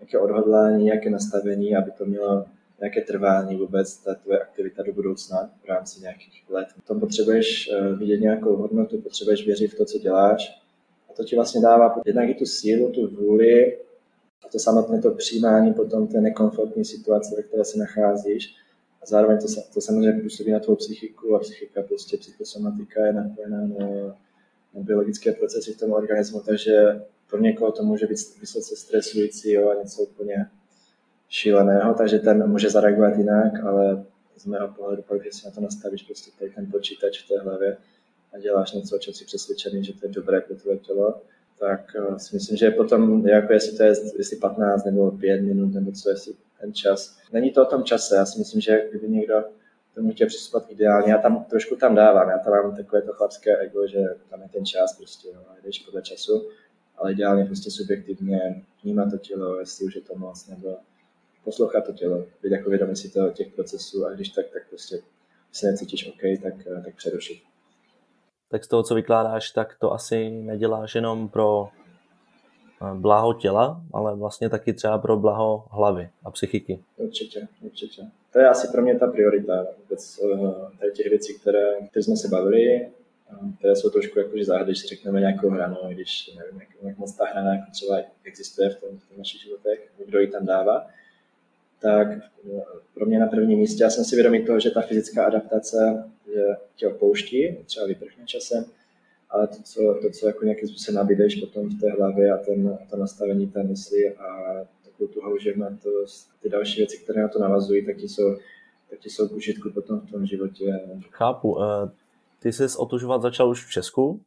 nějaké 0.00 0.18
odhodlání, 0.18 0.84
nějaké 0.84 1.10
nastavení, 1.10 1.76
aby 1.76 1.90
to 1.90 2.04
mělo 2.04 2.44
nějaké 2.80 3.00
trvání 3.00 3.56
vůbec, 3.56 3.96
ta 3.96 4.14
tvoje 4.14 4.38
aktivita 4.38 4.82
do 4.82 4.92
budoucna 4.92 5.50
v 5.64 5.68
rámci 5.68 6.00
nějakých 6.00 6.44
let. 6.48 6.68
V 6.84 6.86
tom 6.86 7.00
potřebuješ 7.00 7.70
uh, 7.70 7.98
vidět 7.98 8.20
nějakou 8.20 8.56
hodnotu, 8.56 9.00
potřebuješ 9.00 9.46
věřit 9.46 9.68
v 9.68 9.76
to, 9.76 9.84
co 9.84 9.98
děláš. 9.98 10.62
A 11.10 11.12
to 11.12 11.24
ti 11.24 11.36
vlastně 11.36 11.60
dává 11.60 12.02
jednak 12.06 12.28
i 12.28 12.34
tu 12.34 12.46
sílu, 12.46 12.92
tu 12.92 13.08
vůli 13.08 13.76
a 14.46 14.48
to 14.52 14.58
samotné 14.58 15.02
to 15.02 15.10
přijímání 15.10 15.74
potom 15.74 16.06
té 16.06 16.20
nekomfortní 16.20 16.84
situace, 16.84 17.36
ve 17.36 17.42
které 17.42 17.64
se 17.64 17.78
nacházíš, 17.78 18.54
zároveň 19.06 19.38
to, 19.38 19.46
to 19.74 19.80
samozřejmě 19.80 20.22
působí 20.22 20.52
na 20.52 20.60
tvou 20.60 20.76
psychiku 20.76 21.36
a 21.36 21.38
psychika, 21.38 21.82
prostě 21.82 22.16
psychosomatika 22.16 23.06
je 23.06 23.12
napojená 23.12 23.60
na, 23.60 23.86
na 24.74 24.82
biologické 24.82 25.32
procesy 25.32 25.72
v 25.72 25.78
tom 25.78 25.92
organismu, 25.92 26.40
takže 26.40 27.02
pro 27.30 27.40
někoho 27.40 27.72
to 27.72 27.82
může 27.82 28.06
být 28.06 28.18
vysoce 28.40 28.76
stresující 28.76 29.52
jo, 29.52 29.70
a 29.70 29.82
něco 29.82 30.02
úplně 30.02 30.46
šíleného, 31.28 31.94
takže 31.94 32.18
ten 32.18 32.50
může 32.50 32.70
zareagovat 32.70 33.16
jinak, 33.16 33.64
ale 33.64 34.04
z 34.36 34.46
mého 34.46 34.68
pohledu, 34.68 35.02
pak, 35.02 35.20
když 35.20 35.34
si 35.34 35.46
na 35.46 35.50
to 35.50 35.60
nastavíš 35.60 36.02
prostě 36.02 36.30
tady 36.38 36.50
ten 36.50 36.70
počítač 36.70 37.24
v 37.24 37.28
té 37.28 37.38
hlavě 37.38 37.76
a 38.32 38.38
děláš 38.38 38.72
něco, 38.72 38.96
o 38.96 38.98
čem 38.98 39.14
jsi 39.14 39.24
přesvědčený, 39.24 39.84
že 39.84 39.92
to 39.92 40.06
je 40.06 40.12
dobré 40.12 40.40
pro 40.40 40.56
tvoje 40.56 40.78
tělo, 40.78 41.20
tak 41.58 41.96
uh, 41.98 42.16
si 42.16 42.36
myslím, 42.36 42.56
že 42.56 42.70
potom, 42.70 43.26
jako 43.26 43.52
jestli 43.52 43.76
to 43.76 43.82
je 43.82 43.94
jestli 44.18 44.36
15 44.36 44.84
nebo 44.84 45.10
5 45.10 45.40
minut, 45.40 45.74
nebo 45.74 45.92
co, 45.92 46.10
jestli 46.10 46.34
ten 46.60 46.74
čas. 46.74 47.18
Není 47.32 47.50
to 47.50 47.62
o 47.62 47.70
tom 47.70 47.84
čase, 47.84 48.16
já 48.16 48.26
si 48.26 48.38
myslím, 48.38 48.60
že 48.60 48.88
kdyby 48.90 49.08
někdo 49.08 49.44
tomu 49.96 50.12
chtěl 50.12 50.26
přistupovat 50.26 50.70
ideálně, 50.70 51.12
já 51.12 51.18
tam 51.18 51.44
trošku 51.44 51.76
tam 51.76 51.94
dávám, 51.94 52.28
já 52.28 52.38
tam 52.38 52.52
mám 52.52 52.76
takové 52.76 53.02
to 53.02 53.12
chlapské 53.12 53.56
ego, 53.56 53.86
že 53.86 53.98
tam 54.30 54.42
je 54.42 54.48
ten 54.48 54.66
čas 54.66 54.96
prostě, 54.96 55.28
no, 55.34 55.40
jdeš 55.62 55.78
podle 55.78 56.02
času, 56.02 56.48
ale 56.96 57.12
ideálně 57.12 57.44
prostě 57.44 57.70
subjektivně 57.70 58.62
vnímat 58.82 59.10
to 59.10 59.18
tělo, 59.18 59.60
jestli 59.60 59.86
už 59.86 59.94
je 59.94 60.00
to 60.00 60.14
moc, 60.14 60.46
nebo 60.48 60.76
poslouchat 61.44 61.80
to 61.80 61.92
tělo, 61.92 62.26
být 62.42 62.52
jako 62.52 62.70
vědomý 62.70 62.96
si 62.96 63.10
to 63.10 63.30
těch 63.30 63.54
procesů 63.54 64.06
a 64.06 64.12
když 64.12 64.28
tak, 64.28 64.46
tak 64.52 64.68
prostě 64.68 64.98
se 65.52 65.70
necítíš 65.70 66.08
OK, 66.08 66.42
tak, 66.42 66.54
tak 66.84 66.94
přerušit. 66.96 67.42
Tak 68.48 68.64
z 68.64 68.68
toho, 68.68 68.82
co 68.82 68.94
vykládáš, 68.94 69.50
tak 69.50 69.76
to 69.78 69.92
asi 69.92 70.30
neděláš 70.30 70.94
jenom 70.94 71.28
pro 71.28 71.68
blaho 72.94 73.34
těla, 73.34 73.82
ale 73.92 74.16
vlastně 74.16 74.50
taky 74.50 74.72
třeba 74.72 74.98
pro 74.98 75.16
blaho 75.16 75.64
hlavy 75.70 76.08
a 76.24 76.30
psychiky. 76.30 76.78
Určitě, 76.96 77.48
určitě. 77.60 78.02
To 78.32 78.38
je 78.38 78.48
asi 78.48 78.68
pro 78.68 78.82
mě 78.82 78.98
ta 78.98 79.06
priorita 79.06 79.66
vůbec 79.82 80.20
eh, 80.24 80.78
tady 80.78 80.92
těch 80.92 81.06
věcí, 81.06 81.38
které, 81.38 81.74
které 81.90 82.02
jsme 82.02 82.16
se 82.16 82.28
bavili, 82.28 82.74
eh, 82.74 82.90
které 83.58 83.76
jsou 83.76 83.90
trošku 83.90 84.18
jako, 84.18 84.38
že 84.38 84.44
záhady, 84.44 84.66
když 84.66 84.78
si 84.78 84.86
řekneme 84.86 85.20
nějakou 85.20 85.50
hranu, 85.50 85.76
když 85.88 86.30
nevím, 86.38 86.60
jak, 86.60 86.68
jak 86.82 86.98
moc 86.98 87.12
ta 87.12 87.24
hrana 87.26 87.54
jako 87.54 87.66
třeba 87.72 87.98
existuje 88.24 88.70
v 88.70 88.80
tom, 88.80 88.98
v 88.98 89.08
tom 89.08 89.18
našich 89.18 89.40
životech, 89.40 89.90
kdo 90.06 90.20
ji 90.20 90.26
tam 90.26 90.46
dává, 90.46 90.86
tak 91.80 92.08
eh, 92.12 92.62
pro 92.94 93.06
mě 93.06 93.18
na 93.18 93.26
prvním 93.26 93.58
místě, 93.58 93.84
já 93.84 93.90
jsem 93.90 94.04
si 94.04 94.16
vědomý 94.16 94.46
toho, 94.46 94.60
že 94.60 94.70
ta 94.70 94.80
fyzická 94.80 95.26
adaptace 95.26 96.04
že 96.34 96.42
tě 96.76 96.88
opouští, 96.88 97.56
třeba 97.66 97.86
vyprchne 97.86 98.24
časem, 98.26 98.64
ale 99.30 99.48
to, 99.48 99.62
co, 99.62 99.80
to, 100.02 100.10
co 100.10 100.26
jako 100.26 100.44
nějakým 100.44 100.68
způsobem 100.68 100.96
nabídeš 100.96 101.34
potom 101.34 101.68
v 101.68 101.80
té 101.80 101.90
hlavě 101.90 102.32
a 102.32 102.36
ten, 102.36 102.78
to 102.90 102.96
nastavení 102.96 103.46
té 103.46 103.62
mysli 103.62 104.16
a 104.16 104.26
takovou 104.84 105.12
tu 105.12 105.20
houževnatost, 105.20 106.30
ty 106.42 106.48
další 106.48 106.80
věci, 106.80 106.98
které 107.04 107.22
na 107.22 107.28
to 107.28 107.38
navazují, 107.38 107.86
tak 107.86 107.96
ti 107.96 108.08
jsou, 108.08 108.36
tak 108.90 108.98
ti 108.98 109.10
jsou 109.10 109.28
k 109.28 109.32
užitku 109.32 109.70
potom 109.70 110.00
v 110.00 110.10
tom 110.10 110.26
životě. 110.26 110.80
Chápu. 111.10 111.62
Eh, 111.62 111.90
ty 112.42 112.52
jsi 112.52 112.64
otužovat 112.78 113.22
začal 113.22 113.50
už 113.50 113.66
v 113.66 113.70
Česku 113.70 114.20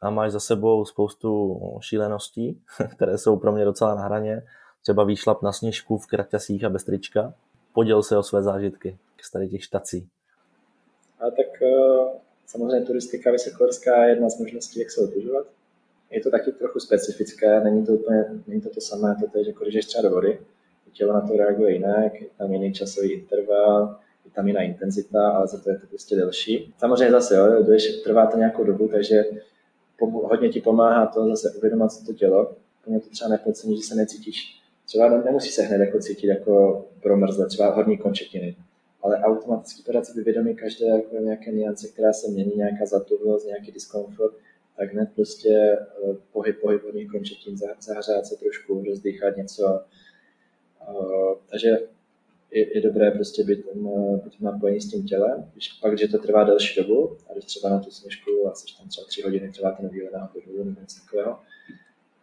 a 0.00 0.10
máš 0.10 0.32
za 0.32 0.40
sebou 0.40 0.84
spoustu 0.84 1.60
šíleností, 1.80 2.62
které 2.94 3.18
jsou 3.18 3.36
pro 3.36 3.52
mě 3.52 3.64
docela 3.64 3.94
na 3.94 4.02
hraně. 4.02 4.42
Třeba 4.82 5.04
výšlap 5.04 5.42
na 5.42 5.52
sněžku 5.52 5.98
v 5.98 6.06
kraťasích 6.06 6.64
a 6.64 6.68
bez 6.68 6.84
trička. 6.84 7.34
Poděl 7.72 8.02
se 8.02 8.18
o 8.18 8.22
své 8.22 8.42
zážitky 8.42 8.98
z 9.22 9.30
tady 9.30 9.48
těch 9.48 9.64
štací. 9.64 10.08
A 11.20 11.24
tak 11.24 11.62
eh, 11.62 12.20
Samozřejmě 12.50 12.86
turistika 12.86 13.30
vysokohorská 13.30 14.04
je 14.04 14.10
jedna 14.10 14.30
z 14.30 14.38
možností, 14.38 14.78
jak 14.78 14.90
se 14.90 15.00
otužovat. 15.00 15.46
Je 16.10 16.20
to 16.20 16.30
taky 16.30 16.52
trochu 16.52 16.80
specifické, 16.80 17.60
není 17.64 17.86
to 17.86 17.92
úplně 17.92 18.24
není 18.46 18.60
to, 18.60 18.70
to 18.70 18.80
samé, 18.80 19.16
to 19.32 19.38
je, 19.38 19.48
jako 19.48 19.64
když 19.64 19.74
jdeš 19.74 19.86
třeba 19.86 20.02
do 20.02 20.10
vody, 20.10 20.40
tělo 20.92 21.12
na 21.12 21.20
to 21.20 21.36
reaguje 21.36 21.72
jinak, 21.72 22.20
je 22.20 22.26
tam 22.38 22.52
jiný 22.52 22.72
časový 22.72 23.12
interval, 23.12 23.98
je 24.24 24.30
tam 24.30 24.48
jiná 24.48 24.62
intenzita, 24.62 25.30
ale 25.30 25.46
za 25.46 25.58
to 25.58 25.70
je 25.70 25.78
to 25.78 25.86
prostě 25.86 26.16
delší. 26.16 26.74
Samozřejmě 26.78 27.10
zase, 27.10 27.36
jo, 27.36 27.62
když 27.62 28.02
trvá 28.02 28.26
to 28.26 28.38
nějakou 28.38 28.64
dobu, 28.64 28.88
takže 28.88 29.24
hodně 30.12 30.48
ti 30.48 30.60
pomáhá 30.60 31.06
to 31.06 31.28
zase 31.28 31.50
uvědomit 31.58 31.92
si 31.92 32.06
to 32.06 32.12
tělo. 32.12 32.56
Úplně 32.80 33.00
to 33.00 33.10
třeba 33.10 33.30
nepodcení, 33.30 33.76
že 33.76 33.82
se 33.82 33.94
necítíš. 33.94 34.60
Třeba 34.86 35.22
nemusí 35.22 35.50
se 35.50 35.62
hned 35.62 35.80
jako 35.80 35.98
cítit 35.98 36.26
jako 36.26 36.84
promrzle, 37.02 37.46
třeba 37.46 37.74
horní 37.74 37.98
končetiny 37.98 38.56
ale 39.02 39.18
automaticky 39.18 39.82
podat 39.82 40.06
si 40.06 40.22
vědomí 40.22 40.56
každé 40.56 40.86
jako 40.86 41.16
nějaké 41.16 41.52
niance, 41.52 41.88
která 41.88 42.12
se 42.12 42.30
mění, 42.30 42.52
nějaká 42.56 42.86
zatuhlost, 42.86 43.46
nějaký 43.46 43.72
diskomfort, 43.72 44.34
tak 44.76 44.92
hned 44.92 45.08
prostě 45.14 45.78
uh, 46.02 46.16
pohyb, 46.32 46.60
pohyb 46.60 46.82
hodných 46.82 47.10
končetin, 47.10 47.56
zahřát 47.80 48.26
se 48.26 48.36
trošku, 48.36 48.84
rozdýchat 48.84 49.36
něco. 49.36 49.80
Uh, 50.88 51.34
takže 51.50 51.68
je, 52.50 52.76
je, 52.76 52.80
dobré 52.82 53.10
prostě 53.10 53.44
být, 53.44 53.64
um, 53.72 54.18
být 54.18 54.40
napojení 54.40 54.80
s 54.80 54.90
tím 54.90 55.06
tělem. 55.06 55.50
Když 55.52 55.72
pak, 55.72 55.98
že 55.98 56.08
to 56.08 56.18
trvá 56.18 56.44
delší 56.44 56.82
dobu, 56.82 57.16
a 57.30 57.32
když 57.32 57.44
třeba 57.44 57.70
na 57.70 57.78
tu 57.78 57.90
sněžku 57.90 58.30
a 58.48 58.54
jsi 58.54 58.66
tam 58.78 58.88
třeba 58.88 59.06
tři 59.06 59.22
hodiny, 59.22 59.50
třeba 59.50 59.70
ten 59.70 59.88
výlet 59.88 60.12
na 60.12 60.32
nebo 60.46 60.80
něco 60.80 61.00
takového, 61.04 61.38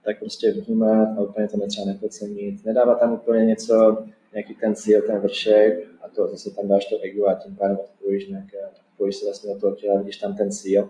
tak 0.03 0.19
prostě 0.19 0.51
vnímat 0.51 1.17
a 1.17 1.21
úplně 1.21 1.47
to 1.47 1.57
netřeba 1.57 1.87
nepodcenit. 1.87 2.65
Nedává 2.65 2.95
tam 2.95 3.13
úplně 3.13 3.45
něco, 3.45 4.05
nějaký 4.37 4.55
ten 4.55 4.75
cíl, 4.75 5.01
ten 5.01 5.19
vršek 5.19 5.87
a 6.01 6.09
to 6.09 6.27
zase 6.27 6.51
tam 6.55 6.67
dáš 6.67 6.85
to 6.85 6.99
ego 7.01 7.25
a 7.25 7.33
tím 7.33 7.55
pádem 7.55 7.77
odpojíš 7.77 8.27
nějaké, 8.27 8.57
odpojíš 8.91 9.15
se 9.15 9.25
vlastně 9.25 9.53
do 9.53 9.59
toho 9.59 9.75
těla, 9.75 9.97
vidíš 9.97 10.17
tam 10.17 10.35
ten 10.35 10.51
cíl 10.51 10.89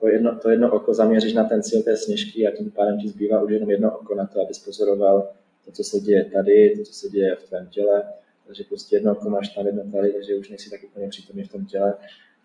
to 0.00 0.08
jedno, 0.08 0.38
to 0.38 0.50
jedno 0.50 0.72
oko 0.72 0.94
zaměříš 0.94 1.34
na 1.34 1.44
ten 1.44 1.62
cíl 1.62 1.82
té 1.82 1.96
sněžky 1.96 2.48
a 2.48 2.56
tím 2.56 2.70
pádem 2.70 3.00
ti 3.00 3.08
zbývá 3.08 3.42
už 3.42 3.52
jenom 3.52 3.70
jedno 3.70 3.98
oko 3.98 4.14
na 4.14 4.26
to, 4.26 4.40
abys 4.40 4.58
pozoroval 4.58 5.28
to, 5.64 5.72
co 5.72 5.84
se 5.84 6.00
děje 6.00 6.24
tady, 6.24 6.76
to, 6.76 6.82
co 6.82 6.92
se 6.92 7.08
děje 7.08 7.36
v 7.36 7.42
tvém 7.42 7.66
těle. 7.66 8.02
Takže 8.46 8.64
prostě 8.64 8.96
jedno 8.96 9.12
oko 9.12 9.30
máš 9.30 9.48
tam, 9.48 9.66
jedno 9.66 9.82
tady, 9.92 10.12
takže 10.12 10.34
už 10.34 10.48
nejsi 10.48 10.70
tak 10.70 10.80
úplně 10.84 11.08
přítomný 11.08 11.44
v 11.44 11.52
tom 11.52 11.66
těle 11.66 11.94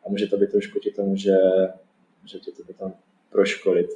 a 0.06 0.10
může 0.10 0.28
to 0.28 0.38
být 0.38 0.52
trošku 0.52 0.80
ti 0.80 0.92
tomu, 0.92 1.16
že, 1.16 1.38
že 2.26 2.40
tě 2.40 2.52
to 2.52 2.64
potom 2.64 2.94
proškolit. 3.32 3.88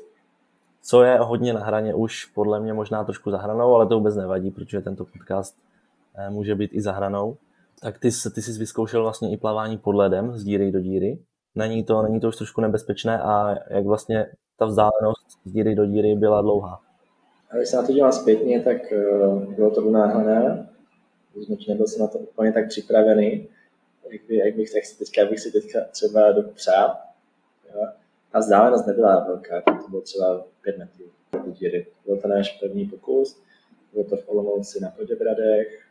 Co 0.82 1.03
je 1.03 1.17
hodně 1.17 1.53
na 1.53 1.63
hraně 1.63 1.93
už 1.93 2.26
podle 2.26 2.59
mě 2.59 2.73
možná 2.73 3.03
trošku 3.03 3.32
za 3.32 3.38
hranou, 3.38 3.76
ale 3.76 3.88
to 3.88 3.95
vůbec 3.95 4.15
nevadí, 4.15 4.51
protože 4.51 4.82
tento 4.82 5.05
podcast 5.05 5.57
může 6.30 6.55
být 6.55 6.74
i 6.74 6.82
za 6.82 6.91
hranou. 6.91 7.38
Tak 7.82 7.99
ty, 7.99 8.09
ty 8.36 8.41
jsi 8.41 8.59
vyzkoušel 8.59 9.03
vlastně 9.03 9.32
i 9.32 9.38
plavání 9.38 9.78
pod 9.78 9.95
ledem 9.95 10.38
z 10.38 10.43
díry 10.43 10.72
do 10.72 10.80
díry. 10.80 11.20
Není 11.55 11.84
to, 11.84 12.01
není 12.01 12.20
to 12.20 12.28
už 12.28 12.36
trošku 12.36 12.61
nebezpečné 12.61 13.22
a 13.22 13.55
jak 13.70 13.86
vlastně 13.86 14.26
ta 14.57 14.66
vzdálenost 14.66 15.28
z 15.45 15.51
díry 15.51 15.76
do 15.76 15.86
díry 15.86 16.16
byla 16.16 16.41
dlouhá? 16.41 16.82
A 17.51 17.57
když 17.57 17.70
se 17.70 17.78
na 17.78 17.84
to 17.84 17.93
dívám 17.93 18.11
zpětně, 18.11 18.61
tak 18.61 18.78
uh, 18.91 19.53
bylo 19.53 19.72
to 19.72 19.82
unáhlené. 19.82 20.70
Nebyl 21.68 21.88
jsem 21.88 22.01
na 22.01 22.07
to 22.07 22.18
úplně 22.20 22.53
tak 22.53 22.68
připravený, 22.68 23.47
jak, 24.11 24.22
by, 24.28 24.38
jak 24.38 24.55
bych, 24.55 24.74
tak 24.74 24.86
si 24.86 24.99
teďka, 24.99 25.26
bych 25.26 25.39
si 25.39 25.51
teďka 25.51 25.80
třeba 25.91 26.32
dopřál. 26.32 26.97
Jo. 27.74 27.88
A 28.34 28.39
vzdálenost 28.39 28.88
nebyla 28.88 29.24
velká, 29.24 29.61
to 29.61 29.89
bylo 29.89 30.01
třeba 30.01 30.45
5 30.61 30.78
metrů 30.78 31.05
do 31.45 31.51
díry. 31.51 31.88
Byl 32.05 32.18
to 32.18 32.28
náš 32.28 32.59
první 32.59 32.86
pokus, 32.86 33.41
bylo 33.93 34.05
to 34.05 34.18
v 34.18 34.30
Olomouci 34.30 34.80
na 34.82 34.89
Poděbradech. 34.89 35.84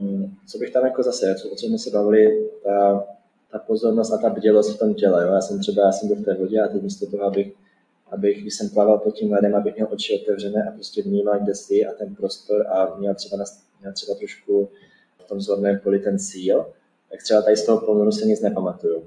Hmm, 0.00 0.34
co 0.46 0.58
bych 0.58 0.72
tam 0.72 0.84
jako 0.84 1.02
zase, 1.02 1.36
o 1.52 1.56
čem 1.56 1.68
jsme 1.68 1.78
se 1.78 1.90
bavili, 1.90 2.50
ta 2.64 3.06
ta 3.52 3.58
pozornost 3.58 4.12
a 4.12 4.18
ta 4.18 4.30
bdělost 4.30 4.76
v 4.76 4.78
tom 4.78 4.94
těle. 4.94 5.26
Jo. 5.26 5.32
Já 5.32 5.40
jsem 5.40 5.60
třeba, 5.60 5.82
já 5.82 5.92
jsem 5.92 6.08
byl 6.08 6.16
v 6.16 6.24
té 6.24 6.34
vodě 6.34 6.60
a 6.60 6.68
teď 6.68 6.82
místo 6.82 7.06
toho, 7.06 7.22
abych, 7.22 7.52
abych, 8.10 8.42
když 8.42 8.54
jsem 8.54 8.68
plaval 8.68 8.98
pod 8.98 9.14
tím 9.14 9.32
ledem, 9.32 9.54
abych 9.54 9.74
měl 9.74 9.88
oči 9.90 10.20
otevřené 10.22 10.64
a 10.68 10.70
prostě 10.70 11.02
vnímal, 11.02 11.40
kde 11.40 11.54
jsi 11.54 11.86
a 11.86 11.92
ten 11.92 12.14
prostor 12.14 12.66
a 12.66 12.96
měl 12.98 13.14
třeba, 13.14 13.44
měl 13.80 13.92
třeba 13.92 14.14
trošku 14.14 14.68
v 15.24 15.28
tom 15.28 15.40
zorném 15.40 15.78
poli 15.78 15.98
ten 15.98 16.18
cíl, 16.18 16.66
tak 17.10 17.22
třeba 17.22 17.42
tady 17.42 17.56
z 17.56 17.66
toho 17.66 17.86
ponoru 17.86 18.12
se 18.12 18.26
nic 18.26 18.40
nepamatuju. 18.40 19.04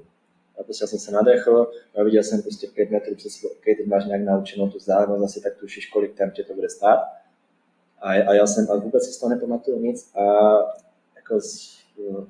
A 0.60 0.62
prostě 0.62 0.86
jsem 0.86 0.98
se 0.98 1.12
nadechl 1.12 1.70
a 1.98 2.02
viděl 2.02 2.22
jsem 2.22 2.42
prostě 2.42 2.66
pět 2.74 2.90
metrů 2.90 3.14
přes 3.14 3.44
OK, 3.44 3.64
teď 3.64 3.86
máš 3.86 4.04
nějak 4.06 4.22
naučenou 4.22 4.70
tu 4.70 4.78
vzdálenost, 4.78 5.24
asi 5.24 5.40
tak 5.40 5.56
tušíš, 5.56 5.86
kolik 5.86 6.14
tam 6.14 6.30
tě 6.30 6.44
to 6.44 6.54
bude 6.54 6.68
stát. 6.68 6.98
A, 8.00 8.10
a 8.10 8.34
já 8.34 8.46
jsem, 8.46 8.66
a 8.70 8.76
vůbec 8.76 9.04
si 9.04 9.12
z 9.12 9.18
toho 9.18 9.30
nepamatuju 9.30 9.80
nic 9.80 10.10
a 10.14 10.22
jako 11.16 11.40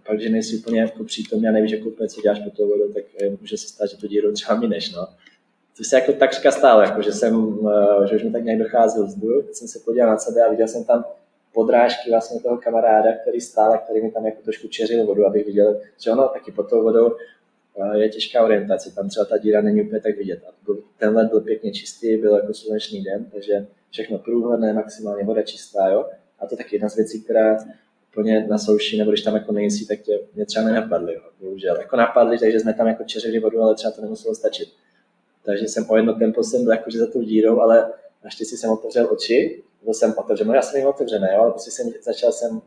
pak, 0.07 0.21
že 0.21 0.29
nejsi 0.29 0.59
úplně 0.59 0.81
jako 0.81 1.05
přítomný 1.05 1.49
a 1.49 1.53
nevíš, 1.53 1.73
jako 1.73 1.89
úplně, 1.89 2.09
co 2.09 2.21
děláš 2.21 2.41
po 2.41 2.51
tou 2.51 2.69
vodu, 2.69 2.93
tak 2.93 3.05
eh, 3.21 3.31
může 3.41 3.57
se 3.59 3.69
stát, 3.69 3.91
že 3.91 3.97
tu 3.97 4.07
díru 4.07 4.33
třeba 4.33 4.61
mineš, 4.61 4.93
no. 4.93 5.09
To 5.77 5.85
se 5.85 5.97
jako 5.97 6.13
takřka 6.13 6.51
stalo, 6.51 6.83
jako, 6.83 7.03
že, 7.03 7.13
jsem, 7.13 7.59
eh, 7.69 8.09
že 8.09 8.17
už 8.17 8.23
mi 8.23 8.33
tak 8.33 8.45
nějak 8.45 8.59
docházel 8.59 9.07
vzduch, 9.07 9.45
jsem 9.53 9.69
se 9.69 9.79
podíval 9.85 10.11
na 10.11 10.19
sebe 10.19 10.45
a 10.45 10.51
viděl 10.51 10.69
jsem 10.69 10.85
tam 10.85 11.05
podrážky 11.55 12.11
vlastně 12.11 12.41
toho 12.41 12.57
kamaráda, 12.57 13.13
který 13.13 13.41
stál 13.41 13.73
a 13.73 13.79
který 13.79 14.03
mi 14.03 14.11
tam 14.11 14.27
jako 14.27 14.43
trošku 14.43 14.69
čeřil 14.69 15.07
vodu, 15.07 15.27
abych 15.27 15.47
viděl, 15.47 15.81
že 15.99 16.11
ono 16.11 16.29
taky 16.29 16.53
pod 16.53 16.71
tou 16.71 16.83
vodou 16.83 17.17
eh, 17.81 17.99
je 17.99 18.09
těžká 18.09 18.45
orientace, 18.45 18.95
tam 18.95 19.09
třeba 19.09 19.25
ta 19.25 19.39
díra 19.39 19.61
není 19.61 19.83
úplně 19.83 20.01
tak 20.01 20.17
vidět. 20.17 20.41
A 20.49 20.51
byl, 20.65 20.79
ten 20.99 21.17
led 21.17 21.29
byl 21.29 21.41
pěkně 21.41 21.73
čistý, 21.73 22.17
byl 22.17 22.35
jako 22.35 22.55
slunečný 22.55 23.03
den, 23.03 23.25
takže 23.33 23.67
všechno 23.91 24.19
průhledné, 24.19 24.73
maximálně 24.73 25.25
voda 25.25 25.43
čistá, 25.43 25.89
jo. 25.89 26.07
A 26.39 26.47
to 26.47 26.57
taky 26.57 26.77
jedna 26.77 26.89
z 26.89 26.97
věcí, 26.97 27.23
která 27.23 27.59
úplně 28.13 28.47
na 28.51 28.59
souši, 28.59 28.99
nebo 28.99 29.11
když 29.11 29.23
tam 29.23 29.35
jako 29.35 29.53
nejsi, 29.53 29.87
tak 29.87 30.01
tě 30.01 30.21
mě 30.35 30.47
třeba 30.47 30.65
nenapadly, 30.65 31.15
jo, 31.15 31.21
bohužel. 31.41 31.77
Jako 31.79 31.97
napadly, 31.97 32.39
takže 32.39 32.61
jsme 32.61 32.75
tam 32.75 32.87
jako 32.87 33.05
čeřili 33.05 33.41
vodu, 33.41 33.63
ale 33.63 33.75
třeba 33.75 33.91
to 33.91 34.03
nemuselo 34.03 34.35
stačit. 34.35 34.69
Takže 35.45 35.69
jsem 35.69 35.87
o 35.89 35.97
jedno 35.97 36.15
tempo 36.15 36.43
jsem 36.43 36.65
byl 36.65 36.73
jakože 36.73 36.99
za 36.99 37.07
tou 37.07 37.23
dírou, 37.23 37.61
ale 37.61 37.93
naštěstí 38.25 38.57
jsem 38.57 38.71
otevřel 38.71 39.09
oči, 39.13 39.63
byl 39.85 39.95
jsem 39.95 40.15
otevřený, 40.17 40.55
já 40.55 40.63
jsem 40.63 40.79
jim 40.79 40.89
otevřené, 40.89 41.29
jo, 41.35 41.41
ale 41.41 41.51
prostě 41.51 41.71
jsem, 41.71 41.91
začal 42.03 42.33
jsem 42.33 42.63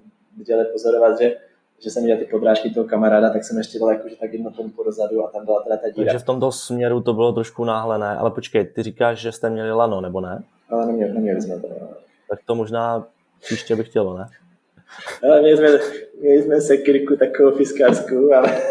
dělat 0.46 0.68
pozorovat, 0.74 1.20
že 1.20 1.36
že 1.84 1.90
jsem 1.90 2.04
viděl 2.04 2.18
ty 2.18 2.26
podrážky 2.26 2.70
toho 2.70 2.88
kamaráda, 2.88 3.30
tak 3.30 3.44
jsem 3.44 3.58
ještě 3.58 3.80
dal 3.80 3.90
jakože 3.90 4.16
tak 4.16 4.34
jedno 4.34 4.52
tempo 4.52 4.84
dozadu 4.84 5.26
a 5.26 5.30
tam 5.32 5.46
byla 5.46 5.62
teda 5.64 5.78
ta 5.78 5.90
díra. 5.90 6.06
Takže 6.06 6.20
v 6.20 6.26
tomto 6.26 6.52
směru 6.52 7.02
to 7.02 7.14
bylo 7.14 7.32
trošku 7.32 7.66
náhlené, 7.66 8.18
ale 8.18 8.32
počkej, 8.32 8.66
ty 8.66 8.84
říkáš, 8.84 9.20
že 9.20 9.32
jste 9.32 9.50
měli 9.50 9.72
lano, 9.72 10.02
nebo 10.02 10.22
ne? 10.22 10.44
Ale 10.70 10.86
neměli, 10.86 11.14
neměli 11.14 11.42
jsme 11.42 11.60
to. 11.60 11.68
Ne. 11.68 11.76
Tak 12.30 12.40
to 12.46 12.56
možná 12.56 13.08
příště 13.40 13.76
bych 13.76 13.90
chtělo, 13.90 14.18
ne? 14.18 14.26
Ale 15.24 15.42
měli 15.42 15.58
jsme, 15.58 15.68
měli 16.22 16.44
jsme 16.44 16.62
sekirku 16.62 17.16
takovou 17.16 17.52
fiskářskou, 17.58 18.34
ale 18.34 18.62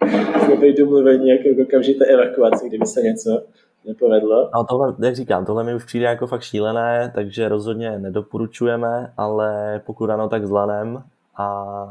jsme 0.44 0.56
byli 0.56 0.72
domluveni 0.72 1.30
jako 1.30 1.62
okamžité 1.62 2.04
evakuaci, 2.04 2.68
kdyby 2.68 2.86
se 2.86 3.02
něco 3.02 3.42
nepovedlo. 3.84 4.50
No 4.54 4.64
tohle, 4.64 4.94
jak 5.02 5.16
říkám, 5.16 5.44
tohle 5.44 5.64
mi 5.64 5.74
už 5.74 5.84
přijde 5.84 6.06
jako 6.06 6.26
fakt 6.26 6.42
šílené, 6.42 7.12
takže 7.14 7.48
rozhodně 7.48 7.98
nedoporučujeme, 7.98 9.12
ale 9.16 9.80
pokud 9.86 10.10
ano, 10.10 10.28
tak 10.28 10.46
s 10.46 10.50
lanem 10.50 11.02
a, 11.36 11.44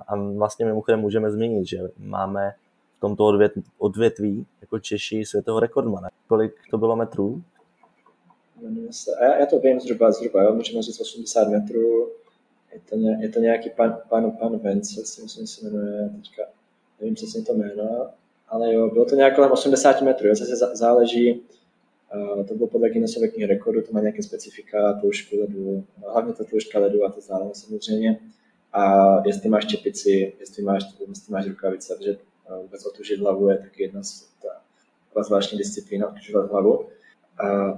a 0.07 0.15
vlastně 0.37 0.65
mimochodem 0.65 0.99
můžeme 0.99 1.31
změnit, 1.31 1.67
že 1.67 1.77
máme 1.99 2.53
v 2.97 3.01
tomto 3.01 3.25
odvět, 3.25 3.51
odvětví 3.77 4.45
jako 4.61 4.79
Češi 4.79 5.25
světového 5.25 5.59
rekordmana. 5.59 6.09
Kolik 6.27 6.53
to 6.71 6.77
bylo 6.77 6.95
metrů? 6.95 7.41
Já, 9.21 9.37
já 9.39 9.45
to 9.45 9.59
vím 9.59 9.79
zhruba, 9.79 10.11
zhruba, 10.11 10.43
jo, 10.43 10.55
můžeme 10.55 10.81
říct 10.81 11.01
80 11.01 11.49
metrů, 11.49 12.09
je 12.73 12.79
to, 12.89 12.95
ně, 12.95 13.17
je 13.21 13.29
to 13.29 13.39
nějaký 13.39 13.69
pan, 13.69 13.97
pan, 14.09 14.31
pan 14.31 14.57
Vence, 14.57 15.05
si 15.05 15.21
myslím, 15.21 15.47
se 15.47 15.69
jmenuje 15.69 16.09
teďka, 16.15 16.43
nevím 16.99 17.15
přesně 17.15 17.41
to 17.41 17.53
jméno, 17.53 18.09
ale 18.47 18.73
jo, 18.73 18.89
bylo 18.89 19.05
to 19.05 19.15
nějak 19.15 19.35
kolem 19.35 19.51
80 19.51 20.01
metrů, 20.01 20.27
jo, 20.27 20.35
zase 20.35 20.75
záleží, 20.75 21.41
uh, 22.15 22.45
to 22.45 22.53
bylo 22.53 22.67
podle 22.67 22.89
Guinnessové 22.89 23.27
knihy 23.27 23.47
rekordu, 23.47 23.81
to 23.81 23.91
má 23.91 23.99
nějaké 23.99 24.23
specifika, 24.23 24.93
tloušku 24.93 25.39
ledu, 25.39 25.83
hlavně 26.07 26.33
ta 26.33 26.43
tloušťka 26.43 26.79
ledu 26.79 27.05
a 27.05 27.11
to 27.11 27.21
záleží 27.21 27.53
samozřejmě. 27.53 28.19
A 28.73 29.13
jestli 29.27 29.49
máš 29.49 29.65
čepici, 29.65 30.33
jestli 30.39 30.63
máš, 30.63 30.83
jestli 31.09 31.33
máš 31.33 31.47
rukavice, 31.47 31.95
protože 31.95 32.17
uh, 32.49 32.57
vůbec 32.61 32.85
otužit 32.85 33.19
hlavu 33.19 33.49
je 33.49 33.57
taky 33.57 33.83
jedna 33.83 34.03
z 34.03 34.27
ta, 34.41 35.23
zvláštní 35.23 35.57
disciplína, 35.57 36.07
otužovat 36.07 36.51
hlavu. 36.51 36.85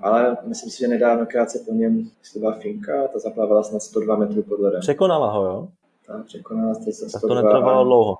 Ale 0.01 0.37
myslím 0.43 0.71
si, 0.71 0.79
že 0.79 0.87
nedávno 0.87 1.25
krátce 1.25 1.59
po 1.67 1.73
něm, 1.73 2.09
byla 2.35 2.51
Finka, 2.51 3.07
ta 3.07 3.19
zaplávala 3.19 3.63
snad 3.63 3.81
102 3.81 4.15
metrů 4.15 4.43
pod 4.43 4.59
ledem. 4.59 4.81
Překonala 4.81 5.31
ho, 5.31 5.45
jo? 5.45 5.67
Ta 6.07 6.23
překonala 6.25 6.73
102. 6.73 7.09
Tak 7.11 7.21
to 7.21 7.35
netrvalo 7.35 7.83
dlouho. 7.83 8.17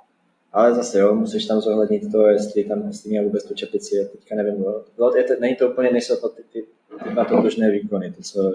Ale 0.53 0.75
zase 0.75 0.99
jo, 0.99 1.15
musíš 1.15 1.45
tam 1.45 1.61
zohlednit 1.61 2.11
to, 2.11 2.27
jestli 2.27 2.63
tam 2.63 2.87
jestli 2.87 3.09
měl 3.09 3.23
vůbec 3.23 3.43
tu 3.47 3.53
čepici, 3.53 4.09
teďka 4.11 4.35
nevím, 4.35 4.65
bylo, 4.95 5.15
je 5.15 5.23
to, 5.23 5.33
není 5.39 5.55
to 5.55 5.69
úplně, 5.69 5.91
nejsou 5.91 6.15
to 6.15 6.29
ty, 6.29 6.43
ty, 6.43 6.65
ty 7.03 7.09
dva 7.09 7.25
totožné 7.25 7.71
výkony, 7.71 8.11
to, 8.11 8.21
co 8.21 8.51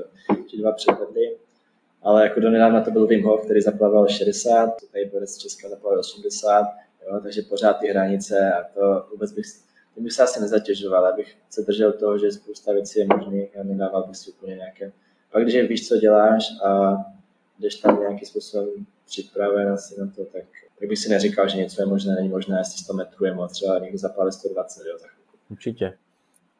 ti 0.47 0.57
dva 0.57 0.73
předvedli. 0.73 1.37
Ale 2.03 2.23
jako 2.23 2.41
do 2.41 2.51
nedávna 2.51 2.81
to 2.81 2.91
byl 2.91 3.07
Wim 3.07 3.25
Hof, 3.25 3.45
který 3.45 3.61
zaplaval 3.61 4.09
60, 4.09 4.71
tady 4.93 5.05
Borec 5.05 5.31
z 5.31 5.39
Česka 5.39 5.69
zaplaval 5.69 5.99
80, 5.99 6.65
jo, 7.07 7.21
takže 7.23 7.43
pořád 7.43 7.73
ty 7.73 7.87
hranice 7.87 8.53
a 8.53 8.65
to 8.75 9.07
vůbec 9.11 9.33
bych 9.33 9.47
bych 10.03 10.13
se 10.13 10.23
asi 10.23 10.41
nezatěžoval, 10.41 11.07
abych 11.07 11.37
se 11.51 11.63
držel 11.63 11.93
toho, 11.93 12.19
že 12.19 12.33
spousta 12.33 12.73
věcí 12.73 12.99
je 12.99 13.07
možných 13.17 13.59
a 13.59 13.63
nedával 13.63 14.07
bych 14.07 14.17
si 14.17 14.31
úplně 14.31 14.57
nějaké. 14.57 14.93
Pak 15.33 15.43
když 15.43 15.69
víš, 15.69 15.89
co 15.89 15.97
děláš 15.97 16.45
a 16.65 16.97
jdeš 17.59 17.75
tam 17.75 18.01
nějakým 18.01 18.29
způsobem 18.29 18.69
připraven 19.07 19.69
asi 19.69 20.01
na 20.01 20.07
to, 20.07 20.25
tak, 20.25 20.45
tak 20.79 20.89
bych 20.89 20.99
si 20.99 21.09
neříkal, 21.09 21.49
že 21.49 21.57
něco 21.57 21.83
je 21.83 21.87
možné, 21.87 22.15
není 22.15 22.29
možné, 22.29 22.59
jestli 22.59 22.85
100 22.85 22.93
metrů 22.93 23.27
je 23.27 23.35
moc, 23.35 23.53
třeba 23.53 23.79
někdo 23.79 23.99
zapálí 23.99 24.33
120, 24.33 24.87
jo, 24.87 24.97
tak. 25.01 25.11
Určitě. 25.51 25.99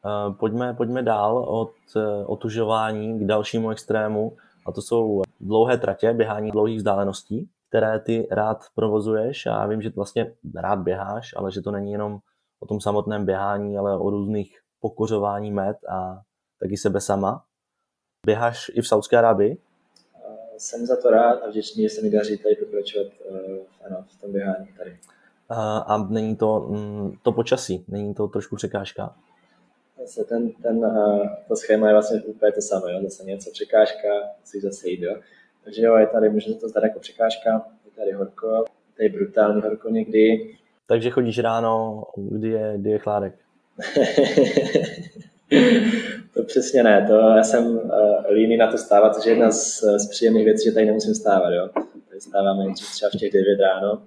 Uh, 0.05 0.35
pojďme, 0.35 0.73
pojďme 0.73 1.03
dál 1.03 1.37
od 1.37 1.71
uh, 1.95 2.03
otužování 2.25 3.19
k 3.19 3.25
dalšímu 3.25 3.69
extrému 3.69 4.37
a 4.65 4.71
to 4.71 4.81
jsou 4.81 5.21
dlouhé 5.39 5.77
tratě, 5.77 6.13
běhání 6.13 6.51
dlouhých 6.51 6.77
vzdáleností, 6.77 7.49
které 7.69 7.99
ty 7.99 8.27
rád 8.31 8.65
provozuješ 8.75 9.45
a 9.45 9.67
vím, 9.67 9.81
že 9.81 9.89
vlastně 9.95 10.33
rád 10.55 10.79
běháš, 10.79 11.33
ale 11.37 11.51
že 11.51 11.61
to 11.61 11.71
není 11.71 11.91
jenom 11.91 12.19
o 12.59 12.65
tom 12.65 12.81
samotném 12.81 13.25
běhání, 13.25 13.77
ale 13.77 13.97
o 13.97 14.09
různých 14.09 14.59
pokořování 14.79 15.51
met 15.51 15.77
a 15.89 16.21
taky 16.59 16.77
sebe 16.77 17.01
sama. 17.01 17.43
Běháš 18.25 18.71
i 18.73 18.81
v 18.81 18.87
Saudské 18.87 19.17
Arábii? 19.17 19.57
Jsem 20.57 20.85
za 20.85 21.01
to 21.01 21.09
rád 21.09 21.43
a 21.43 21.49
vděčný, 21.49 21.83
že 21.83 21.89
se 21.89 22.01
mi 22.01 22.09
daří 22.09 22.37
tady 22.37 22.55
pokračovat 22.55 23.07
uh, 23.29 23.57
ano, 23.85 24.05
v 24.07 24.21
tom 24.21 24.31
běhání 24.31 24.67
tady. 24.77 24.97
A, 25.49 25.77
a 25.77 25.97
není 25.97 26.35
to 26.35 26.59
mm, 26.59 27.17
to 27.23 27.31
počasí, 27.31 27.85
není 27.87 28.13
to 28.13 28.27
trošku 28.27 28.55
překážka? 28.55 29.15
Zase 29.99 30.23
ten, 30.23 30.51
ten, 30.51 30.81
to 31.47 31.55
schéma 31.55 31.87
je 31.87 31.93
vlastně 31.93 32.21
úplně 32.21 32.51
to 32.51 32.61
samé, 32.61 32.91
jo? 32.91 32.99
zase 33.03 33.23
něco 33.23 33.51
překážka, 33.51 34.07
musíš 34.39 34.61
zase 34.61 34.89
jít, 34.89 35.01
jo? 35.01 35.15
Takže 35.63 35.81
jo, 35.81 35.95
je 35.95 36.07
tady, 36.07 36.29
může 36.29 36.53
to 36.53 36.69
zdát 36.69 36.83
jako 36.83 36.99
překážka, 36.99 37.67
je 37.85 37.91
tady 37.91 38.11
horko, 38.11 38.65
tady 38.97 39.09
brutální 39.09 39.61
horko 39.61 39.89
někdy, 39.89 40.57
takže 40.89 41.09
chodíš 41.09 41.39
ráno, 41.39 42.03
kdy 42.17 42.49
je, 42.49 42.73
kdy 42.77 42.89
je 42.89 42.99
chládek? 42.99 43.33
to 46.33 46.43
přesně 46.43 46.83
ne, 46.83 47.05
to 47.07 47.13
já 47.13 47.43
jsem 47.43 47.65
uh, 47.65 47.81
líný 48.31 48.57
na 48.57 48.71
to 48.71 48.77
stávat, 48.77 49.15
což 49.15 49.25
je 49.25 49.31
jedna 49.31 49.51
z, 49.51 49.83
z 49.97 50.09
příjemných 50.09 50.45
věcí, 50.45 50.63
že 50.69 50.71
tady 50.71 50.85
nemusím 50.85 51.15
stávat, 51.15 51.49
jo. 51.49 51.69
Tady 52.09 52.21
stáváme 52.21 52.73
třeba 52.73 53.09
v 53.09 53.17
těch 53.17 53.33
9 53.33 53.59
ráno, 53.59 54.01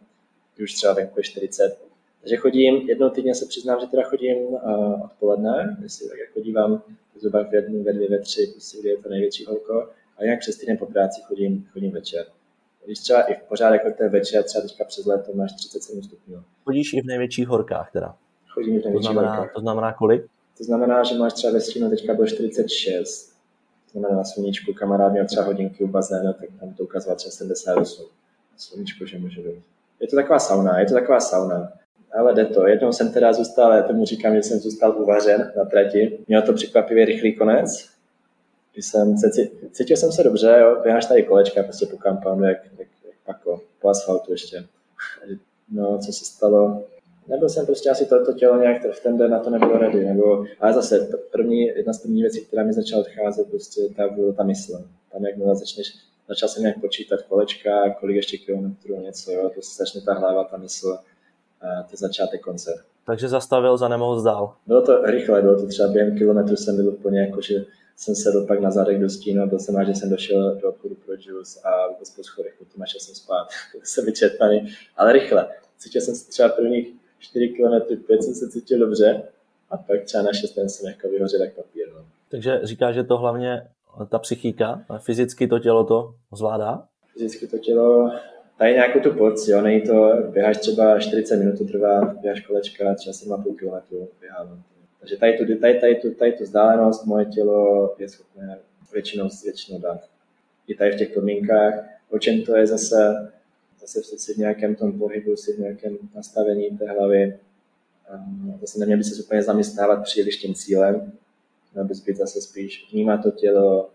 už 0.62 0.72
třeba 0.72 0.92
venku 0.92 1.20
je 1.20 1.24
40, 1.24 1.78
Takže 2.20 2.36
chodím, 2.36 2.88
jednou 2.88 3.10
týdně 3.10 3.34
se 3.34 3.46
přiznám, 3.46 3.80
že 3.80 3.86
teda 3.86 4.02
chodím 4.02 4.38
uh, 4.38 5.04
odpoledne, 5.04 5.76
jestli 5.82 6.08
tak 6.08 6.18
jako 6.18 6.40
dívám 6.40 6.82
zhruba 7.20 7.44
v 7.44 7.54
jednu, 7.54 7.82
ve 7.82 7.92
dvě, 7.92 8.08
ve 8.08 8.18
tři, 8.18 8.46
prostě, 8.52 8.88
je 8.88 8.96
to 8.96 9.08
největší 9.08 9.44
horko, 9.44 9.88
a 10.18 10.24
jinak 10.24 10.40
přes 10.40 10.56
týden 10.56 10.78
po 10.78 10.86
práci 10.86 11.20
chodím, 11.24 11.68
chodím 11.72 11.90
večer. 11.90 12.26
Když 12.86 12.98
třeba 12.98 13.22
i 13.22 13.34
v 13.34 13.42
pořád 13.48 13.70
jako 13.70 13.90
ten 13.90 14.10
večer, 14.10 14.42
třeba 14.44 14.62
teďka 14.62 14.84
přes 14.84 15.06
léto 15.06 15.32
máš 15.34 15.52
37 15.52 16.02
stupňů. 16.02 16.42
Chodíš 16.64 16.92
i 16.92 17.00
v 17.00 17.06
největších 17.06 17.48
horkách 17.48 17.92
teda? 17.92 18.14
Chodím 18.48 18.74
i 18.74 18.78
v 18.78 18.84
největších 18.84 19.08
to 19.08 19.12
znamená, 19.12 19.34
horkách. 19.34 19.54
To 19.54 19.60
znamená 19.60 19.92
kolik? 19.92 20.22
To 20.58 20.64
znamená, 20.64 21.02
že 21.02 21.18
máš 21.18 21.32
třeba 21.32 21.52
ve 21.52 21.60
stínu 21.60 21.90
teďka 21.90 22.14
bylo 22.14 22.26
46. 22.26 23.32
To 23.92 23.98
znamená 23.98 24.16
na 24.16 24.24
sluníčku, 24.24 24.72
kamarád 24.72 25.12
měl 25.12 25.26
třeba 25.26 25.44
hodinky 25.44 25.84
u 25.84 25.88
bazénu, 25.88 26.32
tak 26.32 26.48
tam 26.60 26.74
to 26.74 26.82
ukazoval 26.84 27.16
třeba 27.16 27.30
78. 27.30 28.04
Na 28.52 28.58
sluníčku, 28.58 29.06
že 29.06 29.18
může 29.18 29.40
být. 29.40 29.62
Je 30.00 30.08
to 30.08 30.16
taková 30.16 30.38
sauna, 30.38 30.80
je 30.80 30.86
to 30.86 30.94
taková 30.94 31.20
sauna. 31.20 31.72
Ale 32.18 32.34
jde 32.34 32.44
to. 32.44 32.66
Jednou 32.66 32.92
jsem 32.92 33.12
teda 33.12 33.32
zůstal, 33.32 33.72
já 33.72 33.82
tomu 33.82 34.04
říkám, 34.04 34.34
že 34.36 34.42
jsem 34.42 34.58
zůstal 34.58 35.02
uvařen 35.02 35.52
na 35.56 35.64
trati. 35.64 36.18
Měl 36.28 36.42
to 36.42 36.52
překvapivě 36.52 37.04
rychlý 37.04 37.36
konec. 37.36 37.91
Jsem 38.74 39.18
se, 39.18 39.30
cítil 39.70 39.96
jsem 39.96 40.12
se 40.12 40.22
dobře, 40.22 40.56
jo, 40.60 40.80
běháš 40.82 41.06
tady 41.06 41.22
kolečka 41.22 41.62
prostě 41.62 41.86
po 41.86 41.96
kampanu, 41.96 42.44
jak, 42.44 42.58
jak, 42.78 42.88
jak 43.06 43.16
pako, 43.26 43.60
po 43.80 43.88
asfaltu 43.88 44.32
ještě. 44.32 44.64
No, 45.72 45.98
co 45.98 46.12
se 46.12 46.24
stalo? 46.24 46.82
Nebyl 47.28 47.48
jsem 47.48 47.66
prostě 47.66 47.90
asi 47.90 48.06
to, 48.06 48.24
to 48.24 48.32
tělo 48.32 48.60
nějak 48.60 48.82
v 48.92 49.02
ten 49.02 49.18
den 49.18 49.30
na 49.30 49.38
to 49.38 49.50
nebylo 49.50 49.78
ready, 49.78 50.04
nebo, 50.04 50.44
ale 50.60 50.72
zase 50.72 51.08
první, 51.32 51.66
jedna 51.66 51.92
z 51.92 51.98
prvních 51.98 52.22
věcí, 52.22 52.44
která 52.44 52.64
mi 52.64 52.72
začala 52.72 53.02
odcházet, 53.02 53.50
prostě 53.50 53.80
ta 53.96 54.08
byla 54.08 54.32
ta 54.32 54.42
mysl. 54.42 54.84
Tam 55.12 55.24
jak 55.24 55.56
začneš, 55.56 55.94
začal 56.28 56.48
jsem 56.48 56.62
nějak 56.62 56.80
počítat 56.80 57.22
kolečka, 57.22 57.90
kolik 58.00 58.16
ještě 58.16 58.36
kilometrů, 58.36 59.00
něco, 59.00 59.32
jo, 59.32 59.50
prostě 59.50 59.84
začne 59.84 60.00
ta 60.00 60.14
hlava, 60.14 60.44
ta 60.44 60.56
mysl, 60.56 60.98
a 61.60 61.82
to 61.90 61.96
začátek 61.96 62.40
konce. 62.40 62.82
Takže 63.06 63.28
zastavil 63.28 63.76
za 63.76 63.88
nemohl 63.88 64.22
dál. 64.22 64.54
Bylo 64.66 64.82
to 64.82 65.02
rychle, 65.02 65.42
bylo 65.42 65.60
to 65.60 65.66
třeba 65.66 65.88
během 65.88 66.18
kilometru 66.18 66.56
jsem 66.56 66.76
byl 66.76 66.88
úplně 66.88 67.20
jako, 67.20 67.40
že 67.40 67.64
jsem 68.02 68.14
sedl 68.14 68.46
pak 68.46 68.60
na 68.60 68.70
zadek 68.70 69.00
do 69.00 69.10
stínu 69.10 69.42
a 69.42 69.46
byl 69.46 69.58
jsem 69.58 69.76
rád, 69.76 69.84
že 69.84 69.94
jsem 69.94 70.10
došel 70.10 70.58
do 70.62 70.68
obchodu 70.68 70.94
pro 70.94 71.14
juice 71.18 71.60
a 71.64 71.88
vůbec 71.88 72.10
po 72.10 72.22
schodech, 72.22 72.54
potom 72.58 72.86
šel 72.86 73.00
jsem 73.00 73.14
spát, 73.14 73.48
jsem 73.84 74.04
vyčerpaný, 74.04 74.68
ale 74.96 75.12
rychle. 75.12 75.48
Cítil 75.78 76.00
jsem 76.00 76.14
se 76.14 76.30
třeba 76.30 76.48
prvních 76.48 76.94
4 77.18 77.48
km, 77.48 77.96
5 78.06 78.22
jsem 78.22 78.34
se 78.34 78.48
cítil 78.48 78.78
dobře 78.78 79.22
a 79.70 79.76
pak 79.76 80.04
třeba 80.04 80.22
na 80.22 80.32
6 80.32 80.58
jsem 80.66 80.88
jako 80.88 81.08
vyhořel 81.08 81.42
jak 81.42 81.54
papír. 81.54 81.92
No. 81.94 82.04
Takže 82.28 82.60
říká, 82.62 82.92
že 82.92 83.04
to 83.04 83.18
hlavně 83.18 83.68
ta 84.10 84.18
psychika, 84.18 84.84
a 84.88 84.98
fyzicky 84.98 85.48
to 85.48 85.58
tělo 85.58 85.84
to 85.84 86.14
zvládá? 86.32 86.84
Fyzicky 87.12 87.46
to 87.46 87.58
tělo 87.58 88.10
tady 88.58 88.74
nějakou 88.74 89.00
tu 89.00 89.14
porci, 89.14 89.50
jo, 89.50 89.60
není 89.60 89.80
to, 89.80 90.12
běháš 90.28 90.58
třeba 90.58 90.98
40 90.98 91.36
minut, 91.36 91.58
to 91.58 91.64
trvá, 91.64 92.00
běháš 92.00 92.40
kolečka, 92.40 92.94
třeba 92.94 93.36
7,5 93.36 93.56
km 93.56 93.96
běhám. 94.20 94.62
Takže 95.02 95.16
tady 95.16 95.38
tu, 95.38 95.58
tady, 95.58 95.80
tady, 95.80 95.94
tu, 95.94 96.14
tady 96.14 96.32
tu 96.32 96.44
vzdálenost 96.44 97.06
moje 97.06 97.24
tělo 97.24 97.94
je 97.98 98.08
schopné 98.08 98.58
většinou, 98.92 99.28
většinou 99.44 99.78
dát. 99.78 100.08
I 100.68 100.74
tady 100.74 100.92
v 100.92 100.98
těch 100.98 101.10
podmínkách, 101.10 101.74
o 102.10 102.18
čem 102.18 102.42
to 102.42 102.56
je 102.56 102.66
zase, 102.66 103.32
zase 103.80 104.18
si 104.18 104.34
v 104.34 104.36
nějakém 104.36 104.74
tom 104.74 104.98
pohybu, 104.98 105.36
si 105.36 105.52
v 105.52 105.58
nějakém 105.58 105.98
nastavení 106.14 106.78
té 106.78 106.86
hlavy. 106.86 107.38
Zase 108.60 108.78
neměl 108.78 108.98
by 108.98 109.04
se 109.04 109.22
úplně 109.22 109.42
zaměstnávat 109.42 110.02
příliš 110.02 110.36
tím 110.36 110.54
cílem, 110.54 111.12
měl 111.72 111.84
bys 111.84 112.00
být 112.00 112.16
zase 112.16 112.40
spíš 112.40 112.92
vnímat 112.92 113.22
to 113.22 113.30
tělo, 113.30 113.90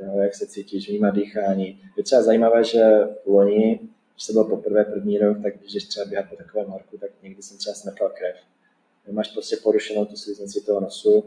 jo, 0.00 0.18
jak 0.18 0.34
se 0.34 0.46
cítíš, 0.46 0.88
vnímat 0.88 1.14
dýchání. 1.14 1.80
Je 1.96 2.02
třeba 2.02 2.22
zajímavé, 2.22 2.64
že 2.64 2.82
loni, 3.26 3.80
když 4.14 4.24
se 4.24 4.32
byl 4.32 4.44
poprvé 4.44 4.84
první 4.84 5.18
rok, 5.18 5.42
tak 5.42 5.58
když 5.58 5.84
třeba 5.84 6.06
běhat 6.06 6.28
po 6.28 6.36
takovém 6.36 6.66
horku, 6.66 6.98
tak 6.98 7.10
někdy 7.22 7.42
jsem 7.42 7.58
třeba 7.58 7.74
smrkal 7.74 8.08
krev. 8.08 8.36
Máš 9.12 9.28
prostě 9.28 9.56
porušenou 9.62 10.04
tu 10.04 10.16
sliznici 10.16 10.60
toho 10.66 10.80
nosu, 10.80 11.24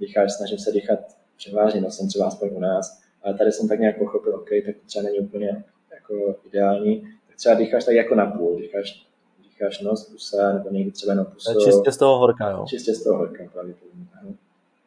dýcháš, 0.00 0.32
snažím 0.32 0.58
se 0.58 0.72
dýchat 0.72 0.98
převážně 1.36 1.80
nosem, 1.80 2.08
třeba 2.08 2.26
aspoň 2.26 2.48
u 2.52 2.60
nás, 2.60 3.00
ale 3.22 3.34
tady 3.34 3.52
jsem 3.52 3.68
tak 3.68 3.80
nějak 3.80 3.98
pochopil, 3.98 4.34
OK, 4.34 4.48
tak 4.66 4.76
to 4.76 4.86
třeba 4.86 5.02
není 5.02 5.18
úplně 5.18 5.64
jako 5.94 6.36
ideální, 6.46 7.00
tak 7.26 7.36
třeba 7.36 7.54
dýcháš 7.54 7.84
tak 7.84 7.94
jako 7.94 8.14
na 8.14 8.26
půl, 8.26 8.56
dýcháš, 8.56 9.06
dýcháš 9.42 9.80
nos, 9.80 10.04
pusa, 10.04 10.52
nebo 10.52 10.70
někdy 10.70 10.90
třeba 10.90 11.12
jenom 11.12 11.26
pusu. 11.26 11.64
Čistě 11.64 11.92
z 11.92 11.96
toho 11.96 12.18
horka, 12.18 12.50
jo? 12.50 12.64
Čistě 12.68 12.94
z 12.94 13.04
toho 13.04 13.18
horka, 13.18 13.44
pravděpodobně. 13.52 14.06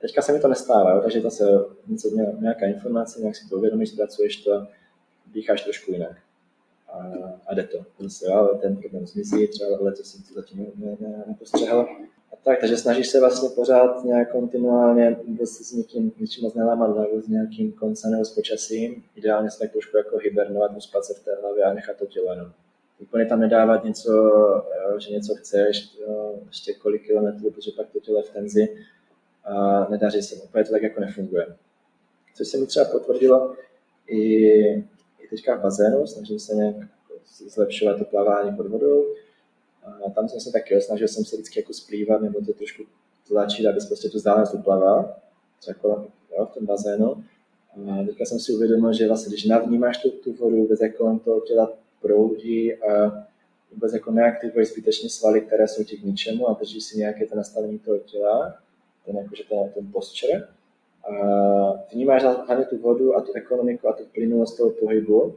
Teďka 0.02 0.22
se 0.22 0.34
mi 0.34 0.40
to 0.40 0.48
nestává, 0.48 0.94
jo? 0.94 1.02
takže 1.02 1.22
zase 1.22 1.44
něco, 1.88 2.10
nějaká 2.40 2.66
informace, 2.66 3.22
nějak 3.22 3.36
si 3.36 3.50
to 3.50 3.56
uvědomíš, 3.56 3.90
zpracuješ 3.90 4.36
to, 4.36 4.68
dýcháš 5.34 5.62
trošku 5.62 5.92
jinak. 5.92 6.18
A, 6.94 6.98
a 7.48 7.54
jde 7.54 7.64
to. 7.64 7.78
Zase, 8.00 8.26
jo, 8.26 8.60
ten 8.62 8.76
problém 8.76 9.08
zmizí, 9.08 9.48
třeba 9.48 9.70
letos 9.80 10.12
jsem 10.12 10.24
to 10.24 10.34
zatím 10.34 10.68
ne, 10.76 10.98
ne, 11.00 11.24
nepostřehl. 11.28 11.88
A 12.34 12.36
tak, 12.44 12.60
takže 12.60 12.78
snažíš 12.78 13.08
se 13.08 13.20
vlastně 13.20 13.50
pořád 13.50 14.04
nějak 14.04 14.32
kontinuálně 14.32 15.18
vůbec 15.28 15.50
s 15.50 15.74
někým, 15.74 16.12
něčím 16.20 16.44
moc 16.44 16.54
nelámat 16.54 16.88
hlavu, 16.88 17.22
s 17.22 17.28
nějakým 17.28 17.72
koncem 17.72 18.12
nebo 18.12 18.26
s 18.26 18.36
počasím. 18.36 19.04
Ideálně 19.16 19.52
se 19.52 19.60
tak 19.60 19.72
trošku 19.72 19.98
jako 19.98 20.18
hibernovat, 20.18 20.78
uspat 20.78 21.06
se 21.06 21.14
v 21.14 21.24
té 21.24 21.36
hlavě 21.42 21.64
a 21.64 21.74
nechat 21.74 21.98
to 21.98 22.06
tělo 22.06 22.32
jenom. 22.32 22.52
Úplně 23.00 23.26
tam 23.26 23.40
nedávat 23.40 23.84
něco, 23.84 24.12
jo, 24.12 25.00
že 25.00 25.12
něco 25.12 25.36
chceš, 25.36 25.98
jo, 26.08 26.36
ještě 26.48 26.74
kolik 26.74 27.06
kilometrů, 27.06 27.52
protože 27.52 27.72
pak 27.78 27.90
to 27.90 28.00
tělo 28.00 28.22
v 28.22 28.30
tenzi 28.30 28.78
a 29.44 29.88
nedaří 29.90 30.22
se, 30.22 30.36
úplně 30.36 30.64
to 30.64 30.72
tak 30.72 30.84
jako 30.84 31.02
nefunguje. 31.02 31.48
Což 32.36 32.48
se 32.48 32.58
mi 32.58 32.66
třeba 32.66 32.86
potvrdilo 32.86 33.56
i, 34.08 34.44
i 35.20 35.28
teďka 35.30 35.56
v 35.56 35.62
bazénu, 35.62 36.08
snažím 36.08 36.40
se 36.40 36.56
nějak 36.56 36.76
jako 36.76 37.22
zlepšovat 37.48 37.98
to 37.98 38.06
plavání 38.06 38.58
pod 38.58 38.68
vodou. 38.68 39.06
Tam 40.16 40.30
jsem 40.30 40.40
se 40.40 40.52
taky 40.52 40.82
snažil 40.82 41.08
jsem 41.08 41.26
se 41.26 41.36
vždycky 41.36 41.60
jako 41.60 41.74
splývat 41.74 42.22
nebo 42.22 42.42
to 42.42 42.54
trošku 42.54 42.84
tlačit, 43.28 43.68
aby 43.68 43.80
prostě 43.88 44.10
tu 44.10 44.18
vzdálenost 44.18 44.54
uplaval, 44.54 45.16
jako 45.68 46.08
jo, 46.38 46.46
v 46.46 46.54
tom 46.54 46.66
bazénu. 46.66 47.24
A 47.92 48.04
teďka 48.06 48.26
jsem 48.26 48.40
si 48.40 48.52
uvědomil, 48.54 48.94
že 48.94 49.08
vlastně, 49.08 49.30
když 49.30 49.46
navnímáš 49.46 49.98
tu, 49.98 50.10
tu 50.10 50.34
vodu, 50.34 50.56
vůbec 50.56 50.82
jako 50.82 51.20
to 51.26 51.40
těla 51.40 51.72
proudí 52.02 52.74
a 52.74 53.26
vůbec 53.72 53.94
jako 53.94 54.12
neaktivuje 54.12 54.66
zbytečně 54.66 55.10
svaly, 55.10 55.42
které 55.42 55.68
jsou 55.68 55.84
ti 55.84 55.98
k 55.98 56.04
ničemu 56.04 56.50
a 56.50 56.54
drží 56.54 56.82
si 56.82 56.98
nějaké 56.98 57.26
to 57.26 57.36
nastavení 57.36 57.80
toho 57.80 57.98
těla, 57.98 58.56
ten, 59.06 59.18
jakože 59.18 59.44
ten, 59.50 59.70
ten 59.74 59.92
posture. 59.92 60.48
A 61.04 61.14
vnímáš 61.94 62.24
hlavně 62.24 62.66
tu 62.66 62.78
vodu 62.78 63.16
a 63.16 63.22
tu 63.22 63.34
ekonomiku 63.34 63.88
a 63.88 63.94
tu 63.94 64.04
plynulost 64.14 64.58
toho 64.58 64.70
pohybu 64.70 65.36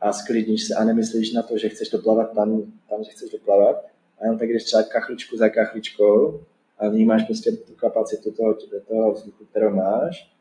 a 0.00 0.12
sklidníš 0.12 0.66
se 0.66 0.74
a 0.74 0.84
nemyslíš 0.84 1.32
na 1.32 1.42
to, 1.42 1.58
že 1.58 1.68
chceš 1.68 1.90
doplavat 1.90 2.32
tam, 2.34 2.72
tam 2.90 3.04
že 3.04 3.10
chceš 3.10 3.30
doplavat. 3.30 3.84
A 4.18 4.24
jenom 4.24 4.38
tak, 4.38 4.48
když 4.48 4.64
třeba 4.64 4.82
kachličku 4.82 5.36
za 5.36 5.48
kachličkou 5.48 6.40
a 6.78 6.88
vnímáš 6.88 7.24
prostě 7.24 7.52
tu 7.52 7.74
kapacitu 7.74 8.30
toho, 8.30 8.54
toho 8.88 9.12
vzduchu, 9.12 9.44
kterou 9.44 9.70
máš, 9.70 10.32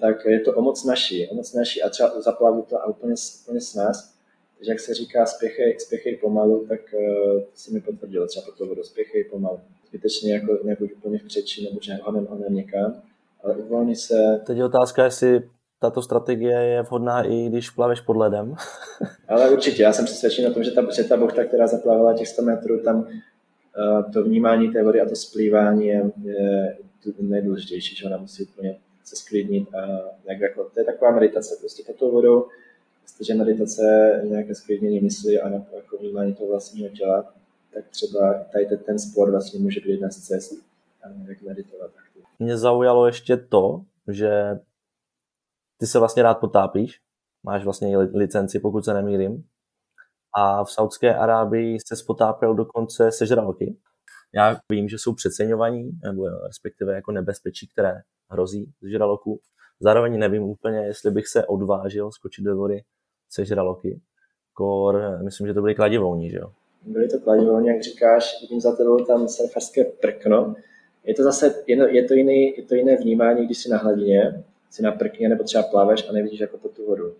tak 0.00 0.24
je 0.24 0.40
to 0.40 0.52
o 0.52 0.62
moc 0.62 0.84
naší, 0.84 1.28
o 1.28 1.34
moc 1.34 1.52
naší 1.52 1.82
a 1.82 1.88
třeba 1.88 2.20
zaplavu 2.20 2.62
to 2.62 2.82
a 2.82 2.86
úplně, 2.86 3.14
úplně 3.42 3.60
s 3.60 3.74
nás. 3.74 4.14
Takže 4.58 4.72
jak 4.72 4.80
se 4.80 4.94
říká 4.94 5.26
spěchej, 5.26 5.76
spěchej 5.78 6.16
pomalu, 6.16 6.66
tak 6.68 6.80
uh, 6.92 7.40
to 7.40 7.50
si 7.54 7.72
mi 7.72 7.80
potvrdilo 7.80 8.26
třeba 8.26 8.46
po 8.46 8.52
toho 8.52 8.84
spěchej 8.84 9.24
pomalu 9.24 9.60
zbytečně 9.88 10.34
jako 10.34 10.58
nebuď 10.64 10.92
úplně 10.92 11.18
v 11.18 11.22
křeči 11.22 11.64
nebo 11.64 11.80
že 11.82 11.94
honem, 12.02 12.26
honem 12.26 12.54
někam, 12.54 13.02
ale 13.42 13.56
uvolni 13.56 13.96
se. 13.96 14.40
Teď 14.46 14.56
je 14.56 14.64
otázka, 14.64 15.04
jestli 15.04 15.40
tato 15.78 16.02
strategie 16.02 16.60
je 16.60 16.82
vhodná 16.82 17.22
i 17.22 17.48
když 17.48 17.70
plaveš 17.70 18.00
pod 18.00 18.16
ledem. 18.16 18.54
ale 19.28 19.50
určitě, 19.50 19.82
já 19.82 19.92
jsem 19.92 20.04
přesvědčen 20.04 20.50
o 20.50 20.54
tom, 20.54 20.64
že 20.64 20.70
ta, 20.70 20.90
že 20.90 21.04
ta 21.04 21.16
bochta, 21.16 21.44
která 21.44 21.66
zaplavala 21.66 22.14
těch 22.14 22.28
100 22.28 22.42
metrů, 22.42 22.82
tam 22.82 22.98
uh, 22.98 24.12
to 24.12 24.24
vnímání 24.24 24.72
té 24.72 24.84
vody 24.84 25.00
a 25.00 25.08
to 25.08 25.16
splývání 25.16 25.86
je, 25.86 26.10
je 26.22 26.76
nejdůležitější, 27.18 27.96
že 27.96 28.06
ona 28.06 28.16
musí 28.16 28.44
úplně 28.44 28.76
se 29.04 29.16
sklidnit 29.16 29.74
a 29.74 29.86
jak 30.24 30.40
jako, 30.40 30.64
to 30.74 30.80
je 30.80 30.84
taková 30.84 31.10
meditace, 31.10 31.56
prostě 31.60 31.82
pod 31.86 31.96
tou 31.96 32.10
vodou, 32.10 32.46
jestliže 33.02 33.34
meditace 33.34 33.82
nějaké 34.24 34.54
sklidnění 34.54 35.00
mysli 35.00 35.40
a 35.40 35.48
na, 35.48 35.64
jako 35.76 35.96
vnímání 35.96 36.34
toho 36.34 36.48
vlastního 36.48 36.88
těla, 36.88 37.32
tak 37.74 37.84
třeba 37.88 38.34
tady 38.52 38.66
ten 38.66 38.98
sport 38.98 39.30
vlastně 39.30 39.60
může 39.60 39.80
být 39.80 39.90
jedna 39.90 40.10
z 40.10 40.18
cest, 40.18 40.52
jak 41.28 41.42
meditovat. 41.42 41.90
Mě 42.38 42.56
zaujalo 42.56 43.06
ještě 43.06 43.36
to, 43.36 43.82
že 44.08 44.58
ty 45.80 45.86
se 45.86 45.98
vlastně 45.98 46.22
rád 46.22 46.34
potápíš, 46.34 47.00
máš 47.42 47.64
vlastně 47.64 47.98
licenci, 47.98 48.60
pokud 48.60 48.84
se 48.84 48.94
nemýlím, 48.94 49.44
a 50.36 50.64
v 50.64 50.70
Saudské 50.70 51.14
Arábii 51.14 51.78
se 51.86 51.96
spotápěl 51.96 52.54
dokonce 52.54 53.12
sežralky. 53.12 53.76
Já 54.34 54.60
vím, 54.72 54.88
že 54.88 54.98
jsou 54.98 55.14
přeceňovaní, 55.14 55.90
nebo 56.04 56.28
respektive 56.46 56.94
jako 56.94 57.12
nebezpečí, 57.12 57.68
které 57.68 57.94
hrozí 58.30 58.72
sežraloků. 58.80 59.40
Zároveň 59.80 60.18
nevím 60.18 60.42
úplně, 60.42 60.78
jestli 60.78 61.10
bych 61.10 61.28
se 61.28 61.46
odvážil 61.46 62.10
skočit 62.12 62.44
do 62.44 62.56
vody 62.56 62.80
sežraloky. 63.30 64.00
Kor, 64.52 65.18
myslím, 65.24 65.46
že 65.46 65.54
to 65.54 65.60
byly 65.60 65.74
kladivouní, 65.74 66.30
že 66.30 66.36
jo? 66.36 66.52
byly 66.88 67.08
to 67.08 67.20
kladivo, 67.20 67.60
jak 67.60 67.82
říkáš, 67.82 68.40
vidím 68.40 68.60
za 68.60 68.76
tebou 68.76 69.04
tam 69.04 69.28
surferské 69.28 69.84
prkno. 69.84 70.54
Je 71.04 71.14
to 71.14 71.22
zase, 71.22 71.54
je 71.66 72.04
to, 72.04 72.14
jiný, 72.14 72.56
je 72.56 72.62
to 72.62 72.74
jiné 72.74 72.96
vnímání, 72.96 73.46
když 73.46 73.58
jsi 73.58 73.70
na 73.70 73.78
hladině, 73.78 74.44
jsi 74.70 74.82
na 74.82 74.92
prkně 74.92 75.28
nebo 75.28 75.44
třeba 75.44 75.62
plaveš 75.62 76.08
a 76.08 76.12
nevidíš 76.12 76.40
jako 76.40 76.58
po 76.58 76.68
tu 76.68 76.86
vodu. 76.86 77.14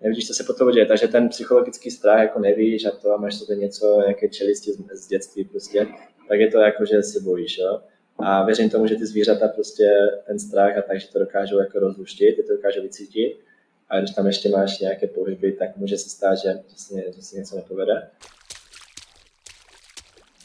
nevidíš, 0.00 0.26
co 0.26 0.34
se 0.34 0.44
po 0.44 0.52
toho 0.52 0.70
děje, 0.70 0.86
takže 0.86 1.08
ten 1.08 1.28
psychologický 1.28 1.90
strach 1.90 2.20
jako 2.20 2.38
nevíš 2.38 2.84
a 2.84 2.90
to 2.90 3.14
a 3.14 3.16
máš 3.16 3.34
sobě 3.34 3.56
něco, 3.56 4.00
nějaké 4.00 4.28
čelisti 4.28 4.72
z, 4.92 5.08
dětství 5.08 5.44
prostě, 5.44 5.86
tak 6.28 6.40
je 6.40 6.50
to 6.50 6.58
jako, 6.58 6.84
že 6.84 7.02
se 7.02 7.20
bojíš, 7.20 7.58
jo. 7.58 7.80
A 8.18 8.44
věřím 8.44 8.70
tomu, 8.70 8.86
že 8.86 8.96
ty 8.96 9.06
zvířata 9.06 9.48
prostě 9.48 9.88
ten 10.26 10.38
strach 10.38 10.78
a 10.78 10.82
takže 10.82 11.08
to 11.08 11.18
dokážou 11.18 11.58
jako 11.58 11.78
rozluštit, 11.78 12.36
ty 12.36 12.42
to 12.42 12.52
dokážou 12.56 12.82
vycítit. 12.82 13.40
A 13.88 13.98
když 13.98 14.10
tam 14.10 14.26
ještě 14.26 14.48
máš 14.48 14.78
nějaké 14.78 15.06
pohyby, 15.06 15.52
tak 15.52 15.76
může 15.76 15.98
se 15.98 16.08
stát, 16.08 16.34
že, 16.34 16.48
že, 16.68 16.76
si, 16.76 17.04
že 17.16 17.22
si 17.22 17.36
něco 17.36 17.56
nepovede. 17.56 18.10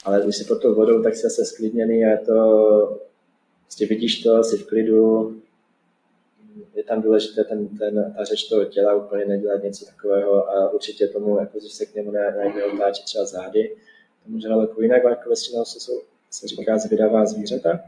Ale 0.06 0.22
když 0.24 0.36
jsi 0.36 0.44
pod 0.44 0.62
tou 0.62 0.76
vodou, 0.76 1.04
tak 1.04 1.16
jsi 1.16 1.22
zase 1.22 1.46
sklidněný 1.46 2.06
a 2.06 2.10
je 2.10 2.18
to, 2.18 3.02
prostě 3.64 3.86
vidíš 3.86 4.24
to, 4.24 4.44
jsi 4.44 4.58
v 4.58 4.68
klidu, 4.68 5.36
je 6.76 6.84
tam 6.84 7.02
důležité 7.02 7.44
ten, 7.44 7.68
ten, 7.68 8.14
ta 8.18 8.24
řeč 8.24 8.44
toho 8.44 8.66
těla 8.66 8.96
úplně 8.96 9.26
nedělat 9.26 9.64
něco 9.64 9.86
takového 9.86 10.50
a 10.50 10.70
určitě 10.70 11.08
tomu, 11.08 11.40
jako, 11.40 11.60
že 11.60 11.70
se 11.70 11.86
k 11.86 11.96
němu 11.96 12.12
najde 12.12 12.66
otáčet 12.66 13.06
třeba 13.06 13.26
zády, 13.26 13.76
to 14.24 14.32
může 14.32 14.48
daleko 14.50 14.82
jinak, 14.82 15.04
jako 15.04 15.30
většinou 15.30 15.66
se, 15.66 15.80
jsou, 15.80 16.02
se 16.32 16.48
říká 16.48 16.78
zvědavá 16.78 17.26
zvířata, 17.26 17.80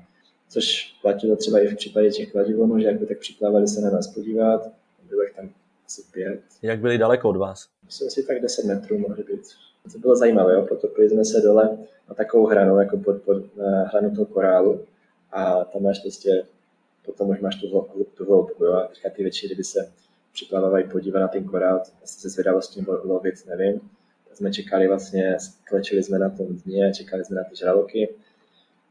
což 0.49 0.95
platilo 1.01 1.35
třeba 1.35 1.59
i 1.59 1.67
v 1.67 1.75
případě 1.75 2.09
těch 2.09 2.31
kladivonů, 2.31 2.79
že 2.79 2.87
jako 2.87 3.05
tak 3.05 3.17
připlávali 3.17 3.67
se 3.67 3.81
na 3.81 3.89
nás 3.89 4.07
podívat, 4.07 4.69
bylo 5.09 5.21
jich 5.21 5.33
tam 5.35 5.49
asi 5.85 6.01
pět. 6.11 6.41
Jak 6.61 6.79
byli 6.79 6.97
daleko 6.97 7.29
od 7.29 7.37
vás? 7.37 7.67
Myslím 7.85 8.09
si 8.09 8.23
tak 8.23 8.41
10 8.41 8.65
metrů 8.65 8.97
mohli 8.97 9.23
být. 9.23 9.41
To 9.93 9.99
bylo 9.99 10.15
zajímavé, 10.15 10.53
jo? 10.53 10.65
potopili 10.65 11.09
jsme 11.09 11.25
se 11.25 11.41
dole 11.41 11.77
na 12.09 12.15
takovou 12.15 12.45
hranu, 12.45 12.79
jako 12.79 12.97
pod, 12.97 13.21
pod 13.21 13.43
hranu 13.85 14.15
toho 14.15 14.25
korálu 14.25 14.85
a 15.31 15.63
tam 15.63 15.83
máš 15.83 15.99
prostě 15.99 16.43
potom 17.07 17.29
už 17.29 17.39
máš 17.39 17.55
tu, 17.55 17.87
tu 18.17 18.25
hloubku. 18.25 18.65
Jo? 18.65 18.73
A 18.73 18.87
teďka 18.87 19.09
ty 19.09 19.23
větší 19.23 19.47
ryby 19.47 19.63
se 19.63 19.91
připlávají 20.33 20.89
podívat 20.89 21.19
na 21.19 21.27
ten 21.27 21.43
korál, 21.43 21.81
asi 22.03 22.19
se 22.19 22.29
zvědavostí 22.29 22.85
lovit, 23.03 23.35
nevím. 23.47 23.79
Tak 24.27 24.37
jsme 24.37 24.53
čekali 24.53 24.87
vlastně, 24.87 25.37
klečili 25.63 26.03
jsme 26.03 26.19
na 26.19 26.29
tom 26.29 26.47
dně, 26.47 26.93
čekali 26.93 27.25
jsme 27.25 27.35
na 27.35 27.43
ty 27.43 27.55
žraloky. 27.55 28.15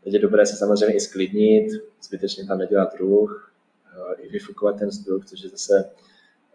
Teď 0.04 0.12
je 0.12 0.18
dobré 0.18 0.46
se 0.46 0.56
samozřejmě 0.56 0.96
i 0.96 1.00
sklidnit, 1.00 1.72
zbytečně 2.02 2.46
tam 2.46 2.58
nedělat 2.58 2.94
ruch, 2.94 3.52
i 4.18 4.28
vyfukovat 4.28 4.78
ten 4.78 4.88
vzduch, 4.88 5.26
což 5.26 5.42
je 5.42 5.48
zase, 5.48 5.90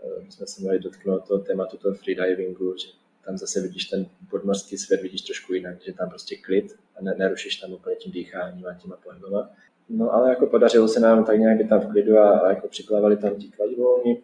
eh, 0.04 0.24
my 0.24 0.32
jsme 0.32 0.48
se 0.48 0.62
mohli 0.62 0.80
dotknout 0.80 1.28
toho 1.28 1.40
tématu 1.40 1.78
toho 1.78 1.96
freedivingu, 1.96 2.78
že 2.78 2.88
tam 3.26 3.38
zase 3.38 3.62
vidíš 3.62 3.86
ten 3.86 4.06
podmorský 4.30 4.78
svět, 4.78 5.02
vidíš 5.02 5.22
trošku 5.22 5.54
jinak, 5.54 5.82
že 5.82 5.94
tam 5.94 6.10
prostě 6.10 6.36
klid 6.38 6.76
a 6.96 7.04
ne, 7.04 7.16
nerušíš 7.18 7.56
tam 7.56 7.74
úplně 7.74 7.96
tím 7.96 8.12
dýcháním 8.12 8.68
a 8.68 8.74
těma 8.74 8.96
pohybama. 8.96 9.50
No 9.97 10.13
ale 10.13 10.30
jako 10.30 10.47
podařilo 10.47 10.88
se 10.88 10.99
nám 10.99 11.26
tak 11.26 11.39
nějak 11.39 11.69
tam 11.69 11.80
v 11.80 11.91
klidu 11.91 12.18
a, 12.18 12.39
a 12.39 12.49
jako 12.49 12.68
připlávali 12.68 13.18
tam 13.18 13.35
ti 13.35 13.47
kladivolní. 13.47 14.18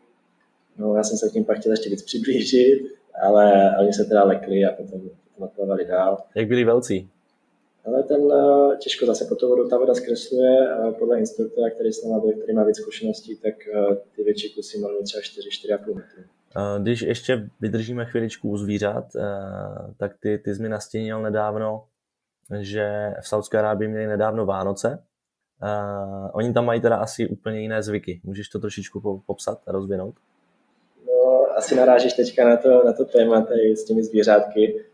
No 0.77 0.95
já 0.95 1.03
jsem 1.03 1.17
se 1.17 1.29
k 1.29 1.33
tím 1.33 1.45
pak 1.45 1.57
chtěl 1.57 1.71
ještě 1.71 1.89
víc 1.89 2.03
přiblížit, 2.03 2.79
ale 3.23 3.75
oni 3.79 3.93
se 3.93 4.05
teda 4.05 4.23
lekli 4.23 4.65
a 4.65 4.71
potom, 4.71 5.01
potom 5.01 5.43
odplavali 5.43 5.85
dál. 5.85 6.17
Jak 6.35 6.47
byli 6.47 6.63
velcí? 6.63 7.09
Ale 7.85 8.03
ten 8.03 8.21
uh, 8.21 8.77
těžko 8.77 9.05
zase 9.05 9.25
po 9.25 9.35
to 9.35 9.47
vodu 9.47 9.67
ta 9.67 9.77
voda 9.77 9.93
zkresluje. 9.93 10.57
Podle 10.99 11.19
instruktora, 11.19 11.69
který 11.69 11.93
s 11.93 12.03
náma 12.03 12.19
byl, 12.19 12.31
který 12.31 12.53
má 12.53 12.63
víc 12.63 12.77
zkušeností, 12.77 13.35
tak 13.35 13.53
uh, 13.73 13.95
ty 14.15 14.23
větší 14.23 14.53
kusy 14.53 14.77
mohly 14.77 15.03
třeba 15.03 15.21
4-4,5 15.21 15.95
metru. 15.95 16.23
Když 16.79 17.01
ještě 17.01 17.49
vydržíme 17.61 18.05
chviličku 18.05 18.49
u 18.49 18.57
zvířat, 18.57 19.05
tak 19.97 20.11
ty, 20.19 20.37
ty 20.37 20.55
jsi 20.55 20.61
mi 20.61 20.69
nastínil 20.69 21.21
nedávno, 21.21 21.83
že 22.59 23.13
v 23.21 23.27
Saudské 23.27 23.59
Arábii 23.59 23.87
měli 23.87 24.07
nedávno 24.07 24.45
Vánoce 24.45 25.03
Uh, 25.63 26.29
oni 26.33 26.53
tam 26.53 26.65
mají 26.65 26.81
teda 26.81 26.97
asi 26.97 27.27
úplně 27.27 27.59
jiné 27.59 27.83
zvyky. 27.83 28.21
Můžeš 28.23 28.49
to 28.49 28.59
trošičku 28.59 29.23
popsat 29.25 29.61
a 29.67 29.71
rozvinout? 29.71 30.15
No, 31.07 31.45
asi 31.55 31.75
narážíš 31.75 32.13
teďka 32.13 32.49
na 32.49 32.57
to, 32.57 32.83
na 32.85 32.93
to 32.93 33.05
téma 33.05 33.41
tady 33.41 33.75
s 33.75 33.85
těmi 33.85 34.03
zvířátky. 34.03 34.85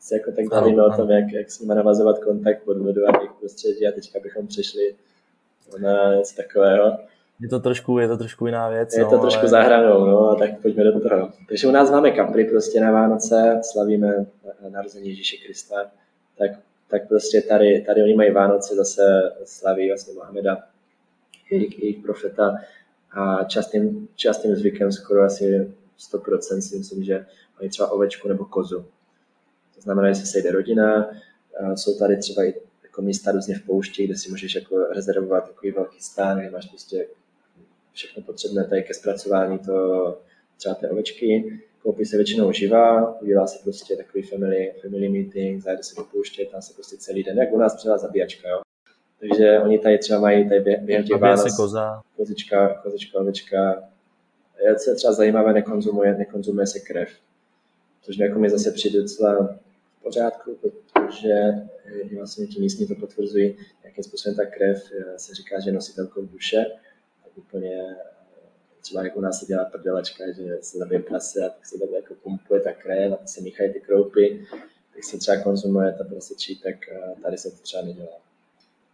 Se 0.00 0.14
jako 0.14 0.32
tak 0.32 0.44
bavíme 0.48 0.84
o 0.84 0.90
tom, 0.96 1.10
jak, 1.10 1.32
jak 1.32 1.50
s 1.50 1.60
nimi 1.60 1.74
navazovat 1.74 2.18
kontakt 2.18 2.62
pod 2.64 2.78
vodu 2.78 3.08
a 3.08 3.18
jejich 3.18 3.32
prostředí 3.40 3.88
a 3.88 3.92
teďka 3.92 4.20
bychom 4.20 4.46
přešli 4.46 4.94
na 5.78 6.14
něco 6.14 6.36
takového. 6.36 6.98
Je 7.40 7.48
to 7.48 7.60
trošku, 7.60 7.98
je 7.98 8.08
to 8.08 8.16
trošku 8.16 8.46
jiná 8.46 8.68
věc. 8.68 8.96
Je 8.96 9.04
no, 9.04 9.10
to 9.10 9.18
trošku 9.18 9.40
ale... 9.40 9.48
za 9.48 9.62
hranou, 9.62 10.04
no, 10.06 10.36
tak 10.38 10.50
pojďme 10.62 10.84
do 10.84 11.00
toho. 11.00 11.30
Takže 11.48 11.68
u 11.68 11.70
nás 11.70 11.90
máme 11.90 12.10
kapry 12.10 12.44
prostě 12.44 12.80
na 12.80 12.92
Vánoce, 12.92 13.60
slavíme 13.62 14.26
narození 14.68 15.08
Ježíše 15.08 15.36
Krista, 15.36 15.76
tak 16.38 16.50
tak 16.90 17.08
prostě 17.08 17.42
tady, 17.42 17.84
tady 17.86 18.02
oni 18.02 18.14
mají 18.14 18.32
Vánoce, 18.32 18.74
zase 18.74 19.02
slaví 19.44 19.88
vlastně 19.88 20.14
Mohameda, 20.14 20.68
jejich, 21.50 21.82
jejich 21.82 21.98
profeta 22.02 22.56
a 23.10 23.44
častým, 23.44 24.08
častým 24.14 24.56
zvykem 24.56 24.92
skoro 24.92 25.22
asi 25.22 25.72
100% 26.12 26.58
si 26.58 26.78
myslím, 26.78 27.04
že 27.04 27.26
mají 27.58 27.70
třeba 27.70 27.90
ovečku 27.90 28.28
nebo 28.28 28.44
kozu. 28.44 28.84
To 29.74 29.80
znamená, 29.80 30.08
že 30.08 30.14
se 30.14 30.26
sejde 30.26 30.50
rodina, 30.50 31.10
jsou 31.74 31.98
tady 31.98 32.16
třeba 32.16 32.44
i 32.44 32.54
jako 32.82 33.02
místa 33.02 33.32
různě 33.32 33.58
v 33.58 33.62
poušti, 33.62 34.04
kde 34.04 34.16
si 34.16 34.30
můžeš 34.30 34.54
jako 34.54 34.84
rezervovat 34.84 35.48
takový 35.48 35.72
velký 35.72 36.00
stán, 36.00 36.40
kde 36.40 36.50
máš 36.50 36.66
prostě 36.66 37.06
všechno 37.92 38.22
potřebné 38.22 38.64
tady 38.64 38.82
ke 38.82 38.94
zpracování 38.94 39.58
to, 39.58 40.18
třeba 40.56 40.74
té 40.74 40.88
ovečky 40.88 41.60
koupí 41.82 42.04
se 42.04 42.16
většinou 42.16 42.52
živá, 42.52 43.20
udělá 43.20 43.46
se 43.46 43.58
prostě 43.62 43.96
takový 43.96 44.22
family, 44.22 44.72
family 44.82 45.08
meeting, 45.08 45.62
zajde 45.62 45.82
se 45.82 45.94
do 45.94 46.04
pouště, 46.04 46.46
tam 46.46 46.62
se 46.62 46.74
prostě 46.74 46.96
celý 46.96 47.22
den, 47.22 47.38
jak 47.38 47.52
u 47.52 47.58
nás 47.58 47.74
třeba 47.74 47.98
zabíjačka, 47.98 48.48
jo. 48.48 48.60
Takže 49.20 49.58
oni 49.64 49.78
tady 49.78 49.98
třeba 49.98 50.20
mají 50.20 50.48
tady 50.48 50.60
během 50.60 51.04
těch 51.04 51.20
Vánoc, 51.20 51.56
koza. 51.56 52.02
kozička, 52.16 52.74
kozička, 52.82 53.18
ovečka. 53.18 53.82
Je 54.64 54.74
to 54.74 54.94
třeba 54.94 55.12
zajímavé, 55.12 55.52
nekonzumuje, 55.52 56.14
nekonzumuje 56.18 56.66
se 56.66 56.80
krev. 56.80 57.08
Což 58.02 58.18
jako 58.18 58.38
mi 58.38 58.50
zase 58.50 58.70
přijde 58.70 59.00
docela 59.00 59.58
v 59.98 60.02
pořádku, 60.02 60.58
protože 60.62 61.34
vlastně 62.18 62.46
ti 62.46 62.60
místní 62.60 62.86
to 62.86 62.94
potvrzují, 62.94 63.56
jakým 63.84 64.04
způsobem 64.04 64.36
ta 64.36 64.46
krev 64.46 64.90
eh, 64.92 65.18
se 65.18 65.34
říká, 65.34 65.60
že 65.60 65.70
je 65.70 65.74
nositelkou 65.74 66.22
duše, 66.22 66.64
tak 67.24 67.38
úplně 67.38 67.96
třeba 68.80 69.04
jako 69.04 69.18
u 69.18 69.22
nás 69.22 69.40
se 69.40 69.46
dělá 69.46 69.64
prdelečka, 69.64 70.24
že 70.32 70.58
se 70.60 70.78
zabije 70.78 71.00
prase 71.00 71.46
a 71.46 71.48
tak 71.48 71.66
se 71.66 71.78
takhle 71.78 71.98
jako 71.98 72.14
pumpuje 72.14 72.60
ta 72.60 72.72
krev 72.72 73.12
a 73.12 73.16
tak 73.16 73.28
se 73.28 73.40
míchají 73.40 73.72
ty 73.72 73.80
kroupy, 73.80 74.46
tak 74.94 75.04
se 75.04 75.18
třeba 75.18 75.42
konzumuje 75.42 75.94
ta 75.98 76.04
prasečí, 76.04 76.56
tak 76.56 76.88
eh, 76.88 77.14
tady 77.22 77.38
se 77.38 77.50
to 77.50 77.56
třeba 77.56 77.82
nedělá. 77.82 78.18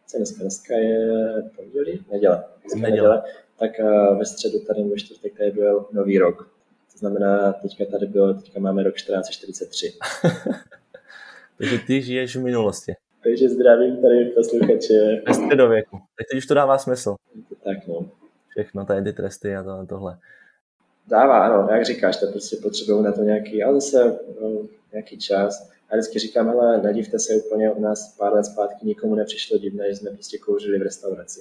Co 0.07 0.17
dneska? 0.17 0.41
Dneska 0.41 0.75
je 0.75 1.43
pondělí? 1.57 2.05
Neděle. 2.13 2.45
Dneska 2.61 2.79
neděle. 2.81 3.23
Tak 3.59 3.81
eh, 3.81 4.15
ve 4.19 4.25
středu 4.25 4.59
tady 4.59 4.83
ve 4.83 4.97
čtvrtek 4.97 5.39
tady 5.39 5.51
byl 5.51 5.89
nový 5.93 6.19
rok. 6.19 6.51
To 6.93 6.99
znamená, 6.99 7.53
teďka 7.53 7.85
tady 7.85 8.07
bylo, 8.07 8.35
teďka 8.35 8.61
máme 8.61 8.83
rok 8.83 8.95
1443. 8.95 9.93
Takže 11.59 11.79
ty 11.87 12.03
žiješ 12.03 12.37
v 12.37 12.43
minulosti. 12.43 12.93
Takže 13.23 13.49
zdravím 13.49 14.03
tady 14.03 14.25
posluchače. 14.25 15.23
Ve 15.27 15.35
středověku. 15.35 15.99
Teď 16.17 16.39
už 16.39 16.47
to 16.47 16.55
dává 16.55 16.79
smysl. 16.79 17.15
Tak 17.65 17.87
no 17.87 18.11
všechno, 18.57 18.85
tady 18.85 19.03
ty 19.03 19.13
tresty 19.13 19.57
a 19.57 19.63
to, 19.63 19.87
tohle. 19.89 20.19
Dává, 21.07 21.47
ano, 21.47 21.69
jak 21.71 21.85
říkáš, 21.85 22.17
to 22.17 22.27
prostě 22.31 22.57
potřebují 22.63 23.05
na 23.05 23.13
to 23.13 23.23
nějaký, 23.23 23.63
ale 23.63 23.75
zase 23.75 24.19
no, 24.41 24.51
nějaký 24.93 25.19
čas. 25.19 25.71
A 25.91 25.97
vždycky 25.97 26.19
říkám, 26.19 26.51
ale 26.51 26.83
nedivte 26.83 27.19
se 27.19 27.35
úplně, 27.35 27.71
u 27.71 27.81
nás 27.81 28.17
pár 28.17 28.33
let 28.33 28.45
zpátky 28.45 28.87
nikomu 28.87 29.15
nepřišlo 29.15 29.59
divné, 29.59 29.89
že 29.89 29.97
jsme 29.97 30.11
prostě 30.11 30.39
kouřili 30.39 30.79
v 30.79 30.83
restauraci. 30.83 31.41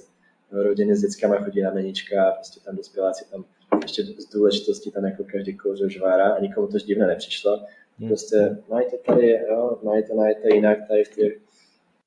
No, 0.52 0.62
rodiny 0.62 0.96
s 0.96 1.00
dětskama 1.00 1.36
chodí 1.36 1.62
na 1.62 1.70
menička, 1.70 2.32
prostě 2.32 2.60
tam 2.60 2.76
dospěláci 2.76 3.24
tam 3.30 3.44
ještě 3.82 4.02
z 4.04 4.30
důležitosti 4.34 4.90
tam 4.90 5.04
jako 5.04 5.24
každý 5.32 5.56
kouřil 5.56 5.88
žvára 5.88 6.28
a 6.28 6.40
nikomu 6.40 6.66
to 6.66 6.78
divné 6.78 7.06
nepřišlo. 7.06 7.60
Hmm. 7.98 8.08
Prostě 8.08 8.56
mají 8.70 8.86
to 8.90 8.96
tady, 9.12 9.44
jo, 9.50 9.78
mají 9.82 10.04
to 10.42 10.54
jinak 10.54 10.78
tady 10.88 11.04
v 11.04 11.14
těch... 11.14 11.32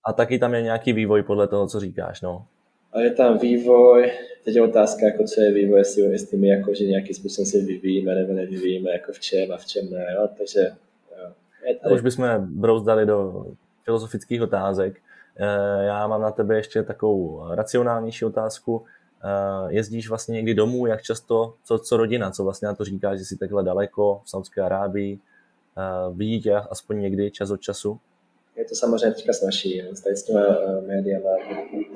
A 0.05 0.13
taky 0.13 0.39
tam 0.39 0.53
je 0.53 0.61
nějaký 0.61 0.93
vývoj 0.93 1.23
podle 1.23 1.47
toho, 1.47 1.67
co 1.67 1.79
říkáš, 1.79 2.21
no. 2.21 2.45
A 2.93 2.99
je 2.99 3.11
tam 3.11 3.37
vývoj, 3.37 4.11
teď 4.45 4.55
je 4.55 4.61
otázka, 4.61 5.05
jako 5.05 5.23
co 5.23 5.41
je 5.41 5.53
vývoj, 5.53 5.79
jestli, 5.79 6.01
jestli 6.01 6.37
my 6.37 6.47
jako, 6.47 6.73
že 6.73 6.85
nějakým 6.85 7.15
způsobem 7.15 7.45
se 7.45 7.57
vyvíjíme 7.57 8.15
nebo 8.15 8.33
nevyvíjíme, 8.33 8.91
jako 8.91 9.11
v 9.11 9.19
čem 9.19 9.51
a 9.51 9.57
v 9.57 9.65
čem 9.65 9.89
ne, 9.91 10.05
jo? 10.15 10.29
takže 10.37 10.59
jo. 10.59 11.31
Tady... 11.81 11.95
Už 11.95 12.01
bychom 12.01 12.25
brouzdali 12.39 13.05
do 13.05 13.45
filozofických 13.83 14.41
otázek. 14.41 15.01
Eh, 15.37 15.85
já 15.85 16.07
mám 16.07 16.21
na 16.21 16.31
tebe 16.31 16.55
ještě 16.55 16.83
takovou 16.83 17.43
racionálnější 17.55 18.25
otázku. 18.25 18.85
Eh, 19.23 19.73
jezdíš 19.73 20.09
vlastně 20.09 20.33
někdy 20.33 20.53
domů, 20.53 20.87
jak 20.87 21.01
často, 21.01 21.53
co, 21.63 21.79
co 21.79 21.97
rodina, 21.97 22.31
co 22.31 22.43
vlastně 22.43 22.67
na 22.67 22.75
to 22.75 22.85
říkáš, 22.85 23.19
že 23.19 23.25
jsi 23.25 23.37
takhle 23.37 23.63
daleko 23.63 24.21
v 24.23 24.29
Saudské 24.29 24.61
Arábii, 24.61 25.19
eh, 25.19 26.13
vidí 26.13 26.41
tě 26.41 26.55
aspoň 26.55 26.99
někdy 27.01 27.31
čas 27.31 27.51
od 27.51 27.61
času? 27.61 27.99
Je 28.59 28.65
to 28.65 28.75
samozřejmě 28.75 29.11
teďka 29.15 29.33
snažší. 29.33 29.83
Tady 30.03 30.15
s 30.15 30.23
těma 30.23 30.47
uh, 30.47 30.87
médiama 30.87 31.29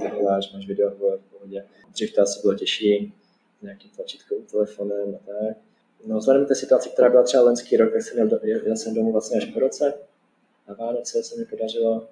zavoláš, 0.02 0.54
máš 0.54 0.68
video 0.68 0.90
v 0.92 1.20
pohodě. 1.32 1.66
Dřív 1.92 2.14
to 2.14 2.22
asi 2.22 2.40
bylo 2.42 2.54
těžší, 2.56 3.14
nějakým 3.62 3.92
tlačítkovým 3.96 4.46
telefonem 4.46 5.16
a 5.16 5.32
tak. 5.32 5.58
No, 6.06 6.18
vzhledem 6.18 6.46
k 6.46 6.48
té 6.48 6.56
situaci, 6.56 6.90
která 6.90 7.10
byla 7.10 7.24
třeba 7.24 7.44
loňský 7.44 7.78
rok, 7.78 7.94
tak 7.94 8.02
jsem 8.02 8.28
měl, 8.28 8.40
jel 8.44 8.76
jsem 8.76 8.94
domů 8.94 9.12
vlastně 9.12 9.38
až 9.38 9.46
po 9.46 9.60
roce. 9.60 9.94
Na 10.68 10.74
Vánoce 10.74 11.24
se 11.24 11.40
mi 11.40 11.46
podařilo, 11.46 12.08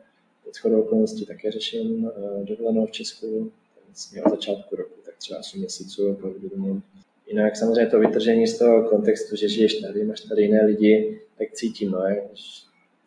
teď 0.45 0.55
shodou 0.55 0.81
okolností 0.81 1.25
také 1.25 1.51
řeším 1.51 2.03
uh, 2.03 2.45
dovolenou 2.45 2.85
v 2.85 2.91
Česku, 2.91 3.51
jsem 3.93 4.11
měl 4.11 4.25
začátku 4.29 4.75
roku, 4.75 4.93
tak 5.05 5.17
třeba 5.17 5.39
8 5.39 5.59
měsíců 5.59 6.13
pojedu 6.13 6.49
domů. 6.49 6.81
Jinak 7.27 7.55
samozřejmě 7.55 7.91
to 7.91 7.99
vytržení 7.99 8.47
z 8.47 8.57
toho 8.57 8.89
kontextu, 8.89 9.35
že 9.35 9.49
žiješ 9.49 9.75
tady, 9.75 10.03
máš 10.03 10.21
tady 10.21 10.41
jiné 10.41 10.65
lidi, 10.65 11.21
tak 11.37 11.51
cítím, 11.53 11.91
no, 11.91 11.99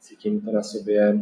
cítím 0.05 0.41
to 0.41 0.53
na 0.53 0.63
sobě, 0.63 1.19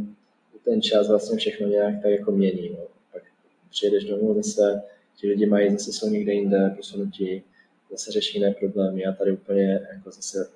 ten 0.65 0.83
čas 0.83 1.09
vlastně 1.09 1.39
všechno 1.39 1.67
nějak 1.67 2.03
tak 2.03 2.11
jako 2.11 2.33
mění. 2.33 2.71
No. 2.71 2.87
Pak 3.13 3.23
přijedeš 3.71 4.05
domů 4.05 4.35
zase, 4.35 4.83
ti 5.17 5.29
lidi 5.29 5.47
mají 5.47 5.73
zase 5.73 5.93
jsou 5.93 6.09
někde 6.09 6.33
jinde 6.33 6.75
posunutí, 6.77 7.43
zase 7.91 8.13
řeší 8.13 8.39
jiné 8.39 8.55
problémy. 8.55 9.03
Já 9.03 9.13
tady 9.13 9.33
úplně 9.33 9.81
jako 9.93 10.11
zase 10.11 10.51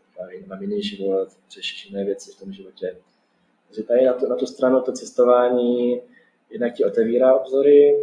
mám 0.46 0.62
jiný 0.62 0.82
život, 0.82 1.28
řešíš 1.50 1.86
jiné 1.90 2.04
věci 2.04 2.30
v 2.30 2.40
tom 2.40 2.52
životě. 2.52 2.96
Takže 3.68 3.82
tady 3.82 4.04
na, 4.04 4.12
tu, 4.12 4.28
na 4.28 4.36
tu 4.36 4.46
stranu 4.46 4.80
to 4.80 4.92
cestování 4.92 6.00
jednak 6.50 6.74
ti 6.74 6.84
otevírá 6.84 7.34
obzory, 7.34 7.94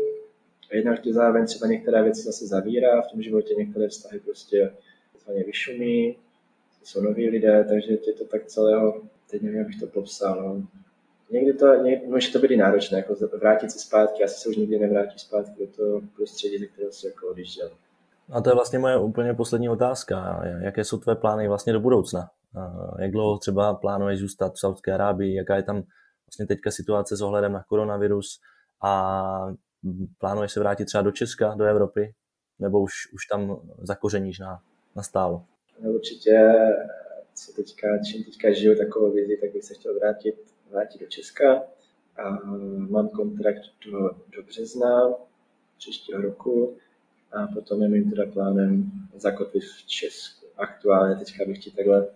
a 0.72 0.76
jednak 0.76 1.02
ti 1.02 1.14
zároveň 1.14 1.46
třeba 1.46 1.68
některé 1.68 2.04
věci 2.04 2.22
zase 2.22 2.48
zavírá 2.48 3.02
v 3.02 3.12
tom 3.12 3.22
životě, 3.22 3.54
některé 3.54 3.88
vztahy 3.88 4.20
prostě 4.20 4.72
vyšumí, 5.46 6.18
jsou 6.84 7.02
noví 7.02 7.30
lidé, 7.30 7.66
takže 7.70 7.98
je 8.08 8.14
to 8.14 8.26
tak 8.26 8.46
celého, 8.46 9.02
teď 9.34 9.42
nevím, 9.42 9.58
jak 9.58 9.68
bych 9.68 9.80
to 9.80 9.88
popsal, 9.88 10.42
no. 10.42 10.68
Někdy 11.30 11.54
to, 11.54 11.76
někdy, 11.76 12.08
může 12.08 12.32
to 12.32 12.40
být 12.40 12.52
i 12.52 12.58
náročné, 12.58 12.98
jako 12.98 13.16
vrátit 13.40 13.72
se 13.72 13.80
zpátky, 13.80 14.24
asi 14.24 14.42
se 14.42 14.50
už 14.50 14.58
nikdy 14.58 14.80
nevrátí 14.80 15.20
zpátky 15.20 15.66
do 15.66 15.72
toho 15.72 16.02
prostředí, 16.16 16.58
ze 16.58 16.66
kterého 16.66 16.92
se 16.92 17.08
jako 17.08 17.28
odjížděl. 17.28 17.72
A 18.32 18.42
to 18.42 18.50
je 18.50 18.54
vlastně 18.54 18.80
moje 18.80 18.98
úplně 18.98 19.34
poslední 19.34 19.70
otázka. 19.70 20.42
Jaké 20.62 20.84
jsou 20.84 20.98
tvé 20.98 21.16
plány 21.16 21.48
vlastně 21.48 21.74
do 21.74 21.80
budoucna? 21.80 22.30
Jak 23.00 23.12
dlouho 23.12 23.38
třeba 23.38 23.74
plánuješ 23.74 24.20
zůstat 24.20 24.54
v 24.54 24.60
Saudské 24.60 24.94
Arábii? 24.94 25.36
Jaká 25.36 25.56
je 25.56 25.64
tam 25.64 25.84
vlastně 26.28 26.48
teďka 26.48 26.72
situace 26.72 27.18
s 27.18 27.22
ohledem 27.22 27.52
na 27.52 27.64
koronavirus? 27.64 28.40
A 28.84 29.54
plánuješ 30.18 30.52
se 30.52 30.60
vrátit 30.60 30.86
třeba 30.86 31.02
do 31.02 31.12
Česka, 31.12 31.54
do 31.56 31.66
Evropy? 31.66 32.14
Nebo 32.60 32.82
už, 32.82 32.92
už 33.14 33.26
tam 33.26 33.60
zakořeníš 33.82 34.40
na, 34.40 34.60
na 34.96 35.04
stálo? 35.04 35.44
No, 35.80 35.92
určitě, 35.92 36.54
co 37.34 37.54
teďka, 37.54 37.88
čím 37.98 38.24
teďka 38.24 38.52
žiju 38.52 38.76
takovou 38.78 39.12
vizi, 39.12 39.38
tak 39.42 39.54
bych 39.54 39.64
se 39.64 39.74
chtěl 39.74 39.96
vrátit, 40.00 40.36
vrátit 40.72 41.02
do 41.02 41.08
Česka. 41.08 41.64
A 42.18 42.30
mám 42.90 43.10
kontrakt 43.10 43.62
do, 43.86 44.00
do 44.36 44.44
března 44.44 45.14
příštího 45.78 46.22
roku 46.22 46.78
a 47.32 47.48
potom 47.48 47.84
je 47.84 47.90
mým 47.90 48.10
teda 48.10 48.26
plánem 48.26 48.92
zakotvit 49.16 49.64
v 49.64 49.88
Česku. 49.88 50.46
Aktuálně 50.58 51.16
teďka 51.16 51.46
bych 51.46 51.58
ti 51.58 51.72
takhle 51.72 52.08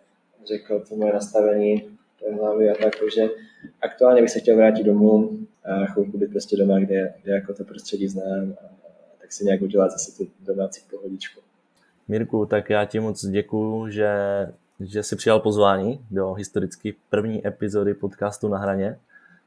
řekl 0.45 0.79
to 0.89 0.95
moje 0.95 1.13
nastavení 1.13 1.97
té 2.19 2.33
hlavy 2.33 2.69
a 2.69 2.75
tak, 2.83 2.93
že 3.15 3.29
aktuálně 3.81 4.21
bych 4.21 4.29
se 4.29 4.39
chtěl 4.39 4.55
vrátit 4.55 4.83
domů 4.83 5.39
a 5.63 5.85
chvilku 5.85 6.17
být 6.17 6.31
prostě 6.31 6.57
doma, 6.57 6.79
kde, 6.79 7.13
kde 7.23 7.33
jako 7.33 7.53
to 7.53 7.63
prostředí 7.63 8.07
znám 8.07 8.55
a 8.61 8.77
tak 9.21 9.33
si 9.33 9.45
nějak 9.45 9.61
udělat 9.61 9.91
zase 9.91 10.17
tu 10.17 10.31
domácí 10.39 10.81
pohodičku. 10.91 11.41
Mirku, 12.07 12.45
tak 12.45 12.69
já 12.69 12.85
ti 12.85 12.99
moc 12.99 13.25
děkuju, 13.25 13.89
že, 13.89 14.09
že 14.79 15.03
jsi 15.03 15.15
přijal 15.15 15.39
pozvání 15.39 16.05
do 16.11 16.33
historicky 16.33 16.95
první 17.09 17.47
epizody 17.47 17.93
podcastu 17.93 18.47
Na 18.47 18.57
hraně. 18.57 18.99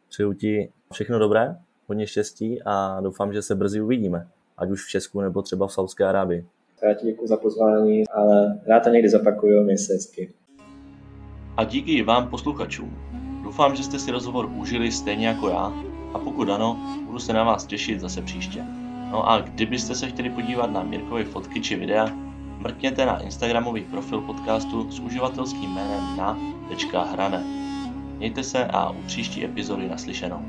Přeju 0.09 0.32
ti 0.32 0.73
všechno 0.93 1.19
dobré, 1.19 1.57
hodně 1.86 2.07
štěstí 2.07 2.62
a 2.62 3.01
doufám, 3.01 3.32
že 3.32 3.43
se 3.43 3.55
brzy 3.55 3.81
uvidíme 3.81 4.28
ať 4.59 4.70
už 4.70 4.85
v 4.85 4.89
Česku 4.89 5.20
nebo 5.20 5.43
třeba 5.43 5.66
v 5.66 5.73
Saudské 5.73 6.05
Arábii. 6.05 6.47
Já 6.82 6.94
ti 6.94 7.07
děkuji 7.07 7.27
za 7.27 7.36
pozvání, 7.36 8.09
ale 8.09 8.61
rád 8.66 8.81
to 8.81 8.90
někdy 8.90 9.09
zapakuju, 9.09 9.65
mě 9.65 9.78
se 9.78 9.93
hezky. 9.93 10.32
A 11.57 11.65
díky 11.65 11.93
i 11.93 12.02
vám 12.02 12.31
posluchačům. 12.31 12.98
Doufám, 13.44 13.77
že 13.77 13.82
jste 13.82 13.98
si 13.98 14.11
rozhovor 14.11 14.47
užili 14.47 14.93
stejně 14.93 15.28
jako 15.28 15.48
já 15.48 15.73
a 16.15 16.19
pokud 16.19 16.48
ano, 16.51 16.98
budu 17.07 17.19
se 17.19 17.32
na 17.32 17.44
vás 17.44 17.66
těšit 17.66 18.01
zase 18.01 18.23
příště. 18.23 18.65
No 19.11 19.31
a 19.31 19.40
kdybyste 19.40 19.94
se 19.94 20.09
chtěli 20.09 20.31
podívat 20.31 20.70
na 20.70 20.82
Mirkovy 20.82 21.24
fotky 21.24 21.61
či 21.61 21.77
videa, 21.77 22.30
mrkněte 22.61 23.07
na 23.07 23.19
Instagramový 23.19 23.85
profil 23.85 24.20
podcastu 24.20 24.91
s 24.91 25.01
uživatelským 25.01 25.70
jménem 25.70 26.16
na.hrane. 26.16 27.45
Mějte 28.19 28.43
se 28.43 28.65
a 28.65 28.91
u 28.91 29.03
příští 29.03 29.45
epizody 29.45 29.89
naslyšenou. 29.89 30.43